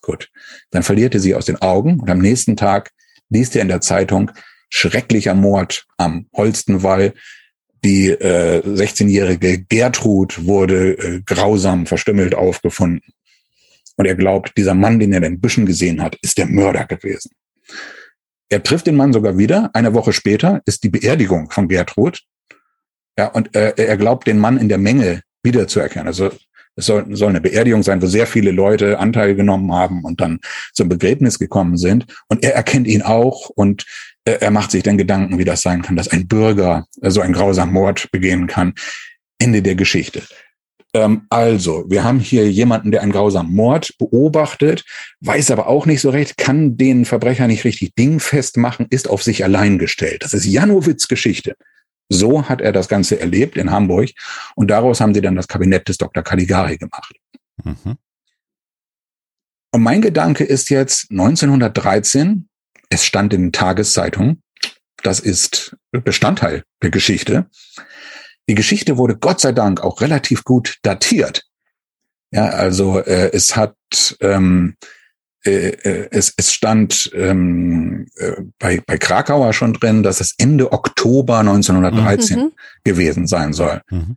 Gut. 0.00 0.30
Dann 0.70 0.82
verliert 0.82 1.14
er 1.14 1.20
sie 1.20 1.34
aus 1.34 1.46
den 1.46 1.62
Augen 1.62 2.00
und 2.00 2.10
am 2.10 2.18
nächsten 2.18 2.56
Tag 2.56 2.90
liest 3.28 3.54
er 3.54 3.62
in 3.62 3.68
der 3.68 3.80
Zeitung 3.80 4.32
schrecklicher 4.68 5.34
Mord 5.34 5.86
am 5.96 6.26
Holstenwall 6.32 7.14
die 7.84 8.10
äh, 8.10 8.62
16-jährige 8.64 9.64
Gertrud 9.64 10.46
wurde 10.46 10.92
äh, 10.92 11.22
grausam 11.24 11.86
verstümmelt 11.86 12.34
aufgefunden. 12.34 13.12
Und 13.96 14.06
er 14.06 14.14
glaubt, 14.14 14.56
dieser 14.56 14.74
Mann, 14.74 14.98
den 15.00 15.12
er 15.12 15.18
in 15.18 15.24
den 15.24 15.40
Büschen 15.40 15.66
gesehen 15.66 16.00
hat, 16.00 16.16
ist 16.22 16.38
der 16.38 16.46
Mörder 16.46 16.84
gewesen. 16.86 17.32
Er 18.52 18.62
trifft 18.62 18.86
den 18.86 18.96
Mann 18.96 19.14
sogar 19.14 19.38
wieder. 19.38 19.70
Eine 19.72 19.94
Woche 19.94 20.12
später 20.12 20.60
ist 20.66 20.84
die 20.84 20.90
Beerdigung 20.90 21.50
von 21.50 21.68
Gertrud. 21.68 22.20
Ja, 23.18 23.28
und 23.28 23.56
äh, 23.56 23.72
er 23.76 23.96
glaubt, 23.96 24.26
den 24.26 24.38
Mann 24.38 24.58
in 24.58 24.68
der 24.68 24.76
Menge 24.76 25.22
wiederzuerkennen. 25.42 26.06
Also 26.06 26.30
es 26.76 26.84
soll, 26.84 27.06
soll 27.16 27.30
eine 27.30 27.40
Beerdigung 27.40 27.82
sein, 27.82 28.02
wo 28.02 28.06
sehr 28.06 28.26
viele 28.26 28.50
Leute 28.50 28.98
Anteil 28.98 29.34
genommen 29.34 29.72
haben 29.72 30.04
und 30.04 30.20
dann 30.20 30.38
zum 30.74 30.90
Begräbnis 30.90 31.38
gekommen 31.38 31.78
sind. 31.78 32.04
Und 32.28 32.44
er 32.44 32.54
erkennt 32.54 32.86
ihn 32.86 33.00
auch 33.00 33.48
und 33.48 33.86
er 34.26 34.50
macht 34.50 34.70
sich 34.70 34.82
dann 34.82 34.98
Gedanken, 34.98 35.38
wie 35.38 35.44
das 35.44 35.62
sein 35.62 35.80
kann, 35.80 35.96
dass 35.96 36.08
ein 36.08 36.28
Bürger 36.28 36.86
so 37.00 37.22
einen 37.22 37.32
grausamen 37.32 37.72
Mord 37.72 38.10
begehen 38.12 38.48
kann. 38.48 38.74
Ende 39.38 39.62
der 39.62 39.76
Geschichte. 39.76 40.22
Ähm, 40.94 41.26
also, 41.30 41.84
wir 41.88 42.04
haben 42.04 42.20
hier 42.20 42.50
jemanden, 42.50 42.90
der 42.90 43.02
einen 43.02 43.12
grausamen 43.12 43.52
Mord 43.52 43.96
beobachtet, 43.98 44.84
weiß 45.20 45.50
aber 45.50 45.66
auch 45.66 45.86
nicht 45.86 46.00
so 46.00 46.10
recht, 46.10 46.36
kann 46.36 46.76
den 46.76 47.04
Verbrecher 47.04 47.46
nicht 47.46 47.64
richtig 47.64 47.94
dingfest 47.94 48.56
machen, 48.56 48.86
ist 48.90 49.08
auf 49.08 49.22
sich 49.22 49.44
allein 49.44 49.78
gestellt. 49.78 50.22
Das 50.22 50.34
ist 50.34 50.44
Janowitz 50.44 51.08
Geschichte. 51.08 51.56
So 52.08 52.48
hat 52.48 52.60
er 52.60 52.72
das 52.72 52.88
Ganze 52.88 53.18
erlebt 53.18 53.56
in 53.56 53.70
Hamburg 53.70 54.10
und 54.54 54.70
daraus 54.70 55.00
haben 55.00 55.14
sie 55.14 55.22
dann 55.22 55.36
das 55.36 55.48
Kabinett 55.48 55.88
des 55.88 55.96
Dr. 55.96 56.22
Caligari 56.22 56.76
gemacht. 56.76 57.14
Mhm. 57.64 57.96
Und 59.70 59.82
mein 59.82 60.02
Gedanke 60.02 60.44
ist 60.44 60.68
jetzt 60.68 61.10
1913 61.10 62.48
es 62.92 63.06
stand 63.06 63.32
in 63.32 63.52
Tageszeitungen. 63.52 64.42
Das 65.02 65.18
ist 65.18 65.76
Bestandteil 65.90 66.62
der 66.82 66.90
Geschichte. 66.90 67.46
Die 68.48 68.54
Geschichte 68.54 68.96
wurde 68.96 69.16
Gott 69.16 69.40
sei 69.40 69.52
Dank 69.52 69.82
auch 69.82 70.00
relativ 70.00 70.44
gut 70.44 70.78
datiert. 70.82 71.44
Ja, 72.30 72.46
also 72.46 72.98
äh, 72.98 73.30
es 73.32 73.56
hat 73.56 73.76
ähm, 74.20 74.76
äh, 75.44 75.70
äh, 75.70 76.08
es, 76.12 76.32
es 76.36 76.52
stand 76.52 77.10
ähm, 77.14 78.06
äh, 78.16 78.42
bei, 78.58 78.80
bei 78.86 78.96
Krakauer 78.96 79.52
schon 79.52 79.72
drin, 79.74 80.02
dass 80.02 80.20
es 80.20 80.34
Ende 80.38 80.72
Oktober 80.72 81.38
1913 81.40 82.38
mhm. 82.38 82.52
gewesen 82.84 83.26
sein 83.26 83.52
soll. 83.52 83.82
Mhm. 83.90 84.16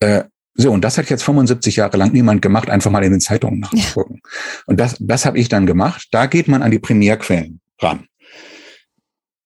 Äh, 0.00 0.24
so, 0.54 0.72
und 0.72 0.82
das 0.82 0.98
hat 0.98 1.08
jetzt 1.08 1.22
75 1.22 1.76
Jahre 1.76 1.96
lang 1.96 2.12
niemand 2.12 2.42
gemacht, 2.42 2.68
einfach 2.68 2.90
mal 2.90 3.04
in 3.04 3.12
den 3.12 3.20
Zeitungen 3.20 3.60
nachzugucken. 3.60 4.20
Ja. 4.22 4.30
Und 4.66 4.78
das, 4.78 4.96
das 4.98 5.24
habe 5.24 5.38
ich 5.38 5.48
dann 5.48 5.66
gemacht. 5.66 6.08
Da 6.10 6.26
geht 6.26 6.48
man 6.48 6.62
an 6.62 6.70
die 6.70 6.80
Primärquellen 6.80 7.60
ran. 7.80 8.06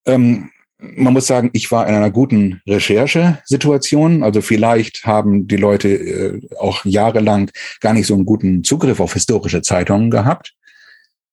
Ähm, 0.06 0.50
man 0.82 1.12
muss 1.12 1.26
sagen, 1.26 1.50
ich 1.52 1.70
war 1.70 1.86
in 1.88 1.94
einer 1.94 2.10
guten 2.10 2.60
Recherchesituation. 2.66 4.22
Also 4.22 4.40
vielleicht 4.40 5.04
haben 5.04 5.46
die 5.46 5.56
Leute 5.56 5.88
äh, 5.88 6.40
auch 6.58 6.84
jahrelang 6.84 7.50
gar 7.80 7.92
nicht 7.92 8.06
so 8.06 8.14
einen 8.14 8.26
guten 8.26 8.64
Zugriff 8.64 9.00
auf 9.00 9.14
historische 9.14 9.62
Zeitungen 9.62 10.10
gehabt. 10.10 10.54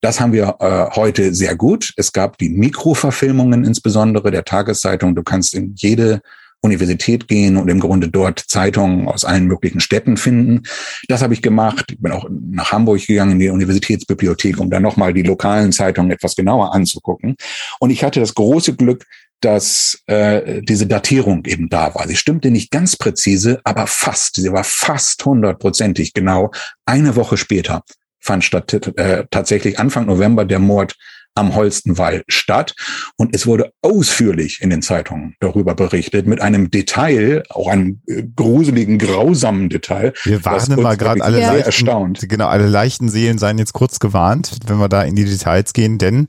Das 0.02 0.22
haben 0.22 0.32
wir 0.32 0.56
äh, 0.60 0.96
heute 0.96 1.34
sehr 1.34 1.56
gut. 1.56 1.94
Es 1.98 2.14
gab 2.14 2.38
die 2.38 2.50
Mikroverfilmungen 2.50 3.66
insbesondere 3.66 4.32
der 4.32 4.46
Tageszeitung. 4.46 5.16
Du 5.16 5.24
kannst 5.24 5.54
in 5.54 5.74
jede 5.76 6.22
Universität 6.62 7.28
gehen 7.28 7.58
und 7.58 7.70
im 7.70 7.80
Grunde 7.80 8.10
dort 8.10 8.40
Zeitungen 8.40 9.08
aus 9.08 9.24
allen 9.24 9.46
möglichen 9.46 9.80
Städten 9.80 10.18
finden. 10.18 10.64
Das 11.08 11.22
habe 11.22 11.34
ich 11.34 11.42
gemacht. 11.42 11.86
Ich 11.92 12.02
bin 12.02 12.12
auch 12.12 12.26
nach 12.30 12.72
Hamburg 12.72 13.06
gegangen 13.06 13.34
in 13.34 13.40
die 13.40 13.50
Universitätsbibliothek, 13.50 14.60
um 14.60 14.70
dann 14.70 14.84
nochmal 14.84 15.14
die 15.14 15.24
lokalen 15.24 15.72
Zeitungen 15.72 16.12
etwas 16.12 16.36
genauer 16.36 16.74
anzugucken. 16.74 17.36
Und 17.80 17.92
ich 17.92 18.04
hatte 18.04 18.20
das 18.20 18.36
große 18.36 18.76
Glück, 18.76 19.06
dass 19.42 20.02
äh, 20.08 20.62
diese 20.62 20.88
Datierung 20.88 21.46
eben 21.46 21.70
da 21.70 21.94
war. 21.96 22.08
Sie 22.08 22.16
stimmte 22.16 22.52
nicht 22.52 22.72
ganz 22.72 22.96
präzise, 22.96 23.60
aber 23.64 23.88
fast. 23.88 24.36
Sie 24.36 24.52
war 24.52 24.64
fast 24.64 25.24
hundertprozentig 25.26 26.14
genau. 26.14 26.52
Eine 26.86 27.16
Woche 27.16 27.38
später 27.38 27.84
fand 28.20 28.44
statt, 28.44 28.74
äh, 28.98 29.26
tatsächlich 29.32 29.80
Anfang 29.80 30.06
November 30.06 30.46
der 30.46 30.60
Mord 30.60 30.96
am 31.40 31.56
Holstenwall 31.56 32.24
statt. 32.28 32.76
Und 33.18 33.36
es 33.36 33.48
wurde 33.48 33.72
ausführlich 33.82 34.62
in 34.62 34.70
den 34.70 34.82
Zeitungen 34.82 35.36
darüber 35.40 35.76
berichtet, 35.76 36.28
mit 36.28 36.42
einem 36.42 36.70
Detail, 36.70 37.44
auch 37.50 37.68
einem 37.68 38.02
äh, 38.08 38.24
gruseligen, 38.36 38.98
grausamen 38.98 39.70
Detail. 39.70 40.14
Wir 40.24 40.44
warnen 40.46 40.82
mal 40.82 40.98
gerade 40.98 41.24
alle 41.24 41.40
leichten, 41.40 41.66
erstaunt. 41.66 42.26
Genau, 42.30 42.48
alle 42.48 42.68
leichten 42.68 43.10
Seelen 43.10 43.38
seien 43.38 43.58
jetzt 43.58 43.74
kurz 43.74 44.00
gewarnt, 44.00 44.58
wenn 44.68 44.78
wir 44.78 44.90
da 44.90 45.04
in 45.04 45.16
die 45.16 45.26
Details 45.26 45.74
gehen, 45.74 45.98
denn 45.98 46.28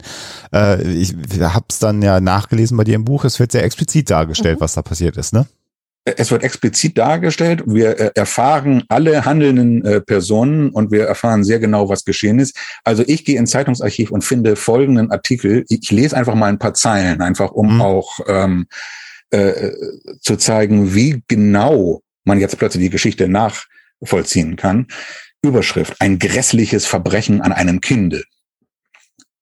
äh, 0.52 0.82
ich 0.82 1.14
habe 1.40 1.66
es 1.68 1.78
dann 1.78 2.02
ja 2.02 2.20
nachgelesen 2.20 2.76
bei 2.76 2.84
dir 2.84 2.94
im 2.94 3.04
Buch, 3.04 3.24
es 3.24 3.38
wird 3.40 3.52
sehr 3.52 3.64
explizit 3.64 4.10
dargestellt, 4.10 4.60
mhm. 4.60 4.64
was 4.64 4.74
da 4.74 4.82
passiert 4.82 5.16
ist, 5.16 5.32
ne? 5.32 5.46
Es 6.04 6.30
wird 6.30 6.42
explizit 6.42 6.96
dargestellt. 6.96 7.62
Wir 7.66 7.98
äh, 7.98 8.10
erfahren 8.14 8.84
alle 8.88 9.24
handelnden 9.24 9.84
äh, 9.84 10.00
Personen 10.00 10.70
und 10.70 10.90
wir 10.90 11.04
erfahren 11.04 11.44
sehr 11.44 11.58
genau, 11.58 11.88
was 11.88 12.04
geschehen 12.04 12.38
ist. 12.38 12.56
Also 12.84 13.04
ich 13.06 13.24
gehe 13.24 13.38
ins 13.38 13.50
Zeitungsarchiv 13.50 14.10
und 14.10 14.24
finde 14.24 14.56
folgenden 14.56 15.10
Artikel. 15.10 15.64
Ich 15.68 15.90
lese 15.90 16.16
einfach 16.16 16.34
mal 16.34 16.46
ein 16.46 16.58
paar 16.58 16.74
Zeilen, 16.74 17.20
einfach 17.20 17.52
um 17.52 17.74
mhm. 17.74 17.80
auch 17.82 18.20
ähm, 18.26 18.66
äh, 19.30 19.70
zu 20.20 20.36
zeigen, 20.36 20.94
wie 20.94 21.22
genau 21.28 22.02
man 22.24 22.40
jetzt 22.40 22.58
plötzlich 22.58 22.84
die 22.84 22.90
Geschichte 22.90 23.28
nachvollziehen 23.28 24.56
kann. 24.56 24.86
Überschrift, 25.42 25.96
ein 26.00 26.18
grässliches 26.18 26.86
Verbrechen 26.86 27.40
an 27.40 27.52
einem 27.52 27.80
Kinde 27.80 28.24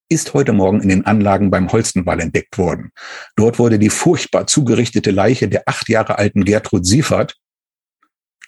ist 0.09 0.35
heute 0.35 0.53
Morgen 0.53 0.81
in 0.81 0.89
den 0.89 1.07
Anlagen 1.07 1.51
beim 1.51 1.71
Holstenwall 1.71 2.21
entdeckt 2.21 2.59
worden. 2.59 2.93
Dort 3.37 3.59
wurde 3.59 3.79
die 3.79 3.91
furchtbar 3.91 4.47
zugerichtete 4.47 5.11
Leiche 5.11 5.49
der 5.49 5.65
acht 5.67 5.89
Jahre 5.89 6.19
alten 6.19 6.45
Gertrud 6.45 6.87
Siefert, 6.87 7.37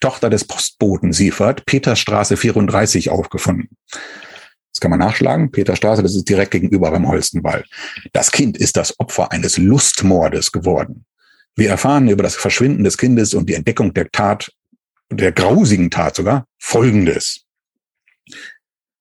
Tochter 0.01 0.31
des 0.31 0.45
Postboten 0.45 1.13
Siefert, 1.13 1.67
Peterstraße 1.67 2.37
34 2.37 3.11
aufgefunden. 3.11 3.69
Das 4.73 4.81
kann 4.81 4.91
man 4.91 5.01
nachschlagen. 5.01 5.51
Peterstraße, 5.51 6.03
das 6.03 6.15
ist 6.15 6.29
direkt 6.29 6.53
gegenüber 6.53 6.91
beim 6.91 7.07
Holstenwall. 7.07 7.65
Das 8.13 8.31
Kind 8.33 8.57
ist 8.57 8.77
das 8.77 8.99
Opfer 8.99 9.31
eines 9.33 9.59
Lustmordes 9.59 10.53
geworden. 10.53 11.05
Wir 11.57 11.69
erfahren 11.69 12.09
über 12.09 12.23
das 12.23 12.37
Verschwinden 12.37 12.85
des 12.85 12.97
Kindes 12.97 13.35
und 13.35 13.51
die 13.51 13.55
Entdeckung 13.55 13.93
der 13.93 14.11
Tat, 14.11 14.51
der 15.11 15.33
grausigen 15.33 15.91
Tat 15.91 16.17
sogar, 16.17 16.47
Folgendes. 16.59 17.45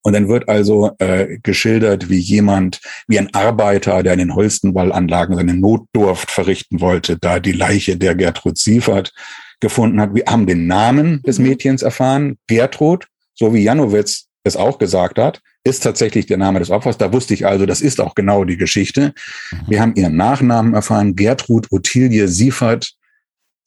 Und 0.02 0.14
dann 0.14 0.28
wird 0.28 0.48
also 0.48 0.92
äh, 0.98 1.38
geschildert, 1.42 2.08
wie 2.08 2.18
jemand, 2.18 2.80
wie 3.06 3.18
ein 3.18 3.34
Arbeiter, 3.34 4.02
der 4.02 4.14
in 4.14 4.18
den 4.20 4.34
Holstenwallanlagen 4.34 5.36
seine 5.36 5.54
Notdurft 5.54 6.30
verrichten 6.30 6.80
wollte, 6.80 7.18
da 7.18 7.38
die 7.38 7.52
Leiche 7.52 7.96
der 7.96 8.14
Gertrud 8.14 8.56
Siefert 8.56 9.12
gefunden 9.60 10.00
hat. 10.00 10.14
Wir 10.14 10.24
haben 10.26 10.46
den 10.46 10.66
Namen 10.66 11.22
des 11.22 11.38
mhm. 11.38 11.48
Mädchens 11.48 11.82
erfahren, 11.82 12.38
Gertrud, 12.46 13.06
so 13.34 13.52
wie 13.52 13.62
Janowitz 13.62 14.26
es 14.42 14.56
auch 14.56 14.78
gesagt 14.78 15.18
hat, 15.18 15.40
ist 15.64 15.82
tatsächlich 15.82 16.24
der 16.24 16.38
Name 16.38 16.60
des 16.60 16.70
Opfers. 16.70 16.96
Da 16.96 17.12
wusste 17.12 17.34
ich 17.34 17.46
also, 17.46 17.66
das 17.66 17.82
ist 17.82 18.00
auch 18.00 18.14
genau 18.14 18.44
die 18.44 18.56
Geschichte. 18.56 19.12
Mhm. 19.52 19.56
Wir 19.68 19.80
haben 19.80 19.94
ihren 19.96 20.16
Nachnamen 20.16 20.72
erfahren, 20.74 21.14
Gertrud 21.14 21.66
Ottilie 21.70 22.26
Siefert, 22.26 22.94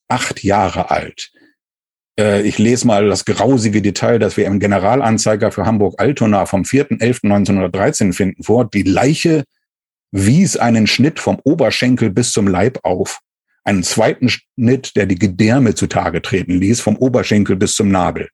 acht 0.08 0.44
Jahre 0.44 0.90
alt. 0.90 1.32
Äh, 2.20 2.42
ich 2.44 2.58
lese 2.58 2.88
mal 2.88 3.08
das 3.08 3.26
grausige 3.26 3.82
Detail, 3.82 4.20
das 4.20 4.38
wir 4.38 4.46
im 4.46 4.60
Generalanzeiger 4.60 5.52
für 5.52 5.66
Hamburg-Altona 5.66 6.46
vom 6.46 6.64
4.11.1913 6.64 8.14
finden 8.14 8.44
vor. 8.44 8.70
Die 8.70 8.84
Leiche 8.84 9.44
wies 10.12 10.58
einen 10.58 10.88
Schnitt 10.88 11.20
vom 11.20 11.40
Oberschenkel 11.44 12.10
bis 12.10 12.32
zum 12.32 12.48
Leib 12.48 12.80
auf. 12.84 13.20
Einen 13.64 13.84
zweiten 13.84 14.30
Schnitt, 14.30 14.96
der 14.96 15.06
die 15.06 15.18
Gedärme 15.18 15.74
zutage 15.74 16.22
treten 16.22 16.60
ließ, 16.60 16.82
vom 16.82 16.98
Oberschenkel 16.98 17.56
bis 17.56 17.76
zum 17.76 17.90
Nabel. 17.90 18.30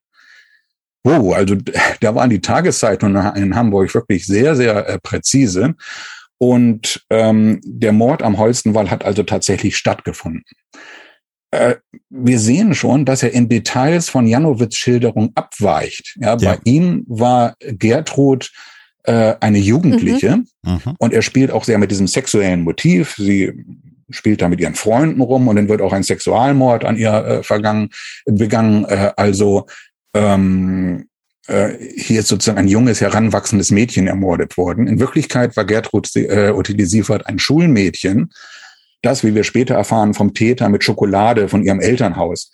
Oh, 1.03 1.33
also 1.33 1.55
da 2.01 2.15
waren 2.15 2.29
die 2.29 2.41
Tageszeitungen 2.41 3.35
in 3.35 3.55
Hamburg 3.55 3.93
wirklich 3.93 4.25
sehr, 4.25 4.55
sehr 4.55 4.87
äh, 4.87 4.99
präzise. 4.99 5.75
Und 6.37 7.05
ähm, 7.09 7.59
der 7.63 7.91
Mord 7.91 8.23
am 8.23 8.37
Holstenwall 8.37 8.89
hat 8.89 9.03
also 9.03 9.23
tatsächlich 9.23 9.75
stattgefunden. 9.75 10.43
Äh, 11.51 11.75
wir 12.09 12.39
sehen 12.39 12.75
schon, 12.75 13.05
dass 13.05 13.23
er 13.23 13.31
in 13.31 13.49
Details 13.49 14.09
von 14.09 14.27
Janowitz 14.27 14.75
Schilderung 14.75 15.31
abweicht. 15.35 16.15
Ja, 16.19 16.37
ja. 16.37 16.53
bei 16.53 16.59
ihm 16.63 17.05
war 17.07 17.55
Gertrud 17.59 18.51
äh, 19.03 19.35
eine 19.39 19.57
Jugendliche 19.57 20.37
mhm. 20.37 20.71
mhm. 20.71 20.95
und 20.99 21.13
er 21.13 21.21
spielt 21.21 21.51
auch 21.51 21.63
sehr 21.63 21.79
mit 21.79 21.91
diesem 21.91 22.07
sexuellen 22.07 22.61
Motiv. 22.61 23.15
Sie 23.17 23.53
spielt 24.11 24.41
da 24.41 24.49
mit 24.49 24.59
ihren 24.59 24.75
Freunden 24.75 25.21
rum 25.21 25.47
und 25.47 25.55
dann 25.55 25.69
wird 25.69 25.81
auch 25.81 25.93
ein 25.93 26.03
Sexualmord 26.03 26.85
an 26.85 26.97
ihr 26.97 27.13
äh, 27.13 27.43
vergangen, 27.43 27.89
begangen. 28.25 28.85
Äh, 28.85 29.11
also 29.15 29.65
ähm, 30.13 31.07
äh, 31.47 31.73
hier 31.95 32.19
ist 32.19 32.27
sozusagen 32.27 32.59
ein 32.59 32.67
junges, 32.67 33.01
heranwachsendes 33.01 33.71
Mädchen 33.71 34.07
ermordet 34.07 34.57
worden. 34.57 34.87
In 34.87 34.99
Wirklichkeit 34.99 35.57
war 35.57 35.65
Gertrud 35.65 36.07
äh, 36.15 36.51
Ottilie 36.51 36.85
Siefert 36.85 37.25
ein 37.27 37.39
Schulmädchen, 37.39 38.31
das, 39.01 39.23
wie 39.23 39.35
wir 39.35 39.43
später 39.43 39.75
erfahren, 39.75 40.13
vom 40.13 40.33
Täter 40.33 40.69
mit 40.69 40.83
Schokolade 40.83 41.47
von 41.47 41.63
ihrem 41.63 41.79
Elternhaus 41.79 42.51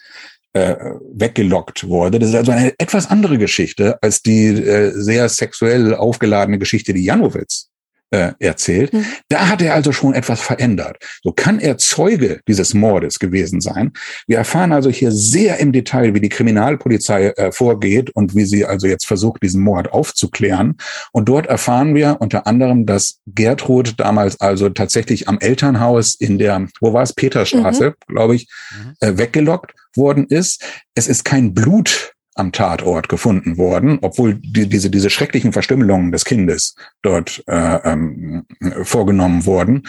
äh, 0.54 0.76
weggelockt 1.14 1.88
wurde. 1.88 2.20
Das 2.20 2.30
ist 2.30 2.36
also 2.36 2.52
eine 2.52 2.74
etwas 2.78 3.10
andere 3.10 3.38
Geschichte 3.38 4.02
als 4.02 4.22
die 4.22 4.48
äh, 4.48 4.91
sehr 4.91 5.28
sexuell 5.30 5.96
aufgeladene 5.96 6.60
Geschichte, 6.60 6.93
die 6.93 7.04
Janowitz 7.04 7.70
äh, 8.12 8.34
erzählt. 8.39 8.93
Mhm. 8.93 9.06
Da 9.30 9.47
hat 9.47 9.62
er 9.62 9.74
also 9.74 9.91
schon 9.91 10.14
etwas 10.14 10.41
verändert. 10.41 10.97
So 11.24 11.32
kann 11.32 11.60
er 11.60 11.78
Zeuge 11.78 12.39
dieses 12.47 12.74
Mordes 12.74 13.20
gewesen 13.20 13.62
sein. 13.62 13.91
Wir 14.28 14.38
erfahren 14.38 14.72
also 14.72 14.89
hier 14.89 15.12
sehr 15.12 15.60
im 15.60 15.72
Detail, 15.72 16.14
wie 16.14 16.22
die 16.22 16.30
Kriminalpolizei 16.30 17.30
äh, 17.30 17.51
vorgeht 17.51 18.12
und 18.12 18.36
wie 18.36 18.45
sie 18.45 18.66
also 18.66 18.88
jetzt 18.88 19.06
versucht, 19.06 19.43
diesen 19.43 19.62
Mord 19.62 19.91
aufzuklären. 19.91 20.78
Und 21.12 21.30
dort 21.30 21.47
erfahren 21.47 21.95
wir 21.95 22.18
unter 22.20 22.47
anderem, 22.47 22.86
dass 22.86 23.20
Gertrud 23.26 23.95
damals 23.97 24.39
also 24.39 24.70
tatsächlich 24.70 25.28
am 25.28 25.39
Elternhaus 25.39 26.16
in 26.16 26.38
der, 26.38 26.68
wo 26.82 26.93
war 26.93 27.03
es, 27.03 27.14
Peterstraße, 27.14 27.89
mhm. 27.89 28.14
glaube 28.14 28.36
ich, 28.36 28.47
mhm. 28.72 28.93
äh, 28.99 29.18
weggelockt 29.18 29.74
worden 29.95 30.26
ist. 30.28 30.64
Es 30.93 31.08
ist 31.08 31.26
kein 31.26 31.53
Blut 31.53 32.14
am 32.36 32.51
Tatort 32.51 33.09
gefunden 33.09 33.57
worden, 33.57 33.99
obwohl 34.01 34.36
die, 34.36 34.67
diese, 34.67 34.89
diese 34.89 35.09
schrecklichen 35.09 35.53
Verstümmelungen 35.53 36.11
des 36.11 36.25
Kindes 36.25 36.75
dort 37.01 37.43
äh, 37.47 37.79
ähm, 37.83 38.45
vorgenommen 38.83 39.45
wurden. 39.45 39.83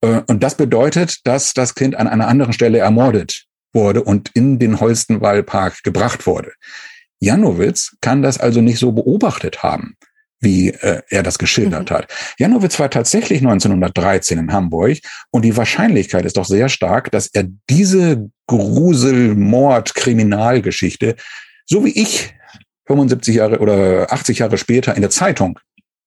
Äh, 0.00 0.22
und 0.26 0.42
das 0.42 0.56
bedeutet, 0.56 1.26
dass 1.26 1.54
das 1.54 1.74
Kind 1.74 1.94
an 1.94 2.08
einer 2.08 2.28
anderen 2.28 2.52
Stelle 2.52 2.78
ermordet 2.78 3.46
wurde 3.72 4.02
und 4.02 4.30
in 4.34 4.58
den 4.58 4.80
Holstenwallpark 4.80 5.82
gebracht 5.82 6.26
wurde. 6.26 6.52
Janowitz 7.20 7.96
kann 8.00 8.22
das 8.22 8.38
also 8.38 8.60
nicht 8.60 8.78
so 8.78 8.92
beobachtet 8.92 9.62
haben, 9.62 9.94
wie 10.40 10.70
äh, 10.70 11.02
er 11.08 11.22
das 11.22 11.38
geschildert 11.38 11.90
mhm. 11.90 11.94
hat. 11.94 12.08
Janowitz 12.38 12.78
war 12.78 12.90
tatsächlich 12.90 13.38
1913 13.38 14.38
in 14.38 14.52
Hamburg 14.52 14.98
und 15.30 15.42
die 15.42 15.56
Wahrscheinlichkeit 15.56 16.24
ist 16.24 16.36
doch 16.36 16.44
sehr 16.44 16.68
stark, 16.68 17.10
dass 17.12 17.28
er 17.32 17.44
diese 17.70 18.30
Grusel, 18.46 19.34
Mord, 19.34 19.94
Kriminalgeschichte 19.94 21.16
so 21.66 21.84
wie 21.84 21.90
ich 21.90 22.34
75 22.86 23.36
Jahre 23.36 23.58
oder 23.58 24.12
80 24.12 24.40
Jahre 24.40 24.58
später 24.58 24.94
in 24.94 25.00
der 25.00 25.10
Zeitung 25.10 25.58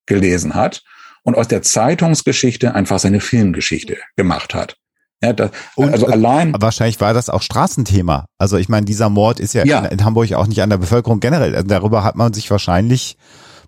gelesen 0.05 0.55
hat 0.55 0.84
und 1.24 1.36
aus 1.36 1.47
der 1.47 1.62
Zeitungsgeschichte 1.62 2.74
einfach 2.76 2.99
seine 2.99 3.20
Filmgeschichte 3.20 3.97
gemacht 4.16 4.53
hat. 4.53 4.78
Ja, 5.22 5.34
das, 5.34 5.49
und, 5.76 5.91
also 5.91 6.05
allein. 6.05 6.53
Wahrscheinlich 6.60 7.01
war 7.01 7.14
das 7.14 7.30
auch 7.30 7.41
Straßenthema. 7.41 8.28
Also 8.38 8.58
ich 8.58 8.70
meine, 8.70 8.86
dieser 8.86 9.10
Mord 9.10 9.39
ist 9.39 9.53
ja, 9.53 9.66
ja. 9.66 9.80
In, 9.80 9.99
in, 9.99 10.05
Hamburg 10.05 10.32
auch 10.34 10.45
nicht 10.45 10.62
an 10.62 10.70
der 10.70 10.78
Bevölkerung 10.78 11.20
generell. 11.20 11.55
Also 11.55 11.68
darüber 11.68 12.03
hat 12.03 12.16
man 12.16 12.34
sich 12.34 12.51
wahrscheinlich 12.51 13.18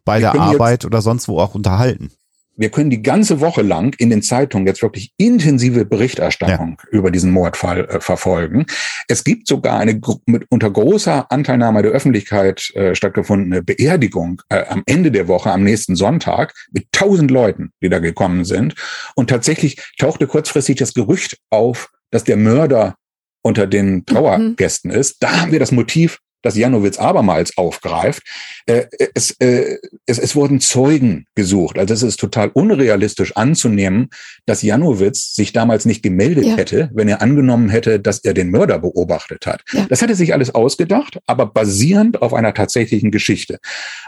bei 0.05 0.19
der 0.19 0.35
Arbeit 0.35 0.85
oder 0.85 1.01
sonst 1.01 1.27
wo 1.27 1.39
auch 1.39 1.55
unterhalten 1.55 2.11
wir 2.59 2.69
können 2.69 2.89
die 2.89 3.01
ganze 3.01 3.39
Woche 3.39 3.61
lang 3.61 3.95
in 3.97 4.09
den 4.09 4.21
Zeitungen 4.21 4.67
jetzt 4.67 4.81
wirklich 4.81 5.13
intensive 5.17 5.85
Berichterstattung 5.85 6.77
ja. 6.77 6.89
über 6.91 7.09
diesen 7.09 7.31
Mordfall 7.31 7.85
äh, 7.85 8.01
verfolgen. 8.01 8.65
Es 9.07 9.23
gibt 9.23 9.47
sogar 9.47 9.79
eine 9.79 9.99
mit 10.25 10.45
unter 10.49 10.69
großer 10.69 11.31
Anteilnahme 11.31 11.81
der 11.81 11.91
Öffentlichkeit 11.91 12.69
äh, 12.75 12.95
stattgefundene 12.95 13.63
Beerdigung 13.63 14.41
äh, 14.49 14.65
am 14.67 14.83
Ende 14.85 15.09
der 15.11 15.27
Woche, 15.29 15.51
am 15.51 15.63
nächsten 15.63 15.95
Sonntag, 15.95 16.53
mit 16.71 16.91
tausend 16.91 17.31
Leuten, 17.31 17.71
die 17.81 17.89
da 17.89 17.99
gekommen 17.99 18.43
sind. 18.43 18.75
Und 19.15 19.29
tatsächlich 19.29 19.81
tauchte 19.97 20.27
kurzfristig 20.27 20.77
das 20.77 20.93
Gerücht 20.93 21.37
auf, 21.49 21.89
dass 22.11 22.25
der 22.25 22.37
Mörder 22.37 22.95
unter 23.41 23.67
den 23.67 24.05
Trauergästen 24.05 24.91
mhm. 24.91 24.97
ist. 24.97 25.23
Da 25.23 25.41
haben 25.41 25.51
wir 25.53 25.59
das 25.59 25.71
Motiv 25.71 26.19
das 26.41 26.55
Janowitz 26.55 26.97
abermals 26.97 27.57
aufgreift. 27.57 28.23
Äh, 28.65 28.85
es, 29.13 29.31
äh, 29.39 29.77
es, 30.05 30.19
es 30.19 30.35
wurden 30.35 30.59
Zeugen 30.59 31.25
gesucht. 31.35 31.77
Also 31.77 31.93
es 31.93 32.03
ist 32.03 32.19
total 32.19 32.49
unrealistisch 32.49 33.35
anzunehmen, 33.35 34.09
dass 34.45 34.61
Janowitz 34.61 35.35
sich 35.35 35.53
damals 35.53 35.85
nicht 35.85 36.03
gemeldet 36.03 36.45
ja. 36.45 36.55
hätte, 36.55 36.89
wenn 36.93 37.07
er 37.07 37.21
angenommen 37.21 37.69
hätte, 37.69 37.99
dass 37.99 38.19
er 38.19 38.33
den 38.33 38.51
Mörder 38.51 38.79
beobachtet 38.79 39.45
hat. 39.45 39.63
Ja. 39.73 39.85
Das 39.89 40.01
hatte 40.01 40.15
sich 40.15 40.33
alles 40.33 40.53
ausgedacht, 40.55 41.19
aber 41.25 41.45
basierend 41.45 42.21
auf 42.21 42.33
einer 42.33 42.53
tatsächlichen 42.53 43.11
Geschichte. 43.11 43.59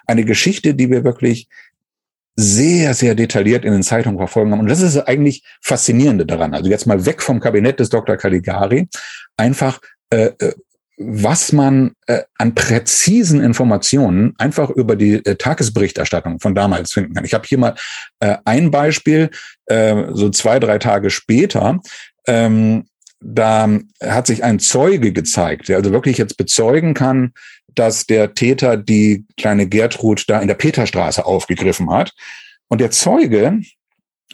Eine 0.07 0.25
Geschichte, 0.25 0.73
die 0.73 0.89
wir 0.89 1.03
wirklich 1.03 1.47
sehr, 2.35 2.93
sehr 2.93 3.13
detailliert 3.13 3.65
in 3.65 3.73
den 3.73 3.83
Zeitungen 3.83 4.17
verfolgen 4.17 4.51
haben. 4.51 4.61
Und 4.61 4.69
das 4.69 4.81
ist 4.81 4.97
eigentlich 4.97 5.43
faszinierende 5.61 6.25
daran. 6.25 6.53
Also 6.53 6.69
jetzt 6.69 6.87
mal 6.87 7.05
weg 7.05 7.21
vom 7.21 7.39
Kabinett 7.39 7.79
des 7.79 7.89
Dr. 7.89 8.15
Caligari, 8.15 8.87
einfach 9.37 9.79
äh, 10.09 10.31
äh 10.39 10.53
was 11.03 11.51
man 11.51 11.93
äh, 12.07 12.21
an 12.37 12.55
präzisen 12.55 13.41
Informationen 13.41 14.33
einfach 14.37 14.69
über 14.69 14.95
die 14.95 15.15
äh, 15.25 15.35
Tagesberichterstattung 15.35 16.39
von 16.39 16.55
damals 16.55 16.91
finden 16.91 17.13
kann. 17.13 17.25
Ich 17.25 17.33
habe 17.33 17.47
hier 17.47 17.57
mal 17.57 17.75
äh, 18.19 18.37
ein 18.45 18.71
Beispiel, 18.71 19.29
äh, 19.65 20.05
so 20.11 20.29
zwei, 20.29 20.59
drei 20.59 20.77
Tage 20.77 21.09
später. 21.09 21.79
Ähm, 22.27 22.85
da 23.19 23.69
hat 24.03 24.27
sich 24.27 24.43
ein 24.43 24.59
Zeuge 24.59 25.13
gezeigt, 25.13 25.69
der 25.69 25.77
also 25.77 25.91
wirklich 25.91 26.17
jetzt 26.17 26.37
bezeugen 26.37 26.93
kann, 26.93 27.33
dass 27.75 28.05
der 28.05 28.33
Täter 28.33 28.77
die 28.77 29.25
kleine 29.37 29.67
Gertrud 29.67 30.25
da 30.27 30.39
in 30.39 30.47
der 30.47 30.55
Peterstraße 30.55 31.25
aufgegriffen 31.25 31.91
hat. 31.91 32.13
Und 32.67 32.81
der 32.81 32.91
Zeuge 32.91 33.61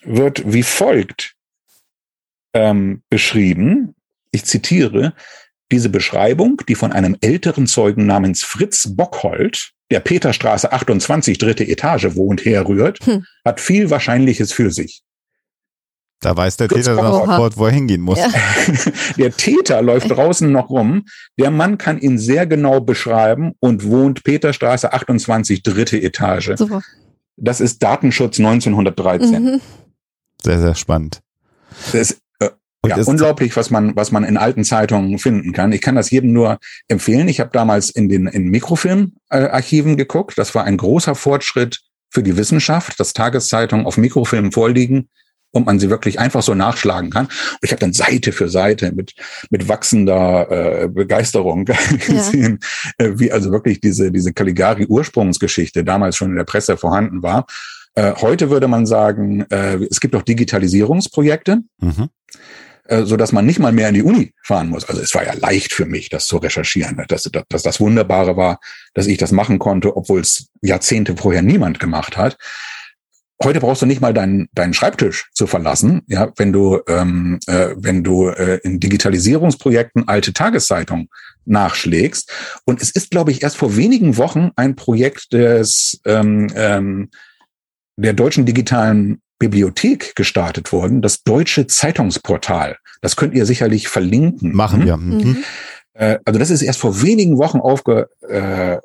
wird 0.03 0.41
wie 0.51 0.63
folgt 0.63 1.33
ähm, 2.53 3.03
beschrieben. 3.09 3.95
Ich 4.31 4.45
zitiere, 4.45 5.13
diese 5.71 5.89
Beschreibung, 5.89 6.61
die 6.67 6.75
von 6.75 6.91
einem 6.91 7.17
älteren 7.21 7.67
Zeugen 7.67 8.05
namens 8.05 8.43
Fritz 8.43 8.95
Bockhold, 8.95 9.71
der 9.91 9.99
Peterstraße 9.99 10.71
28, 10.71 11.37
dritte 11.37 11.67
Etage 11.67 12.15
wohnt, 12.15 12.45
herrührt, 12.45 12.99
hm. 13.05 13.25
hat 13.45 13.59
viel 13.59 13.89
Wahrscheinliches 13.89 14.51
für 14.51 14.71
sich. 14.71 15.03
Da 16.19 16.35
weiß 16.35 16.57
der 16.57 16.67
Täter 16.67 16.95
dann 16.95 17.13
sofort, 17.13 17.57
wo 17.57 17.67
er 17.67 17.71
hingehen 17.71 18.01
muss. 18.01 18.17
Ja. 18.17 18.31
Der 19.17 19.31
Täter 19.31 19.83
läuft 19.83 20.09
draußen 20.09 20.51
noch 20.51 20.71
rum. 20.71 21.05
Der 21.37 21.51
Mann 21.51 21.77
kann 21.77 21.99
ihn 21.99 22.17
sehr 22.17 22.47
genau 22.47 22.79
beschreiben 22.79 23.53
und 23.59 23.83
wohnt 23.83 24.23
Peterstraße 24.23 24.93
28, 24.93 25.61
dritte 25.61 26.01
Etage. 26.01 26.53
Super. 26.55 26.81
Das 27.35 27.61
ist 27.61 27.83
Datenschutz 27.83 28.39
1913. 28.39 29.43
Mhm. 29.43 29.61
Sehr, 30.41 30.59
sehr 30.59 30.73
spannend. 30.73 31.21
Das 31.91 32.17
ja, 32.89 32.97
unglaublich, 33.03 33.55
was 33.55 33.69
man, 33.69 33.95
was 33.95 34.11
man 34.11 34.23
in 34.23 34.37
alten 34.37 34.63
Zeitungen 34.63 35.17
finden 35.19 35.53
kann. 35.53 35.71
Ich 35.71 35.81
kann 35.81 35.95
das 35.95 36.09
jedem 36.11 36.33
nur 36.33 36.59
empfehlen. 36.87 37.27
Ich 37.27 37.39
habe 37.39 37.51
damals 37.51 37.89
in 37.89 38.09
den 38.09 38.27
in 38.27 38.49
Mikrofilmarchiven 38.49 39.97
geguckt. 39.97 40.37
Das 40.37 40.53
war 40.55 40.63
ein 40.63 40.77
großer 40.77 41.15
Fortschritt 41.15 41.79
für 42.09 42.23
die 42.23 42.37
Wissenschaft, 42.37 42.99
dass 42.99 43.13
Tageszeitungen 43.13 43.85
auf 43.85 43.97
Mikrofilmen 43.97 44.51
vorliegen 44.51 45.09
und 45.51 45.65
man 45.65 45.79
sie 45.79 45.89
wirklich 45.89 46.19
einfach 46.19 46.41
so 46.41 46.53
nachschlagen 46.53 47.09
kann. 47.09 47.25
Und 47.25 47.59
ich 47.61 47.71
habe 47.71 47.79
dann 47.79 47.93
Seite 47.93 48.31
für 48.31 48.49
Seite 48.49 48.91
mit 48.91 49.13
mit 49.49 49.67
wachsender 49.67 50.83
äh, 50.83 50.87
Begeisterung 50.87 51.65
gesehen, 52.07 52.59
ja. 52.99 53.05
äh, 53.05 53.19
wie 53.19 53.31
also 53.31 53.51
wirklich 53.51 53.79
diese 53.81 54.11
diese 54.11 54.33
Caligari 54.33 54.85
Ursprungsgeschichte 54.85 55.83
damals 55.83 56.15
schon 56.15 56.31
in 56.31 56.37
der 56.37 56.43
Presse 56.43 56.77
vorhanden 56.77 57.23
war. 57.23 57.45
Äh, 57.95 58.13
heute 58.21 58.49
würde 58.49 58.67
man 58.67 58.85
sagen, 58.85 59.41
äh, 59.49 59.79
es 59.89 59.99
gibt 59.99 60.15
auch 60.15 60.21
Digitalisierungsprojekte. 60.21 61.59
Mhm. 61.81 62.09
Äh, 62.87 63.05
so 63.05 63.17
dass 63.17 63.31
man 63.31 63.45
nicht 63.45 63.59
mal 63.59 63.71
mehr 63.71 63.89
in 63.89 63.95
die 63.95 64.03
Uni 64.03 64.33
fahren 64.43 64.69
muss. 64.69 64.85
Also 64.85 65.01
es 65.01 65.13
war 65.13 65.25
ja 65.25 65.33
leicht 65.33 65.73
für 65.73 65.85
mich, 65.85 66.09
das 66.09 66.25
zu 66.25 66.37
recherchieren. 66.37 67.03
Dass, 67.07 67.23
dass, 67.23 67.43
dass 67.49 67.63
das 67.63 67.79
Wunderbare 67.79 68.37
war, 68.37 68.59
dass 68.93 69.07
ich 69.07 69.17
das 69.17 69.31
machen 69.31 69.59
konnte, 69.59 69.95
obwohl 69.95 70.21
es 70.21 70.49
Jahrzehnte 70.61 71.15
vorher 71.17 71.41
niemand 71.41 71.79
gemacht 71.79 72.17
hat. 72.17 72.37
Heute 73.43 73.59
brauchst 73.59 73.83
du 73.83 73.85
nicht 73.85 74.01
mal 74.01 74.13
deinen, 74.13 74.47
deinen 74.53 74.73
Schreibtisch 74.73 75.29
zu 75.33 75.45
verlassen, 75.45 76.01
ja, 76.07 76.31
wenn 76.37 76.51
du, 76.51 76.79
ähm, 76.87 77.39
äh, 77.45 77.75
wenn 77.75 78.03
du 78.03 78.29
äh, 78.29 78.59
in 78.63 78.79
Digitalisierungsprojekten 78.79 80.07
alte 80.07 80.33
Tageszeitungen 80.33 81.09
nachschlägst. 81.45 82.31
Und 82.65 82.81
es 82.81 82.89
ist, 82.89 83.11
glaube 83.11 83.31
ich, 83.31 83.43
erst 83.43 83.57
vor 83.57 83.75
wenigen 83.75 84.17
Wochen 84.17 84.51
ein 84.55 84.75
Projekt 84.75 85.33
des 85.33 86.01
ähm, 86.05 86.47
ähm, 86.55 87.09
der 87.95 88.13
deutschen 88.13 88.45
digitalen 88.45 89.21
Bibliothek 89.39 90.15
gestartet 90.15 90.71
worden, 90.71 91.01
das 91.01 91.23
deutsche 91.23 91.67
Zeitungsportal. 91.67 92.77
Das 93.01 93.15
könnt 93.15 93.33
ihr 93.33 93.45
sicherlich 93.45 93.87
verlinken. 93.87 94.55
Machen 94.55 94.85
wir. 94.85 94.97
Mhm. 94.97 95.17
mhm. 95.17 95.43
Äh, 95.93 96.19
also 96.25 96.39
das 96.39 96.49
ist 96.49 96.61
erst 96.61 96.79
vor 96.79 97.01
wenigen 97.01 97.37
Wochen 97.37 97.59
aufge 97.59 98.09
äh, 98.27 98.77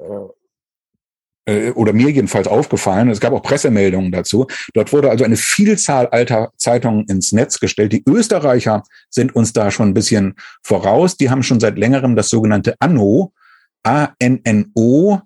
äh, 1.44 1.70
oder 1.72 1.92
mir 1.92 2.10
jedenfalls 2.10 2.46
aufgefallen. 2.46 3.10
Es 3.10 3.20
gab 3.20 3.32
auch 3.32 3.42
Pressemeldungen 3.42 4.12
dazu. 4.12 4.46
Dort 4.74 4.92
wurde 4.92 5.10
also 5.10 5.24
eine 5.24 5.36
Vielzahl 5.36 6.06
alter 6.08 6.52
Zeitungen 6.56 7.06
ins 7.06 7.32
Netz 7.32 7.58
gestellt. 7.58 7.92
Die 7.92 8.04
Österreicher 8.06 8.82
sind 9.10 9.34
uns 9.34 9.52
da 9.52 9.70
schon 9.70 9.88
ein 9.88 9.94
bisschen 9.94 10.34
voraus. 10.62 11.16
Die 11.16 11.30
haben 11.30 11.42
schon 11.42 11.60
seit 11.60 11.78
längerem 11.78 12.16
das 12.16 12.30
sogenannte 12.30 12.76
Anno, 12.78 13.32
A-N-N-O, 13.82 15.20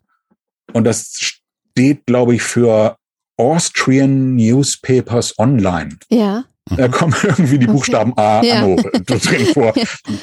und 0.72 0.84
das 0.84 1.12
steht, 1.18 2.06
glaube 2.06 2.34
ich, 2.34 2.42
für 2.42 2.96
Austrian 3.36 4.34
Newspapers 4.36 5.38
Online. 5.38 5.90
Ja. 6.08 6.44
Da 6.76 6.88
kommen 6.88 7.14
irgendwie 7.22 7.58
die 7.58 7.66
Buchstaben 7.66 8.12
okay. 8.12 8.20
A, 8.22 8.58
Anno 8.58 8.76
ja. 8.76 9.00
drin 9.18 9.46
vor. 9.52 9.74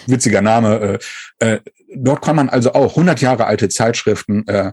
Witziger 0.08 0.42
Name. 0.42 1.00
Äh, 1.40 1.54
äh, 1.54 1.60
dort 1.96 2.22
kann 2.22 2.36
man 2.36 2.50
also 2.50 2.74
auch 2.74 2.92
100 2.92 3.22
Jahre 3.22 3.46
alte 3.46 3.70
Zeitschriften 3.70 4.46
äh, 4.48 4.72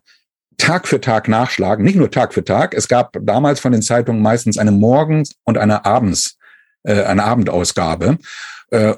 Tag 0.58 0.88
für 0.88 1.00
Tag 1.00 1.28
nachschlagen. 1.28 1.84
Nicht 1.84 1.96
nur 1.96 2.10
Tag 2.10 2.34
für 2.34 2.44
Tag. 2.44 2.74
Es 2.74 2.88
gab 2.88 3.16
damals 3.22 3.60
von 3.60 3.72
den 3.72 3.82
Zeitungen 3.82 4.20
meistens 4.20 4.58
eine 4.58 4.72
Morgens- 4.72 5.36
und 5.44 5.56
eine 5.56 5.84
Abends, 5.86 6.36
äh, 6.82 7.02
eine 7.04 7.24
Abendausgabe. 7.24 8.18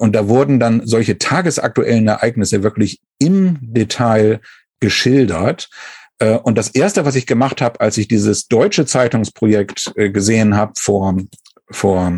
Und 0.00 0.14
da 0.14 0.28
wurden 0.28 0.60
dann 0.60 0.82
solche 0.84 1.16
tagesaktuellen 1.16 2.06
Ereignisse 2.06 2.62
wirklich 2.62 3.00
im 3.18 3.56
Detail 3.62 4.42
geschildert. 4.80 5.70
Äh, 6.22 6.38
und 6.38 6.56
das 6.56 6.68
Erste, 6.68 7.04
was 7.04 7.16
ich 7.16 7.26
gemacht 7.26 7.60
habe, 7.60 7.80
als 7.80 7.98
ich 7.98 8.08
dieses 8.08 8.46
deutsche 8.46 8.86
Zeitungsprojekt 8.86 9.92
äh, 9.96 10.10
gesehen 10.10 10.56
habe 10.56 10.72
vor, 10.78 11.16
vor 11.70 12.12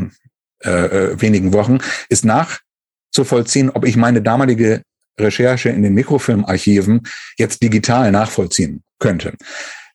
äh, 0.62 0.70
äh, 0.70 1.20
wenigen 1.20 1.52
Wochen, 1.52 1.78
ist 2.08 2.24
nachzuvollziehen, 2.24 3.70
ob 3.70 3.86
ich 3.86 3.96
meine 3.96 4.20
damalige 4.20 4.82
Recherche 5.18 5.70
in 5.70 5.82
den 5.82 5.94
Mikrofilmarchiven 5.94 7.02
jetzt 7.38 7.62
digital 7.62 8.10
nachvollziehen 8.10 8.82
könnte. 8.98 9.34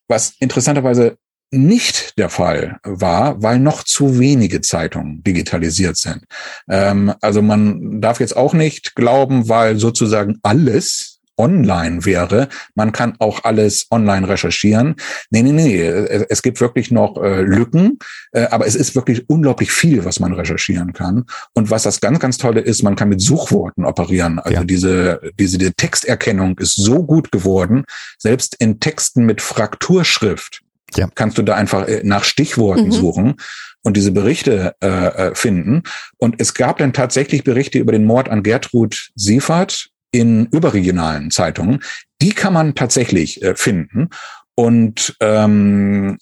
Was 0.07 0.33
interessanterweise 0.39 1.17
nicht 1.51 2.17
der 2.17 2.29
Fall 2.29 2.79
war, 2.83 3.41
weil 3.41 3.59
noch 3.59 3.83
zu 3.83 4.19
wenige 4.19 4.61
Zeitungen 4.61 5.23
digitalisiert 5.23 5.97
sind. 5.97 6.23
Ähm, 6.69 7.13
also 7.21 7.41
man 7.41 8.01
darf 8.01 8.19
jetzt 8.19 8.37
auch 8.37 8.53
nicht 8.53 8.95
glauben, 8.95 9.49
weil 9.49 9.77
sozusagen 9.77 10.37
alles 10.43 11.18
online 11.39 12.05
wäre. 12.05 12.49
Man 12.75 12.91
kann 12.91 13.15
auch 13.19 13.43
alles 13.43 13.87
online 13.89 14.27
recherchieren. 14.27 14.95
Nee, 15.31 15.41
nee, 15.41 15.53
nee. 15.53 15.81
Es 15.81 16.43
gibt 16.43 16.61
wirklich 16.61 16.91
noch 16.91 17.17
äh, 17.17 17.41
Lücken, 17.41 17.97
äh, 18.33 18.43
aber 18.47 18.67
es 18.67 18.75
ist 18.75 18.95
wirklich 18.95 19.27
unglaublich 19.29 19.71
viel, 19.71 20.05
was 20.05 20.19
man 20.19 20.33
recherchieren 20.33 20.93
kann. 20.93 21.25
Und 21.53 21.71
was 21.71 21.83
das 21.83 22.01
ganz, 22.01 22.19
ganz 22.19 22.37
Tolle 22.37 22.61
ist, 22.61 22.83
man 22.83 22.95
kann 22.95 23.09
mit 23.09 23.21
Suchworten 23.21 23.85
operieren. 23.85 24.39
Also 24.39 24.59
ja. 24.59 24.63
diese, 24.63 25.21
diese 25.39 25.57
die 25.57 25.71
Texterkennung 25.71 26.57
ist 26.59 26.75
so 26.75 27.03
gut 27.03 27.31
geworden, 27.31 27.85
selbst 28.17 28.55
in 28.59 28.79
Texten 28.79 29.25
mit 29.25 29.41
Frakturschrift. 29.41 30.61
Ja. 30.95 31.07
Kannst 31.15 31.37
du 31.37 31.43
da 31.43 31.55
einfach 31.55 31.87
äh, 31.87 32.01
nach 32.03 32.23
Stichworten 32.23 32.85
mhm. 32.85 32.91
suchen 32.91 33.35
und 33.83 33.95
diese 33.95 34.11
Berichte 34.11 34.75
äh, 34.81 34.87
äh, 34.87 35.35
finden. 35.35 35.83
Und 36.17 36.41
es 36.41 36.53
gab 36.53 36.77
dann 36.79 36.93
tatsächlich 36.93 37.43
Berichte 37.43 37.79
über 37.79 37.91
den 37.91 38.05
Mord 38.05 38.29
an 38.29 38.43
Gertrud 38.43 39.11
Siefert 39.15 39.89
in 40.11 40.47
überregionalen 40.47 41.31
Zeitungen. 41.31 41.81
Die 42.21 42.31
kann 42.31 42.53
man 42.53 42.75
tatsächlich 42.75 43.41
äh, 43.41 43.55
finden. 43.55 44.09
Und 44.55 45.15
ähm, 45.19 46.17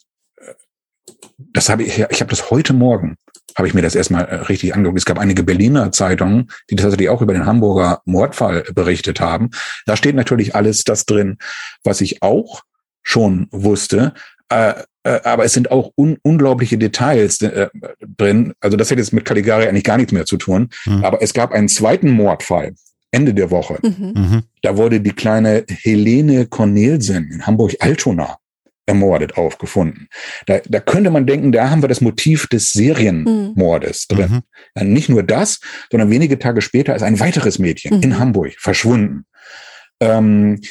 das 1.37 1.69
habe 1.69 1.83
ich, 1.83 1.97
ich 1.97 2.21
habe 2.21 2.29
das 2.29 2.51
heute 2.51 2.73
Morgen, 2.73 3.17
habe 3.55 3.67
ich 3.67 3.73
mir 3.73 3.81
das 3.81 3.95
erstmal 3.95 4.25
äh, 4.25 4.35
richtig 4.35 4.75
angeguckt. 4.75 4.99
Es 4.99 5.05
gab 5.05 5.19
einige 5.19 5.43
Berliner 5.43 5.91
Zeitungen, 5.91 6.49
die 6.69 6.75
tatsächlich 6.75 7.09
auch 7.09 7.21
über 7.21 7.33
den 7.33 7.45
Hamburger 7.45 8.01
Mordfall 8.05 8.63
berichtet 8.73 9.19
haben. 9.19 9.49
Da 9.85 9.95
steht 9.95 10.15
natürlich 10.15 10.55
alles 10.55 10.83
das 10.83 11.05
drin, 11.05 11.37
was 11.83 12.01
ich 12.01 12.21
auch 12.21 12.61
schon 13.03 13.47
wusste. 13.51 14.13
Äh, 14.49 14.73
äh, 15.03 15.21
aber 15.23 15.45
es 15.45 15.53
sind 15.53 15.71
auch 15.71 15.91
un 15.95 16.17
unglaubliche 16.21 16.77
Details 16.77 17.41
äh, 17.41 17.69
drin. 18.05 18.53
Also 18.59 18.77
das 18.77 18.91
hätte 18.91 19.01
jetzt 19.01 19.13
mit 19.13 19.25
Caligari 19.25 19.67
eigentlich 19.67 19.83
gar 19.83 19.97
nichts 19.97 20.11
mehr 20.11 20.25
zu 20.25 20.37
tun. 20.37 20.69
Mhm. 20.85 21.03
Aber 21.03 21.21
es 21.21 21.33
gab 21.33 21.51
einen 21.53 21.69
zweiten 21.69 22.11
Mordfall 22.11 22.75
Ende 23.11 23.33
der 23.33 23.51
Woche. 23.51 23.79
Mhm. 23.81 24.13
mhm. 24.15 24.43
Da 24.61 24.77
wurde 24.77 24.99
die 24.99 25.13
kleine 25.13 25.65
Helene 25.69 26.45
Cornelsen 26.47 27.31
in 27.31 27.45
Hamburg-Altona 27.45 28.37
ermordet 28.85 29.37
aufgefunden. 29.37 30.07
Da, 30.45 30.59
da 30.65 30.79
könnte 30.79 31.09
man 31.11 31.27
denken, 31.27 31.51
da 31.51 31.69
haben 31.69 31.83
wir 31.83 31.89
das 31.89 32.01
Motiv 32.01 32.47
des 32.47 32.71
Serienmordes 32.71 34.07
mhm. 34.09 34.15
drin. 34.15 34.31
Mhm. 34.31 34.41
Ja, 34.75 34.83
nicht 34.85 35.09
nur 35.09 35.23
das, 35.23 35.59
sondern 35.91 36.09
wenige 36.09 36.39
Tage 36.39 36.61
später 36.61 36.95
ist 36.95 37.03
ein 37.03 37.19
weiteres 37.19 37.59
Mädchen 37.59 37.97
mhm. 37.97 38.03
in 38.03 38.19
Hamburg 38.19 38.55
verschwunden. 38.57 39.25
Ähm, 39.99 40.61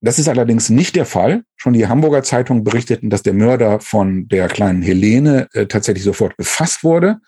das 0.00 0.18
ist 0.18 0.28
allerdings 0.28 0.68
nicht 0.68 0.96
der 0.96 1.06
Fall. 1.06 1.44
Schon 1.56 1.72
die 1.72 1.86
Hamburger 1.88 2.22
Zeitung 2.22 2.62
berichteten, 2.62 3.10
dass 3.10 3.22
der 3.22 3.32
Mörder 3.32 3.80
von 3.80 4.28
der 4.28 4.48
kleinen 4.48 4.82
Helene 4.82 5.48
äh, 5.52 5.66
tatsächlich 5.66 6.04
sofort 6.04 6.36
gefasst 6.36 6.84
wurde 6.84 7.18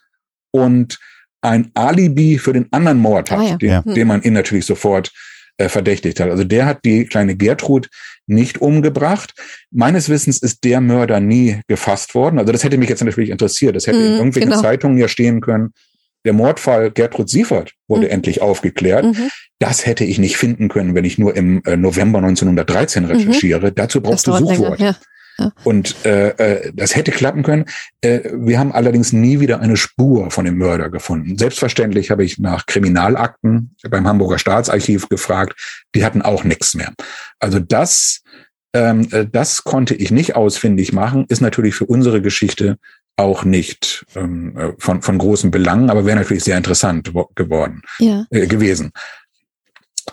und 0.51 0.99
ein 1.47 1.71
Alibi 1.75 2.39
für 2.39 2.53
den 2.53 2.67
anderen 2.73 2.99
Mord 2.99 3.31
hat, 3.31 3.39
ah, 3.39 3.43
ja. 3.43 3.57
den, 3.57 3.71
ja. 3.71 3.83
den 3.83 4.09
man 4.09 4.23
ihn 4.23 4.33
natürlich 4.33 4.67
sofort 4.67 5.13
äh, 5.59 5.69
verdächtigt 5.69 6.21
hat. 6.21 6.31
Also 6.31 6.45
der 6.45 6.67
hat 6.67 6.85
die 6.85 7.07
kleine 7.07 7.37
Gertrud 7.37 7.89
nicht 8.27 8.61
umgebracht. 8.61 9.33
Meines 9.71 10.09
Wissens 10.09 10.43
ist 10.43 10.65
der 10.65 10.81
Mörder 10.81 11.21
nie 11.21 11.61
gefasst 11.69 12.15
worden. 12.15 12.39
Also 12.39 12.53
das 12.53 12.65
hätte 12.65 12.77
mich 12.77 12.89
jetzt 12.89 13.03
natürlich 13.03 13.31
interessiert. 13.31 13.77
Das 13.77 13.87
hätte 13.87 13.99
mm, 13.99 14.03
in 14.03 14.09
mhm, 14.09 14.17
irgendwelchen 14.17 14.51
genau. 14.51 14.63
Zeitungen 14.63 14.99
ja 14.99 15.09
stehen 15.09 15.41
können. 15.41 15.73
Der 16.25 16.33
Mordfall 16.33 16.91
Gertrud 16.91 17.31
Siefert 17.31 17.73
wurde 17.87 18.07
mhm. 18.07 18.13
endlich 18.13 18.43
aufgeklärt. 18.43 19.05
Mhm. 19.05 19.31
Das 19.61 19.87
hätte 19.87 20.05
ich 20.05 20.19
nicht 20.19 20.37
finden 20.37 20.69
können, 20.69 20.95
wenn 20.95 21.05
ich 21.05 21.19
nur 21.19 21.37
im 21.37 21.63
äh, 21.65 21.77
November 21.77 22.19
1913 22.19 23.05
mhm. 23.05 23.11
recherchiere. 23.11 23.69
Mhm. 23.69 23.75
Dazu 23.77 24.01
brauchst 24.01 24.27
du 24.27 24.33
Suchwort. 24.33 24.81
Länger, 24.81 24.91
ja. 24.91 24.97
Und 25.65 26.05
äh, 26.05 26.29
äh, 26.31 26.73
das 26.75 26.97
hätte 26.97 27.11
klappen 27.11 27.43
können. 27.43 27.67
Äh, 28.01 28.21
wir 28.33 28.59
haben 28.59 28.73
allerdings 28.73 29.13
nie 29.13 29.41
wieder 29.41 29.61
eine 29.61 29.77
Spur 29.77 30.31
von 30.31 30.45
dem 30.45 30.57
Mörder 30.57 30.91
gefunden. 30.91 31.37
Selbstverständlich 31.37 32.11
habe 32.11 32.25
ich 32.25 32.39
nach 32.39 32.67
Kriminalakten 32.67 33.75
beim 33.89 34.07
Hamburger 34.07 34.39
Staatsarchiv 34.39 35.09
gefragt. 35.09 35.87
Die 35.95 36.05
hatten 36.05 36.23
auch 36.23 36.45
nichts 36.45 36.75
mehr. 36.75 36.93
Also 37.39 37.61
das, 37.61 38.23
ähm, 38.73 39.09
äh, 39.11 39.27
das 39.31 39.65
konnte 39.65 39.95
ich 39.95 40.11
nicht 40.11 40.37
ausfindig 40.37 40.93
machen. 40.93 41.27
Ist 41.29 41.43
natürlich 41.43 41.75
für 41.75 41.87
unsere 41.87 42.23
Geschichte 42.23 42.79
auch 43.17 43.45
nicht 43.45 44.05
ähm, 44.15 44.57
äh, 44.57 44.73
von, 44.79 45.03
von 45.03 45.19
großem 45.19 45.51
Belang, 45.51 45.91
aber 45.91 46.05
wäre 46.05 46.17
natürlich 46.17 46.45
sehr 46.45 46.57
interessant 46.57 47.13
geworden 47.35 47.83
ja. 47.99 48.27
äh, 48.31 48.47
gewesen. 48.47 48.93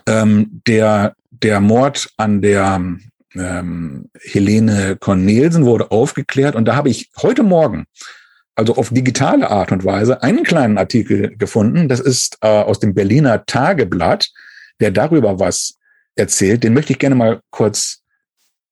Ähm, 0.07 0.61
der, 0.67 1.15
der 1.29 1.59
Mord 1.59 2.09
an 2.17 2.41
der 2.41 2.81
ähm, 3.35 4.09
Helene 4.19 4.97
Cornelsen 4.99 5.65
wurde 5.65 5.91
aufgeklärt 5.91 6.55
und 6.55 6.65
da 6.65 6.75
habe 6.75 6.89
ich 6.89 7.09
heute 7.21 7.43
Morgen, 7.43 7.85
also 8.55 8.75
auf 8.75 8.89
digitale 8.89 9.49
Art 9.49 9.71
und 9.71 9.83
Weise, 9.83 10.21
einen 10.21 10.43
kleinen 10.43 10.77
Artikel 10.77 11.35
gefunden. 11.37 11.89
Das 11.89 11.99
ist 11.99 12.37
äh, 12.41 12.47
aus 12.47 12.79
dem 12.79 12.93
Berliner 12.93 13.45
Tageblatt, 13.45 14.29
der 14.79 14.91
darüber 14.91 15.39
was 15.39 15.75
erzählt. 16.15 16.63
Den 16.63 16.73
möchte 16.73 16.93
ich 16.93 16.99
gerne 16.99 17.15
mal 17.15 17.41
kurz 17.49 18.03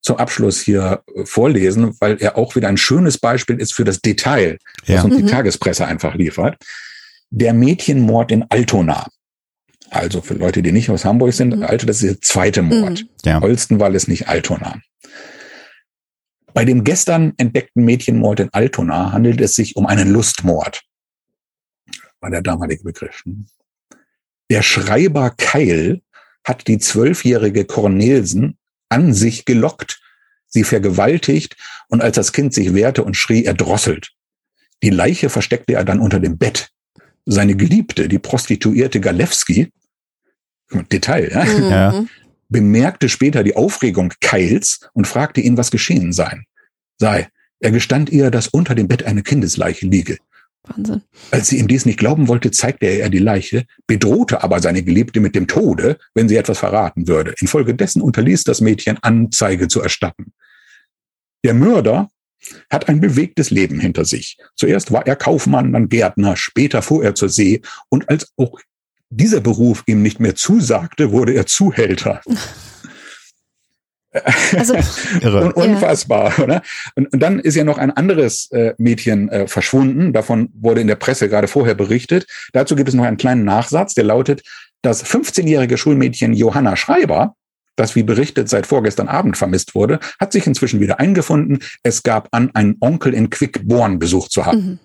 zum 0.01 0.17
Abschluss 0.17 0.61
hier 0.61 1.03
äh, 1.15 1.25
vorlesen, 1.25 1.95
weil 1.99 2.17
er 2.19 2.37
auch 2.37 2.55
wieder 2.55 2.67
ein 2.67 2.77
schönes 2.77 3.17
Beispiel 3.17 3.59
ist 3.59 3.73
für 3.73 3.83
das 3.83 4.01
Detail, 4.01 4.57
was 4.81 4.89
ja. 4.95 5.01
uns 5.03 5.15
die 5.15 5.23
mhm. 5.23 5.27
Tagespresse 5.27 5.85
einfach 5.85 6.15
liefert. 6.15 6.57
Der 7.29 7.53
Mädchenmord 7.53 8.31
in 8.31 8.45
Altona. 8.49 9.07
Also 9.91 10.21
für 10.21 10.35
Leute, 10.35 10.63
die 10.63 10.71
nicht 10.71 10.89
aus 10.89 11.03
Hamburg 11.03 11.33
sind, 11.33 11.53
mhm. 11.53 11.63
Altona, 11.63 11.87
das 11.87 12.01
ist 12.01 12.09
der 12.09 12.21
zweite 12.21 12.61
Mord. 12.61 13.01
Mhm. 13.01 13.09
Ja. 13.25 13.41
Holstenwall 13.41 13.93
ist 13.93 14.07
nicht 14.07 14.29
Altona. 14.29 14.81
Bei 16.53 16.65
dem 16.65 16.83
gestern 16.85 17.33
entdeckten 17.37 17.83
Mädchenmord 17.83 18.39
in 18.39 18.49
Altona 18.53 19.11
handelt 19.11 19.41
es 19.41 19.53
sich 19.53 19.75
um 19.75 19.85
einen 19.85 20.09
Lustmord. 20.09 20.81
War 22.21 22.29
der 22.29 22.41
damalige 22.41 22.83
Begriff. 22.83 23.21
Ne? 23.25 23.45
Der 24.49 24.61
Schreiber 24.61 25.31
Keil 25.31 26.01
hat 26.45 26.67
die 26.67 26.79
zwölfjährige 26.79 27.65
Cornelsen 27.65 28.57
an 28.87 29.13
sich 29.13 29.43
gelockt, 29.43 30.01
sie 30.47 30.63
vergewaltigt 30.63 31.57
und 31.89 32.01
als 32.01 32.15
das 32.15 32.31
Kind 32.31 32.53
sich 32.53 32.73
wehrte 32.73 33.03
und 33.03 33.15
schrie, 33.15 33.43
erdrosselt. 33.43 34.11
Die 34.83 34.89
Leiche 34.89 35.29
versteckte 35.29 35.73
er 35.73 35.83
dann 35.83 35.99
unter 35.99 36.19
dem 36.21 36.37
Bett. 36.37 36.69
Seine 37.25 37.55
Geliebte, 37.55 38.07
die 38.07 38.19
Prostituierte 38.19 38.99
Galewski, 38.99 39.71
Detail, 40.91 41.29
ja, 41.31 41.43
mhm. 41.43 41.69
ja, 41.69 42.05
bemerkte 42.49 43.09
später 43.09 43.43
die 43.43 43.55
Aufregung 43.55 44.13
Keils 44.21 44.81
und 44.93 45.07
fragte 45.07 45.41
ihn, 45.41 45.57
was 45.57 45.71
geschehen 45.71 46.13
sei. 46.13 46.43
sei. 46.99 47.29
Er 47.59 47.71
gestand 47.71 48.09
ihr, 48.09 48.31
dass 48.31 48.47
unter 48.47 48.73
dem 48.73 48.87
Bett 48.87 49.03
eine 49.03 49.21
Kindesleiche 49.21 49.85
liege. 49.85 50.17
Wahnsinn. 50.63 51.01
Als 51.31 51.47
sie 51.47 51.59
ihm 51.59 51.67
dies 51.67 51.85
nicht 51.85 51.99
glauben 51.99 52.27
wollte, 52.27 52.51
zeigte 52.51 52.85
er 52.85 53.05
ihr 53.05 53.09
die 53.09 53.19
Leiche, 53.19 53.65
bedrohte 53.87 54.43
aber 54.43 54.59
seine 54.59 54.83
Geliebte 54.83 55.19
mit 55.19 55.35
dem 55.35 55.47
Tode, 55.47 55.97
wenn 56.13 56.29
sie 56.29 56.37
etwas 56.37 56.59
verraten 56.59 57.07
würde. 57.07 57.33
Infolgedessen 57.39 58.01
unterließ 58.01 58.43
das 58.43 58.61
Mädchen 58.61 58.97
Anzeige 59.01 59.67
zu 59.67 59.81
erstatten. 59.81 60.33
Der 61.43 61.53
Mörder 61.53 62.09
hat 62.69 62.89
ein 62.89 62.99
bewegtes 62.99 63.51
Leben 63.51 63.79
hinter 63.79 64.05
sich. 64.05 64.37
Zuerst 64.55 64.91
war 64.91 65.05
er 65.05 65.15
Kaufmann, 65.15 65.73
dann 65.73 65.89
Gärtner, 65.89 66.35
später 66.35 66.81
fuhr 66.81 67.03
er 67.03 67.15
zur 67.15 67.29
See 67.29 67.61
und 67.89 68.09
als 68.09 68.31
auch 68.37 68.59
dieser 69.11 69.41
Beruf 69.41 69.83
ihm 69.85 70.01
nicht 70.01 70.19
mehr 70.19 70.35
zusagte, 70.35 71.11
wurde 71.11 71.33
er 71.33 71.45
Zuhälter. 71.45 72.21
Also, 74.57 74.75
Un 75.23 75.51
unfassbar, 75.53 76.33
ja. 76.37 76.43
oder? 76.43 76.61
Und, 76.95 77.13
und, 77.13 77.19
dann 77.21 77.39
ist 77.39 77.55
ja 77.55 77.63
noch 77.63 77.77
ein 77.77 77.91
anderes 77.91 78.51
äh, 78.51 78.73
Mädchen 78.77 79.29
äh, 79.29 79.47
verschwunden. 79.47 80.11
Davon 80.11 80.49
wurde 80.53 80.81
in 80.81 80.87
der 80.87 80.95
Presse 80.95 81.29
gerade 81.29 81.47
vorher 81.47 81.75
berichtet. 81.75 82.27
Dazu 82.51 82.75
gibt 82.75 82.89
es 82.89 82.95
noch 82.95 83.05
einen 83.05 83.17
kleinen 83.17 83.45
Nachsatz, 83.45 83.93
der 83.93 84.03
lautet, 84.03 84.43
das 84.81 85.05
15-jährige 85.05 85.77
Schulmädchen 85.77 86.33
Johanna 86.33 86.75
Schreiber, 86.75 87.35
das 87.75 87.95
wie 87.95 88.03
berichtet 88.03 88.49
seit 88.49 88.67
vorgestern 88.67 89.07
Abend 89.07 89.37
vermisst 89.37 89.75
wurde, 89.75 89.99
hat 90.19 90.33
sich 90.33 90.45
inzwischen 90.45 90.79
wieder 90.79 90.99
eingefunden. 90.99 91.59
Es 91.83 92.03
gab 92.03 92.27
an, 92.31 92.51
einen 92.53 92.77
Onkel 92.79 93.13
in 93.13 93.29
Quickborn 93.29 93.99
besucht 93.99 94.31
zu 94.31 94.45
haben. 94.45 94.57
Mhm. 94.57 94.79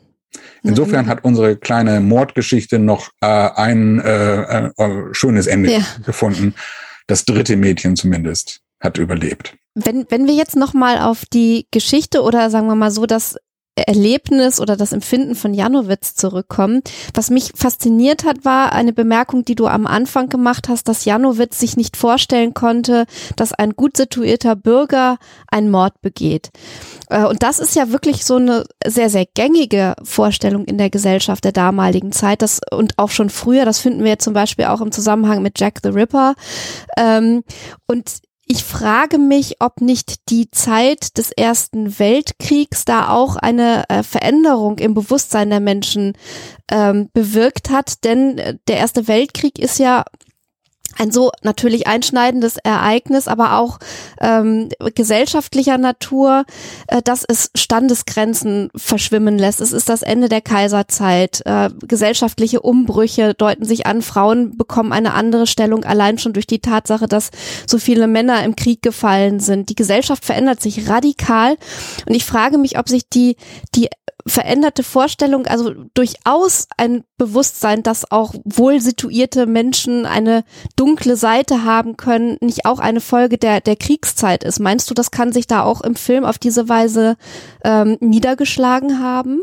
Insofern 0.63 1.07
mhm. 1.07 1.09
hat 1.09 1.25
unsere 1.25 1.57
kleine 1.57 2.01
Mordgeschichte 2.01 2.79
noch 2.79 3.11
äh, 3.21 3.27
ein 3.27 4.01
äh, 4.01 4.67
äh, 4.67 4.71
schönes 5.13 5.47
Ende 5.47 5.73
ja. 5.73 5.81
gefunden. 6.05 6.55
Das 7.07 7.25
dritte 7.25 7.57
Mädchen 7.57 7.97
zumindest 7.97 8.61
hat 8.81 8.99
überlebt. 8.99 9.57
Wenn, 9.75 10.07
wenn 10.09 10.27
wir 10.27 10.35
jetzt 10.35 10.57
nochmal 10.57 10.99
auf 10.99 11.25
die 11.33 11.67
Geschichte 11.71 12.23
oder 12.23 12.51
sagen 12.51 12.67
wir 12.67 12.75
mal 12.75 12.91
so 12.91 13.07
das 13.07 13.37
Erlebnis 13.77 14.59
oder 14.61 14.77
das 14.77 14.93
Empfinden 14.93 15.35
von 15.35 15.53
Janowitz 15.53 16.15
zurückkommen. 16.15 16.83
Was 17.15 17.31
mich 17.31 17.53
fasziniert 17.55 18.25
hat, 18.25 18.45
war 18.45 18.73
eine 18.73 18.93
Bemerkung, 18.93 19.45
die 19.45 19.55
du 19.55 19.67
am 19.67 19.87
Anfang 19.87 20.29
gemacht 20.29 20.69
hast, 20.69 20.89
dass 20.89 21.05
Janowitz 21.05 21.59
sich 21.59 21.77
nicht 21.77 21.97
vorstellen 21.97 22.55
konnte, 22.55 23.07
dass 23.37 23.53
ein 23.53 23.73
gut 23.73 23.97
situierter 23.97 24.57
Bürger 24.57 25.19
einen 25.49 25.71
Mord 25.71 26.01
begeht. 26.01 26.51
Äh, 27.11 27.25
und 27.25 27.43
das 27.43 27.59
ist 27.59 27.77
ja 27.77 27.93
wirklich 27.93 28.25
so 28.25 28.37
eine 28.37 28.65
sehr, 28.87 29.11
sehr 29.11 29.27
gängige 29.27 29.95
Vorstellung 30.03 30.65
in 30.65 30.79
der 30.79 30.91
Gesellschaft 30.91 31.45
der 31.45 31.53
damaligen 31.53 32.13
Zeit. 32.13 32.41
Das, 32.43 32.61
und 32.73 32.95
auch 32.99 33.11
schon 33.11 33.29
früher, 33.29 33.65
das 33.65 33.79
finden 33.79 34.05
wir 34.05 34.19
zum 34.19 34.33
Beispiel 34.33 34.67
auch 34.67 34.81
im 34.81 34.93
Zusammenhang 34.93 35.43
mit 35.43 35.61
Jack 35.61 35.81
the 35.83 35.91
Ripper. 35.91 36.35
Ähm, 36.97 37.45
und 37.87 38.21
ich 38.49 38.63
frage 38.63 39.19
mich, 39.19 39.57
ob 39.59 39.81
nicht 39.81 40.31
die 40.31 40.51
Zeit 40.53 41.19
des 41.19 41.33
Ersten 41.33 41.99
Weltkriegs 41.99 42.85
da 42.85 43.09
auch 43.09 43.35
eine 43.35 43.89
äh, 43.89 44.05
Veränderung 44.05 44.79
im 44.79 44.95
Bewusstsein 44.95 45.51
der 45.51 45.59
Menschen 45.59 46.17
ähm, 46.71 47.11
bewirkt 47.13 47.71
hat, 47.71 48.05
denn 48.05 48.39
äh, 48.39 48.57
der 48.69 48.77
Erste 48.77 49.09
Weltkrieg 49.09 49.59
ist 49.59 49.81
ja 49.81 50.05
ein 50.99 51.11
so 51.11 51.31
natürlich 51.43 51.87
einschneidendes 51.87 52.57
Ereignis, 52.59 53.29
aber 53.29 53.59
auch 53.59 53.79
ähm, 54.21 54.69
gesellschaftlicher 54.95 55.79
Natur, 55.79 56.45
äh, 56.89 57.03
dass 57.03 57.25
es 57.27 57.51
Standesgrenzen 57.55 58.71
verschwimmen 58.75 59.39
lässt. 59.39 59.61
Es 59.61 59.73
ist 59.73 59.89
das 59.89 60.03
Ende 60.03 60.29
der 60.29 60.41
Kaiserzeit. 60.41 61.43
Äh, 61.45 61.71
gesellschaftliche 61.87 62.61
Umbrüche 62.61 63.35
deuten 63.35 63.65
sich 63.65 63.87
an. 63.87 64.03
Frauen 64.03 64.57
bekommen 64.57 64.93
eine 64.93 65.15
andere 65.15 65.47
Stellung 65.47 65.85
allein 65.85 66.19
schon 66.19 66.33
durch 66.33 66.47
die 66.47 66.61
Tatsache, 66.61 67.07
dass 67.07 67.31
so 67.67 67.79
viele 67.79 68.07
Männer 68.07 68.45
im 68.45 68.57
Krieg 68.57 68.83
gefallen 68.83 69.41
sind. 69.41 69.69
Die 69.69 69.75
Gesellschaft 69.75 70.25
verändert 70.25 70.61
sich 70.61 70.89
radikal 70.89 71.57
und 72.07 72.15
ich 72.15 72.25
frage 72.25 72.59
mich, 72.59 72.79
ob 72.79 72.89
sich 72.89 73.09
die 73.09 73.37
die 73.75 73.89
veränderte 74.27 74.83
Vorstellung, 74.83 75.47
also 75.47 75.73
durchaus 75.95 76.67
ein 76.77 77.05
Bewusstsein, 77.17 77.83
dass 77.83 78.11
auch 78.11 78.35
wohl 78.45 78.81
situierte 78.81 79.47
Menschen 79.47 80.05
eine 80.05 80.45
dunkle 80.75 81.17
Seite 81.17 81.65
haben 81.65 81.97
können, 81.97 82.37
nicht 82.41 82.67
auch 82.67 82.81
eine 82.81 83.01
Folge 83.01 83.39
der, 83.39 83.61
der 83.61 83.77
Kriegszeit 83.77 84.43
ist. 84.43 84.59
Meinst 84.59 84.91
du, 84.91 84.95
das 84.95 85.11
kann 85.11 85.33
sich 85.33 85.47
da 85.47 85.63
auch 85.63 85.81
im 85.81 85.95
Film 85.95 86.25
auf 86.25 86.39
diese 86.39 86.69
Weise 86.69 87.17
ähm, 87.65 87.99
niedergeschlagen 88.01 89.01
haben? 89.01 89.43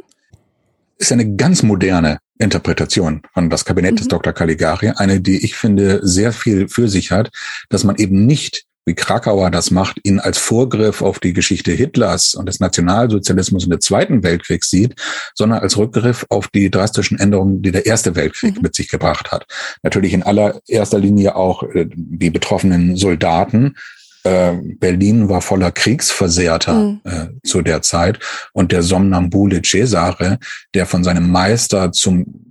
Ist 0.97 1.11
eine 1.11 1.35
ganz 1.35 1.63
moderne 1.63 2.19
Interpretation 2.37 3.21
von 3.33 3.49
das 3.49 3.63
Kabinett 3.63 3.93
mhm. 3.93 3.97
des 3.97 4.07
Dr. 4.09 4.33
Caligari, 4.33 4.89
eine, 4.95 5.21
die 5.21 5.43
ich 5.45 5.55
finde 5.55 6.01
sehr 6.03 6.33
viel 6.33 6.67
für 6.67 6.89
sich 6.89 7.11
hat, 7.11 7.31
dass 7.69 7.83
man 7.83 7.95
eben 7.95 8.25
nicht 8.25 8.65
wie 8.85 8.95
Krakauer 8.95 9.49
das 9.51 9.71
macht, 9.71 9.99
ihn 10.03 10.19
als 10.19 10.37
Vorgriff 10.37 11.01
auf 11.01 11.19
die 11.19 11.33
Geschichte 11.33 11.71
Hitlers 11.71 12.35
und 12.35 12.47
des 12.47 12.59
Nationalsozialismus 12.59 13.65
und 13.65 13.71
des 13.71 13.81
Zweiten 13.81 14.23
Weltkriegs 14.23 14.69
sieht, 14.69 14.95
sondern 15.35 15.59
als 15.59 15.77
Rückgriff 15.77 16.25
auf 16.29 16.47
die 16.47 16.69
drastischen 16.69 17.19
Änderungen, 17.19 17.61
die 17.61 17.71
der 17.71 17.85
Erste 17.85 18.15
Weltkrieg 18.15 18.55
mhm. 18.55 18.61
mit 18.61 18.75
sich 18.75 18.89
gebracht 18.89 19.31
hat. 19.31 19.45
Natürlich 19.83 20.13
in 20.13 20.23
allererster 20.23 20.99
Linie 20.99 21.35
auch 21.35 21.63
äh, 21.63 21.87
die 21.89 22.29
betroffenen 22.29 22.95
Soldaten, 22.95 23.75
äh, 24.23 24.53
Berlin 24.79 25.29
war 25.29 25.41
voller 25.41 25.71
Kriegsversehrter 25.71 26.73
mhm. 26.73 27.01
äh, 27.03 27.27
zu 27.43 27.61
der 27.61 27.81
Zeit 27.81 28.19
und 28.53 28.71
der 28.71 28.83
Somnambule 28.83 29.61
Cesare, 29.63 30.39
der 30.73 30.85
von 30.85 31.03
seinem 31.03 31.29
Meister 31.29 31.91
zum 31.91 32.43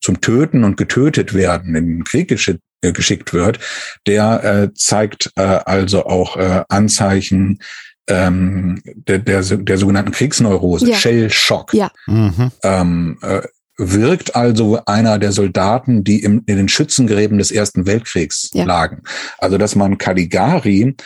zum 0.00 0.20
Töten 0.20 0.62
und 0.64 0.76
getötet 0.76 1.34
werden 1.34 1.74
in 1.74 1.86
den 1.88 2.04
Krieg 2.04 2.28
geschickt, 2.28 2.62
äh, 2.82 2.92
geschickt 2.92 3.32
wird, 3.32 3.58
der 4.06 4.44
äh, 4.44 4.74
zeigt 4.74 5.32
äh, 5.36 5.42
also 5.42 6.06
auch 6.06 6.36
äh, 6.36 6.64
Anzeichen 6.68 7.60
ähm, 8.08 8.82
der, 8.84 9.18
der, 9.18 9.42
der 9.42 9.78
sogenannten 9.78 10.12
Kriegsneurose, 10.12 10.88
ja. 10.90 10.96
Shell 10.96 11.30
Shock. 11.30 11.74
Ja. 11.74 11.90
Mhm. 12.06 12.50
Ähm, 12.62 13.18
äh, 13.22 13.42
wirkt 13.76 14.34
also 14.34 14.80
einer 14.86 15.18
der 15.18 15.30
Soldaten, 15.32 16.02
die 16.02 16.22
im, 16.22 16.42
in 16.46 16.56
den 16.56 16.68
Schützengräben 16.68 17.38
des 17.38 17.50
Ersten 17.52 17.86
Weltkriegs 17.86 18.50
ja. 18.52 18.64
lagen. 18.64 19.02
Also 19.38 19.56
dass 19.56 19.76
man 19.76 19.98
Caligari 19.98 20.96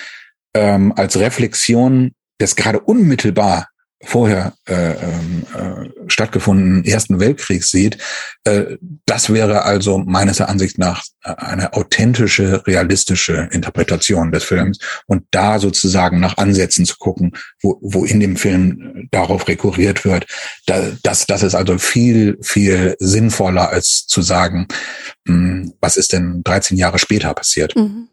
ähm, 0.54 0.92
als 0.96 1.18
Reflexion 1.18 2.12
des 2.40 2.56
gerade 2.56 2.80
unmittelbar 2.80 3.68
vorher 4.04 4.54
äh, 4.66 4.92
ähm, 4.92 5.46
äh, 5.54 5.88
stattgefundenen 6.08 6.84
Ersten 6.84 7.20
Weltkriegs 7.20 7.70
sieht, 7.70 7.98
äh, 8.44 8.76
das 9.06 9.32
wäre 9.32 9.62
also 9.62 9.98
meines 9.98 10.40
Ansichts 10.40 10.78
nach 10.78 11.04
eine 11.22 11.72
authentische, 11.74 12.66
realistische 12.66 13.48
Interpretation 13.52 14.32
des 14.32 14.42
Films 14.44 14.78
und 15.06 15.24
da 15.30 15.58
sozusagen 15.60 16.18
nach 16.18 16.36
Ansätzen 16.36 16.84
zu 16.84 16.96
gucken, 16.98 17.32
wo, 17.60 17.78
wo 17.80 18.04
in 18.04 18.18
dem 18.18 18.36
Film 18.36 19.08
darauf 19.12 19.46
rekurriert 19.46 20.04
wird, 20.04 20.26
da, 20.66 20.90
das, 21.02 21.26
das 21.26 21.44
ist 21.44 21.54
also 21.54 21.78
viel, 21.78 22.38
viel 22.42 22.96
sinnvoller 22.98 23.70
als 23.70 24.06
zu 24.06 24.20
sagen, 24.22 24.66
mh, 25.26 25.34
hm, 25.34 25.74
was 25.80 25.96
ist 25.96 26.12
denn 26.12 26.42
13 26.42 26.76
Jahre 26.76 26.98
später 26.98 27.32
passiert. 27.34 27.76
Mhm. 27.76 28.08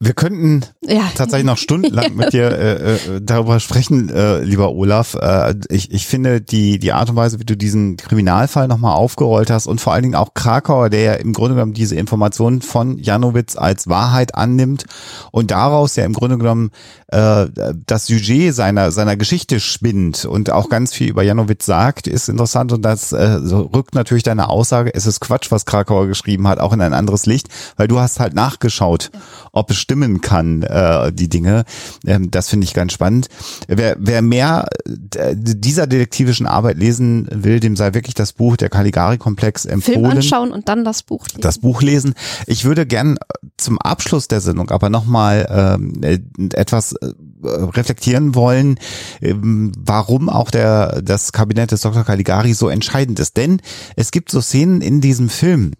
Wir 0.00 0.12
könnten 0.12 0.64
ja. 0.86 1.10
tatsächlich 1.16 1.46
noch 1.46 1.56
stundenlang 1.56 2.14
mit 2.14 2.32
dir 2.32 2.52
äh, 2.52 2.94
äh, 2.94 3.20
darüber 3.20 3.58
sprechen, 3.58 4.08
äh, 4.10 4.42
lieber 4.42 4.70
Olaf. 4.70 5.14
Äh, 5.14 5.56
ich, 5.70 5.90
ich 5.90 6.06
finde 6.06 6.40
die, 6.40 6.78
die 6.78 6.92
Art 6.92 7.10
und 7.10 7.16
Weise, 7.16 7.40
wie 7.40 7.44
du 7.44 7.56
diesen 7.56 7.96
Kriminalfall 7.96 8.68
nochmal 8.68 8.94
aufgerollt 8.94 9.50
hast 9.50 9.66
und 9.66 9.80
vor 9.80 9.92
allen 9.92 10.04
Dingen 10.04 10.14
auch 10.14 10.34
Krakauer, 10.34 10.88
der 10.88 11.00
ja 11.00 11.12
im 11.14 11.32
Grunde 11.32 11.56
genommen 11.56 11.72
diese 11.72 11.96
Informationen 11.96 12.62
von 12.62 12.98
Janowitz 12.98 13.56
als 13.56 13.88
Wahrheit 13.88 14.36
annimmt 14.36 14.84
und 15.32 15.50
daraus 15.50 15.96
ja 15.96 16.04
im 16.04 16.12
Grunde 16.12 16.38
genommen 16.38 16.70
äh, 17.08 17.46
das 17.84 18.06
Sujet 18.06 18.54
seiner, 18.54 18.92
seiner 18.92 19.16
Geschichte 19.16 19.58
spinnt 19.58 20.24
und 20.24 20.50
auch 20.52 20.68
ganz 20.68 20.94
viel 20.94 21.08
über 21.08 21.24
Janowitz 21.24 21.66
sagt, 21.66 22.06
ist 22.06 22.28
interessant 22.28 22.70
und 22.70 22.82
das 22.82 23.12
äh, 23.12 23.40
so 23.42 23.62
rückt 23.62 23.96
natürlich 23.96 24.22
deine 24.22 24.48
Aussage, 24.48 24.94
es 24.94 25.06
ist 25.06 25.18
Quatsch, 25.18 25.50
was 25.50 25.66
Krakauer 25.66 26.06
geschrieben 26.06 26.46
hat, 26.46 26.60
auch 26.60 26.72
in 26.72 26.80
ein 26.80 26.94
anderes 26.94 27.26
Licht, 27.26 27.48
weil 27.76 27.88
du 27.88 27.98
hast 27.98 28.20
halt 28.20 28.34
nachgeschaut, 28.34 29.10
ob 29.52 29.72
es 29.72 29.87
stimmen 29.88 30.20
kann, 30.20 30.62
äh, 30.64 31.10
die 31.12 31.30
Dinge. 31.30 31.64
Ähm, 32.06 32.30
das 32.30 32.50
finde 32.50 32.64
ich 32.64 32.74
ganz 32.74 32.92
spannend. 32.92 33.28
Wer, 33.68 33.96
wer 33.98 34.20
mehr 34.20 34.68
äh, 35.16 35.34
dieser 35.34 35.86
detektivischen 35.86 36.46
Arbeit 36.46 36.76
lesen 36.76 37.26
will, 37.30 37.58
dem 37.58 37.74
sei 37.74 37.94
wirklich 37.94 38.14
das 38.14 38.34
Buch 38.34 38.58
Der 38.58 38.68
Caligari-Komplex 38.68 39.64
empfohlen. 39.64 40.00
Film 40.00 40.10
anschauen 40.10 40.52
und 40.52 40.68
dann 40.68 40.84
das 40.84 41.02
Buch 41.02 41.26
lesen. 41.28 41.40
Das 41.40 41.58
Buch 41.58 41.80
lesen. 41.80 42.12
Ich 42.46 42.66
würde 42.66 42.84
gern 42.84 43.16
zum 43.56 43.78
Abschluss 43.78 44.28
der 44.28 44.42
Sendung 44.42 44.70
aber 44.70 44.90
nochmal 44.90 45.46
ähm, 45.50 46.50
etwas 46.52 46.92
äh, 46.92 47.08
reflektieren 47.42 48.34
wollen, 48.34 48.78
ähm, 49.22 49.72
warum 49.78 50.28
auch 50.28 50.50
der, 50.50 51.00
das 51.00 51.32
Kabinett 51.32 51.72
des 51.72 51.80
Dr. 51.80 52.04
Caligari 52.04 52.52
so 52.52 52.68
entscheidend 52.68 53.18
ist. 53.20 53.38
Denn 53.38 53.62
es 53.96 54.10
gibt 54.10 54.30
so 54.30 54.42
Szenen 54.42 54.82
in 54.82 55.00
diesem 55.00 55.30
Film, 55.30 55.72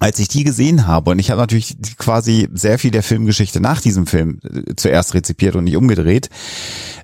als 0.00 0.18
ich 0.18 0.28
die 0.28 0.44
gesehen 0.44 0.86
habe, 0.86 1.10
und 1.10 1.18
ich 1.18 1.30
habe 1.30 1.40
natürlich 1.40 1.76
quasi 1.98 2.48
sehr 2.52 2.78
viel 2.78 2.90
der 2.90 3.02
Filmgeschichte 3.02 3.60
nach 3.60 3.80
diesem 3.82 4.06
Film 4.06 4.40
äh, 4.42 4.74
zuerst 4.74 5.14
rezipiert 5.14 5.54
und 5.54 5.64
nicht 5.64 5.76
umgedreht, 5.76 6.30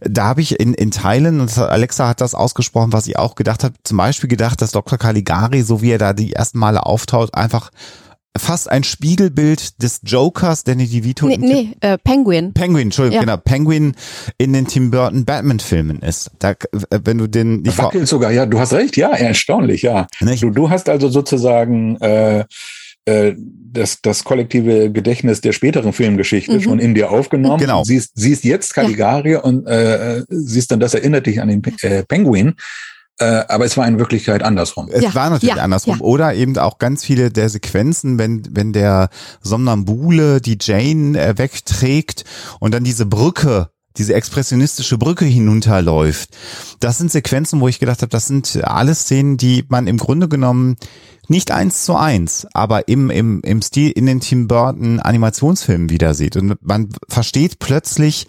da 0.00 0.24
habe 0.24 0.40
ich 0.40 0.58
in, 0.58 0.72
in 0.74 0.90
Teilen, 0.90 1.40
und 1.40 1.56
Alexa 1.58 2.08
hat 2.08 2.22
das 2.22 2.34
ausgesprochen, 2.34 2.92
was 2.92 3.06
ich 3.06 3.18
auch 3.18 3.34
gedacht 3.34 3.64
habe, 3.64 3.74
zum 3.84 3.98
Beispiel 3.98 4.28
gedacht, 4.28 4.62
dass 4.62 4.72
Dr. 4.72 4.98
Caligari, 4.98 5.62
so 5.62 5.82
wie 5.82 5.90
er 5.90 5.98
da 5.98 6.14
die 6.14 6.32
ersten 6.32 6.58
Male 6.58 6.86
auftaucht, 6.86 7.34
einfach 7.34 7.70
fast 8.38 8.70
ein 8.70 8.84
Spiegelbild 8.84 9.82
des 9.82 10.00
Jokers, 10.04 10.64
Danny 10.64 10.86
DeVito. 10.86 11.26
Nee, 11.26 11.36
nee 11.38 11.68
äh, 11.80 11.98
Penguin. 11.98 12.52
Penguin, 12.52 12.84
Entschuldigung, 12.84 13.16
ja. 13.16 13.20
genau. 13.20 13.36
Penguin 13.36 13.94
in 14.38 14.52
den 14.52 14.66
Tim 14.66 14.90
Burton 14.90 15.24
Batman-Filmen 15.24 16.00
ist. 16.00 16.30
Da, 16.38 16.50
äh, 16.50 16.56
wenn 17.04 17.18
du 17.18 17.26
den. 17.26 17.66
Wackelt 17.76 18.08
sogar, 18.08 18.32
ja, 18.32 18.46
du 18.46 18.58
hast 18.58 18.72
recht, 18.72 18.96
ja, 18.96 19.10
erstaunlich, 19.10 19.82
ja. 19.82 20.06
Du, 20.20 20.50
du 20.50 20.70
hast 20.70 20.88
also 20.88 21.08
sozusagen 21.08 21.96
äh, 22.00 22.44
äh, 23.06 23.34
das, 23.72 24.00
das 24.02 24.24
kollektive 24.24 24.90
Gedächtnis 24.90 25.40
der 25.40 25.52
späteren 25.52 25.92
Filmgeschichte 25.92 26.54
mhm. 26.54 26.60
schon 26.60 26.78
in 26.78 26.94
dir 26.94 27.10
aufgenommen. 27.10 27.58
Genau. 27.58 27.84
Siehst, 27.84 28.12
siehst 28.14 28.44
jetzt 28.44 28.74
Caligari 28.74 29.32
ja. 29.32 29.40
und 29.40 29.66
äh, 29.66 30.22
siehst 30.28 30.70
dann, 30.70 30.80
das 30.80 30.94
erinnert 30.94 31.26
dich 31.26 31.40
an 31.40 31.48
den 31.48 31.62
äh, 31.82 32.02
Penguin. 32.04 32.54
Äh, 33.18 33.44
aber 33.48 33.64
es 33.64 33.76
war 33.76 33.88
in 33.88 33.98
Wirklichkeit 33.98 34.42
andersrum. 34.42 34.90
Es 34.92 35.02
ja, 35.02 35.14
war 35.14 35.30
natürlich 35.30 35.56
ja, 35.56 35.62
andersrum. 35.62 35.98
Ja. 35.98 36.04
Oder 36.04 36.34
eben 36.34 36.58
auch 36.58 36.78
ganz 36.78 37.02
viele 37.02 37.30
der 37.30 37.48
Sequenzen, 37.48 38.18
wenn, 38.18 38.42
wenn 38.50 38.74
der 38.74 39.08
Somnambule 39.40 40.40
die 40.42 40.58
Jane 40.60 41.18
äh, 41.18 41.38
wegträgt 41.38 42.24
und 42.60 42.74
dann 42.74 42.84
diese 42.84 43.06
Brücke 43.06 43.70
diese 43.98 44.14
expressionistische 44.14 44.98
Brücke 44.98 45.24
hinunterläuft. 45.24 46.30
Das 46.80 46.98
sind 46.98 47.10
Sequenzen, 47.10 47.60
wo 47.60 47.68
ich 47.68 47.78
gedacht 47.78 48.02
habe, 48.02 48.10
das 48.10 48.26
sind 48.26 48.60
alles 48.64 49.00
Szenen, 49.00 49.36
die 49.36 49.64
man 49.68 49.86
im 49.86 49.98
Grunde 49.98 50.28
genommen 50.28 50.76
nicht 51.28 51.50
eins 51.50 51.84
zu 51.84 51.96
eins, 51.96 52.46
aber 52.52 52.88
im, 52.88 53.10
im, 53.10 53.40
im 53.42 53.62
Stil 53.62 53.90
in 53.90 54.06
den 54.06 54.20
Tim 54.20 54.46
Burton 54.46 55.00
Animationsfilmen 55.00 55.90
wieder 55.90 56.14
sieht. 56.14 56.36
Und 56.36 56.56
man 56.62 56.90
versteht 57.08 57.58
plötzlich, 57.58 58.26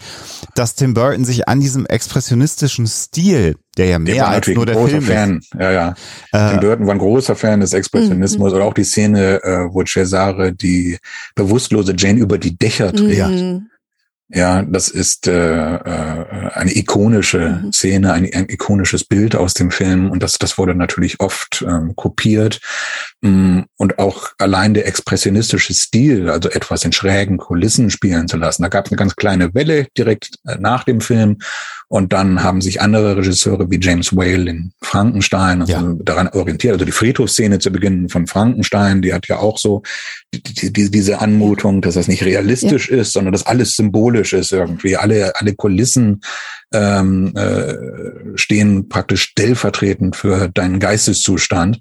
dass 0.56 0.76
Tim 0.76 0.94
Burton 0.94 1.26
sich 1.26 1.48
an 1.48 1.60
diesem 1.60 1.86
expressionistischen 1.86 2.88
Stil, 2.88 3.56
der 3.78 3.86
ja 3.88 4.00
mehr 4.00 4.16
der 4.16 4.28
als 4.30 4.48
nur 4.48 4.66
der 4.66 4.78
Film 4.88 5.04
Fan. 5.04 5.38
ist. 5.38 5.54
Ja, 5.54 5.72
ja. 5.72 5.96
Äh, 6.32 6.52
Tim 6.52 6.60
Burton 6.60 6.88
war 6.88 6.94
ein 6.96 7.00
großer 7.00 7.36
Fan 7.36 7.60
des 7.60 7.74
Expressionismus 7.74 8.54
oder 8.54 8.66
auch 8.66 8.74
die 8.74 8.84
Szene, 8.84 9.44
äh, 9.44 9.68
wo 9.72 9.84
Cesare 9.84 10.54
die 10.54 10.98
bewusstlose 11.36 11.94
Jane 11.96 12.20
über 12.20 12.38
die 12.38 12.58
Dächer 12.58 12.92
dreht. 12.92 13.62
Ja, 14.30 14.62
das 14.62 14.90
ist 14.90 15.28
äh, 15.28 15.76
äh, 15.76 16.50
eine 16.54 16.76
ikonische 16.76 17.62
mhm. 17.64 17.72
Szene, 17.72 18.12
ein, 18.12 18.30
ein, 18.34 18.50
ikonisches 18.50 19.06
Bild 19.06 19.38
aus 19.38 19.54
dem 19.54 19.72
Film 19.72 20.12
und 20.12 20.22
das, 20.22 20.34
das 20.34 20.58
wurde 20.58 20.76
natürlich 20.76 21.22
oft 21.22 21.64
ähm, 21.66 21.96
kopiert. 21.96 22.60
Mm, 23.22 23.62
und 23.78 23.98
auch 23.98 24.28
allein 24.38 24.76
der 24.76 24.86
expressionistische 24.86 25.74
Stil, 25.74 26.30
also 26.30 26.50
etwas 26.50 26.86
in 26.86 26.92
schrägen 26.92 27.38
Kulissen 27.38 27.90
spielen 27.90 28.28
zu 28.28 28.38
lassen. 28.38 28.62
Da 28.62 28.70
gab 28.70 28.86
es 28.86 28.92
eine 28.92 28.98
ganz 28.98 29.16
kleine 29.16 29.56
Welle 29.56 29.88
direkt 29.98 30.36
äh, 30.46 30.58
nach 30.60 30.84
dem 30.84 31.02
Film 31.02 31.40
und 31.88 32.14
dann 32.14 32.44
haben 32.44 32.62
sich 32.62 32.80
andere 32.80 33.18
Regisseure 33.18 33.72
wie 33.72 33.80
James 33.82 34.16
Whale 34.16 34.52
in 34.52 34.72
Frankenstein 34.84 35.66
ja. 35.66 35.78
also 35.78 35.94
daran 35.94 36.28
orientiert. 36.28 36.74
Also 36.74 36.86
die 36.86 36.92
Friedhofsszene 36.92 37.58
zu 37.58 37.72
Beginn 37.72 38.08
von 38.08 38.28
Frankenstein, 38.28 39.02
die 39.02 39.16
hat 39.16 39.28
ja 39.28 39.40
auch 39.40 39.58
so 39.58 39.82
die, 40.32 40.72
die, 40.72 40.92
diese 40.92 41.20
Anmutung, 41.20 41.82
dass 41.82 41.96
das 41.96 42.08
nicht 42.08 42.24
realistisch 42.24 42.92
ja. 42.92 42.98
ist, 42.98 43.14
sondern 43.14 43.32
dass 43.32 43.48
alles 43.48 43.76
symbolisch 43.76 44.34
ist 44.34 44.52
irgendwie. 44.52 44.96
Alle, 44.96 45.36
alle 45.38 45.56
Kulissen 45.56 46.22
ähm, 46.72 47.36
äh, 47.36 47.74
stehen 48.36 48.90
praktisch 48.90 49.24
stellvertretend 49.24 50.16
für 50.16 50.50
deinen 50.50 50.80
Geisteszustand. 50.80 51.80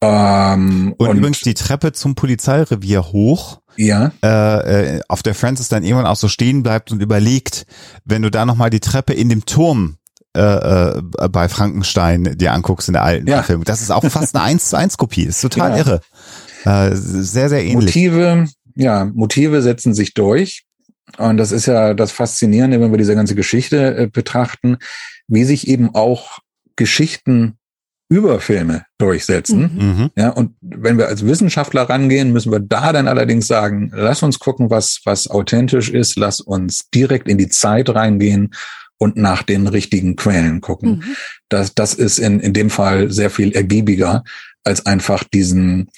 Ähm, 0.00 0.94
und, 0.96 1.08
und 1.08 1.16
übrigens 1.18 1.40
die 1.40 1.54
Treppe 1.54 1.92
zum 1.92 2.14
Polizeirevier 2.14 3.12
hoch 3.12 3.60
ja. 3.78 4.10
Äh, 4.24 4.96
äh, 4.96 5.00
auf 5.08 5.22
der 5.22 5.34
Francis 5.34 5.68
dann 5.68 5.84
irgendwann 5.84 6.06
auch 6.06 6.16
so 6.16 6.28
stehen 6.28 6.62
bleibt 6.62 6.90
und 6.90 7.00
überlegt, 7.00 7.64
wenn 8.04 8.22
du 8.22 8.30
da 8.30 8.44
nochmal 8.44 8.70
die 8.70 8.80
Treppe 8.80 9.12
in 9.12 9.28
dem 9.28 9.46
Turm 9.46 9.98
äh, 10.36 10.40
äh, 10.40 11.02
bei 11.30 11.48
Frankenstein 11.48 12.36
dir 12.36 12.52
anguckst 12.52 12.88
in 12.88 12.94
der 12.94 13.04
alten 13.04 13.28
ja. 13.28 13.42
Film. 13.42 13.64
Das 13.64 13.80
ist 13.80 13.90
auch 13.90 14.04
fast 14.04 14.34
eine 14.34 14.44
1 14.44 14.70
zu 14.70 14.76
1 14.76 14.98
Kopie. 14.98 15.24
Ist 15.24 15.40
total 15.40 15.70
ja. 15.70 15.76
irre. 15.78 16.00
Äh, 16.64 16.90
sehr, 16.94 17.48
sehr 17.48 17.62
ähnlich. 17.62 17.94
Motive, 17.94 18.46
ja, 18.74 19.04
Motive 19.04 19.62
setzen 19.62 19.94
sich 19.94 20.12
durch. 20.14 20.64
Und 21.16 21.36
das 21.38 21.52
ist 21.52 21.66
ja 21.66 21.94
das 21.94 22.12
Faszinierende, 22.12 22.80
wenn 22.80 22.90
wir 22.90 22.98
diese 22.98 23.14
ganze 23.14 23.34
Geschichte 23.34 23.96
äh, 23.96 24.06
betrachten, 24.08 24.78
wie 25.28 25.44
sich 25.44 25.68
eben 25.68 25.94
auch 25.94 26.38
Geschichten 26.76 27.58
über 28.08 28.40
Filme 28.40 28.84
durchsetzen. 28.98 29.70
Mhm. 29.74 29.86
mhm. 29.86 30.10
Ja, 30.16 30.30
und 30.30 30.54
wenn 30.60 30.98
wir 30.98 31.08
als 31.08 31.26
Wissenschaftler 31.26 31.82
rangehen, 31.82 32.32
müssen 32.32 32.52
wir 32.52 32.60
da 32.60 32.92
dann 32.92 33.08
allerdings 33.08 33.46
sagen, 33.46 33.90
lass 33.94 34.22
uns 34.22 34.38
gucken, 34.38 34.70
was, 34.70 35.00
was 35.04 35.28
authentisch 35.28 35.90
ist, 35.90 36.16
lass 36.16 36.40
uns 36.40 36.88
direkt 36.90 37.28
in 37.28 37.38
die 37.38 37.48
Zeit 37.48 37.90
reingehen 37.90 38.54
und 38.98 39.16
nach 39.16 39.42
den 39.42 39.66
richtigen 39.66 40.16
Quellen 40.16 40.60
gucken. 40.60 40.90
Mhm. 40.90 41.16
Das, 41.48 41.74
das 41.74 41.94
ist 41.94 42.18
in, 42.18 42.40
in 42.40 42.52
dem 42.52 42.70
Fall 42.70 43.10
sehr 43.10 43.30
viel 43.30 43.52
ergiebiger, 43.52 44.24
als 44.64 44.86
einfach 44.86 45.24
diesen, 45.24 45.90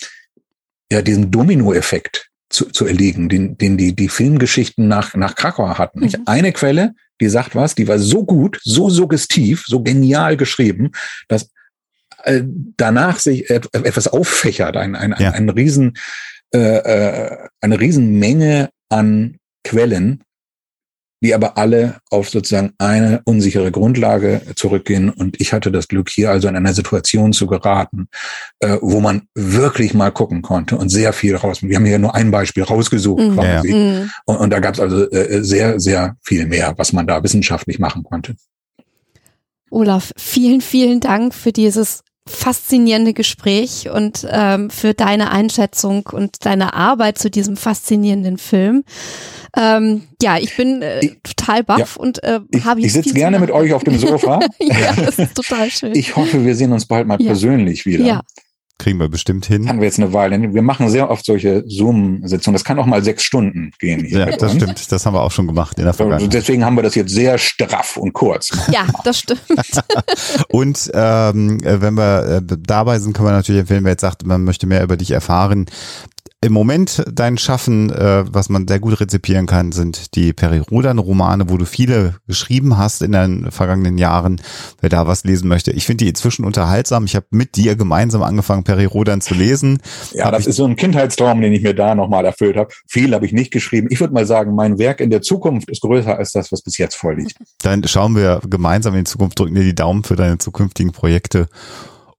ja, 0.92 1.02
diesen 1.02 1.30
Dominoeffekt 1.30 2.28
zu, 2.50 2.66
zu 2.66 2.86
erliegen, 2.86 3.28
den, 3.28 3.56
den 3.56 3.78
die, 3.78 3.94
die 3.94 4.08
Filmgeschichten 4.08 4.88
nach, 4.88 5.14
nach 5.14 5.36
Krakau 5.36 5.78
hatten. 5.78 6.00
Mhm. 6.00 6.22
Eine 6.26 6.52
Quelle, 6.52 6.94
die 7.20 7.28
sagt 7.28 7.54
was, 7.54 7.74
die 7.74 7.86
war 7.86 7.98
so 7.98 8.24
gut, 8.24 8.58
so 8.64 8.90
suggestiv, 8.90 9.64
so 9.66 9.82
genial 9.82 10.36
geschrieben, 10.36 10.90
dass 11.28 11.50
äh, 12.24 12.42
danach 12.76 13.18
sich 13.18 13.50
etwas 13.50 14.08
auffächert, 14.08 14.76
ein, 14.76 14.94
ein, 14.94 15.14
ja. 15.18 15.30
ein, 15.30 15.48
ein 15.48 15.48
riesen, 15.50 15.94
äh, 16.54 16.58
äh, 16.58 17.48
eine 17.60 17.80
Riesenmenge 17.80 18.70
an 18.88 19.36
Quellen, 19.64 20.24
die 21.22 21.34
aber 21.34 21.58
alle 21.58 21.98
auf 22.10 22.30
sozusagen 22.30 22.72
eine 22.78 23.20
unsichere 23.24 23.70
Grundlage 23.70 24.40
zurückgehen. 24.56 25.10
Und 25.10 25.40
ich 25.40 25.52
hatte 25.52 25.70
das 25.70 25.88
Glück, 25.88 26.08
hier 26.08 26.30
also 26.30 26.48
in 26.48 26.56
einer 26.56 26.72
Situation 26.72 27.32
zu 27.32 27.46
geraten, 27.46 28.08
äh, 28.60 28.78
wo 28.80 29.00
man 29.00 29.22
wirklich 29.34 29.92
mal 29.92 30.10
gucken 30.10 30.42
konnte 30.42 30.76
und 30.76 30.88
sehr 30.88 31.12
viel 31.12 31.36
raus. 31.36 31.62
Wir 31.62 31.76
haben 31.76 31.84
hier 31.84 31.98
nur 31.98 32.14
ein 32.14 32.30
Beispiel 32.30 32.62
rausgesucht 32.62 33.22
mhm. 33.22 33.34
quasi. 33.34 33.70
Ja. 33.70 34.08
Und, 34.24 34.36
und, 34.38 34.50
da 34.50 34.60
gab 34.60 34.74
es 34.74 34.80
also 34.80 35.10
äh, 35.10 35.42
sehr, 35.44 35.78
sehr 35.78 36.16
viel 36.22 36.46
mehr, 36.46 36.74
was 36.78 36.92
man 36.92 37.06
da 37.06 37.22
wissenschaftlich 37.22 37.78
machen 37.78 38.02
konnte. 38.02 38.34
Olaf, 39.70 40.12
vielen, 40.16 40.62
vielen 40.62 41.00
Dank 41.00 41.34
für 41.34 41.52
dieses 41.52 42.02
faszinierende 42.30 43.12
Gespräch 43.12 43.88
und 43.90 44.26
ähm, 44.30 44.70
für 44.70 44.94
deine 44.94 45.30
Einschätzung 45.30 46.08
und 46.12 46.46
deine 46.46 46.74
Arbeit 46.74 47.18
zu 47.18 47.30
diesem 47.30 47.56
faszinierenden 47.56 48.38
Film. 48.38 48.84
Ähm, 49.56 50.02
ja, 50.22 50.38
ich 50.38 50.56
bin 50.56 50.82
äh, 50.82 51.00
ich, 51.00 51.18
total 51.22 51.64
baff 51.64 51.96
ja. 51.96 52.02
und 52.02 52.22
äh, 52.22 52.40
habe 52.64 52.80
Ich, 52.80 52.86
ich 52.86 52.92
sitze 52.92 53.14
gerne 53.14 53.38
mit 53.40 53.50
euch 53.50 53.72
auf 53.72 53.84
dem 53.84 53.98
Sofa. 53.98 54.40
ja, 54.60 54.92
das 54.94 55.18
ist 55.18 55.34
total 55.34 55.70
schön. 55.70 55.94
Ich 55.94 56.16
hoffe, 56.16 56.44
wir 56.44 56.54
sehen 56.54 56.72
uns 56.72 56.86
bald 56.86 57.06
mal 57.06 57.20
ja. 57.20 57.26
persönlich 57.26 57.84
wieder. 57.84 58.04
Ja. 58.04 58.22
Kriegen 58.80 58.98
wir 58.98 59.10
bestimmt 59.10 59.44
hin. 59.44 59.68
Haben 59.68 59.80
wir 59.80 59.86
jetzt 59.86 59.98
eine 59.98 60.14
Weile. 60.14 60.54
Wir 60.54 60.62
machen 60.62 60.88
sehr 60.88 61.10
oft 61.10 61.26
solche 61.26 61.62
Zoom-Sitzungen. 61.66 62.54
Das 62.54 62.64
kann 62.64 62.78
auch 62.78 62.86
mal 62.86 63.04
sechs 63.04 63.22
Stunden 63.22 63.72
gehen. 63.78 64.06
Ja, 64.06 64.24
das 64.24 64.54
uns. 64.54 64.62
stimmt. 64.62 64.90
Das 64.90 65.04
haben 65.04 65.12
wir 65.12 65.20
auch 65.20 65.30
schon 65.30 65.46
gemacht 65.46 65.78
in 65.78 65.84
der 65.84 65.92
Vergangenheit. 65.92 66.32
Deswegen 66.32 66.64
haben 66.64 66.76
wir 66.76 66.82
das 66.82 66.94
jetzt 66.94 67.12
sehr 67.12 67.36
straff 67.36 67.98
und 67.98 68.14
kurz. 68.14 68.50
Ja, 68.72 68.86
das 69.04 69.18
stimmt. 69.18 69.42
und 70.48 70.90
ähm, 70.94 71.58
wenn 71.62 71.94
wir 71.94 72.40
äh, 72.40 72.56
dabei 72.58 72.98
sind, 73.00 73.12
können 73.12 73.28
wir 73.28 73.32
natürlich 73.32 73.60
empfehlen, 73.60 73.84
wer 73.84 73.92
jetzt 73.92 74.00
sagt, 74.00 74.24
man 74.24 74.44
möchte 74.44 74.66
mehr 74.66 74.82
über 74.82 74.96
dich 74.96 75.10
erfahren, 75.10 75.66
im 76.42 76.54
Moment 76.54 77.04
dein 77.12 77.36
Schaffen, 77.36 77.90
äh, 77.90 78.24
was 78.26 78.48
man 78.48 78.66
sehr 78.66 78.80
gut 78.80 78.98
rezipieren 78.98 79.44
kann, 79.46 79.72
sind 79.72 80.14
die 80.14 80.32
Peri-Rodan-Romane, 80.32 81.50
wo 81.50 81.58
du 81.58 81.66
viele 81.66 82.14
geschrieben 82.26 82.78
hast 82.78 83.02
in 83.02 83.12
den 83.12 83.50
vergangenen 83.50 83.98
Jahren. 83.98 84.40
Wer 84.80 84.88
da 84.88 85.06
was 85.06 85.24
lesen 85.24 85.48
möchte, 85.48 85.70
ich 85.70 85.84
finde 85.84 86.04
die 86.04 86.08
inzwischen 86.08 86.46
unterhaltsam. 86.46 87.04
Ich 87.04 87.14
habe 87.14 87.26
mit 87.30 87.56
dir 87.56 87.76
gemeinsam 87.76 88.22
angefangen, 88.22 88.64
Peri-Rodan 88.64 89.20
zu 89.20 89.34
lesen. 89.34 89.82
Ja, 90.12 90.26
hab 90.26 90.32
das 90.32 90.46
ist 90.46 90.56
so 90.56 90.64
ein 90.64 90.76
Kindheitstraum, 90.76 91.42
den 91.42 91.52
ich 91.52 91.62
mir 91.62 91.74
da 91.74 91.94
nochmal 91.94 92.24
erfüllt 92.24 92.56
habe. 92.56 92.70
Viel 92.88 93.14
habe 93.14 93.26
ich 93.26 93.32
nicht 93.32 93.52
geschrieben. 93.52 93.88
Ich 93.90 94.00
würde 94.00 94.14
mal 94.14 94.24
sagen, 94.24 94.54
mein 94.54 94.78
Werk 94.78 95.00
in 95.00 95.10
der 95.10 95.20
Zukunft 95.20 95.68
ist 95.68 95.82
größer 95.82 96.16
als 96.16 96.32
das, 96.32 96.50
was 96.52 96.62
bis 96.62 96.78
jetzt 96.78 96.94
vorliegt. 96.94 97.34
Dann 97.62 97.86
schauen 97.86 98.16
wir 98.16 98.40
gemeinsam 98.48 98.94
in 98.94 99.04
die 99.04 99.10
Zukunft, 99.10 99.38
drücken 99.38 99.56
dir 99.56 99.64
die 99.64 99.74
Daumen 99.74 100.04
für 100.04 100.16
deine 100.16 100.38
zukünftigen 100.38 100.92
Projekte 100.92 101.48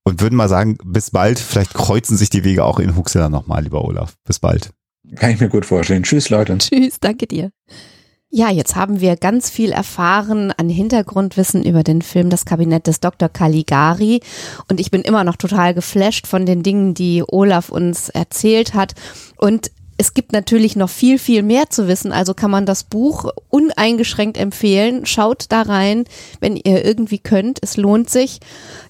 und 0.03 0.22
würden 0.22 0.36
mal 0.36 0.49
sagen, 0.49 0.78
bis 0.84 1.11
bald. 1.11 1.40
Vielleicht 1.40 1.73
kreuzen 1.73 2.18
sich 2.18 2.30
die 2.30 2.44
Wege 2.44 2.64
auch 2.64 2.80
in 2.80 2.95
Huxela 2.95 3.30
nochmal, 3.30 3.64
lieber 3.64 3.84
Olaf. 3.84 4.15
Bis 4.26 4.40
bald. 4.40 4.72
Kann 5.15 5.32
ich 5.32 5.40
mir 5.40 5.49
gut 5.49 5.65
vorstellen. 5.65 6.03
Tschüss, 6.03 6.30
Leute. 6.30 6.57
Tschüss, 6.57 6.99
danke 6.99 7.28
dir. 7.28 7.52
Ja, 8.34 8.49
jetzt 8.49 8.78
haben 8.78 9.02
wir 9.02 9.18
ganz 9.18 9.49
viel 9.49 9.73
erfahren 9.73 10.53
an 10.56 10.69
Hintergrundwissen 10.69 11.65
über 11.65 11.84
den 11.84 12.02
Film 12.02 12.30
Das 12.30 12.45
Kabinett 12.45 12.88
des 12.88 13.02
Dr. 13.02 13.28
Caligari 13.28 14.22
und 14.69 14.80
ich 14.80 14.90
bin 14.90 15.02
immer 15.02 15.26
noch 15.26 15.36
total 15.36 15.73
geflasht 15.73 16.28
von 16.28 16.45
den 16.45 16.64
Dingen, 16.64 16.94
die 16.94 17.26
Olaf 17.28 17.68
uns 17.68 18.07
erzählt 18.07 18.73
hat 18.73 18.94
und 19.36 19.72
es 20.02 20.15
gibt 20.15 20.34
natürlich 20.34 20.76
noch 20.76 20.90
viel, 20.90 21.19
viel 21.19 21.44
mehr 21.44 21.69
zu 21.69 21.88
wissen, 21.88 22.11
also 22.11 22.34
kann 22.34 22.49
man 22.49 22.65
das 22.65 22.84
Buch 22.84 23.30
uneingeschränkt 23.49 24.36
empfehlen. 24.36 25.06
Schaut 25.06 25.45
da 25.49 25.61
rein, 25.61 26.06
wenn 26.40 26.56
ihr 26.56 26.84
irgendwie 26.84 27.19
könnt. 27.19 27.60
Es 27.61 27.78
lohnt 27.78 28.10
sich. 28.10 28.40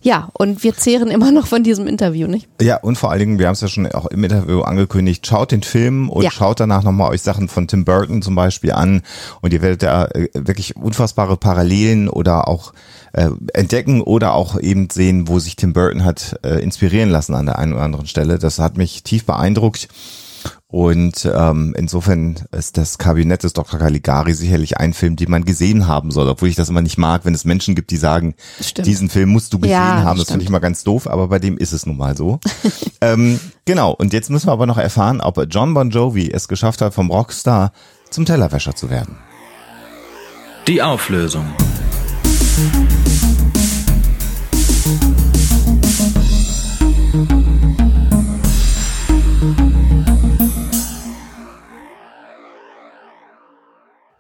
Ja, 0.01 0.29
und 0.31 0.63
wir 0.63 0.73
zehren 0.73 1.11
immer 1.11 1.33
noch 1.33 1.47
von 1.47 1.63
diesem 1.63 1.85
Interview, 1.85 2.27
nicht? 2.27 2.47
Ja, 2.61 2.77
und 2.77 2.97
vor 2.97 3.11
allen 3.11 3.19
Dingen, 3.19 3.39
wir 3.39 3.47
haben 3.47 3.55
es 3.55 3.59
ja 3.59 3.67
schon 3.67 3.91
auch 3.91 4.05
im 4.05 4.23
Interview 4.23 4.61
angekündigt, 4.61 5.27
schaut 5.27 5.51
den 5.51 5.63
Film 5.63 6.09
und 6.09 6.23
ja. 6.23 6.31
schaut 6.31 6.61
danach 6.61 6.83
nochmal 6.83 7.11
euch 7.11 7.21
Sachen 7.23 7.49
von 7.49 7.67
Tim 7.67 7.83
Burton 7.83 8.21
zum 8.21 8.35
Beispiel 8.35 8.71
an 8.71 9.01
und 9.41 9.51
ihr 9.51 9.61
werdet 9.61 9.83
da 9.83 10.05
äh, 10.05 10.29
wirklich 10.33 10.77
unfassbare 10.77 11.35
Parallelen 11.35 12.07
oder 12.07 12.47
auch 12.47 12.71
äh, 13.11 13.31
entdecken 13.53 13.99
oder 13.99 14.33
auch 14.33 14.57
eben 14.57 14.89
sehen, 14.89 15.27
wo 15.27 15.39
sich 15.39 15.57
Tim 15.57 15.73
Burton 15.73 16.05
hat 16.05 16.39
äh, 16.45 16.63
inspirieren 16.63 17.09
lassen 17.09 17.35
an 17.35 17.47
der 17.47 17.59
einen 17.59 17.73
oder 17.73 17.81
anderen 17.81 18.07
Stelle. 18.07 18.39
Das 18.39 18.59
hat 18.59 18.77
mich 18.77 19.03
tief 19.03 19.25
beeindruckt. 19.25 19.89
Und 20.72 21.30
ähm, 21.35 21.76
insofern 21.77 22.35
ist 22.52 22.77
das 22.77 22.98
Kabinett 22.98 23.43
des 23.43 23.52
Dr. 23.52 23.77
Caligari 23.77 24.34
sicherlich 24.34 24.77
ein 24.77 24.93
Film, 24.93 25.18
den 25.18 25.30
man 25.30 25.43
gesehen 25.43 25.85
haben 25.85 26.11
soll, 26.11 26.30
obwohl 26.30 26.48
ich 26.48 26.56
das 26.56 26.69
immer 26.69 26.81
nicht 26.81 26.98
mag, 26.98 27.26
wenn 27.26 27.34
es 27.34 27.43
Menschen 27.43 27.76
gibt, 27.76 27.91
die 27.91 27.98
sagen, 27.98 28.35
stimmt. 28.61 28.88
diesen 28.88 29.10
Film 29.10 29.30
musst 29.30 29.52
du 29.52 29.60
gesehen 29.60 29.73
ja, 29.73 30.03
haben. 30.03 30.18
Das 30.18 30.30
finde 30.30 30.43
ich 30.43 30.49
immer 30.49 30.61
ganz 30.61 30.85
doof, 30.85 31.07
aber 31.07 31.27
bei 31.27 31.39
dem 31.39 31.57
ist 31.57 31.73
es 31.73 31.85
nun 31.85 31.98
mal 31.98 32.15
so. 32.15 32.39
ähm, 33.02 33.41
genau, 33.65 33.91
und 33.91 34.14
jetzt 34.14 34.30
müssen 34.30 34.48
wir 34.48 34.53
aber 34.53 34.65
noch 34.65 34.77
erfahren, 34.77 35.19
ob 35.19 35.45
John 35.49 35.73
Bon 35.73 35.89
Jovi 35.89 36.31
es 36.31 36.48
geschafft 36.48 36.81
hat, 36.81 36.93
vom 36.93 37.11
Rockstar 37.11 37.73
zum 38.10 38.23
Tellerwäscher 38.23 38.73
zu 38.73 38.89
werden. 38.89 39.18
Die 40.68 40.81
Auflösung. 40.81 41.45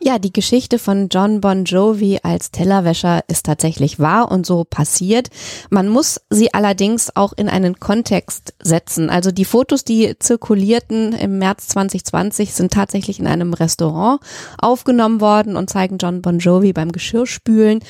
Ja, 0.03 0.17
die 0.17 0.33
Geschichte 0.33 0.79
von 0.79 1.09
John 1.09 1.41
Bon 1.41 1.63
Jovi 1.63 2.21
als 2.23 2.49
Tellerwäscher 2.49 3.23
ist 3.27 3.45
tatsächlich 3.45 3.99
wahr 3.99 4.31
und 4.31 4.47
so 4.47 4.63
passiert. 4.63 5.29
Man 5.69 5.89
muss 5.89 6.19
sie 6.31 6.55
allerdings 6.55 7.15
auch 7.15 7.33
in 7.33 7.47
einen 7.47 7.79
Kontext 7.79 8.55
setzen. 8.63 9.11
Also 9.11 9.29
die 9.29 9.45
Fotos, 9.45 9.83
die 9.83 10.17
zirkulierten 10.17 11.13
im 11.13 11.37
März 11.37 11.67
2020, 11.67 12.51
sind 12.51 12.73
tatsächlich 12.73 13.19
in 13.19 13.27
einem 13.27 13.53
Restaurant 13.53 14.21
aufgenommen 14.57 15.21
worden 15.21 15.55
und 15.55 15.69
zeigen 15.69 15.99
John 15.99 16.23
Bon 16.23 16.39
Jovi 16.39 16.73
beim 16.73 16.91
Geschirrspülen. 16.91 17.83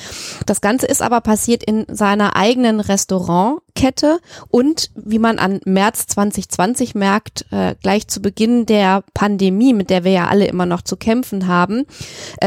Das 0.44 0.60
Ganze 0.60 0.88
ist 0.88 1.00
aber 1.00 1.22
passiert 1.22 1.62
in 1.62 1.86
seiner 1.88 2.36
eigenen 2.36 2.80
Restaurantkette 2.80 4.20
und 4.50 4.90
wie 4.94 5.18
man 5.18 5.38
an 5.38 5.60
März 5.64 6.08
2020 6.08 6.94
merkt, 6.94 7.46
äh, 7.52 7.74
gleich 7.82 8.06
zu 8.06 8.20
Beginn 8.20 8.66
der 8.66 9.02
Pandemie, 9.14 9.72
mit 9.72 9.88
der 9.88 10.04
wir 10.04 10.12
ja 10.12 10.26
alle 10.26 10.44
immer 10.44 10.66
noch 10.66 10.82
zu 10.82 10.98
kämpfen 10.98 11.46
haben, 11.46 11.86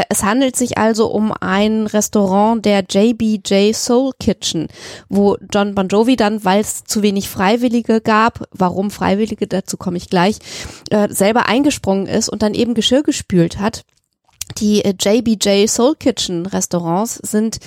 es 0.10 0.24
handelt 0.24 0.56
sich 0.56 0.78
also 0.78 1.08
um 1.08 1.34
ein 1.40 1.88
Restaurant 1.88 2.66
der 2.66 2.84
JBJ 2.90 3.74
Soul 3.74 4.12
Kitchen, 4.20 4.68
wo 5.10 5.38
John 5.54 5.76
Bon 5.76 5.88
Jovi 5.88 6.16
dann, 6.16 6.44
weil 6.44 6.62
es 6.62 6.84
zu 6.84 7.02
wenig 7.02 7.30
Freiwillige 7.30 8.02
gab, 8.02 8.48
warum 8.52 8.92
Freiwillige, 8.92 9.48
dazu 9.48 9.78
komme 9.78 9.98
ich 9.98 10.10
gleich, 10.10 10.38
äh, 10.90 11.10
selber 11.10 11.48
eingesprungen 11.48 12.08
ist 12.08 12.30
und 12.30 12.42
dann 12.42 12.54
eben 12.54 12.74
Geschirr 12.74 13.04
gespült 13.04 13.60
hat. 13.60 13.84
Die 14.60 14.84
JBJ 14.84 15.50
äh, 15.50 15.68
Soul 15.68 15.96
Kitchen 15.96 16.46
Restaurants 16.46 17.16
sind 17.16 17.58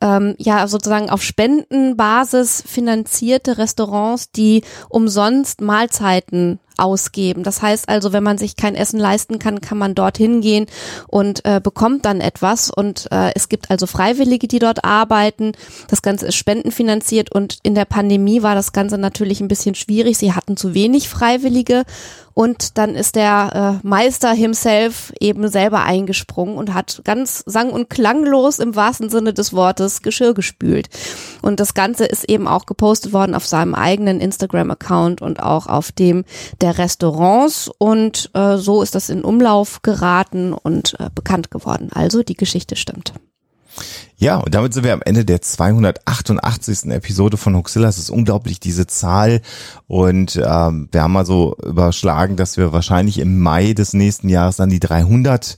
ähm, 0.00 0.34
ja 0.38 0.68
sozusagen 0.68 1.10
auf 1.10 1.22
Spendenbasis 1.22 2.62
finanzierte 2.66 3.58
Restaurants, 3.58 4.30
die 4.30 4.62
umsonst 4.88 5.60
Mahlzeiten 5.60 6.60
ausgeben. 6.78 7.42
Das 7.42 7.62
heißt 7.62 7.88
also, 7.88 8.12
wenn 8.12 8.22
man 8.22 8.38
sich 8.38 8.56
kein 8.56 8.74
Essen 8.74 8.98
leisten 8.98 9.38
kann, 9.38 9.60
kann 9.60 9.78
man 9.78 9.94
dorthin 9.94 10.40
gehen 10.40 10.66
und 11.06 11.44
äh, 11.44 11.60
bekommt 11.62 12.04
dann 12.04 12.20
etwas. 12.20 12.70
Und 12.70 13.08
äh, 13.10 13.32
es 13.34 13.48
gibt 13.48 13.70
also 13.70 13.86
Freiwillige, 13.86 14.48
die 14.48 14.58
dort 14.58 14.84
arbeiten. 14.84 15.52
Das 15.88 16.02
Ganze 16.02 16.26
ist 16.26 16.36
spendenfinanziert 16.36 17.32
und 17.34 17.58
in 17.62 17.74
der 17.74 17.84
Pandemie 17.84 18.42
war 18.42 18.54
das 18.54 18.72
Ganze 18.72 18.98
natürlich 18.98 19.40
ein 19.40 19.48
bisschen 19.48 19.74
schwierig. 19.74 20.18
Sie 20.18 20.32
hatten 20.32 20.56
zu 20.56 20.74
wenig 20.74 21.08
Freiwillige 21.08 21.84
und 22.38 22.78
dann 22.78 22.94
ist 22.94 23.16
der 23.16 23.80
äh, 23.82 23.84
Meister 23.84 24.32
himself 24.32 25.12
eben 25.18 25.48
selber 25.48 25.82
eingesprungen 25.82 26.56
und 26.56 26.72
hat 26.72 27.02
ganz 27.02 27.42
sang- 27.46 27.70
und 27.72 27.90
klanglos 27.90 28.60
im 28.60 28.76
wahrsten 28.76 29.10
Sinne 29.10 29.34
des 29.34 29.52
Wortes 29.52 30.02
Geschirr 30.02 30.34
gespült. 30.34 30.88
Und 31.42 31.58
das 31.58 31.74
Ganze 31.74 32.04
ist 32.04 32.28
eben 32.28 32.46
auch 32.46 32.64
gepostet 32.66 33.12
worden 33.12 33.34
auf 33.34 33.44
seinem 33.44 33.74
eigenen 33.74 34.20
Instagram-Account 34.20 35.20
und 35.20 35.42
auch 35.42 35.66
auf 35.66 35.90
dem 35.90 36.24
der 36.60 36.67
Restaurants. 36.76 37.70
Und 37.78 38.30
äh, 38.34 38.56
so 38.56 38.82
ist 38.82 38.94
das 38.94 39.08
in 39.08 39.22
Umlauf 39.22 39.82
geraten 39.82 40.52
und 40.52 40.98
äh, 40.98 41.08
bekannt 41.14 41.50
geworden. 41.50 41.90
Also 41.92 42.22
die 42.22 42.34
Geschichte 42.34 42.76
stimmt. 42.76 43.14
Ja, 44.16 44.38
und 44.38 44.54
damit 44.54 44.74
sind 44.74 44.84
wir 44.84 44.92
am 44.92 45.02
Ende 45.02 45.24
der 45.24 45.40
288. 45.40 46.90
Episode 46.90 47.36
von 47.36 47.54
Huxilla. 47.56 47.88
Es 47.88 47.98
ist 47.98 48.10
unglaublich, 48.10 48.58
diese 48.58 48.86
Zahl. 48.86 49.40
Und 49.86 50.36
ähm, 50.36 50.88
wir 50.90 51.02
haben 51.02 51.12
mal 51.12 51.26
so 51.26 51.56
überschlagen, 51.64 52.36
dass 52.36 52.56
wir 52.56 52.72
wahrscheinlich 52.72 53.18
im 53.18 53.38
Mai 53.38 53.74
des 53.74 53.92
nächsten 53.92 54.28
Jahres 54.28 54.56
dann 54.56 54.70
die 54.70 54.80
300 54.80 55.56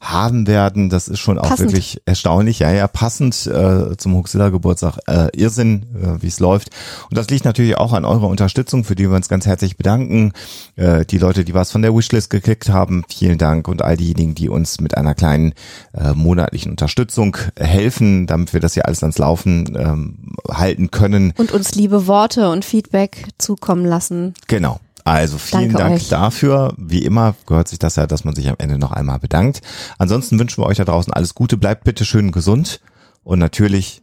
haben 0.00 0.46
werden. 0.46 0.90
Das 0.90 1.08
ist 1.08 1.18
schon 1.18 1.38
auch 1.38 1.48
Passend. 1.48 1.70
wirklich 1.70 2.00
erstaunlich. 2.06 2.60
Ja, 2.60 2.70
ja, 2.72 2.88
passend 2.88 3.46
äh, 3.46 3.96
zum 3.96 4.14
Huxilla 4.14 4.48
Geburtstag. 4.48 4.98
Äh, 5.06 5.28
Irrsinn, 5.36 5.86
äh, 6.02 6.22
wie 6.22 6.28
es 6.28 6.40
läuft. 6.40 6.70
Und 7.10 7.16
das 7.16 7.28
liegt 7.30 7.44
natürlich 7.44 7.76
auch 7.76 7.92
an 7.92 8.04
eurer 8.04 8.28
Unterstützung, 8.28 8.84
für 8.84 8.94
die 8.94 9.08
wir 9.08 9.16
uns 9.16 9.28
ganz 9.28 9.46
herzlich 9.46 9.76
bedanken. 9.76 10.32
Äh, 10.76 11.04
die 11.04 11.18
Leute, 11.18 11.44
die 11.44 11.54
was 11.54 11.72
von 11.72 11.82
der 11.82 11.94
Wishlist 11.94 12.30
geklickt 12.30 12.68
haben, 12.68 13.04
vielen 13.08 13.38
Dank. 13.38 13.68
Und 13.68 13.82
all 13.82 13.96
diejenigen, 13.96 14.34
die 14.34 14.48
uns 14.48 14.80
mit 14.80 14.96
einer 14.96 15.14
kleinen 15.14 15.54
äh, 15.94 16.12
monatlichen 16.14 16.70
Unterstützung 16.70 17.36
helfen, 17.56 18.26
damit 18.26 18.52
wir 18.52 18.60
das 18.60 18.74
hier 18.74 18.86
alles 18.86 19.02
ans 19.02 19.18
Laufen 19.18 19.76
ähm, 19.76 20.36
halten 20.48 20.90
können. 20.90 21.32
Und 21.36 21.52
uns 21.52 21.74
liebe 21.74 22.06
Worte 22.06 22.50
und 22.50 22.64
Feedback 22.64 23.28
zukommen 23.38 23.84
lassen. 23.84 24.34
Genau. 24.46 24.80
Also 25.08 25.38
vielen 25.38 25.72
Danke 25.72 25.78
Dank 25.78 25.96
euch. 25.96 26.08
dafür. 26.08 26.74
Wie 26.76 27.04
immer 27.04 27.34
gehört 27.46 27.68
sich 27.68 27.78
das 27.78 27.96
ja, 27.96 28.06
dass 28.06 28.24
man 28.24 28.34
sich 28.34 28.48
am 28.48 28.56
Ende 28.58 28.78
noch 28.78 28.92
einmal 28.92 29.18
bedankt. 29.18 29.62
Ansonsten 29.98 30.38
wünschen 30.38 30.62
wir 30.62 30.66
euch 30.66 30.76
da 30.76 30.84
draußen 30.84 31.12
alles 31.12 31.34
Gute. 31.34 31.56
Bleibt 31.56 31.84
bitte 31.84 32.04
schön 32.04 32.32
gesund 32.32 32.80
und 33.22 33.38
natürlich 33.38 34.02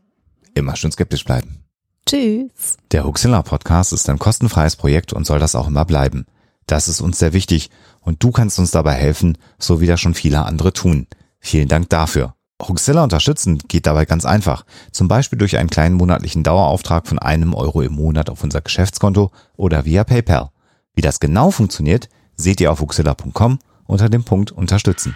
immer 0.56 0.76
schön 0.76 0.92
skeptisch 0.92 1.24
bleiben. 1.24 1.64
Tschüss. 2.08 2.78
Der 2.92 3.04
Huxilla 3.06 3.42
Podcast 3.42 3.94
ist 3.94 4.10
ein 4.10 4.20
kostenfreies 4.20 4.76
Projekt 4.76 5.14
und 5.14 5.26
soll 5.26 5.40
das 5.40 5.56
auch 5.56 5.68
immer 5.68 5.86
bleiben. 5.86 6.26
Das 6.68 6.88
ist 6.88 7.02
uns 7.02 7.20
sehr 7.20 7.34
wichtig 7.34 7.70
und 8.00 8.24
du 8.24 8.32
kannst 8.32 8.58
uns 8.60 8.72
dabei 8.72 8.94
helfen, 8.94 9.38
so 9.60 9.82
wie 9.82 9.88
das 9.88 10.00
schon 10.00 10.14
viele 10.14 10.46
andere 10.46 10.74
tun. 10.74 11.08
Vielen 11.40 11.68
Dank 11.68 11.90
dafür. 11.90 12.36
Huxilla 12.62 13.04
unterstützen 13.04 13.60
geht 13.68 13.86
dabei 13.86 14.06
ganz 14.06 14.26
einfach. 14.26 14.66
Zum 14.92 15.08
Beispiel 15.08 15.38
durch 15.38 15.58
einen 15.58 15.70
kleinen 15.70 15.96
monatlichen 15.96 16.44
Dauerauftrag 16.44 17.08
von 17.08 17.20
einem 17.20 17.54
Euro 17.54 17.82
im 17.82 17.94
Monat 17.94 18.30
auf 18.30 18.44
unser 18.44 18.62
Geschäftskonto 18.62 19.32
oder 19.58 19.86
via 19.86 20.04
PayPal. 20.04 20.50
Wie 20.96 21.02
das 21.02 21.20
genau 21.20 21.52
funktioniert, 21.52 22.10
seht 22.36 22.62
ihr 22.62 22.72
auf 22.72 22.80
huxilla.com 22.80 23.60
unter 23.86 24.10
dem 24.10 24.24
Punkt 24.24 24.52
Unterstützen. 24.52 25.16